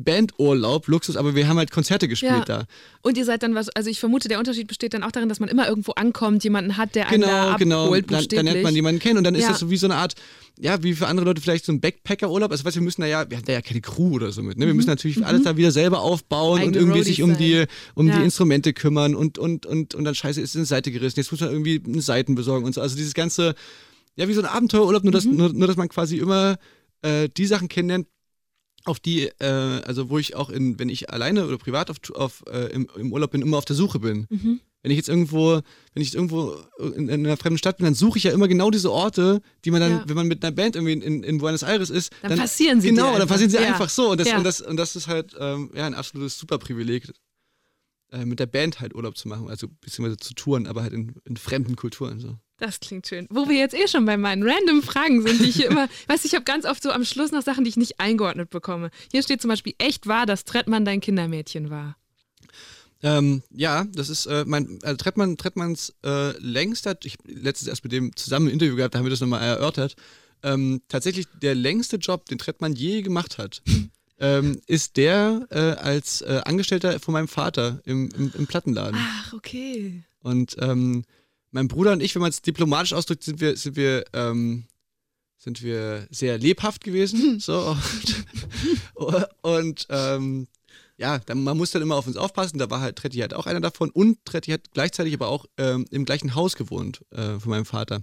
Bandurlaub, 0.00 0.86
Luxus, 0.86 1.16
aber 1.16 1.34
wir 1.34 1.48
haben 1.48 1.58
halt 1.58 1.70
Konzerte 1.72 2.06
gespielt 2.08 2.32
Ja. 2.32 2.44
da. 2.44 2.64
Und 3.02 3.18
ihr 3.18 3.24
seid 3.24 3.42
dann 3.42 3.54
was, 3.54 3.68
also 3.70 3.90
ich 3.90 3.98
vermute, 3.98 4.28
der 4.28 4.38
Unterschied 4.38 4.68
besteht 4.68 4.94
dann 4.94 5.02
auch 5.02 5.10
darin, 5.10 5.28
dass 5.28 5.40
man 5.40 5.48
immer 5.48 5.68
irgendwo 5.68 5.92
ankommt, 5.92 6.44
jemanden 6.44 6.76
hat, 6.76 6.94
der 6.94 7.08
einen 7.08 7.22
da 7.22 7.56
Genau, 7.58 7.84
abholt, 7.84 8.06
genau. 8.08 8.20
Dann, 8.20 8.28
dann 8.28 8.46
lernt 8.46 8.62
man 8.62 8.74
jemanden 8.74 9.00
kennen 9.00 9.18
und 9.18 9.24
dann 9.24 9.34
ist 9.34 9.42
Ja. 9.42 9.48
das 9.50 9.58
so 9.58 9.70
wie 9.70 9.76
so 9.76 9.86
eine 9.88 9.96
Art, 9.96 10.14
ja, 10.58 10.82
wie 10.82 10.94
für 10.94 11.06
andere 11.08 11.26
Leute 11.26 11.40
vielleicht 11.40 11.64
so 11.64 11.72
ein 11.72 11.80
Backpacker-Urlaub. 11.80 12.50
Also, 12.50 12.64
weißt 12.64 12.76
du, 12.76 12.80
wir 12.80 12.84
müssen 12.84 13.00
da 13.00 13.06
ja, 13.08 13.28
wir 13.28 13.36
haben 13.38 13.44
da 13.44 13.52
ja 13.52 13.60
keine 13.60 13.80
Crew 13.80 14.14
oder 14.14 14.30
so 14.32 14.42
mit. 14.42 14.56
Ne? 14.56 14.66
Wir 14.66 14.74
müssen 14.74 14.88
natürlich 14.88 15.24
alles 15.26 15.42
da 15.42 15.56
wieder 15.56 15.72
selber 15.72 16.00
aufbauen 16.00 16.58
Mhm. 16.60 16.62
Eigene 16.68 16.78
und 16.78 16.82
irgendwie 16.88 17.02
sich 17.04 17.22
um 17.22 17.30
Roadies 17.32 17.66
die, 17.66 17.66
um 17.94 18.08
Ja. 18.08 18.18
die 18.18 18.24
Instrumente 18.24 18.72
kümmern 18.72 19.14
und, 19.16 19.36
und, 19.38 19.66
und, 19.66 19.94
und 19.94 20.04
dann 20.04 20.14
scheiße, 20.14 20.40
ist 20.40 20.56
eine 20.56 20.64
Seite 20.64 20.90
gerissen. 20.92 21.18
Jetzt 21.18 21.32
muss 21.32 21.40
man 21.40 21.50
irgendwie 21.50 21.82
eine 21.84 22.00
Seiten 22.02 22.34
besorgen 22.34 22.64
und 22.64 22.74
so. 22.74 22.80
Also 22.80 22.96
dieses 22.96 23.14
ganze, 23.14 23.54
ja, 24.16 24.28
wie 24.28 24.32
so 24.34 24.40
ein 24.40 24.46
Abenteuerurlaub, 24.46 25.02
nur, 25.04 25.12
dass, 25.12 25.24
Mhm. 25.24 25.36
nur, 25.36 25.52
nur 25.52 25.66
dass 25.66 25.76
man 25.76 25.88
quasi 25.88 26.18
immer 26.18 26.56
äh, 27.02 27.28
die 27.36 27.46
Sachen 27.46 27.68
kennenlernt, 27.68 28.06
auf 28.88 28.98
die, 29.00 29.28
äh, 29.38 29.44
also 29.46 30.10
wo 30.10 30.18
ich 30.18 30.34
auch 30.34 30.50
in, 30.50 30.78
wenn 30.78 30.88
ich 30.88 31.10
alleine 31.10 31.46
oder 31.46 31.58
privat 31.58 31.90
auf, 31.90 31.98
auf, 32.14 32.44
äh, 32.50 32.72
im, 32.72 32.88
im 32.96 33.12
Urlaub 33.12 33.30
bin, 33.30 33.42
immer 33.42 33.58
auf 33.58 33.64
der 33.64 33.76
Suche 33.76 34.00
bin. 34.00 34.26
Mhm. 34.30 34.60
Wenn 34.82 34.92
ich 34.92 34.96
jetzt 34.96 35.08
irgendwo, 35.08 35.54
wenn 35.92 36.02
ich 36.02 36.08
jetzt 36.08 36.14
irgendwo 36.14 36.54
in, 36.78 37.08
in 37.08 37.26
einer 37.26 37.36
fremden 37.36 37.58
Stadt 37.58 37.78
bin, 37.78 37.84
dann 37.84 37.94
suche 37.94 38.18
ich 38.18 38.24
ja 38.24 38.30
immer 38.32 38.46
genau 38.48 38.70
diese 38.70 38.92
Orte, 38.92 39.40
die 39.64 39.70
man 39.70 39.80
dann, 39.80 39.90
Ja. 39.90 40.04
wenn 40.06 40.14
man 40.16 40.28
mit 40.28 40.44
einer 40.44 40.54
Band 40.54 40.76
irgendwie 40.76 40.92
in, 40.92 41.22
in, 41.24 41.38
Buenos 41.38 41.62
Aires 41.62 41.90
ist, 41.90 42.12
Dann 42.22 42.38
passieren 42.38 42.80
sie 42.80 42.88
Genau, 42.88 43.18
dann 43.18 43.26
passieren 43.28 43.50
sie 43.50 43.56
Ja. 43.56 43.62
einfach 43.64 43.88
so. 43.90 44.10
Und 44.10 44.20
das, 44.20 44.28
Ja. 44.28 44.38
und 44.38 44.44
das, 44.44 44.60
und 44.60 44.76
das 44.76 44.94
ist 44.96 45.08
halt 45.08 45.34
ähm, 45.38 45.70
ja, 45.74 45.86
ein 45.86 45.94
absolutes 45.94 46.38
Superprivileg, 46.38 47.12
äh, 48.12 48.24
mit 48.24 48.38
der 48.38 48.46
Band 48.46 48.80
halt 48.80 48.94
Urlaub 48.94 49.16
zu 49.18 49.28
machen, 49.28 49.50
also 49.50 49.66
beziehungsweise 49.80 50.16
zu 50.16 50.34
touren, 50.34 50.66
aber 50.66 50.82
halt 50.82 50.92
in, 50.92 51.14
in 51.24 51.36
fremden 51.36 51.76
Kulturen 51.76 52.20
so. 52.20 52.38
Das 52.58 52.80
klingt 52.80 53.06
schön. 53.06 53.26
Wo 53.30 53.48
wir 53.48 53.56
jetzt 53.56 53.74
eh 53.74 53.86
schon 53.86 54.04
bei 54.04 54.16
meinen 54.16 54.42
random 54.42 54.82
Fragen 54.82 55.22
sind, 55.22 55.40
die 55.40 55.48
ich 55.48 55.56
hier 55.56 55.70
immer, 55.70 55.88
weißt 56.08 56.24
du, 56.24 56.28
ich 56.28 56.34
habe 56.34 56.44
ganz 56.44 56.64
oft 56.64 56.82
so 56.82 56.90
am 56.90 57.04
Schluss 57.04 57.30
noch 57.30 57.42
Sachen, 57.42 57.64
die 57.64 57.70
ich 57.70 57.76
nicht 57.76 58.00
eingeordnet 58.00 58.50
bekomme. 58.50 58.90
Hier 59.12 59.22
steht 59.22 59.40
zum 59.40 59.48
Beispiel, 59.48 59.74
echt 59.78 60.08
wahr, 60.08 60.26
dass 60.26 60.44
Trettmann 60.44 60.84
dein 60.84 61.00
Kindermädchen 61.00 61.70
war. 61.70 61.96
Ähm, 63.00 63.42
ja, 63.50 63.84
das 63.94 64.08
ist 64.08 64.26
äh, 64.26 64.44
mein, 64.44 64.80
also 64.82 64.96
Trettmann, 64.96 65.36
Trettmanns 65.36 65.94
äh, 66.04 66.36
längster, 66.38 66.96
ich 67.04 67.16
letztens 67.24 67.68
erst 67.68 67.84
mit 67.84 67.92
dem 67.92 68.14
zusammen 68.16 68.48
ein 68.48 68.54
Interview 68.54 68.74
gehabt, 68.74 68.94
da 68.94 68.98
haben 68.98 69.06
wir 69.06 69.10
das 69.10 69.20
nochmal 69.20 69.42
erörtert. 69.42 69.94
Ähm, 70.42 70.82
tatsächlich 70.88 71.26
der 71.40 71.54
längste 71.54 71.96
Job, 71.96 72.26
den 72.26 72.38
Trettmann 72.38 72.72
je 72.72 73.02
gemacht 73.02 73.38
hat, 73.38 73.62
ähm, 74.18 74.60
ist 74.66 74.96
der 74.96 75.46
äh, 75.50 75.80
als 75.80 76.22
äh, 76.22 76.40
Angestellter 76.44 76.98
von 76.98 77.12
meinem 77.12 77.28
Vater 77.28 77.80
im, 77.84 78.08
im, 78.16 78.32
im 78.36 78.46
Plattenladen. 78.48 78.98
Ach, 79.00 79.32
okay. 79.32 80.02
Und 80.20 80.56
ähm, 80.58 81.04
mein 81.50 81.68
Bruder 81.68 81.92
und 81.92 82.02
ich, 82.02 82.14
wenn 82.14 82.22
man 82.22 82.30
es 82.30 82.42
diplomatisch 82.42 82.92
ausdrückt, 82.92 83.24
sind 83.24 83.40
wir, 83.40 83.56
sind 83.56 83.76
wir, 83.76 84.04
ähm, 84.12 84.64
sind 85.38 85.62
wir 85.62 86.06
sehr 86.10 86.38
lebhaft 86.38 86.84
gewesen. 86.84 87.40
so. 87.40 87.76
Und, 88.94 89.26
und 89.42 89.86
ähm, 89.90 90.46
ja, 90.96 91.18
dann, 91.20 91.42
man 91.44 91.56
muss 91.56 91.70
dann 91.70 91.82
immer 91.82 91.96
auf 91.96 92.06
uns 92.06 92.16
aufpassen. 92.16 92.58
Da 92.58 92.70
war 92.70 92.80
halt 92.80 92.96
Tretti 92.96 93.18
halt 93.18 93.34
auch 93.34 93.46
einer 93.46 93.60
davon 93.60 93.90
und 93.90 94.24
Tretti 94.24 94.50
hat 94.50 94.72
gleichzeitig 94.72 95.14
aber 95.14 95.28
auch 95.28 95.46
ähm, 95.56 95.86
im 95.90 96.04
gleichen 96.04 96.34
Haus 96.34 96.56
gewohnt 96.56 97.04
äh, 97.10 97.38
von 97.38 97.50
meinem 97.50 97.64
Vater. 97.64 98.02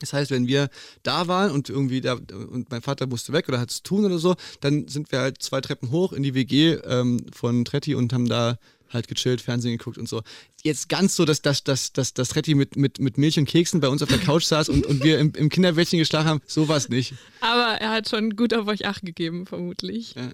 Das 0.00 0.12
heißt, 0.12 0.30
wenn 0.30 0.46
wir 0.46 0.68
da 1.02 1.26
waren 1.26 1.50
und 1.50 1.70
irgendwie 1.70 2.02
da 2.02 2.14
und 2.14 2.70
mein 2.70 2.82
Vater 2.82 3.06
musste 3.06 3.32
weg 3.32 3.48
oder 3.48 3.58
hat 3.58 3.70
es 3.70 3.82
tun 3.82 4.04
oder 4.04 4.18
so, 4.18 4.34
dann 4.60 4.88
sind 4.88 5.10
wir 5.10 5.20
halt 5.20 5.40
zwei 5.42 5.62
Treppen 5.62 5.90
hoch 5.90 6.12
in 6.12 6.22
die 6.22 6.34
WG 6.34 6.74
ähm, 6.84 7.24
von 7.32 7.64
Tretti 7.64 7.94
und 7.94 8.12
haben 8.12 8.28
da 8.28 8.58
halt 8.92 9.08
gechillt, 9.08 9.40
Fernsehen 9.40 9.76
geguckt 9.76 9.98
und 9.98 10.08
so. 10.08 10.22
Jetzt 10.62 10.88
ganz 10.88 11.16
so, 11.16 11.24
dass, 11.24 11.42
dass, 11.42 11.64
dass, 11.64 11.92
dass, 11.92 12.14
dass 12.14 12.28
Tretti 12.28 12.54
mit, 12.54 12.76
mit, 12.76 12.98
mit 12.98 13.18
Milch 13.18 13.38
und 13.38 13.46
Keksen 13.46 13.80
bei 13.80 13.88
uns 13.88 14.02
auf 14.02 14.08
der 14.08 14.18
Couch 14.18 14.44
saß 14.44 14.68
und, 14.68 14.86
und 14.86 15.02
wir 15.02 15.18
im, 15.18 15.32
im 15.34 15.48
Kinderbettchen 15.48 15.98
geschlafen 15.98 16.28
haben, 16.28 16.40
sowas 16.46 16.88
nicht. 16.88 17.14
Aber 17.40 17.80
er 17.80 17.90
hat 17.90 18.08
schon 18.08 18.36
gut 18.36 18.54
auf 18.54 18.66
euch 18.66 18.86
Acht 18.86 19.04
gegeben, 19.04 19.46
vermutlich. 19.46 20.14
Ja. 20.14 20.30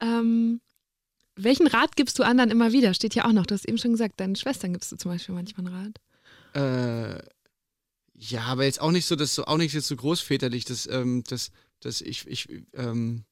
Ähm, 0.00 0.60
welchen 1.36 1.66
Rat 1.66 1.96
gibst 1.96 2.18
du 2.18 2.22
anderen 2.22 2.50
immer 2.50 2.72
wieder? 2.72 2.94
Steht 2.94 3.14
ja 3.14 3.26
auch 3.26 3.32
noch, 3.32 3.46
du 3.46 3.54
hast 3.54 3.68
eben 3.68 3.78
schon 3.78 3.92
gesagt, 3.92 4.20
deinen 4.20 4.36
Schwestern 4.36 4.72
gibst 4.72 4.90
du 4.90 4.96
zum 4.96 5.10
Beispiel 5.10 5.34
manchmal 5.34 5.66
einen 5.66 5.76
Rat. 5.76 6.00
Äh, 6.54 7.22
ja, 8.18 8.42
aber 8.44 8.64
jetzt 8.64 8.80
auch 8.80 8.90
nicht 8.90 9.06
so, 9.06 9.16
das 9.16 9.34
so 9.34 9.44
auch 9.44 9.58
nicht 9.58 9.74
jetzt 9.74 9.88
so 9.88 9.96
großväterlich, 9.96 10.64
dass, 10.64 10.86
ähm, 10.86 11.22
dass, 11.28 11.50
dass 11.80 12.00
ich, 12.00 12.26
ich, 12.26 12.48
ähm, 12.72 13.24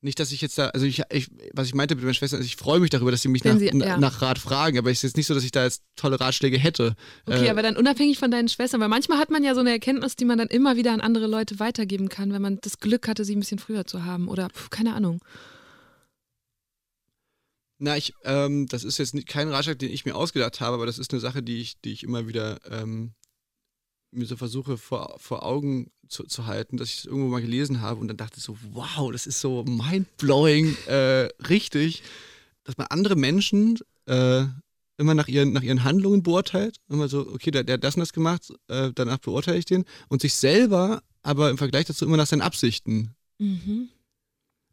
nicht, 0.00 0.20
dass 0.20 0.30
ich 0.30 0.40
jetzt 0.40 0.56
da, 0.58 0.68
also 0.68 0.86
ich, 0.86 1.02
ich 1.10 1.28
was 1.52 1.66
ich 1.66 1.74
meinte 1.74 1.94
mit 1.96 2.04
meiner 2.04 2.14
Schwester, 2.14 2.38
ist, 2.38 2.46
ich 2.46 2.54
freue 2.56 2.78
mich 2.78 2.90
darüber, 2.90 3.10
dass 3.10 3.22
sie 3.22 3.28
mich 3.28 3.42
nach, 3.42 3.58
sie- 3.58 3.66
ja. 3.74 3.98
nach 3.98 4.22
Rat 4.22 4.38
fragen, 4.38 4.78
aber 4.78 4.90
es 4.90 4.98
ist 4.98 5.02
jetzt 5.02 5.16
nicht 5.16 5.26
so, 5.26 5.34
dass 5.34 5.42
ich 5.42 5.50
da 5.50 5.64
jetzt 5.64 5.82
tolle 5.96 6.20
Ratschläge 6.20 6.56
hätte. 6.56 6.94
Okay, 7.26 7.46
Äh, 7.46 7.50
aber 7.50 7.62
dann 7.62 7.76
unabhängig 7.76 8.18
von 8.18 8.30
deinen 8.30 8.48
Schwestern, 8.48 8.80
weil 8.80 8.88
manchmal 8.88 9.18
hat 9.18 9.30
man 9.30 9.42
ja 9.42 9.54
so 9.54 9.60
eine 9.60 9.70
Erkenntnis, 9.70 10.14
die 10.14 10.24
man 10.24 10.38
dann 10.38 10.48
immer 10.48 10.76
wieder 10.76 10.92
an 10.92 11.00
andere 11.00 11.26
Leute 11.26 11.58
weitergeben 11.58 12.08
kann, 12.08 12.32
wenn 12.32 12.42
man 12.42 12.58
das 12.60 12.78
Glück 12.78 13.08
hatte, 13.08 13.24
sie 13.24 13.34
ein 13.34 13.40
bisschen 13.40 13.58
früher 13.58 13.86
zu 13.86 14.04
haben 14.04 14.28
oder 14.28 14.50
pf, 14.50 14.70
keine 14.70 14.94
Ahnung. 14.94 15.20
Na, 17.80 17.96
ich, 17.96 18.12
ähm, 18.24 18.66
das 18.66 18.82
ist 18.84 18.98
jetzt 18.98 19.14
kein 19.26 19.48
Ratschlag, 19.48 19.78
den 19.78 19.90
ich 19.92 20.04
mir 20.04 20.14
ausgedacht 20.16 20.60
habe, 20.60 20.74
aber 20.74 20.86
das 20.86 20.98
ist 20.98 21.12
eine 21.12 21.20
Sache, 21.20 21.42
die 21.42 21.60
ich, 21.60 21.80
die 21.80 21.92
ich 21.92 22.02
immer 22.02 22.26
wieder 22.26 22.58
ähm, 22.70 23.12
mir 24.10 24.26
so 24.26 24.36
versuche 24.36 24.76
vor, 24.76 25.16
vor 25.18 25.44
Augen 25.44 25.90
zu, 26.08 26.24
zu 26.24 26.46
halten, 26.46 26.76
dass 26.76 26.88
ich 26.88 26.98
es 27.00 27.04
irgendwo 27.04 27.28
mal 27.28 27.42
gelesen 27.42 27.80
habe 27.80 28.00
und 28.00 28.08
dann 28.08 28.16
dachte 28.16 28.38
ich 28.38 28.44
so, 28.44 28.56
wow, 28.72 29.12
das 29.12 29.26
ist 29.26 29.40
so 29.40 29.64
mindblowing, 29.64 30.76
äh, 30.86 31.28
richtig, 31.48 32.02
dass 32.64 32.76
man 32.78 32.86
andere 32.88 33.16
Menschen 33.16 33.78
äh, 34.06 34.44
immer 34.96 35.14
nach 35.14 35.28
ihren, 35.28 35.52
nach 35.52 35.62
ihren 35.62 35.84
Handlungen 35.84 36.22
beurteilt. 36.22 36.78
Immer 36.88 37.08
so, 37.08 37.20
okay, 37.28 37.50
der, 37.50 37.64
der 37.64 37.74
hat 37.74 37.84
das 37.84 37.94
und 37.94 38.00
das 38.00 38.12
gemacht, 38.12 38.52
äh, 38.68 38.90
danach 38.94 39.18
beurteile 39.18 39.58
ich 39.58 39.64
den 39.66 39.84
und 40.08 40.22
sich 40.22 40.34
selber 40.34 41.02
aber 41.22 41.50
im 41.50 41.58
Vergleich 41.58 41.84
dazu 41.84 42.04
immer 42.04 42.16
nach 42.16 42.26
seinen 42.26 42.40
Absichten 42.40 43.14
Mhm. 43.38 43.88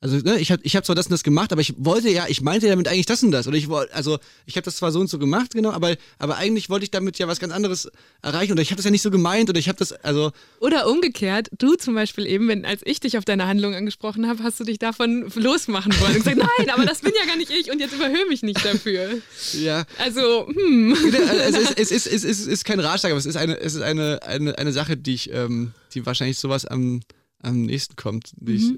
Also, 0.05 0.17
ne, 0.17 0.39
ich 0.39 0.51
habe 0.51 0.61
ich 0.63 0.75
hab 0.75 0.85
zwar 0.85 0.95
das 0.95 1.07
und 1.07 1.13
das 1.13 1.23
gemacht, 1.23 1.51
aber 1.51 1.61
ich 1.61 1.73
wollte 1.79 2.11
ja, 2.11 2.25
ich 2.27 2.41
meinte 2.41 2.67
damit 2.67 2.87
eigentlich 2.87 3.07
das 3.07 3.23
und 3.23 3.31
das. 3.31 3.47
Oder 3.47 3.57
ich 3.57 3.69
wollte, 3.69 3.91
also, 3.95 4.19
ich 4.45 4.55
habe 4.55 4.63
das 4.63 4.75
zwar 4.75 4.91
so 4.91 4.99
und 4.99 5.09
so 5.09 5.17
gemacht, 5.17 5.55
genau, 5.55 5.71
aber, 5.71 5.95
aber 6.19 6.37
eigentlich 6.37 6.69
wollte 6.69 6.83
ich 6.83 6.91
damit 6.91 7.17
ja 7.17 7.27
was 7.27 7.39
ganz 7.39 7.51
anderes 7.51 7.89
erreichen. 8.21 8.51
Oder 8.51 8.61
ich 8.61 8.69
habe 8.69 8.75
das 8.75 8.85
ja 8.85 8.91
nicht 8.91 9.01
so 9.01 9.09
gemeint. 9.09 9.49
Oder 9.49 9.57
ich 9.57 9.67
habe 9.67 9.79
das, 9.79 9.93
also, 9.93 10.31
Oder 10.59 10.87
umgekehrt, 10.87 11.49
du 11.57 11.73
zum 11.73 11.95
Beispiel 11.95 12.27
eben, 12.27 12.47
wenn, 12.47 12.65
als 12.65 12.81
ich 12.85 12.99
dich 12.99 13.17
auf 13.17 13.25
deine 13.25 13.47
Handlung 13.47 13.73
angesprochen 13.73 14.27
habe, 14.27 14.43
hast 14.43 14.59
du 14.59 14.63
dich 14.63 14.77
davon 14.77 15.27
losmachen 15.33 15.91
wollen 15.99 16.17
und 16.17 16.23
gesagt, 16.23 16.37
nein, 16.37 16.69
aber 16.69 16.85
das 16.85 17.01
bin 17.01 17.13
ja 17.19 17.25
gar 17.25 17.37
nicht 17.37 17.49
ich 17.49 17.71
und 17.71 17.79
jetzt 17.79 17.95
überhöhe 17.95 18.27
mich 18.29 18.43
nicht 18.43 18.63
dafür. 18.63 19.09
ja. 19.53 19.85
Also, 19.97 20.47
hm. 20.47 20.95
Also, 21.27 21.57
es, 21.57 21.57
ist, 21.57 21.79
es, 21.79 21.91
ist, 21.91 22.05
es, 22.05 22.23
ist, 22.23 22.45
ist 22.45 22.63
kein 22.63 22.79
Ratschlag, 22.79 23.11
aber 23.11 23.17
es 23.17 23.25
ist 23.25 23.37
eine, 23.37 23.59
es 23.59 23.73
ist 23.73 23.81
eine, 23.81 24.21
eine, 24.21 24.55
eine 24.55 24.71
Sache, 24.71 24.97
die 24.97 25.15
ich, 25.15 25.33
ähm, 25.33 25.71
die 25.95 26.05
wahrscheinlich 26.05 26.37
sowas 26.37 26.65
am, 26.65 27.01
am 27.41 27.63
nächsten 27.63 27.95
kommt. 27.95 28.33
Die 28.35 28.53
ich, 28.53 28.67
die, 28.67 28.77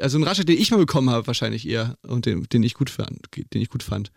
also 0.00 0.18
ein 0.18 0.22
Ratschlag, 0.24 0.46
den 0.46 0.58
ich 0.58 0.70
mal 0.70 0.76
bekommen 0.78 1.10
habe, 1.10 1.26
wahrscheinlich 1.26 1.66
eher 1.68 1.96
und 2.02 2.26
den, 2.26 2.44
den 2.44 2.62
ich 2.62 2.74
gut 2.74 2.90
fand, 2.90 3.26
den 3.36 3.60
ich 3.62 3.68
gut 3.68 3.82
fand. 3.82 4.10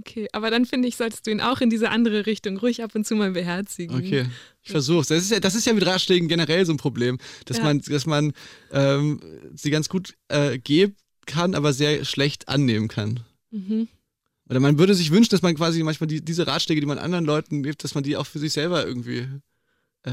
Okay, 0.00 0.28
aber 0.32 0.50
dann 0.50 0.66
finde 0.66 0.88
ich, 0.88 0.96
solltest 0.96 1.26
du 1.26 1.30
ihn 1.30 1.40
auch 1.40 1.62
in 1.62 1.70
diese 1.70 1.88
andere 1.90 2.26
Richtung 2.26 2.58
ruhig 2.58 2.82
ab 2.82 2.94
und 2.94 3.06
zu 3.06 3.14
mal 3.16 3.30
beherzigen. 3.30 3.96
Okay, 3.96 4.26
ich 4.62 4.70
versuch's. 4.70 5.08
Das 5.08 5.22
ist 5.22 5.30
ja, 5.30 5.40
das 5.40 5.54
ist 5.54 5.64
ja 5.64 5.72
mit 5.72 5.86
Ratschlägen 5.86 6.28
generell 6.28 6.66
so 6.66 6.72
ein 6.72 6.76
Problem, 6.76 7.16
dass 7.46 7.56
Ja. 7.58 7.64
man, 7.64 7.80
dass 7.80 8.04
man 8.04 8.32
ähm, 8.72 9.20
sie 9.54 9.70
ganz 9.70 9.88
gut 9.88 10.14
äh, 10.28 10.58
geben 10.58 10.96
kann, 11.24 11.54
aber 11.54 11.72
sehr 11.72 12.04
schlecht 12.04 12.48
annehmen 12.48 12.88
kann. 12.88 13.20
Mhm. 13.50 13.88
Oder 14.50 14.60
man 14.60 14.78
würde 14.78 14.94
sich 14.94 15.10
wünschen, 15.10 15.30
dass 15.30 15.42
man 15.42 15.54
quasi 15.56 15.82
manchmal 15.82 16.08
die, 16.08 16.22
diese 16.24 16.46
Ratschläge, 16.46 16.80
die 16.80 16.86
man 16.86 16.98
anderen 16.98 17.24
Leuten 17.24 17.62
gibt, 17.62 17.82
dass 17.82 17.94
man 17.94 18.04
die 18.04 18.16
auch 18.18 18.26
für 18.26 18.38
sich 18.38 18.52
selber 18.52 18.86
irgendwie 18.86 19.26
äh, 20.02 20.12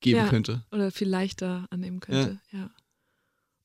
geben 0.00 0.18
Ja. 0.20 0.28
könnte. 0.28 0.64
Oder 0.70 0.90
viel 0.92 1.08
leichter 1.08 1.66
annehmen 1.70 1.98
könnte. 2.00 2.38
Ja. 2.52 2.70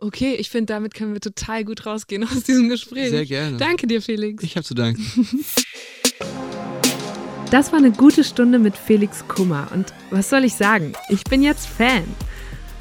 Okay, 0.04 0.34
ich 0.34 0.50
finde, 0.50 0.74
damit 0.74 0.96
können 0.96 1.14
wir 1.14 1.22
total 1.22 1.64
gut 1.64 1.86
rausgehen 1.86 2.24
aus 2.24 2.44
diesem 2.44 2.70
Gespräch. 2.70 3.12
Sehr 3.12 3.26
gerne. 3.26 3.58
Danke 3.58 3.86
dir, 3.86 4.02
Felix. 4.02 4.44
Ich 4.44 4.56
habe 4.58 4.66
zu 4.66 4.74
danken. 4.74 5.06
Das 7.52 7.74
war 7.74 7.80
eine 7.80 7.92
gute 7.92 8.24
Stunde 8.24 8.60
mit 8.60 8.78
Felix 8.78 9.28
Kummer. 9.28 9.68
Und 9.74 9.94
was 10.10 10.30
soll 10.30 10.46
ich 10.46 10.54
sagen? 10.54 10.94
Ich 11.10 11.26
bin 11.26 11.44
jetzt 11.44 11.68
Fan. 11.68 12.06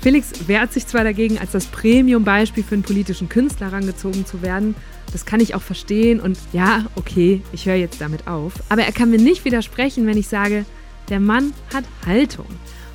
Felix 0.01 0.47
wehrt 0.47 0.73
sich 0.73 0.87
zwar 0.87 1.03
dagegen, 1.03 1.39
als 1.39 1.51
das 1.51 1.67
Premium-Beispiel 1.67 2.63
für 2.63 2.75
einen 2.75 2.85
politischen 2.85 3.29
Künstler 3.29 3.73
herangezogen 3.73 4.25
zu 4.25 4.43
werden. 4.43 4.77
Das 5.11 5.27
kann 5.27 5.41
ich 5.41 5.57
auch 5.57 5.63
verstehen. 5.63 6.21
Und 6.21 6.39
ja, 6.53 6.87
okay, 6.95 7.43
ich 7.51 7.67
höre 7.67 7.75
jetzt 7.75 8.01
damit 8.01 8.29
auf. 8.29 8.53
Aber 8.69 8.85
er 8.85 8.93
kann 8.93 9.11
mir 9.11 9.19
nicht 9.19 9.45
widersprechen, 9.45 10.07
wenn 10.07 10.17
ich 10.17 10.29
sage, 10.29 10.65
der 11.09 11.19
Mann 11.19 11.53
hat 11.75 11.85
Haltung. 12.07 12.47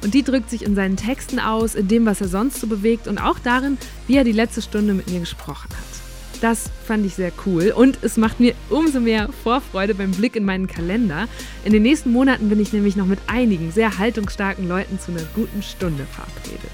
Und 0.05 0.13
die 0.13 0.21
drückt 0.21 0.51
sich 0.51 0.63
in 0.63 0.75
seinen 0.75 0.97
Texten 0.97 1.39
aus, 1.39 1.73
in 1.73 1.87
dem, 1.87 2.05
was 2.05 2.21
er 2.21 2.27
sonst 2.27 2.61
so 2.61 2.67
bewegt 2.67 3.07
und 3.07 3.17
auch 3.17 3.39
darin, 3.39 3.79
wie 4.05 4.17
er 4.17 4.23
die 4.23 4.33
letzte 4.33 4.61
Stunde 4.61 4.93
mit 4.93 5.09
mir 5.09 5.19
gesprochen 5.19 5.67
hat. 5.71 6.41
Das 6.41 6.69
fand 6.85 7.07
ich 7.07 7.15
sehr 7.15 7.31
cool 7.47 7.73
und 7.75 7.97
es 8.03 8.15
macht 8.15 8.39
mir 8.39 8.53
umso 8.69 8.99
mehr 8.99 9.29
Vorfreude 9.43 9.95
beim 9.95 10.11
Blick 10.11 10.35
in 10.35 10.45
meinen 10.45 10.67
Kalender. 10.67 11.27
In 11.63 11.73
den 11.73 11.81
nächsten 11.81 12.11
Monaten 12.11 12.49
bin 12.49 12.59
ich 12.59 12.71
nämlich 12.71 12.95
noch 12.95 13.07
mit 13.07 13.17
einigen 13.25 13.71
sehr 13.71 13.97
haltungsstarken 13.97 14.67
Leuten 14.67 14.99
zu 14.99 15.09
einer 15.09 15.23
guten 15.33 15.63
Stunde 15.63 16.05
verabredet. 16.05 16.69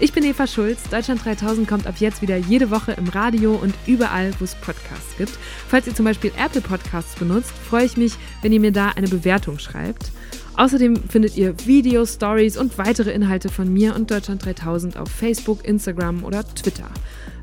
Ich 0.00 0.14
bin 0.14 0.24
Eva 0.24 0.46
Schulz. 0.46 0.82
Deutschland 0.90 1.26
3000 1.26 1.68
kommt 1.68 1.86
ab 1.86 1.96
jetzt 1.98 2.22
wieder 2.22 2.38
jede 2.38 2.70
Woche 2.70 2.92
im 2.92 3.08
Radio 3.08 3.54
und 3.54 3.74
überall, 3.86 4.32
wo 4.38 4.44
es 4.44 4.54
Podcasts 4.54 5.14
gibt. 5.18 5.38
Falls 5.68 5.86
ihr 5.86 5.94
zum 5.94 6.06
Beispiel 6.06 6.32
Apple 6.42 6.62
Podcasts 6.62 7.16
benutzt, 7.16 7.52
freue 7.68 7.84
ich 7.84 7.98
mich, 7.98 8.14
wenn 8.40 8.52
ihr 8.52 8.60
mir 8.60 8.72
da 8.72 8.92
eine 8.96 9.08
Bewertung 9.08 9.58
schreibt. 9.58 10.10
Außerdem 10.56 10.96
findet 11.08 11.36
ihr 11.36 11.54
Videos, 11.66 12.14
Stories 12.14 12.56
und 12.56 12.78
weitere 12.78 13.10
Inhalte 13.10 13.48
von 13.48 13.72
mir 13.72 13.94
und 13.94 14.10
Deutschland 14.10 14.44
3000 14.44 14.96
auf 14.96 15.08
Facebook, 15.10 15.66
Instagram 15.66 16.24
oder 16.24 16.44
Twitter. 16.54 16.88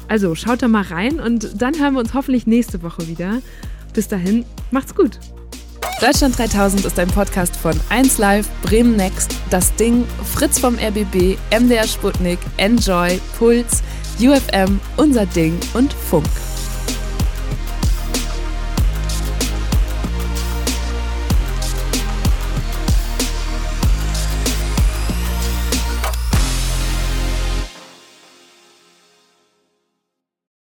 Also 0.07 0.35
schaut 0.35 0.61
da 0.61 0.67
mal 0.67 0.83
rein 0.83 1.19
und 1.19 1.61
dann 1.61 1.79
hören 1.79 1.93
wir 1.93 1.99
uns 1.99 2.13
hoffentlich 2.13 2.47
nächste 2.47 2.81
Woche 2.81 3.07
wieder. 3.07 3.41
Bis 3.93 4.07
dahin, 4.07 4.45
macht's 4.71 4.95
gut. 4.95 5.19
Deutschland 6.01 6.37
3000 6.37 6.85
ist 6.85 6.99
ein 6.99 7.07
Podcast 7.07 7.55
von 7.55 7.73
1Live, 7.89 8.45
Bremen 8.63 8.95
Next, 8.95 9.35
Das 9.49 9.73
Ding, 9.75 10.03
Fritz 10.33 10.59
vom 10.59 10.75
RBB, 10.75 11.37
MDR 11.57 11.87
Sputnik, 11.87 12.39
Enjoy, 12.57 13.21
Puls, 13.37 13.83
UFM, 14.19 14.79
Unser 14.97 15.25
Ding 15.27 15.57
und 15.73 15.93
Funk. 15.93 16.27